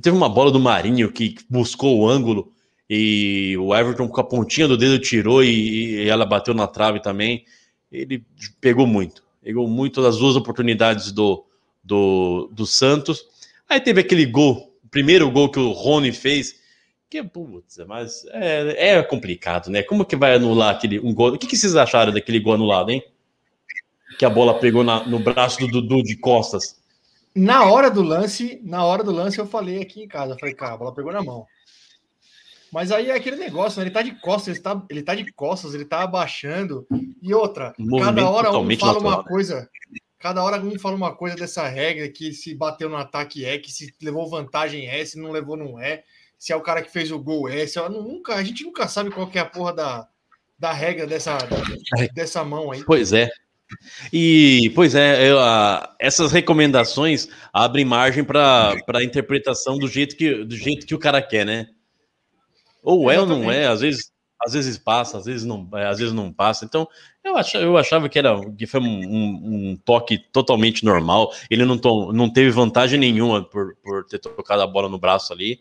Teve 0.00 0.16
uma 0.16 0.28
bola 0.28 0.50
do 0.50 0.60
Marinho 0.60 1.10
que 1.12 1.36
buscou 1.48 1.98
o 1.98 2.08
ângulo 2.08 2.52
e 2.88 3.56
o 3.58 3.74
Everton 3.74 4.08
com 4.08 4.20
a 4.20 4.24
pontinha 4.24 4.68
do 4.68 4.76
dedo 4.76 4.98
tirou 4.98 5.42
e, 5.42 6.04
e 6.04 6.08
ela 6.08 6.24
bateu 6.24 6.54
na 6.54 6.66
trave 6.66 7.00
também. 7.00 7.44
Ele 7.90 8.24
pegou 8.60 8.86
muito, 8.86 9.22
pegou 9.42 9.68
muito 9.68 10.02
das 10.02 10.18
duas 10.18 10.36
oportunidades 10.36 11.12
do, 11.12 11.44
do, 11.84 12.48
do 12.52 12.66
Santos. 12.66 13.26
Aí 13.68 13.80
teve 13.80 14.00
aquele 14.00 14.26
gol, 14.26 14.74
o 14.84 14.88
primeiro 14.88 15.30
gol 15.30 15.50
que 15.50 15.58
o 15.58 15.72
Rony 15.72 16.12
fez, 16.12 16.56
que 17.10 17.22
putz, 17.22 17.78
mas 17.86 18.24
é, 18.32 18.96
é 18.96 19.02
complicado, 19.02 19.70
né? 19.70 19.82
Como 19.82 20.04
que 20.04 20.16
vai 20.16 20.34
anular 20.34 20.74
aquele 20.74 20.98
um 20.98 21.14
gol? 21.14 21.34
O 21.34 21.38
que, 21.38 21.46
que 21.46 21.56
vocês 21.56 21.76
acharam 21.76 22.12
daquele 22.12 22.40
gol 22.40 22.54
anulado, 22.54 22.90
hein? 22.90 23.04
Que 24.18 24.24
a 24.24 24.30
bola 24.30 24.58
pegou 24.58 24.82
na- 24.82 25.04
no 25.06 25.18
braço 25.18 25.58
do 25.60 25.68
Dudu 25.68 26.02
de 26.02 26.16
costas. 26.16 26.82
Na 27.34 27.64
hora 27.64 27.90
do 27.90 28.02
lance, 28.02 28.60
na 28.64 28.84
hora 28.84 29.02
do 29.02 29.10
lance 29.12 29.38
eu 29.38 29.46
falei 29.46 29.80
aqui 29.82 30.02
em 30.02 30.08
casa, 30.08 30.34
eu 30.34 30.38
falei, 30.38 30.54
cara, 30.54 30.74
a 30.74 30.76
bola 30.76 30.94
pegou 30.94 31.12
na 31.12 31.22
mão. 31.22 31.46
Mas 32.72 32.90
aí 32.90 33.10
é 33.10 33.14
aquele 33.14 33.36
negócio, 33.36 33.78
né? 33.78 33.84
Ele 33.86 33.94
tá 33.94 34.02
de 34.02 34.12
costas, 34.20 34.54
ele 34.54 34.62
tá, 34.62 34.82
ele 34.90 35.02
tá 35.02 35.14
de 35.14 35.32
costas, 35.32 35.74
ele 35.74 35.84
tá 35.84 36.02
abaixando. 36.02 36.86
E 37.22 37.32
outra, 37.32 37.72
Um 37.78 38.00
cada 38.00 38.28
hora 38.28 38.48
um 38.50 38.52
fala 38.52 38.94
natural, 38.94 38.98
uma 39.00 39.16
né? 39.18 39.24
coisa, 39.28 39.70
cada 40.24 40.42
hora 40.42 40.58
um 40.58 40.78
fala 40.78 40.96
uma 40.96 41.14
coisa 41.14 41.36
dessa 41.36 41.68
regra 41.68 42.08
que 42.08 42.32
se 42.32 42.54
bateu 42.54 42.88
no 42.88 42.96
ataque 42.96 43.44
é, 43.44 43.58
que 43.58 43.70
se 43.70 43.94
levou 44.02 44.26
vantagem 44.26 44.88
é, 44.88 45.04
se 45.04 45.18
não 45.18 45.30
levou 45.30 45.54
não 45.54 45.78
é, 45.78 46.02
se 46.38 46.50
é 46.50 46.56
o 46.56 46.62
cara 46.62 46.80
que 46.80 46.90
fez 46.90 47.12
o 47.12 47.18
gol 47.18 47.46
é, 47.46 47.66
se 47.66 47.78
é, 47.78 47.86
nunca, 47.90 48.34
a 48.34 48.42
gente 48.42 48.64
nunca 48.64 48.88
sabe 48.88 49.10
qual 49.10 49.26
que 49.28 49.36
é 49.36 49.42
a 49.42 49.44
porra 49.44 49.74
da, 49.74 50.08
da 50.58 50.72
regra 50.72 51.06
dessa, 51.06 51.36
dessa 52.14 52.42
mão 52.42 52.72
aí. 52.72 52.82
Pois 52.86 53.12
é. 53.12 53.28
E, 54.10 54.72
pois 54.74 54.94
é, 54.94 55.30
eu, 55.30 55.38
ah, 55.38 55.94
essas 56.00 56.32
recomendações 56.32 57.28
abrem 57.52 57.84
margem 57.84 58.24
para 58.24 58.74
a 58.94 59.04
interpretação 59.04 59.76
do 59.78 59.86
jeito, 59.86 60.16
que, 60.16 60.42
do 60.42 60.56
jeito 60.56 60.86
que 60.86 60.94
o 60.94 60.98
cara 60.98 61.20
quer, 61.20 61.44
né? 61.44 61.66
Ou 62.82 63.10
é 63.10 63.20
ou 63.20 63.26
não 63.26 63.52
é, 63.52 63.66
às 63.66 63.82
vezes, 63.82 64.10
às 64.44 64.52
vezes 64.52 64.76
passa, 64.76 65.18
às 65.18 65.24
vezes 65.24 65.44
não, 65.44 65.66
é, 65.74 65.86
às 65.86 65.98
vezes 65.98 66.12
não 66.12 66.32
passa. 66.32 66.64
Então, 66.64 66.86
eu 67.24 67.36
achava, 67.36 67.64
eu 67.64 67.76
achava 67.78 68.08
que, 68.08 68.18
era, 68.18 68.38
que 68.52 68.66
foi 68.66 68.80
um, 68.80 68.84
um- 68.86 69.70
um 69.70 69.76
toque 69.84 70.18
totalmente 70.32 70.84
normal. 70.84 71.32
Ele 71.50 71.64
não, 71.64 71.78
to- 71.78 72.12
não 72.12 72.28
teve 72.30 72.50
vantagem 72.50 72.98
nenhuma 72.98 73.42
por, 73.42 73.74
por 73.82 74.04
ter 74.04 74.18
tocado 74.18 74.62
a 74.62 74.66
bola 74.66 74.88
no 74.88 74.98
braço 74.98 75.32
ali. 75.32 75.60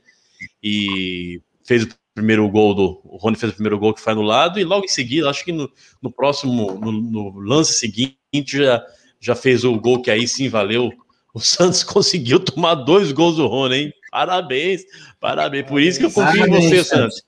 E 0.62 1.42
fez 1.66 1.84
o 1.84 1.90
primeiro 2.14 2.48
gol 2.50 2.74
do. 2.74 3.02
O 3.06 3.18
Rony 3.18 3.38
fez 3.38 3.52
o 3.52 3.56
primeiro 3.56 3.80
gol 3.80 3.94
que 3.94 4.02
foi 4.02 4.14
anulado, 4.14 4.60
e 4.60 4.64
logo 4.64 4.86
em 4.86 4.90
seguida, 4.90 5.30
acho 5.30 5.46
que 5.46 5.52
no, 5.52 5.72
no 6.02 6.12
próximo, 6.12 6.74
no, 6.80 6.92
no 6.92 7.40
lance 7.40 7.74
seguinte, 7.74 8.18
já, 8.46 8.86
já 9.20 9.34
fez 9.36 9.64
o 9.64 9.80
gol 9.80 10.02
que 10.02 10.12
aí 10.12 10.28
sim 10.28 10.50
valeu. 10.50 10.92
O 11.34 11.40
Santos 11.42 11.84
conseguiu 11.84 12.40
tomar 12.40 12.76
dois 12.76 13.12
gols 13.12 13.38
do 13.38 13.48
Rony, 13.48 13.76
hein? 13.76 13.94
Parabéns, 14.12 14.84
parabéns. 15.20 15.66
Por 15.66 15.82
isso 15.82 15.98
que 16.00 16.06
eu 16.06 16.12
confio 16.12 16.46
em 16.46 16.50
você, 16.50 16.84
Santos. 16.84 17.16
Santos. 17.18 17.24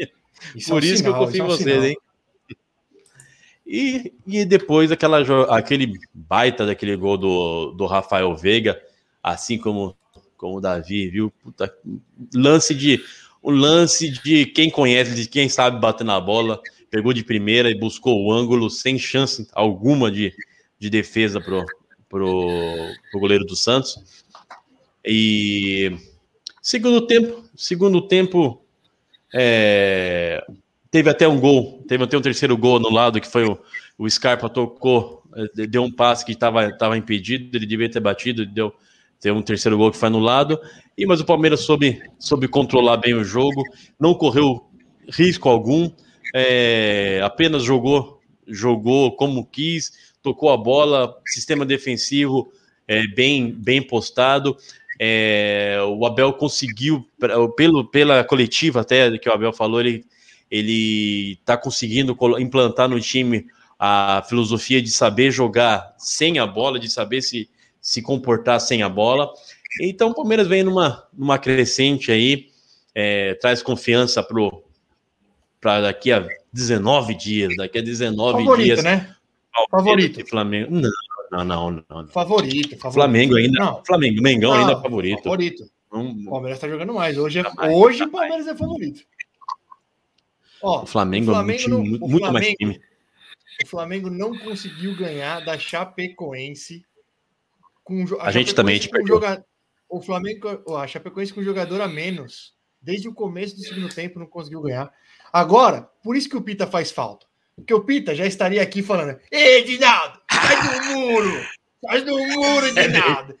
Isso 0.54 0.70
Por 0.70 0.82
é 0.82 0.86
um 0.86 0.92
isso 0.92 1.02
que 1.02 1.08
eu 1.08 1.12
sinal, 1.12 1.26
confio 1.26 1.38
em 1.38 1.40
é 1.40 1.44
um 1.44 1.48
vocês, 1.48 1.68
sinal. 1.68 1.84
hein? 1.84 1.96
E, 3.66 4.12
e 4.26 4.44
depois 4.44 4.92
aquela, 4.92 5.20
aquele 5.56 5.98
baita 6.12 6.66
daquele 6.66 6.96
gol 6.96 7.16
do, 7.16 7.72
do 7.72 7.86
Rafael 7.86 8.34
Veiga, 8.36 8.80
assim 9.22 9.56
como, 9.56 9.96
como 10.36 10.58
o 10.58 10.60
Davi, 10.60 11.08
viu? 11.08 11.30
Puta, 11.42 11.74
lance 12.34 12.74
de 12.74 13.02
um 13.42 13.50
lance 13.50 14.08
de 14.08 14.46
quem 14.46 14.70
conhece, 14.70 15.14
de 15.14 15.28
quem 15.28 15.48
sabe 15.50 15.78
bater 15.78 16.04
na 16.04 16.18
bola, 16.18 16.60
pegou 16.90 17.12
de 17.12 17.22
primeira 17.22 17.70
e 17.70 17.78
buscou 17.78 18.24
o 18.24 18.32
ângulo 18.32 18.70
sem 18.70 18.98
chance 18.98 19.46
alguma 19.52 20.10
de, 20.10 20.32
de 20.78 20.88
defesa 20.88 21.40
pro, 21.40 21.64
pro, 22.08 22.36
pro 23.10 23.20
goleiro 23.20 23.44
do 23.44 23.54
Santos. 23.54 24.24
E 25.04 25.94
segundo 26.62 27.06
tempo, 27.06 27.44
segundo 27.54 28.00
tempo, 28.00 28.63
é, 29.36 30.44
teve 30.92 31.10
até 31.10 31.26
um 31.26 31.40
gol, 31.40 31.84
teve 31.88 32.04
até 32.04 32.16
um 32.16 32.20
terceiro 32.20 32.56
gol 32.56 32.76
anulado, 32.76 33.20
que 33.20 33.26
foi 33.26 33.44
o, 33.44 33.58
o 33.98 34.08
Scarpa 34.08 34.48
tocou, 34.48 35.24
eh, 35.34 35.66
deu 35.66 35.82
um 35.82 35.90
passe 35.90 36.24
que 36.24 36.30
estava 36.30 36.70
tava 36.78 36.96
impedido, 36.96 37.56
ele 37.56 37.66
devia 37.66 37.90
ter 37.90 37.98
batido, 37.98 38.46
deu, 38.46 38.72
teve 39.20 39.36
um 39.36 39.42
terceiro 39.42 39.76
gol 39.76 39.90
que 39.90 39.96
foi 39.96 40.06
anulado, 40.06 40.56
e 40.96 41.04
mas 41.04 41.18
o 41.18 41.24
Palmeiras 41.24 41.62
soube, 41.62 42.00
soube 42.16 42.46
controlar 42.46 42.98
bem 42.98 43.12
o 43.12 43.24
jogo, 43.24 43.64
não 43.98 44.14
correu 44.14 44.64
risco 45.10 45.48
algum, 45.48 45.90
é, 46.32 47.20
apenas 47.24 47.64
jogou, 47.64 48.20
jogou 48.46 49.16
como 49.16 49.44
quis, 49.44 49.92
tocou 50.22 50.50
a 50.50 50.56
bola, 50.56 51.12
sistema 51.26 51.66
defensivo 51.66 52.52
é, 52.86 53.04
bem, 53.08 53.50
bem 53.50 53.82
postado, 53.82 54.56
é, 54.98 55.78
o 55.86 56.04
Abel 56.06 56.32
conseguiu, 56.32 57.06
pelo, 57.56 57.84
pela 57.84 58.24
coletiva 58.24 58.80
até 58.80 59.16
que 59.18 59.28
o 59.28 59.32
Abel 59.32 59.52
falou, 59.52 59.80
ele 59.80 60.04
ele 60.50 61.32
está 61.32 61.56
conseguindo 61.56 62.16
implantar 62.38 62.88
no 62.88 63.00
time 63.00 63.46
a 63.78 64.22
filosofia 64.28 64.80
de 64.80 64.88
saber 64.88 65.32
jogar 65.32 65.94
sem 65.98 66.38
a 66.38 66.46
bola, 66.46 66.78
de 66.78 66.88
saber 66.88 67.22
se, 67.22 67.50
se 67.80 68.00
comportar 68.00 68.60
sem 68.60 68.82
a 68.82 68.88
bola. 68.88 69.32
Então 69.80 70.10
o 70.10 70.14
Palmeiras 70.14 70.46
vem 70.46 70.62
numa, 70.62 71.08
numa 71.12 71.38
crescente 71.38 72.12
aí, 72.12 72.50
é, 72.94 73.34
traz 73.34 73.62
confiança 73.62 74.22
pro, 74.22 74.62
para 75.60 75.80
daqui 75.80 76.12
a 76.12 76.24
19 76.52 77.14
dias. 77.14 77.52
Daqui 77.56 77.78
a 77.78 77.82
19 77.82 78.44
Favorito, 78.44 78.64
dias. 78.64 78.84
né? 78.84 79.12
Favorito. 79.70 80.24
Flamengo. 80.28 80.70
Não, 80.70 80.90
não, 81.30 81.44
não, 81.44 81.70
não. 81.70 81.84
não. 81.90 82.08
Favorito, 82.08 82.76
favorito. 82.76 82.92
Flamengo 82.94 83.36
ainda. 83.36 83.58
Não, 83.58 83.84
Flamengo, 83.84 84.22
Mengão 84.22 84.52
não, 84.52 84.60
ainda 84.60 84.72
é 84.72 84.82
favorito. 84.82 85.22
Favorito. 85.22 85.64
Não- 85.92 86.10
O 86.10 86.30
Palmeiras 86.30 86.58
tá 86.58 86.68
jogando 86.68 86.94
mais. 86.94 87.16
Hoje, 87.18 87.38
é, 87.38 87.42
Jamais, 87.42 87.72
hoje 87.76 88.02
o. 88.02 88.10
Palmeiras 88.10 88.46
é 88.48 88.56
favorito. 88.56 89.04
Ó, 90.62 90.82
o 90.82 90.86
Flamengo, 90.86 91.30
o 91.30 91.30
é 91.30 91.34
Flamengo 91.34 91.60
muito, 91.60 91.70
não- 91.70 91.84
muito, 91.84 92.08
muito 92.08 92.32
mais 92.32 92.46
Flamengo- 92.46 92.56
time. 92.58 92.80
o 93.62 93.66
Flamengo 93.68 94.10
não 94.10 94.38
conseguiu 94.38 94.96
ganhar 94.96 95.40
da 95.44 95.58
Chapecoense 95.58 96.84
com 97.82 98.04
A 98.20 98.30
gente 98.30 98.54
também, 98.54 98.74
a 98.76 98.78
gente 98.78 98.88
com 98.88 98.96
um 98.96 98.98
perdeu. 99.00 99.14
joga- 99.16 99.44
O 99.88 100.00
Flamengo, 100.00 100.48
a 100.76 100.86
Chapecoense 100.86 101.32
com 101.32 101.40
um 101.40 101.44
jogador 101.44 101.80
a 101.80 101.86
menos. 101.86 102.54
Desde 102.80 103.08
o 103.08 103.14
começo 103.14 103.54
do 103.56 103.62
segundo 103.62 103.94
tempo 103.94 104.18
não 104.18 104.26
conseguiu 104.26 104.60
ganhar. 104.62 104.92
Agora, 105.32 105.82
por 106.02 106.16
isso 106.16 106.28
que 106.28 106.36
o 106.36 106.42
Pita 106.42 106.66
faz 106.66 106.90
falta. 106.90 107.26
Porque 107.54 107.72
o 107.72 107.84
Pita 107.84 108.14
já 108.14 108.26
estaria 108.26 108.60
aqui 108.62 108.82
falando: 108.82 109.18
Ei, 109.30 109.60
Edinaldo, 109.60 110.18
sai 110.64 110.80
do 110.80 110.98
muro! 110.98 111.46
Sai 111.82 112.00
do 112.02 112.18
muro! 112.18 112.66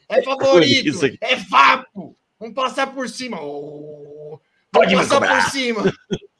É 0.08 0.22
favorito! 0.22 0.88
isso 0.88 1.06
aqui. 1.06 1.18
É 1.20 1.36
vapo! 1.36 2.16
Vamos 2.38 2.54
passar 2.54 2.88
por 2.88 3.08
cima! 3.08 3.38
Oh, 3.40 4.38
Pode 4.72 4.94
passar 4.94 5.20
por 5.20 5.50
cima! 5.50 5.82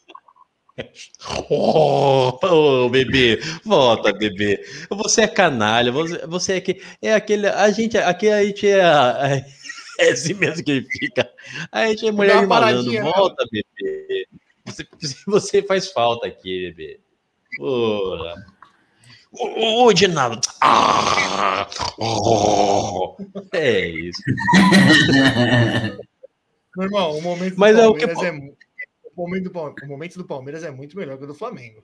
Oh, 1.48 2.36
ô, 2.42 2.88
bebê, 2.88 3.40
volta, 3.64 4.12
bebê. 4.12 4.60
Você 4.90 5.22
é 5.22 5.28
canalha, 5.28 5.92
você, 5.92 6.26
você 6.26 6.52
é, 6.54 6.60
que, 6.60 6.82
é 7.00 7.14
aquele. 7.14 7.46
A 7.46 7.70
gente, 7.70 7.96
aqui 7.96 8.28
a 8.28 8.44
gente 8.44 8.66
é, 8.66 8.80
é, 8.80 9.46
é 10.00 10.10
assim 10.10 10.34
mesmo 10.34 10.64
que 10.64 10.72
ele 10.72 10.86
fica. 10.90 11.30
A 11.70 11.86
gente 11.86 12.08
é 12.08 12.10
mulher 12.10 12.40
de 12.40 12.46
malandro. 12.46 12.92
né? 12.92 13.02
Volta, 13.02 13.46
bebê. 13.52 14.26
Você, 14.64 14.88
você 15.26 15.62
faz 15.62 15.92
falta 15.92 16.26
aqui, 16.26 16.72
bebê. 16.72 17.00
Porra. 17.56 18.34
Ô, 19.38 19.84
ô, 19.86 19.92
Dinaldo. 19.92 20.40
Ah, 20.60 21.66
oh. 21.98 23.16
É 23.52 23.88
isso. 23.88 24.22
Meu 26.76 26.84
irmão, 26.86 27.18
o 27.18 27.22
momento 27.22 27.54
Mas 27.56 27.76
do 27.76 27.82
é 27.82 27.86
o 27.86 27.94
que- 27.94 28.06
Palmeiras 28.06 28.22
é, 28.24 28.32
mu- 28.32 28.56
o 29.16 29.22
momento 29.22 29.50
do, 29.50 29.58
o 29.60 29.88
momento 29.88 30.18
do 30.18 30.24
Palmeiras 30.24 30.64
é 30.64 30.70
muito 30.70 30.96
melhor 30.96 31.16
que 31.18 31.24
o 31.24 31.26
do 31.26 31.34
Flamengo. 31.34 31.82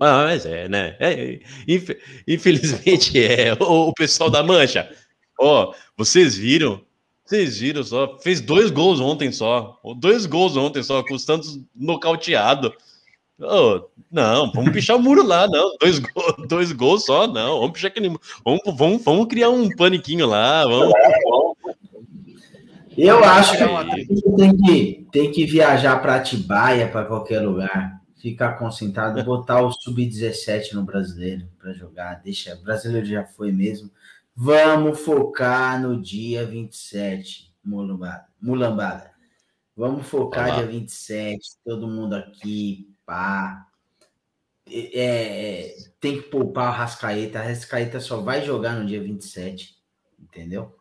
Ah, 0.00 0.24
mas 0.24 0.46
é, 0.46 0.66
né? 0.68 0.96
É, 0.98 1.40
infe- 1.68 2.00
infelizmente 2.26 3.22
é. 3.22 3.52
O, 3.60 3.88
o 3.88 3.92
pessoal 3.94 4.30
da 4.30 4.42
Mancha, 4.42 4.90
ó, 5.38 5.74
vocês 5.96 6.36
viram? 6.36 6.80
Vocês 7.24 7.58
viram 7.58 7.82
só? 7.84 8.18
Fez 8.20 8.40
dois 8.40 8.70
gols 8.70 8.98
ontem 9.00 9.30
só. 9.30 9.78
Dois 9.98 10.26
gols 10.26 10.56
ontem 10.56 10.82
só, 10.82 11.02
com 11.02 11.14
o 11.14 11.18
Santos 11.18 11.58
nocauteado. 11.74 12.72
Ô, 13.38 13.88
não, 14.10 14.50
vamos 14.52 14.72
pichar 14.72 14.96
o 14.96 15.02
muro 15.02 15.22
lá, 15.26 15.46
não. 15.46 15.76
Dois, 15.78 15.98
go- 15.98 16.12
dois 16.48 16.72
gols 16.72 17.04
só, 17.04 17.26
não. 17.26 17.58
Vamos 17.60 17.72
pichar 17.72 17.90
aquele. 17.90 18.08
Vamos, 18.44 18.60
vamos, 18.76 19.04
vamos 19.04 19.26
criar 19.26 19.50
um 19.50 19.68
paniquinho 19.76 20.26
lá. 20.26 20.64
Vamos. 20.64 20.92
Eu 22.96 23.22
acho 23.22 23.56
que 23.56 23.62
É 23.62 23.66
uma 23.66 23.80
a 23.80 23.98
gente 23.98 24.22
tem 24.36 24.56
que, 24.56 25.06
tem 25.12 25.30
que 25.30 25.44
viajar 25.44 26.00
para 26.00 26.16
Atibaia, 26.16 26.88
para 26.88 27.04
qualquer 27.04 27.40
lugar, 27.40 28.00
ficar 28.16 28.52
concentrado, 28.54 29.22
botar 29.22 29.60
o 29.60 29.70
sub-17 29.70 30.72
no 30.72 30.82
brasileiro 30.82 31.46
para 31.58 31.74
jogar. 31.74 32.22
Deixa, 32.24 32.54
o 32.54 32.62
brasileiro 32.62 33.06
já 33.06 33.24
foi 33.24 33.52
mesmo. 33.52 33.90
Vamos 34.34 35.00
focar 35.00 35.80
no 35.80 36.00
dia 36.00 36.46
27, 36.46 37.52
mulambada. 37.62 38.24
mulambada. 38.40 39.10
Vamos 39.76 40.06
focar 40.06 40.46
Olá. 40.48 40.56
dia 40.56 40.66
27, 40.66 41.38
todo 41.62 41.86
mundo 41.86 42.14
aqui, 42.14 42.88
pá. 43.06 43.66
É, 44.68 45.00
é, 45.00 45.76
tem 46.00 46.20
que 46.20 46.28
poupar 46.28 46.68
o 46.68 46.76
Rascaeta. 46.76 47.38
A 47.38 47.42
Rascaeta 47.42 48.00
só 48.00 48.20
vai 48.20 48.44
jogar 48.44 48.74
no 48.74 48.84
dia 48.84 49.00
27, 49.00 49.76
entendeu? 50.20 50.76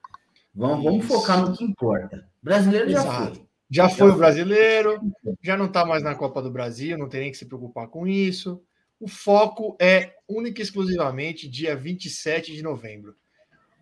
Vamos, 0.53 0.83
vamos 0.83 1.05
focar 1.05 1.41
no 1.41 1.55
que 1.55 1.63
importa. 1.63 2.27
Brasileiro 2.41 2.89
já 2.89 3.01
Exato. 3.01 3.35
foi. 3.35 3.45
Já 3.69 3.89
foi 3.89 4.11
o 4.11 4.15
brasileiro, 4.15 5.01
já 5.41 5.57
não 5.57 5.65
está 5.65 5.85
mais 5.85 6.03
na 6.03 6.13
Copa 6.13 6.41
do 6.41 6.51
Brasil, 6.51 6.97
não 6.97 7.09
tem 7.09 7.21
nem 7.21 7.31
que 7.31 7.37
se 7.37 7.45
preocupar 7.47 7.87
com 7.87 8.07
isso. 8.07 8.61
O 8.99 9.07
foco 9.07 9.75
é 9.81 10.15
única 10.27 10.61
e 10.61 10.63
exclusivamente 10.63 11.49
dia 11.49 11.75
27 11.75 12.53
de 12.53 12.61
novembro. 12.61 13.15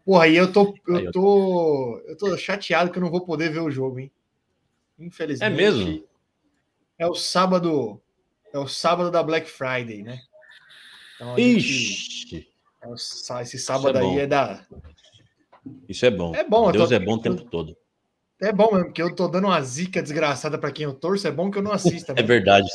Porra, 0.05 0.27
e 0.27 0.35
eu 0.35 0.51
tô, 0.51 0.73
eu- 0.87 1.11
tô, 1.11 2.01
eu 2.07 2.17
tô 2.17 2.35
chateado 2.37 2.91
que 2.91 2.97
eu 2.97 3.01
não 3.01 3.11
vou 3.11 3.25
poder 3.25 3.49
ver 3.51 3.59
o 3.59 3.69
jogo, 3.69 3.99
hein? 3.99 4.11
Infelizmente. 4.97 5.51
É 5.53 5.55
mesmo? 5.55 6.03
É 6.97 7.05
o 7.05 7.13
sábado, 7.13 8.01
é 8.53 8.59
o 8.59 8.67
sábado 8.67 9.09
da 9.09 9.23
Black 9.23 9.49
Friday, 9.49 10.03
né? 10.03 10.21
Então 11.15 11.37
Ixi, 11.37 12.47
é 12.81 12.87
o 12.87 12.93
esse 13.41 13.57
sábado 13.57 13.97
é 13.97 14.01
aí 14.01 14.07
bom. 14.07 14.19
é 14.19 14.27
da. 14.27 14.65
isso 15.89 16.05
é 16.05 16.11
bom. 16.11 16.35
É 16.35 16.43
bom, 16.43 16.67
eu 16.67 16.71
Deus 16.73 16.89
tô- 16.89 16.95
é 16.95 16.99
bom 16.99 17.13
o 17.15 17.19
tempo 17.21 17.43
todo. 17.45 17.75
É 18.41 18.51
bom 18.51 18.69
mesmo, 18.71 18.85
porque 18.87 19.01
eu 19.01 19.15
tô 19.15 19.27
dando 19.27 19.45
uma 19.47 19.61
zica 19.61 20.01
desgraçada 20.03 20.57
pra 20.57 20.71
quem 20.71 20.83
eu 20.83 20.93
torço. 20.93 21.27
É 21.27 21.31
bom 21.31 21.49
que 21.49 21.57
eu 21.57 21.61
não 21.63 21.71
assista. 21.71 22.11
É 22.13 22.15
mesmo. 22.15 22.27
verdade. 22.27 22.67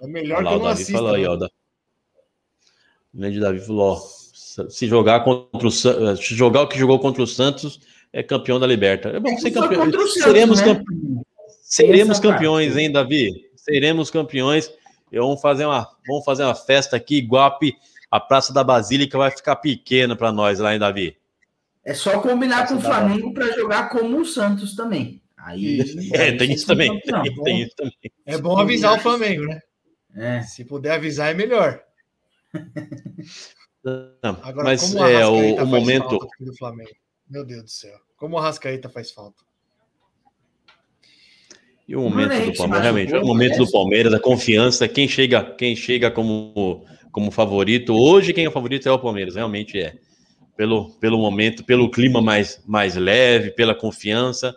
É 0.00 0.06
melhor 0.06 0.38
Olha 0.38 0.48
que 0.48 0.50
lá, 0.50 0.52
eu 0.52 0.56
o 0.56 0.58
não 0.58 0.68
Davi 0.68 0.82
assista. 0.82 0.92
falou 0.92 1.14
aí, 1.14 1.22
né? 1.22 1.28
ó. 1.28 1.36
da- 1.36 1.50
O 3.14 3.18
grande 3.18 3.40
Davi 3.40 3.60
falou, 3.60 3.92
ó, 3.96 4.68
se 4.70 4.86
jogar 4.86 5.24
contra 5.24 5.66
o 5.66 5.70
San- 5.70 6.16
se 6.16 6.34
jogar 6.34 6.62
o 6.62 6.68
que 6.68 6.78
jogou 6.78 6.98
contra 7.00 7.22
o 7.22 7.26
Santos, 7.26 7.80
é 8.12 8.22
campeão 8.22 8.60
da 8.60 8.66
Liberta. 8.66 9.08
É 9.08 9.18
bom 9.20 9.36
ser 9.38 9.52
Só 9.52 9.62
campeão. 9.62 9.90
Seremos, 10.08 10.60
né? 10.60 10.66
campe- 10.66 10.84
seremos 11.62 12.20
campeões, 12.20 12.76
hein, 12.76 12.92
Davi? 12.92 13.47
Seremos 13.68 14.10
campeões. 14.10 14.72
E 15.10 15.18
vamos 15.18 15.40
fazer 15.40 15.64
uma, 15.64 15.88
vamos 16.06 16.24
fazer 16.24 16.44
uma 16.44 16.54
festa 16.54 16.96
aqui, 16.96 17.16
igual 17.16 17.58
a, 18.10 18.20
Praça 18.20 18.52
da 18.52 18.62
Basílica 18.62 19.16
vai 19.16 19.30
ficar 19.30 19.56
pequena 19.56 20.14
para 20.14 20.30
nós 20.30 20.58
lá, 20.58 20.72
hein, 20.72 20.78
Davi? 20.78 21.16
É 21.84 21.94
só 21.94 22.20
combinar 22.20 22.64
Essa 22.64 22.74
com 22.74 22.80
o 22.80 22.82
Flamengo 22.82 23.32
para 23.32 23.50
jogar 23.52 23.88
como 23.88 24.20
o 24.20 24.24
Santos 24.24 24.76
também. 24.76 25.22
Aí. 25.36 25.80
É, 26.12 26.32
tem 26.32 26.52
isso 26.52 26.66
também. 26.66 27.00
Não, 27.06 27.22
Tem, 27.22 27.34
tem 27.42 27.62
isso 27.62 27.76
também. 27.76 28.12
É 28.26 28.36
bom 28.36 28.58
avisar 28.58 28.98
o 28.98 29.00
Flamengo, 29.00 29.46
né? 29.46 29.60
É. 30.14 30.42
Se 30.42 30.64
puder 30.64 30.92
avisar, 30.92 31.30
é 31.30 31.34
melhor. 31.34 31.82
Não, 33.84 34.38
Agora, 34.42 34.64
mas 34.64 34.94
é 34.94 35.26
o, 35.26 35.54
o 35.54 35.56
faz 35.56 35.68
momento. 35.68 36.18
Meu 37.28 37.44
Deus 37.44 37.62
do 37.62 37.70
céu. 37.70 37.98
Como 38.16 38.36
o 38.36 38.38
Arrascaeta 38.38 38.88
faz 38.88 39.10
falta. 39.10 39.47
E 41.88 41.96
o 41.96 42.02
momento 42.02 42.44
do 42.44 42.52
Palmeiras, 42.52 42.82
realmente, 42.82 43.14
o 43.14 43.24
momento 43.24 43.56
do. 43.56 43.70
Palmeiras, 43.70 44.12
a 44.12 44.20
confiança, 44.20 44.86
quem 44.86 45.08
chega, 45.08 45.42
quem 45.42 45.74
chega 45.74 46.10
como, 46.10 46.84
como 47.10 47.30
favorito, 47.30 47.94
hoje 47.94 48.34
quem 48.34 48.44
é 48.44 48.48
o 48.48 48.52
favorito 48.52 48.86
é 48.86 48.92
o 48.92 48.98
Palmeiras, 48.98 49.36
realmente 49.36 49.78
é. 49.80 49.94
Pelo, 50.54 50.90
pelo 51.00 51.16
momento, 51.18 51.64
pelo 51.64 51.90
clima 51.90 52.20
mais, 52.20 52.62
mais 52.66 52.94
leve, 52.94 53.52
pela 53.52 53.74
confiança. 53.74 54.54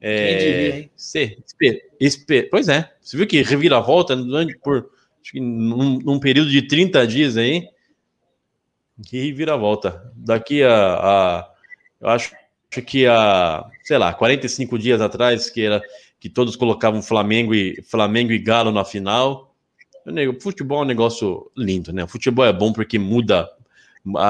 É, 0.00 0.28
Quem 0.28 0.38
diria, 0.38 0.76
hein? 0.76 0.90
cê- 0.94 1.38
espe- 1.44 1.82
espe- 1.98 2.42
pois 2.44 2.68
é, 2.68 2.92
você 3.00 3.16
viu 3.16 3.26
que 3.26 3.42
reviravolta 3.42 4.14
durante, 4.14 4.56
por 4.58 4.88
acho 5.20 5.32
que 5.32 5.40
num, 5.40 5.98
num 5.98 6.20
período 6.20 6.50
de 6.50 6.62
30 6.62 7.06
dias 7.06 7.36
aí, 7.36 7.66
que 9.04 9.18
reviravolta. 9.26 10.12
Daqui 10.14 10.62
a, 10.62 10.94
a 10.94 11.50
eu 12.00 12.08
acho, 12.08 12.34
acho 12.70 12.82
que 12.82 13.06
a, 13.06 13.64
sei 13.82 13.98
lá, 13.98 14.12
45 14.14 14.78
dias 14.78 15.00
atrás, 15.00 15.50
que 15.50 15.62
era 15.62 15.82
que 16.18 16.28
todos 16.28 16.56
colocavam 16.56 17.02
Flamengo 17.02 17.54
e 17.54 17.82
Flamengo 17.82 18.32
e 18.32 18.38
Galo 18.38 18.72
na 18.72 18.84
final. 18.84 19.54
Eu 20.04 20.12
nego, 20.12 20.40
Futebol 20.40 20.80
é 20.80 20.82
um 20.82 20.86
negócio 20.86 21.50
lindo, 21.56 21.92
né? 21.92 22.06
Futebol 22.06 22.44
é 22.44 22.52
bom 22.52 22.72
porque 22.72 22.98
muda, 22.98 23.48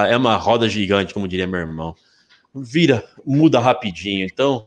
é 0.09 0.17
uma 0.17 0.37
roda 0.37 0.69
gigante, 0.69 1.13
como 1.15 1.29
diria 1.29 1.47
meu 1.47 1.61
irmão. 1.61 1.95
Vira, 2.55 3.05
muda 3.25 3.61
rapidinho. 3.61 4.25
Então, 4.25 4.67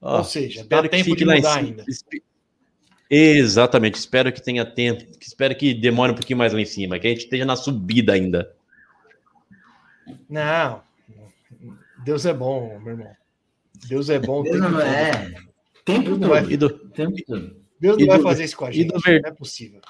ó, 0.00 0.18
Ou 0.18 0.24
seja, 0.24 0.64
dá 0.64 0.86
tempo 0.88 1.16
de 1.16 1.24
lá 1.24 1.34
em 1.34 1.38
mudar 1.38 1.54
cima. 1.54 1.66
ainda. 1.66 1.84
Exatamente, 3.10 3.96
espero 3.96 4.32
que 4.32 4.42
tenha 4.42 4.64
tempo, 4.64 5.04
que 5.18 5.26
espero 5.26 5.54
que 5.54 5.74
demore 5.74 6.12
um 6.12 6.14
pouquinho 6.14 6.38
mais 6.38 6.52
lá 6.52 6.60
em 6.60 6.64
cima, 6.64 6.98
que 6.98 7.06
a 7.06 7.10
gente 7.10 7.24
esteja 7.24 7.44
na 7.44 7.54
subida 7.54 8.12
ainda. 8.12 8.54
Não. 10.28 10.82
Deus 12.04 12.26
é 12.26 12.32
bom, 12.34 12.78
meu 12.80 12.92
irmão. 12.92 13.16
Deus 13.88 14.08
é 14.08 14.18
bom 14.18 14.42
tempo 14.42 14.58
Não, 14.58 14.80
é. 14.80 15.34
Tempo 15.84 16.10
Não 16.10 16.18
todo. 16.18 16.28
vai- 16.30 16.44
E 16.50 16.56
do, 16.56 16.70
Tempo 16.70 17.16
todo. 17.26 17.56
Deus 17.80 17.96
E 17.98 18.00
não 18.00 18.06
vai 18.08 18.18
do- 18.18 18.22
fazer 18.24 18.44
isso 18.44 18.56
com 18.56 18.64
a 18.66 18.70
gente. 18.72 18.92
do 18.92 18.98
ver- 19.00 19.20
Não 19.22 19.28
é 19.28 19.32
possível. 19.32 19.80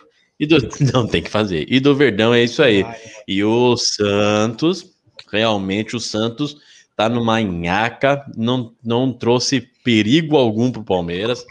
e 0.41 0.47
do, 0.47 0.57
não 0.95 1.07
tem 1.07 1.23
que 1.23 1.31
fazer. 1.31 1.67
E 1.69 1.79
do 1.79 1.95
Verdão 1.95 2.35
é 2.35 2.43
isso 2.43 2.63
aí. 2.63 2.83
Vai, 2.83 2.99
E 3.29 3.45
o 3.45 3.77
Santos, 3.77 4.93
realmente 5.31 5.95
o 5.95 6.01
Santos 6.01 6.57
tá 6.97 7.09
numa 7.09 7.41
nhaca, 7.41 8.25
não, 8.37 8.75
não 8.83 9.13
trouxe 9.13 9.61
perigo 9.85 10.37
algum 10.37 10.71
pro 10.73 10.83
Palmeiras. 10.85 11.45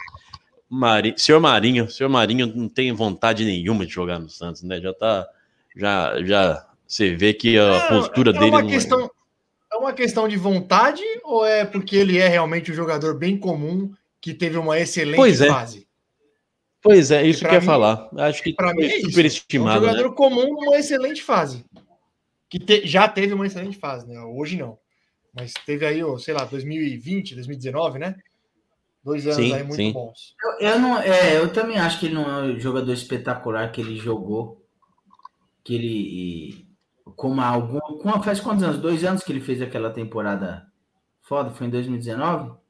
Mari, 0.68 1.14
senhor 1.16 1.40
Marinho, 1.40 1.88
senhor 1.90 2.08
Marinho 2.08 2.46
não 2.54 2.68
tem 2.68 2.90
vontade 2.92 3.44
nenhuma 3.44 3.86
de 3.86 3.92
jogar 3.92 4.18
no 4.18 4.28
Santos, 4.28 4.62
né? 4.62 4.80
Já 4.80 4.92
tá, 4.92 5.26
já, 5.76 6.22
já 6.24 6.66
você 6.86 7.14
vê 7.14 7.32
que 7.32 7.56
a 7.58 7.68
Não, 7.68 7.88
postura 8.00 8.30
é 8.30 8.32
dele 8.32 8.46
uma 8.50 8.62
não 8.62 8.68
questão, 8.68 9.10
é 9.72 9.76
uma 9.76 9.92
questão 9.92 10.26
de 10.26 10.36
vontade 10.36 11.02
ou 11.22 11.44
é 11.46 11.64
porque 11.64 11.94
ele 11.96 12.18
é 12.18 12.26
realmente 12.28 12.72
um 12.72 12.74
jogador 12.74 13.16
bem 13.16 13.36
comum 13.36 13.92
que 14.24 14.32
teve 14.32 14.56
uma 14.56 14.78
excelente 14.78 15.16
Pois 15.16 15.42
é. 15.42 15.48
fase? 15.48 15.86
Pois 16.80 17.10
é, 17.10 17.26
isso 17.26 17.40
que 17.40 17.46
eu 17.46 17.52
ia 17.52 17.60
falar. 17.60 18.08
Acho 18.16 18.42
que 18.42 18.54
Pra 18.54 18.72
mim 18.72 18.82
é 18.84 18.86
isso. 18.86 18.94
É 19.04 19.06
um 19.06 19.10
superestimado, 19.10 19.80
né? 19.84 19.88
jogador 19.92 20.14
comum 20.14 20.54
numa 20.54 20.78
excelente 20.78 21.22
fase. 21.22 21.62
Que 22.48 22.58
te- 22.58 22.86
já 22.86 23.06
teve 23.06 23.34
uma 23.34 23.46
excelente 23.46 23.76
fase, 23.78 24.06
né? 24.06 24.18
Hoje 24.20 24.56
não. 24.56 24.78
Mas 25.34 25.52
teve 25.66 25.84
aí, 25.84 26.02
ó, 26.02 26.16
sei 26.16 26.32
lá, 26.32 26.44
2020, 26.46 27.34
2019, 27.34 27.98
né? 27.98 28.16
Dois 29.02 29.26
anos 29.26 29.36
Sim, 29.36 29.52
aí 29.52 29.62
muito 29.62 29.76
sim. 29.76 29.92
bons. 29.92 30.34
Eu, 30.42 30.68
eu 30.68 30.78
não, 30.78 30.98
é, 30.98 31.36
eu 31.36 31.52
também 31.52 31.76
acho 31.78 32.00
que 32.00 32.06
ele 32.06 32.14
não 32.14 32.30
é 32.30 32.42
o 32.52 32.58
jogador 32.58 32.92
espetacular 32.94 33.70
que 33.72 33.82
ele 33.82 33.96
jogou. 33.98 34.64
Que 35.62 35.74
ele. 35.74 36.66
Como 37.14 37.42
algum. 37.42 37.78
com- 37.98 38.22
faz 38.22 38.40
quantos 38.40 38.62
anos? 38.64 38.78
Dois 38.78 39.04
anos 39.04 39.22
que 39.22 39.30
ele 39.32 39.40
fez 39.42 39.60
aquela 39.60 39.90
temporada 39.90 40.66
foda? 41.20 41.50
Foi 41.50 41.66
em 41.66 41.70
2019? 41.70 42.63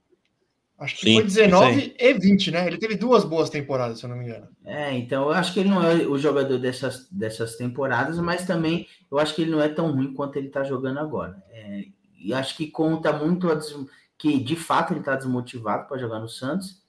Acho 0.85 0.97
que 0.97 1.07
Sim, 1.07 1.15
foi 1.15 1.25
isso 1.25 1.37
19 1.37 1.95
e 1.99 2.13
20, 2.15 2.51
né? 2.51 2.67
Ele 2.67 2.77
teve 2.77 2.95
duas 2.95 3.25
boas 3.25 3.49
temporadas, 3.49 3.99
se 3.99 4.05
eu 4.05 4.11
não 4.11 4.17
me 4.19 4.25
engano. 4.25 4.49
É, 4.67 4.93
então 4.95 5.25
eu 5.25 5.31
acho 5.31 5.55
que 5.55 5.61
ele 5.61 5.71
não 5.71 5.83
é 5.83 6.07
o 6.07 6.19
jogador 6.19 6.59
dessas, 6.59 7.09
dessas 7.11 7.57
temporadas, 7.57 8.19
mas 8.19 8.47
também 8.47 8.87
eu 9.11 9.19
acho 9.19 9.35
que 9.35 9.43
ele 9.43 9.51
não 9.51 9.63
é 9.63 9.69
tão 9.69 9.91
ruim 9.93 10.13
quanto 10.13 10.37
ele 10.37 10.51
tá 10.51 10.63
jogando 10.63 10.99
agora. 11.01 11.43
É, 11.51 11.85
e 12.19 12.35
acho 12.35 12.55
que 12.55 12.67
conta 12.71 13.13
muito 13.13 13.51
a 13.51 13.55
des- 13.55 13.75
que 14.19 14.39
de 14.39 14.57
fato 14.57 14.93
ele 14.93 15.03
tá 15.03 15.17
desmotivado 15.17 15.89
para 15.89 15.97
jogar 15.99 16.21
no 16.21 16.29
Santos. 16.29 16.83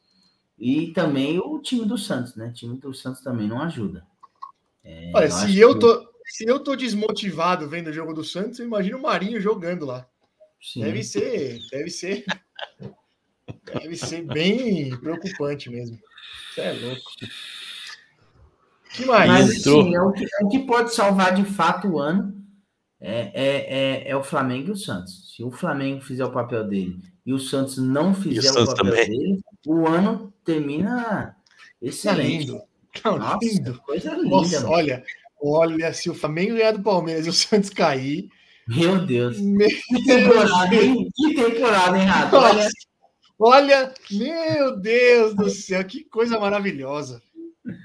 E 0.59 0.87
também 0.93 1.39
o 1.39 1.59
time 1.59 1.85
do 1.85 1.97
Santos, 1.97 2.35
né? 2.35 2.47
O 2.47 2.53
time 2.53 2.77
do 2.77 2.93
Santos 2.93 3.21
também 3.21 3.47
não 3.47 3.61
ajuda. 3.61 4.05
É, 4.83 5.11
Olha, 5.15 5.27
acho 5.27 5.47
se 5.47 5.57
eu, 5.57 5.73
que- 5.73 5.79
tô, 5.79 6.13
se 6.25 6.45
eu 6.45 6.59
tô 6.59 6.75
desmotivado 6.75 7.67
vendo 7.69 7.87
o 7.87 7.93
jogo 7.93 8.13
do 8.13 8.23
Santos, 8.25 8.59
eu 8.59 8.65
imagino 8.65 8.97
o 8.97 9.01
Marinho 9.01 9.39
jogando 9.39 9.85
lá. 9.85 10.05
sim. 10.61 10.81
Deve 10.81 11.01
ser, 11.03 11.59
deve 11.71 11.89
ser. 11.89 12.25
Deve 13.65 13.95
ser 13.95 14.23
bem 14.25 14.95
preocupante 14.97 15.69
mesmo. 15.69 15.99
Você 16.53 16.61
é 16.61 16.71
louco. 16.73 17.11
que 18.93 19.05
mais? 19.05 19.29
Mas 19.29 19.49
assim, 19.51 19.95
é 19.95 20.01
o, 20.01 20.11
que, 20.11 20.23
é 20.23 20.45
o 20.45 20.49
que 20.49 20.59
pode 20.59 20.93
salvar 20.93 21.33
de 21.35 21.43
fato 21.43 21.87
o 21.87 21.99
ano 21.99 22.33
é, 22.99 23.31
é, 23.33 24.05
é, 24.07 24.09
é 24.09 24.15
o 24.15 24.23
Flamengo 24.23 24.69
e 24.69 24.71
o 24.71 24.75
Santos. 24.75 25.33
Se 25.35 25.43
o 25.43 25.51
Flamengo 25.51 26.01
fizer 26.01 26.25
o 26.25 26.31
papel 26.31 26.63
dele 26.67 26.97
e 27.25 27.33
o 27.33 27.39
Santos 27.39 27.77
não 27.77 28.13
fizer 28.13 28.49
o, 28.49 28.53
Santos 28.53 28.73
papel 28.73 28.91
também. 28.91 29.09
dele, 29.09 29.41
o 29.67 29.87
ano 29.87 30.33
termina 30.43 31.35
excelente. 31.81 32.47
lindo. 32.47 32.61
Não, 33.03 33.17
Nossa, 33.17 33.37
lindo. 33.43 33.81
coisa 33.81 34.13
linda. 34.15 34.29
Nossa, 34.29 34.59
mano. 34.61 34.71
olha, 34.71 35.03
olha, 35.41 35.93
se 35.93 36.09
o 36.09 36.15
Flamengo 36.15 36.55
ganhar 36.55 36.71
do 36.71 36.81
Palmeiras 36.81 37.25
e 37.25 37.29
o 37.29 37.33
Santos 37.33 37.69
cair, 37.69 38.29
Meu 38.67 39.05
Deus. 39.05 39.39
meu 39.39 39.67
Que 39.67 40.03
temporada, 40.05 40.75
hein? 40.75 41.11
Que 41.13 41.35
temporada, 41.35 41.97
hein, 41.99 42.05
Rato? 42.05 42.35
Nossa. 42.35 42.55
Olha, 42.55 42.69
Olha, 43.37 43.93
meu 44.11 44.77
Deus 44.79 45.35
do 45.35 45.49
céu, 45.49 45.83
que 45.83 46.03
coisa 46.05 46.39
maravilhosa. 46.39 47.21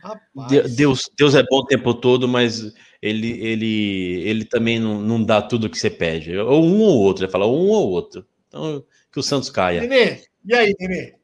Rapaz. 0.02 0.48
De- 0.48 0.76
Deus, 0.76 1.10
Deus 1.16 1.34
é 1.34 1.42
bom 1.42 1.58
o 1.58 1.66
tempo 1.66 1.94
todo, 1.94 2.28
mas 2.28 2.72
ele, 3.02 3.30
ele, 3.40 4.22
ele 4.22 4.44
também 4.44 4.78
não, 4.78 5.00
não 5.00 5.22
dá 5.22 5.40
tudo 5.42 5.68
que 5.70 5.78
você 5.78 5.90
pede. 5.90 6.36
Ou 6.36 6.64
um 6.64 6.80
ou 6.80 6.98
outro, 6.98 7.24
ele 7.24 7.32
fala 7.32 7.46
um 7.46 7.68
ou 7.68 7.90
outro. 7.90 8.24
Então, 8.48 8.84
que 9.12 9.18
o 9.18 9.22
Santos 9.22 9.50
caia. 9.50 9.80
Nenê, 9.80 10.22
e 10.44 10.54
aí, 10.54 10.74
Nenê? 10.78 11.14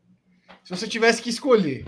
Se 0.65 0.71
você 0.71 0.89
tivesse 0.89 1.23
que 1.23 1.31
escolher 1.31 1.85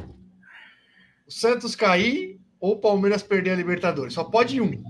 o 1.27 1.31
Santos 1.32 1.74
cair 1.74 2.39
ou 2.60 2.73
o 2.73 2.78
Palmeiras 2.78 3.23
perder 3.23 3.51
a 3.51 3.56
Libertadores, 3.56 4.15
só 4.15 4.23
pode 4.23 4.60
um. 4.60 4.82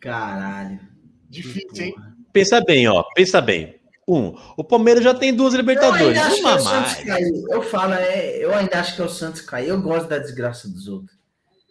caralho. 0.00 0.80
Difícil, 1.28 1.86
hein? 1.86 1.94
Pensa 2.32 2.60
bem, 2.64 2.88
ó, 2.88 3.02
pensa 3.14 3.40
bem. 3.40 3.77
Um, 4.08 4.34
o 4.56 4.64
Palmeiras 4.64 5.04
já 5.04 5.12
tem 5.12 5.34
duas 5.34 5.52
Eu 5.52 5.60
Libertadores, 5.60 6.06
ainda 6.06 6.22
acho 6.26 6.36
que 6.36 6.40
é 6.40 6.44
uma 6.46 6.52
o 6.52 6.56
a 6.56 6.60
Santos 6.60 7.04
mais. 7.04 7.28
Eu 7.50 7.62
falo, 7.62 7.92
é, 7.94 8.36
eu 8.44 8.54
ainda 8.54 8.80
acho 8.80 8.96
que 8.96 9.02
é 9.02 9.04
o 9.04 9.08
Santos 9.08 9.40
cair. 9.42 9.68
Eu 9.68 9.82
gosto 9.82 10.08
da 10.08 10.18
desgraça 10.18 10.66
dos 10.68 10.88
outros. 10.88 11.16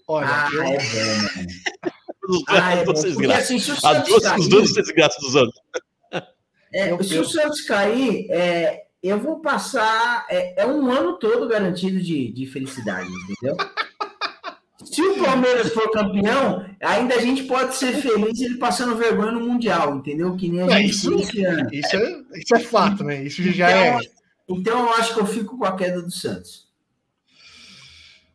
Olha, 0.07 0.27
Ah, 0.29 0.49
eu- 0.53 0.63
é 0.63 0.77
bom, 0.77 2.43
Ah, 2.47 2.73
é 2.75 2.85
bom. 2.85 2.93
Porque 2.93 3.07
desgraças. 3.09 3.43
assim, 3.43 3.59
se 3.59 3.71
o 3.71 3.73
A 3.73 3.77
Santos 3.79 4.09
duas, 4.09 4.23
cair, 4.23 4.39
os 4.39 4.47
dois 4.49 4.73
desgraças 4.73 5.19
dos 5.23 5.35
outros. 5.35 5.61
é, 6.73 6.91
Eu 6.91 7.03
se 7.03 7.17
o 7.17 7.25
Santos 7.25 7.61
cair, 7.61 8.27
é, 8.29 8.83
eu 9.01 9.19
vou 9.19 9.39
passar. 9.41 10.25
É, 10.29 10.61
é 10.61 10.65
um 10.67 10.91
ano 10.91 11.17
todo 11.17 11.47
garantido 11.47 11.99
de, 12.01 12.31
de 12.31 12.45
felicidade, 12.45 13.09
entendeu? 13.09 13.57
Se 14.93 15.01
o 15.01 15.23
Palmeiras 15.23 15.73
for 15.73 15.89
campeão, 15.91 16.65
ainda 16.81 17.15
a 17.15 17.21
gente 17.21 17.43
pode 17.43 17.75
ser 17.75 17.93
feliz 18.01 18.39
ele 18.41 18.57
passando 18.57 18.95
vergonha 18.95 19.31
no 19.31 19.41
Mundial, 19.41 19.95
entendeu? 19.95 20.35
Que 20.35 20.49
nem 20.49 20.61
a 20.61 20.65
É, 20.65 20.81
gente 20.81 20.89
isso- 20.91 21.13
esse 21.19 21.45
ano. 21.45 21.69
isso, 21.73 21.95
é, 21.95 22.23
isso 22.35 22.55
é 22.55 22.59
fato, 22.59 23.03
né? 23.03 23.23
Isso 23.23 23.43
já 23.51 23.69
é. 23.69 23.99
Então 24.47 24.79
eu 24.87 24.93
acho 24.93 25.13
que 25.13 25.19
eu 25.19 25.25
fico 25.25 25.57
com 25.57 25.65
a 25.65 25.75
queda 25.75 26.01
do 26.01 26.11
Santos. 26.11 26.67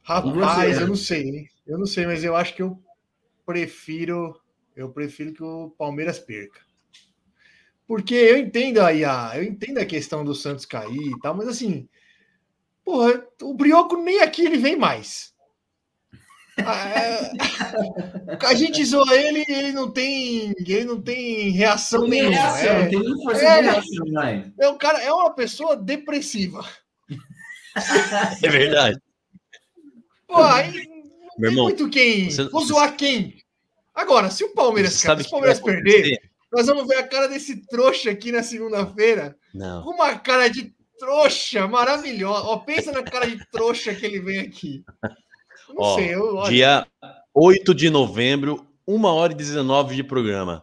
Rapaz, 0.03 0.77
você? 0.77 0.83
eu 0.83 0.87
não 0.89 0.97
sei, 0.97 1.23
hein? 1.29 1.49
Eu 1.67 1.79
não 1.79 1.87
sei, 1.87 2.07
mas 2.07 2.25
eu 2.25 2.35
acho 2.37 2.55
que 2.55 2.63
eu 2.63 2.79
prefiro. 3.47 4.39
Eu 4.75 4.89
prefiro 4.91 5.33
que 5.33 5.43
o 5.43 5.71
Palmeiras 5.79 6.19
perca. 6.19 6.61
Porque 7.87 8.15
eu 8.15 8.39
entendo 8.39 8.81
aí 8.81 9.05
a, 9.05 9.33
eu 9.37 9.43
entendo 9.45 9.79
a 9.79 9.85
questão 9.87 10.25
do 10.25 10.35
Santos 10.35 10.65
cair 10.65 11.11
e 11.11 11.21
tal, 11.21 11.35
mas 11.35 11.47
assim, 11.49 11.89
porra, 12.85 13.23
o 13.43 13.55
Brioco 13.55 13.97
nem 13.97 14.21
aqui 14.21 14.45
ele 14.45 14.57
vem 14.57 14.77
mais. 14.77 15.32
É, 16.59 18.47
A 18.47 18.55
gente 18.55 18.85
zoa 18.85 19.15
ele, 19.15 19.45
ele 19.49 19.73
não 19.73 19.91
tem, 19.91 20.53
ele 20.59 20.85
não 20.85 21.01
tem 21.01 21.51
reação 21.51 22.03
Não 22.03 22.11
tem 22.11 22.23
nenhuma. 22.23 22.37
reação, 22.37 22.69
É, 22.71 22.83
não 22.83 22.91
tem 22.91 23.01
nem 23.01 23.23
força 23.23 23.43
É. 23.43 23.57
de 23.63 23.69
reação, 23.69 24.13
vai. 24.13 24.53
é 24.61 24.69
um 24.69 24.79
cara, 24.79 25.03
é 25.03 25.13
uma 25.13 25.35
pessoa 25.35 25.77
depressiva. 25.77 26.65
É 28.43 28.49
verdade. 28.49 28.99
Pô, 30.27 30.43
aí 30.43 30.67
não 30.73 30.73
Meu 30.73 30.83
tem 31.39 31.49
irmão, 31.51 31.65
muito 31.65 31.89
quem. 31.89 32.31
você- 32.31 32.45
Vou 32.49 32.65
zoar 32.65 32.97
quem? 32.97 33.37
Agora, 33.95 34.31
se 34.31 34.45
o 34.45 34.53
Palmeiras, 34.55 35.03
cara, 35.03 35.15
sabe 35.15 35.23
se 35.23 35.29
o 35.29 35.33
Palmeiras 35.33 35.61
perder, 35.61 36.19
nós 36.53 36.67
vamos 36.67 36.87
ver 36.87 36.97
a 36.97 37.07
cara 37.07 37.29
desse 37.29 37.67
trouxa 37.67 38.11
aqui 38.11 38.31
na 38.33 38.43
segunda-feira. 38.43 39.37
Não. 39.55 39.83
Com 39.85 39.91
uma 39.91 40.19
cara 40.19 40.49
de 40.49 40.75
trouxa 40.99 41.67
maravilhosa. 41.67 42.47
Ó, 42.47 42.59
pensa 42.59 42.93
na 42.93 43.03
cara 43.03 43.27
de 43.27 43.39
trouxa 43.51 43.95
que 43.95 44.05
ele 44.07 44.21
vem 44.21 44.39
aqui. 44.41 44.85
Não 45.75 45.83
Ó, 45.83 45.95
sei, 45.97 46.15
eu 46.15 46.43
Dia 46.45 46.87
8 47.35 47.75
de 47.75 47.89
novembro, 47.91 48.67
1 48.87 49.05
hora 49.05 49.33
e 49.33 49.37
19 49.37 49.95
de 49.97 50.05
programa. 50.05 50.63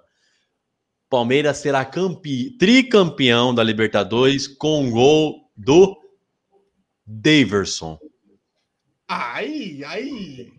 Palmeiras 1.09 1.57
será 1.57 1.83
campe... 1.83 2.55
tricampeão 2.57 3.53
da 3.53 3.63
Libertadores 3.63 4.47
com 4.47 4.81
um 4.83 4.91
gol 4.91 5.49
do 5.55 5.97
Daverson. 7.05 7.97
Aí, 9.07 9.83
aí. 9.85 10.53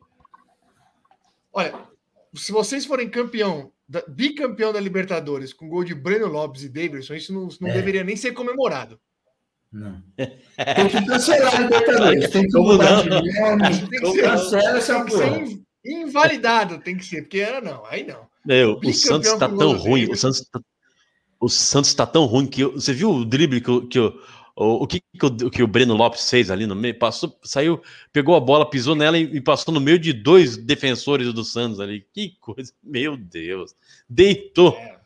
Olha, 1.53 1.87
se 2.35 2.51
vocês 2.51 2.85
forem 2.85 3.09
campeão, 3.09 3.73
da- 3.89 4.05
bicampeão 4.09 4.73
da 4.73 4.81
Libertadores 4.81 5.53
com 5.53 5.69
gol 5.69 5.85
de 5.85 5.95
Breno 5.95 6.27
Lopes 6.27 6.65
e 6.65 6.69
Davidson, 6.69 7.15
isso 7.15 7.33
não, 7.33 7.49
não 7.61 7.69
É. 7.69 7.73
deveria 7.73 8.03
nem 8.03 8.17
ser 8.17 8.33
comemorado. 8.33 9.01
Não. 9.73 10.03
Tem 10.17 10.89
que 10.89 11.07
cancelar 11.07 11.55
a 11.55 11.61
Libertadores. 11.61 12.31
Tem 12.31 12.43
que 12.47 12.53
Como 12.53 12.73
mudar 12.73 13.05
não? 13.07 13.23
de 13.23 13.41
nome. 13.41 13.89
Tem 13.89 14.01
que 14.01 14.07
ser, 14.13 14.23
Cancela 14.23 14.79
essa 14.79 14.95
tem 14.95 15.05
que 15.05 15.11
porra. 15.13 15.61
invalidado, 15.85 16.79
tem 16.81 16.97
que 16.97 17.05
ser, 17.05 17.23
porque 17.23 17.39
era 17.39 17.61
não, 17.61 17.85
aí 17.87 18.05
não. 18.07 18.29
Meu, 18.45 18.79
o 18.85 18.93
Santos 18.93 19.33
tá 19.35 19.49
com 19.49 19.57
tão 19.57 19.73
ruim. 19.77 20.11
O. 20.11 20.17
Santos 20.17 20.41
tá, 20.51 20.61
o 21.39 21.49
Santos 21.49 21.95
tá 21.95 22.07
tão 22.07 22.25
ruim 22.27 22.47
que 22.47 22.63
eu- 22.63 22.73
você 22.73 22.93
viu 22.93 23.11
o 23.11 23.25
drible 23.25 23.61
que, 23.61 23.71
o- 23.71 23.87
que 23.87 23.99
o, 23.99 24.21
o, 24.57 24.83
o 24.83 24.87
que, 24.87 25.01
que 25.01 25.27
o, 25.27 25.51
que 25.51 25.63
o 25.63 25.67
Breno 25.67 25.95
Lopes 25.95 26.29
fez 26.29 26.51
ali 26.51 26.67
no 26.67 26.75
meio? 26.75 26.99
Passou, 26.99 27.39
saiu, 27.43 27.81
pegou 28.13 28.35
a 28.35 28.41
bola, 28.41 28.69
pisou 28.69 28.95
nela 28.97 29.17
e, 29.19 29.23
e 29.37 29.41
passou 29.41 29.73
no 29.73 29.81
meio 29.81 29.99
de 29.99 30.13
dois 30.13 30.57
defensores 30.57 31.33
do 31.33 31.45
Santos 31.45 31.79
ali. 31.81 32.05
Que 32.13 32.35
coisa, 32.41 32.73
meu 32.83 33.17
Deus. 33.17 33.75
Deitou, 34.09 34.77
É. 34.77 34.99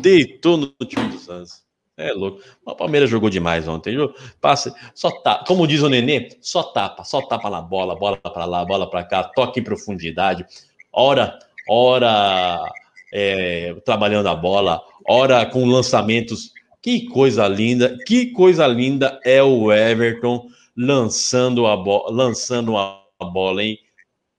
deitou 0.00 0.56
no 0.56 0.68
time 0.86 1.08
do 1.08 1.18
Santos. 1.18 1.65
É 1.96 2.12
louco. 2.12 2.40
O 2.64 2.74
Palmeiras 2.74 3.08
jogou 3.08 3.30
demais 3.30 3.66
ontem. 3.66 3.96
Passa, 4.40 4.74
só 4.94 5.10
tá, 5.10 5.42
como 5.46 5.66
diz 5.66 5.80
o 5.82 5.88
Nenê, 5.88 6.28
só 6.42 6.62
tapa, 6.62 7.04
só 7.04 7.22
tapa 7.22 7.48
na 7.48 7.62
bola, 7.62 7.96
bola 7.96 8.18
para 8.18 8.44
lá, 8.44 8.64
bola 8.64 8.88
para 8.88 9.02
cá, 9.02 9.24
toque 9.24 9.60
em 9.60 9.64
profundidade. 9.64 10.44
Ora, 10.92 11.38
ora 11.68 12.70
é, 13.12 13.74
trabalhando 13.84 14.28
a 14.28 14.34
bola, 14.34 14.82
ora 15.08 15.46
com 15.46 15.64
lançamentos. 15.64 16.52
Que 16.82 17.06
coisa 17.06 17.48
linda, 17.48 17.96
que 18.06 18.26
coisa 18.26 18.66
linda 18.66 19.18
é 19.24 19.42
o 19.42 19.72
Everton 19.72 20.46
lançando 20.76 21.66
a 21.66 21.76
bola, 21.76 22.10
lançando 22.12 22.76
a 22.76 23.02
bola, 23.32 23.64
hein? 23.64 23.78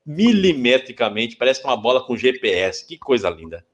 Milimetricamente, 0.05 1.35
parece 1.35 1.61
uma 1.63 1.75
bola 1.75 2.05
com 2.05 2.15
GPS. 2.15 2.87
Que 2.87 2.97
coisa 2.97 3.29
linda. 3.29 3.65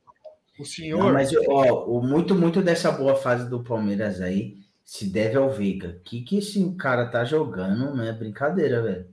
O 0.64 0.66
Não, 0.66 0.70
senhor. 0.70 1.14
mas 1.14 1.32
ó, 1.48 1.86
o 1.86 2.02
muito, 2.02 2.34
muito 2.34 2.62
dessa 2.62 2.92
boa 2.92 3.16
fase 3.16 3.50
do 3.50 3.64
Palmeiras 3.64 4.22
aí 4.22 4.56
se 4.84 5.06
deve 5.06 5.36
ao 5.38 5.50
Veiga. 5.50 6.00
Que 6.04 6.22
que 6.22 6.38
esse 6.38 6.76
cara 6.78 7.06
tá 7.08 7.24
jogando, 7.26 7.96
não 7.96 8.04
é 8.04 8.12
brincadeira, 8.14 8.82
velho. 8.82 9.08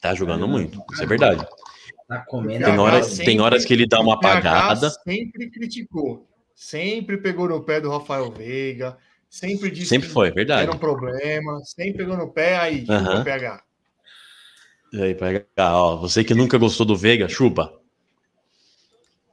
Tá 0.00 0.14
jogando 0.14 0.48
muito, 0.48 0.82
isso 0.92 1.02
é 1.02 1.06
verdade. 1.06 1.46
Tá 2.08 2.24
comendo 2.26 2.64
Tem 2.64 2.74
a 2.74 2.82
horas, 2.82 3.00
bola. 3.00 3.10
sempre- 3.10 3.24
tem 3.24 3.40
horas 3.40 3.64
que 3.64 3.72
ele 3.72 3.86
dá 3.86 4.00
uma 4.00 4.10
o 4.10 4.14
apagada. 4.14 4.90
Sempre 4.90 5.50
criticou. 5.50 6.28
Sempre 6.54 7.16
pegou 7.18 7.48
no 7.48 7.62
pé 7.64 7.80
do 7.80 7.90
Rafael 7.90 8.30
Veiga. 8.30 8.96
Sempre 9.30 9.70
disse 9.70 9.88
Sempre 9.88 10.08
que 10.08 10.12
foi, 10.14 10.28
é 10.28 10.30
verdade. 10.32 10.62
era 10.62 10.72
um 10.74 10.78
problema. 10.78 11.58
Sempre 11.64 11.98
pegou 11.98 12.16
no 12.16 12.30
pé, 12.32 12.56
aí, 12.58 12.84
Aham. 12.88 13.20
o 13.20 13.24
PH. 13.24 13.62
E 14.92 15.02
aí, 15.02 15.16
ó, 15.58 15.96
você 15.96 16.22
que 16.22 16.34
nunca 16.34 16.58
gostou 16.58 16.84
do 16.84 16.94
Veiga, 16.96 17.28
chupa. 17.28 17.72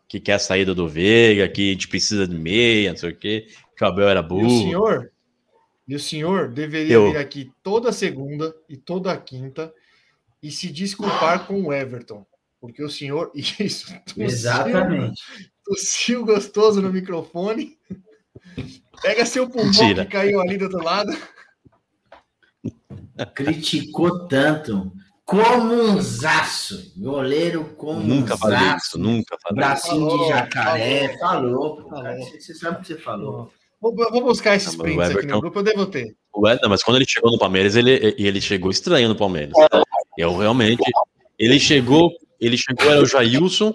Que 0.10 0.20
quer 0.20 0.34
a 0.34 0.40
saída 0.40 0.76
do 0.76 0.90
Veiga, 0.90 1.48
que 1.48 1.70
a 1.70 1.72
gente 1.74 1.88
precisa 1.88 2.28
de 2.28 2.36
meia, 2.36 2.90
não 2.92 2.98
sei 2.98 3.12
o 3.12 3.16
quê. 3.16 3.48
Que 3.78 3.84
o 3.86 3.88
Abel 3.88 4.10
era 4.10 4.20
E 4.20 4.24
o 4.24 4.28
burro. 4.28 4.50
senhor, 4.50 5.12
e 5.88 5.96
o 5.96 6.00
senhor 6.00 6.50
deveria 6.50 6.96
Eu. 6.96 7.12
vir 7.12 7.18
aqui 7.18 7.52
toda 7.64 7.92
segunda 7.94 8.54
e 8.68 8.76
toda 8.76 9.16
quinta 9.16 9.72
e 10.44 10.52
se 10.52 10.68
desculpar 10.72 11.46
com 11.48 11.62
o 11.64 11.72
Everton. 11.74 12.26
Porque 12.60 12.84
o 12.84 12.90
senhor, 12.90 13.32
isso, 13.36 13.88
tossiu, 14.06 14.24
Exatamente. 14.26 15.22
tossiu 15.64 16.26
gostoso 16.26 16.82
no 16.82 16.92
microfone. 16.92 17.78
Pega 19.02 19.26
seu 19.26 19.48
pulmão 19.50 19.72
Mentira. 19.72 20.06
que 20.06 20.12
caiu 20.12 20.42
ali 20.42 20.58
do 20.58 20.66
outro 20.66 20.84
lado. 20.84 21.16
Criticou 23.36 24.28
tanto. 24.28 24.92
Como 25.30 25.74
um 25.74 26.02
zaço. 26.02 26.92
Goleiro 26.98 27.64
como 27.78 28.02
Nunca 28.02 28.34
um 28.36 28.38
falei 28.38 28.58
zaço. 28.60 28.88
isso, 28.88 28.98
nunca 29.00 29.38
falei 29.44 29.56
Bracinho 29.64 30.10
Falou, 30.10 30.24
de 30.24 30.28
jacaré. 30.30 31.18
Falou, 31.20 31.76
Falou. 31.78 31.90
cara. 32.04 32.18
Você 32.18 32.54
sabe 32.56 32.78
o 32.78 32.82
que 32.82 32.88
você 32.88 32.98
falou. 32.98 33.52
Vou, 33.82 33.96
vou 33.96 34.22
buscar 34.24 34.56
esses 34.56 34.74
Ah, 34.74 34.78
mas 34.78 34.80
o 34.80 34.84
prints 34.84 35.02
aqui 35.06 35.12
Everton- 35.20 35.36
no 35.36 35.42
grupo, 35.42 35.60
eu 35.60 35.64
devo 35.64 35.86
ter. 35.86 36.16
O 36.34 36.48
Ed- 36.50 36.60
não, 36.62 36.70
mas 36.70 36.84
quando 36.84 36.98
ele 36.98 37.06
chegou 37.08 37.32
no 37.32 37.38
Palmeiras, 37.40 37.76
ele, 37.76 38.16
ele 38.18 38.42
chegou 38.42 38.70
estranho 38.72 39.08
no 39.08 39.16
Palmeiras. 39.16 39.54
Eu 40.18 40.36
realmente. 40.38 40.82
Ele 41.38 41.60
chegou, 41.60 42.12
ele 42.42 42.58
chegou, 42.58 42.92
era 42.92 43.02
o 43.02 43.06
Jailson 43.06 43.74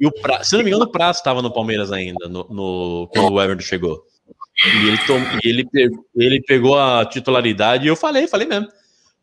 e 0.00 0.06
o 0.06 0.10
Pra, 0.10 0.42
Se 0.42 0.56
não 0.56 0.64
me 0.64 0.70
engano, 0.70 0.84
o 0.86 0.90
Prazo 0.90 1.18
estava 1.18 1.40
no 1.42 1.52
Palmeiras 1.52 1.92
ainda, 1.92 2.26
no, 2.28 2.44
no- 2.50 3.08
quando 3.12 3.32
o 3.32 3.40
Everton 3.40 3.62
chegou. 3.62 4.02
E 4.82 4.88
ele, 4.88 4.98
tom, 5.06 5.18
e 5.44 5.48
ele, 5.48 5.68
ele 6.16 6.40
pegou 6.42 6.78
a 6.78 7.04
titularidade 7.04 7.84
e 7.84 7.88
eu 7.88 7.94
falei, 7.96 8.26
falei 8.26 8.46
mesmo. 8.46 8.68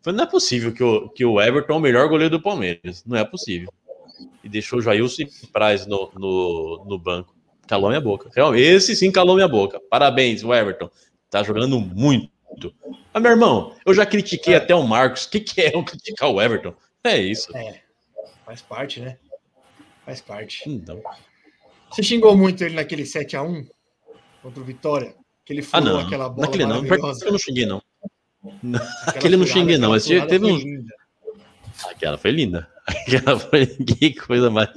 Falei, 0.01 0.17
não 0.17 0.23
é 0.23 0.27
possível 0.27 0.73
que 0.73 0.83
o, 0.83 1.09
que 1.09 1.23
o 1.23 1.39
Everton 1.39 1.73
é 1.73 1.77
o 1.77 1.79
melhor 1.79 2.09
goleiro 2.09 2.37
do 2.37 2.41
Palmeiras. 2.41 3.03
Não 3.05 3.17
é 3.17 3.23
possível. 3.23 3.71
E 4.43 4.49
deixou 4.49 4.79
o 4.79 4.81
Jailson 4.81 5.23
Praz 5.53 5.85
no, 5.85 6.11
no, 6.15 6.85
no 6.85 6.97
banco. 6.97 7.35
Calou 7.67 7.89
minha 7.89 8.01
boca. 8.01 8.29
Realmente, 8.35 8.63
esse 8.63 8.95
sim 8.95 9.11
calou 9.11 9.35
minha 9.35 9.47
boca. 9.47 9.79
Parabéns, 9.89 10.43
o 10.43 10.53
Everton. 10.53 10.89
Tá 11.29 11.43
jogando 11.43 11.79
muito. 11.79 12.29
Ah, 13.13 13.19
meu 13.19 13.31
irmão, 13.31 13.75
eu 13.85 13.93
já 13.93 14.05
critiquei 14.05 14.55
até 14.55 14.75
o 14.75 14.83
Marcos. 14.83 15.25
O 15.25 15.29
que, 15.29 15.39
que 15.39 15.61
é 15.61 15.75
eu 15.75 15.83
criticar 15.83 16.29
o 16.29 16.41
Everton? 16.41 16.73
É 17.03 17.17
isso. 17.17 17.51
Faz 18.45 18.61
parte, 18.61 18.99
né? 18.99 19.17
Faz 20.05 20.19
parte. 20.19 20.69
Então, 20.69 21.01
Você 21.89 22.03
xingou 22.03 22.35
muito 22.35 22.63
ele 22.63 22.75
naquele 22.75 23.03
7x1 23.03 23.69
contra 24.41 24.61
o 24.61 24.65
Vitória? 24.65 25.15
Que 25.45 25.53
ele 25.53 25.61
ah, 25.61 25.63
furou 25.63 25.83
não. 25.85 25.99
aquela 25.99 26.29
bola 26.29 26.47
Naquele 26.47 26.65
não. 26.65 26.83
Eu 26.85 27.31
não 27.31 27.39
xinguei, 27.39 27.65
não. 27.65 27.81
Aquela 28.43 28.83
aquele 29.07 29.35
eu 29.35 29.39
não 29.39 29.45
xinguei, 29.47 29.77
não. 29.77 29.93
aquela 29.93 29.97
Esse 29.97 30.07
dia 30.07 30.21
furada 30.21 30.29
teve 30.39 30.45
foi 30.45 30.53
um. 30.53 30.57
linda. 30.57 30.93
Aquela 31.89 32.17
foi 32.17 32.31
linda. 32.31 32.67
Aquela 32.87 33.39
foi. 33.39 33.65
Que 33.67 34.13
coisa 34.15 34.49
mais. 34.49 34.69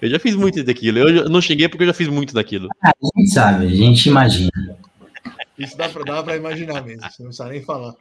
Eu 0.00 0.10
já 0.10 0.18
fiz 0.18 0.34
muito 0.36 0.62
daquilo. 0.62 0.98
Eu 0.98 1.14
já- 1.16 1.24
não 1.24 1.40
xinguei 1.40 1.68
porque 1.68 1.82
eu 1.84 1.88
já 1.88 1.94
fiz 1.94 2.08
muito 2.08 2.34
daquilo. 2.34 2.68
A 2.82 2.92
gente 3.16 3.30
sabe, 3.30 3.66
a 3.66 3.70
gente 3.70 4.08
imagina. 4.08 4.50
Isso 5.58 5.76
dá 5.76 5.88
pra, 5.88 6.02
dá 6.04 6.22
pra 6.22 6.36
imaginar 6.36 6.82
mesmo, 6.84 7.02
você 7.02 7.22
não 7.22 7.28
precisa 7.30 7.48
nem 7.48 7.62
falar. 7.62 7.94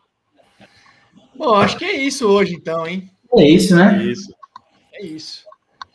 Bom, 1.36 1.56
acho 1.56 1.78
que 1.78 1.86
é 1.86 1.94
isso 2.04 2.28
hoje 2.28 2.54
então, 2.54 2.86
hein? 2.86 3.10
É 3.38 3.48
isso, 3.50 3.76
né? 3.76 4.04
Isso. 4.04 4.34
É 4.94 5.06
isso. 5.06 5.44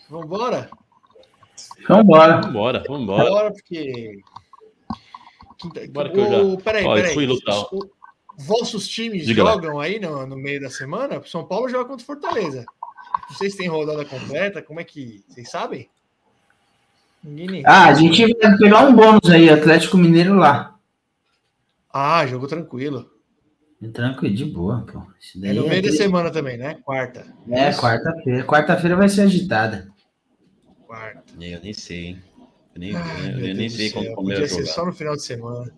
Vambora? 0.09 0.71
Vambora. 1.89 2.41
Vambora, 2.41 2.85
vambora. 2.89 3.29
Bora, 3.31 3.53
porque. 3.53 4.19
Quinta... 5.59 5.87
Bora 5.89 6.11
que 6.11 6.19
eu 6.19 6.25
já- 6.57 6.63
Peraí, 6.63 6.85
Ó, 6.85 6.91
eu 6.93 6.95
peraí. 7.03 7.15
fui 7.15 7.27
lutar. 7.27 7.59
O- 7.73 7.91
Vossos 8.37 8.87
times 8.89 9.25
Diga 9.27 9.43
lá. 9.43 9.53
jogam 9.53 9.81
aí 9.81 9.99
no, 9.99 10.27
no 10.27 10.37
meio 10.37 10.61
da 10.61 10.69
semana? 10.71 11.19
O 11.19 11.27
São 11.27 11.45
Paulo 11.47 11.69
joga 11.69 11.87
contra 11.87 12.03
o 12.03 12.07
Fortaleza. 12.07 12.65
Vocês 13.31 13.55
têm 13.55 13.67
rodada 13.69 14.05
completa? 14.05 14.61
Como 14.63 14.79
é 14.79 14.85
que. 14.85 15.25
Vocês 15.29 15.51
sabem? 15.51 15.89
Ninguém 17.25 17.47
nem. 17.49 17.63
Ah, 17.67 17.87
a 17.89 17.95
gente 17.95 18.21
vai 18.35 18.57
pegar 18.59 18.81
um 18.87 18.95
bônus 18.95 19.29
aí, 19.31 19.49
Atlético 19.49 19.97
Mineiro 19.97 20.35
lá. 20.35 20.79
Ah, 21.93 22.27
jogo 22.27 22.47
tranquilo. 22.47 23.11
Tranquilo, 23.93 24.35
de 24.35 24.45
boa, 24.45 24.85
pô. 24.91 25.03
Isso 25.21 25.39
É 25.45 25.53
no 25.53 25.67
é 25.67 25.69
meio 25.69 25.83
da 25.83 25.89
três- 25.89 25.97
semana 25.97 26.31
também, 26.31 26.57
né? 26.57 26.75
Quarta. 26.83 27.27
É, 27.51 27.73
quarta-feira. 27.73 28.45
Quarta-feira 28.45 28.97
vai 28.97 29.09
ser 29.09 29.23
agitada. 29.23 29.89
Quarta. 30.87 31.23
Eu 31.41 31.61
nem 31.61 31.73
sei, 31.73 32.05
hein? 32.07 32.23
Eu 32.75 32.81
nem, 32.81 32.95
Ai, 32.97 33.31
eu 33.33 33.37
nem 33.39 33.55
Deus 33.57 33.73
sei 33.75 33.91
como 33.91 34.07
eu 34.07 34.15
Podia 34.15 34.39
ia 34.41 34.49
ser 34.49 34.61
jogar. 34.61 34.73
só 34.73 34.87
no 34.87 34.93
final 34.93 35.15
de 35.17 35.23
semana. 35.23 35.73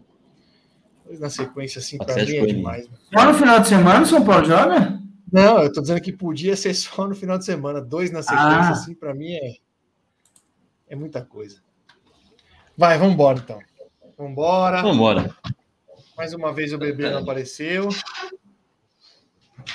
Dois 1.09 1.21
na 1.21 1.31
sequência, 1.31 1.79
assim, 1.79 1.97
pra 1.99 2.13
Atlético 2.13 2.45
mim 2.45 2.51
é 2.51 2.55
demais. 2.55 2.87
mano. 2.87 2.99
Só 3.13 3.25
no 3.25 3.35
final 3.35 3.61
de 3.61 3.69
semana 3.69 4.03
o 4.03 4.07
São 4.07 4.25
Paulo 4.25 4.45
joga? 4.45 5.01
Não, 5.33 5.63
eu 5.63 5.73
tô 5.73 5.81
dizendo 5.81 6.01
que 6.01 6.13
podia 6.13 6.55
ser 6.55 6.73
só 6.77 7.07
no 7.09 7.15
final 7.15 7.39
de 7.39 7.45
semana. 7.45 7.81
Dois 7.81 8.11
na 8.11 8.23
sequência, 8.23 8.47
Ah. 8.47 8.71
assim, 8.71 8.95
pra 8.95 9.15
mim 9.15 9.33
é. 9.33 9.55
É 10.89 10.95
muita 10.97 11.23
coisa. 11.25 11.61
Vai, 12.77 12.97
vambora 12.99 13.39
então. 13.39 13.59
Vambora. 14.17 14.83
Vambora. 14.83 15.35
Mais 16.17 16.33
uma 16.35 16.53
vez 16.53 16.73
o 16.73 16.79
bebê 16.79 17.11
não 17.11 17.21
apareceu. 17.21 17.89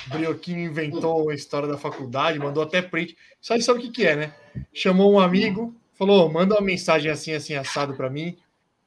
Brioquinho 0.08 0.60
inventou 0.60 1.30
a 1.30 1.36
história 1.36 1.68
da 1.68 1.78
faculdade, 1.78 2.40
mandou 2.40 2.64
até 2.64 2.82
print. 2.82 3.16
Só 3.42 3.60
sabe 3.60 3.80
o 3.80 3.82
que, 3.82 3.90
que 3.92 4.06
é, 4.06 4.16
né? 4.16 4.34
Chamou 4.74 5.12
um 5.14 5.20
amigo, 5.20 5.76
falou: 5.94 6.32
manda 6.32 6.56
uma 6.56 6.62
mensagem 6.62 7.12
assim, 7.12 7.32
assim, 7.34 7.54
assado 7.56 7.96
pra 7.96 8.10
mim, 8.10 8.38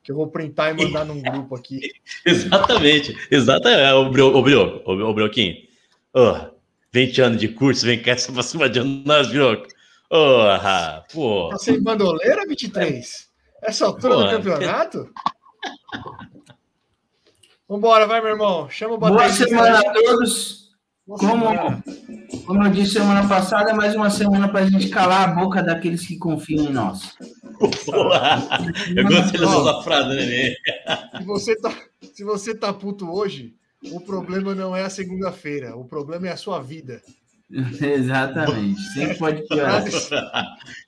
que 0.07 0.13
eu 0.13 0.17
vou 0.17 0.29
printar 0.29 0.73
e 0.73 0.85
mandar 0.85 1.05
num 1.05 1.21
grupo 1.21 1.57
aqui. 1.57 1.81
Exatamente. 2.25 3.17
Exatamente. 3.29 3.83
É, 3.83 3.93
O, 3.93 4.09
Brio, 4.09 4.37
o, 4.37 4.41
Brio, 4.41 4.81
o, 4.87 4.93
o 4.93 5.13
Brioquinho. 5.13 5.57
Ô, 6.15 6.55
20 6.93 7.21
anos 7.23 7.41
de 7.41 7.49
curso, 7.49 7.85
vem 7.85 8.01
cá 8.01 8.13
essa 8.13 8.33
pra 8.33 8.45
cima 8.45 8.71
de 8.71 8.81
nós, 8.81 9.27
Brioco. 9.27 9.67
Porra, 10.09 11.05
pô. 11.13 11.49
Tá 11.49 11.59
sem 11.59 11.83
bandoleira, 11.83 12.47
23? 12.47 13.29
Essa 13.61 13.87
altura 13.87 14.15
Pô, 14.15 14.23
do 14.23 14.31
campeonato? 14.31 15.11
Vambora, 17.69 18.07
vai, 18.07 18.21
meu 18.21 18.31
irmão. 18.31 18.71
Chama 18.71 18.95
o 18.95 18.99
Boa 18.99 19.29
semana 19.29 19.81
a 19.81 19.93
todos. 19.93 20.67
Como, 21.05 21.47
como 22.47 22.65
eu 22.65 22.71
disse 22.71 22.93
semana 22.93 23.29
passada, 23.29 23.71
é 23.71 23.75
mais 23.75 23.97
uma 23.97 24.09
semana 24.09 24.49
para 24.49 24.61
a 24.61 24.71
gente 24.71 24.89
calar 24.89 25.29
a 25.29 25.33
boca 25.33 25.63
daqueles 25.65 26.07
que 26.07 26.17
confiam 26.17 26.67
em 26.67 26.73
nós. 26.73 27.17
Eu 28.97 29.05
gostei 29.05 29.41
dessa 29.41 29.83
frase, 29.83 30.09
Nenê. 30.17 30.57
Se 31.19 31.25
você, 31.25 31.57
tá, 31.57 31.83
se 32.15 32.25
você 32.25 32.55
tá 32.55 32.73
puto 32.73 33.11
hoje, 33.11 33.55
o 33.93 34.01
problema 34.01 34.55
não 34.55 34.75
é 34.75 34.85
a 34.85 34.91
segunda-feira. 34.91 35.77
O 35.77 35.85
problema 35.85 36.29
é 36.29 36.33
a 36.33 36.37
sua 36.37 36.61
vida. 36.61 37.03
Exatamente. 37.51 38.81
Sempre 38.93 39.19
pode 39.19 39.47
piorar. 39.49 39.83
Frases, 39.83 40.09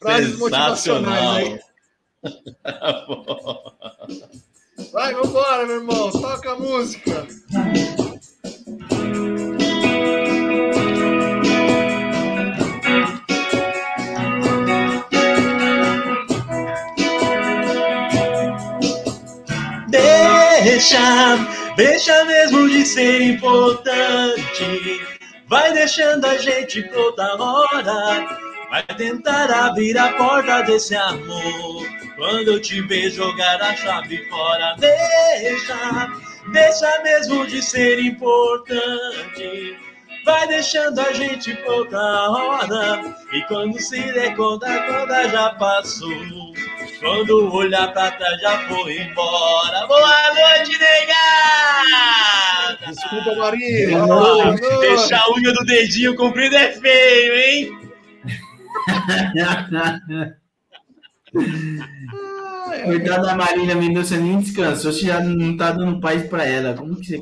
frases 0.01 0.39
motivacionais 0.39 1.37
aí. 1.37 1.61
Vai, 4.93 5.15
vambora, 5.15 5.67
meu 5.67 5.77
irmão. 5.77 6.11
Toca 6.11 6.53
a 6.53 6.57
música. 6.57 7.27
Deixa, 20.79 21.75
deixa 21.75 22.25
mesmo 22.25 22.69
de 22.69 22.87
ser 22.87 23.21
importante. 23.21 25.03
Vai 25.49 25.73
deixando 25.73 26.25
a 26.25 26.39
gente 26.39 26.85
toda 26.85 27.35
hora. 27.35 28.39
Vai 28.71 28.85
tentar 28.97 29.51
abrir 29.51 29.99
a 29.99 30.13
porta 30.13 30.63
desse 30.63 30.95
amor. 30.95 31.85
Quando 32.15 32.53
eu 32.53 32.63
te 32.63 32.81
ver 32.83 33.11
jogar 33.11 33.61
a 33.61 33.75
chave 33.75 34.25
fora, 34.29 34.77
deixa, 34.79 36.13
deixa 36.53 37.03
mesmo 37.03 37.45
de 37.49 37.61
ser 37.61 37.99
importante. 37.99 39.77
Vai 40.29 40.47
deixando 40.47 41.01
a 41.01 41.11
gente 41.11 41.57
toda 41.65 41.99
hora. 42.31 43.17
E 43.33 43.41
quando 43.45 43.81
se 43.81 44.13
der 44.13 44.37
conta, 44.37 44.67
toda 44.83 45.27
já 45.27 45.55
passou. 45.55 46.13
Quando 47.01 47.51
olhar 47.55 47.91
pra 47.95 48.11
trás 48.11 48.39
já 48.43 48.59
foi 48.69 48.99
embora. 48.99 49.87
Boa 49.87 50.35
noite, 50.35 50.79
negada! 50.79 52.19
Desculpa, 52.89 53.35
Boa 53.35 54.45
noite. 54.45 54.81
Deixar 54.81 55.19
a 55.19 55.33
unha 55.33 55.51
do 55.51 55.65
dedinho 55.65 56.15
comprido 56.15 56.57
é 56.57 56.73
feio, 56.73 57.35
hein? 57.35 57.79
Coitada 62.85 63.29
da 63.29 63.35
Marina 63.35 63.75
Mendonça 63.75 64.19
nem 64.19 64.41
descansou, 64.41 64.93
você 64.93 65.07
já 65.07 65.21
não 65.21 65.57
tá 65.57 65.73
dando 65.73 65.99
paz 66.01 66.23
para 66.29 66.45
ela. 66.45 66.75
Como 66.75 66.97
que 66.97 67.07
você 67.07 67.17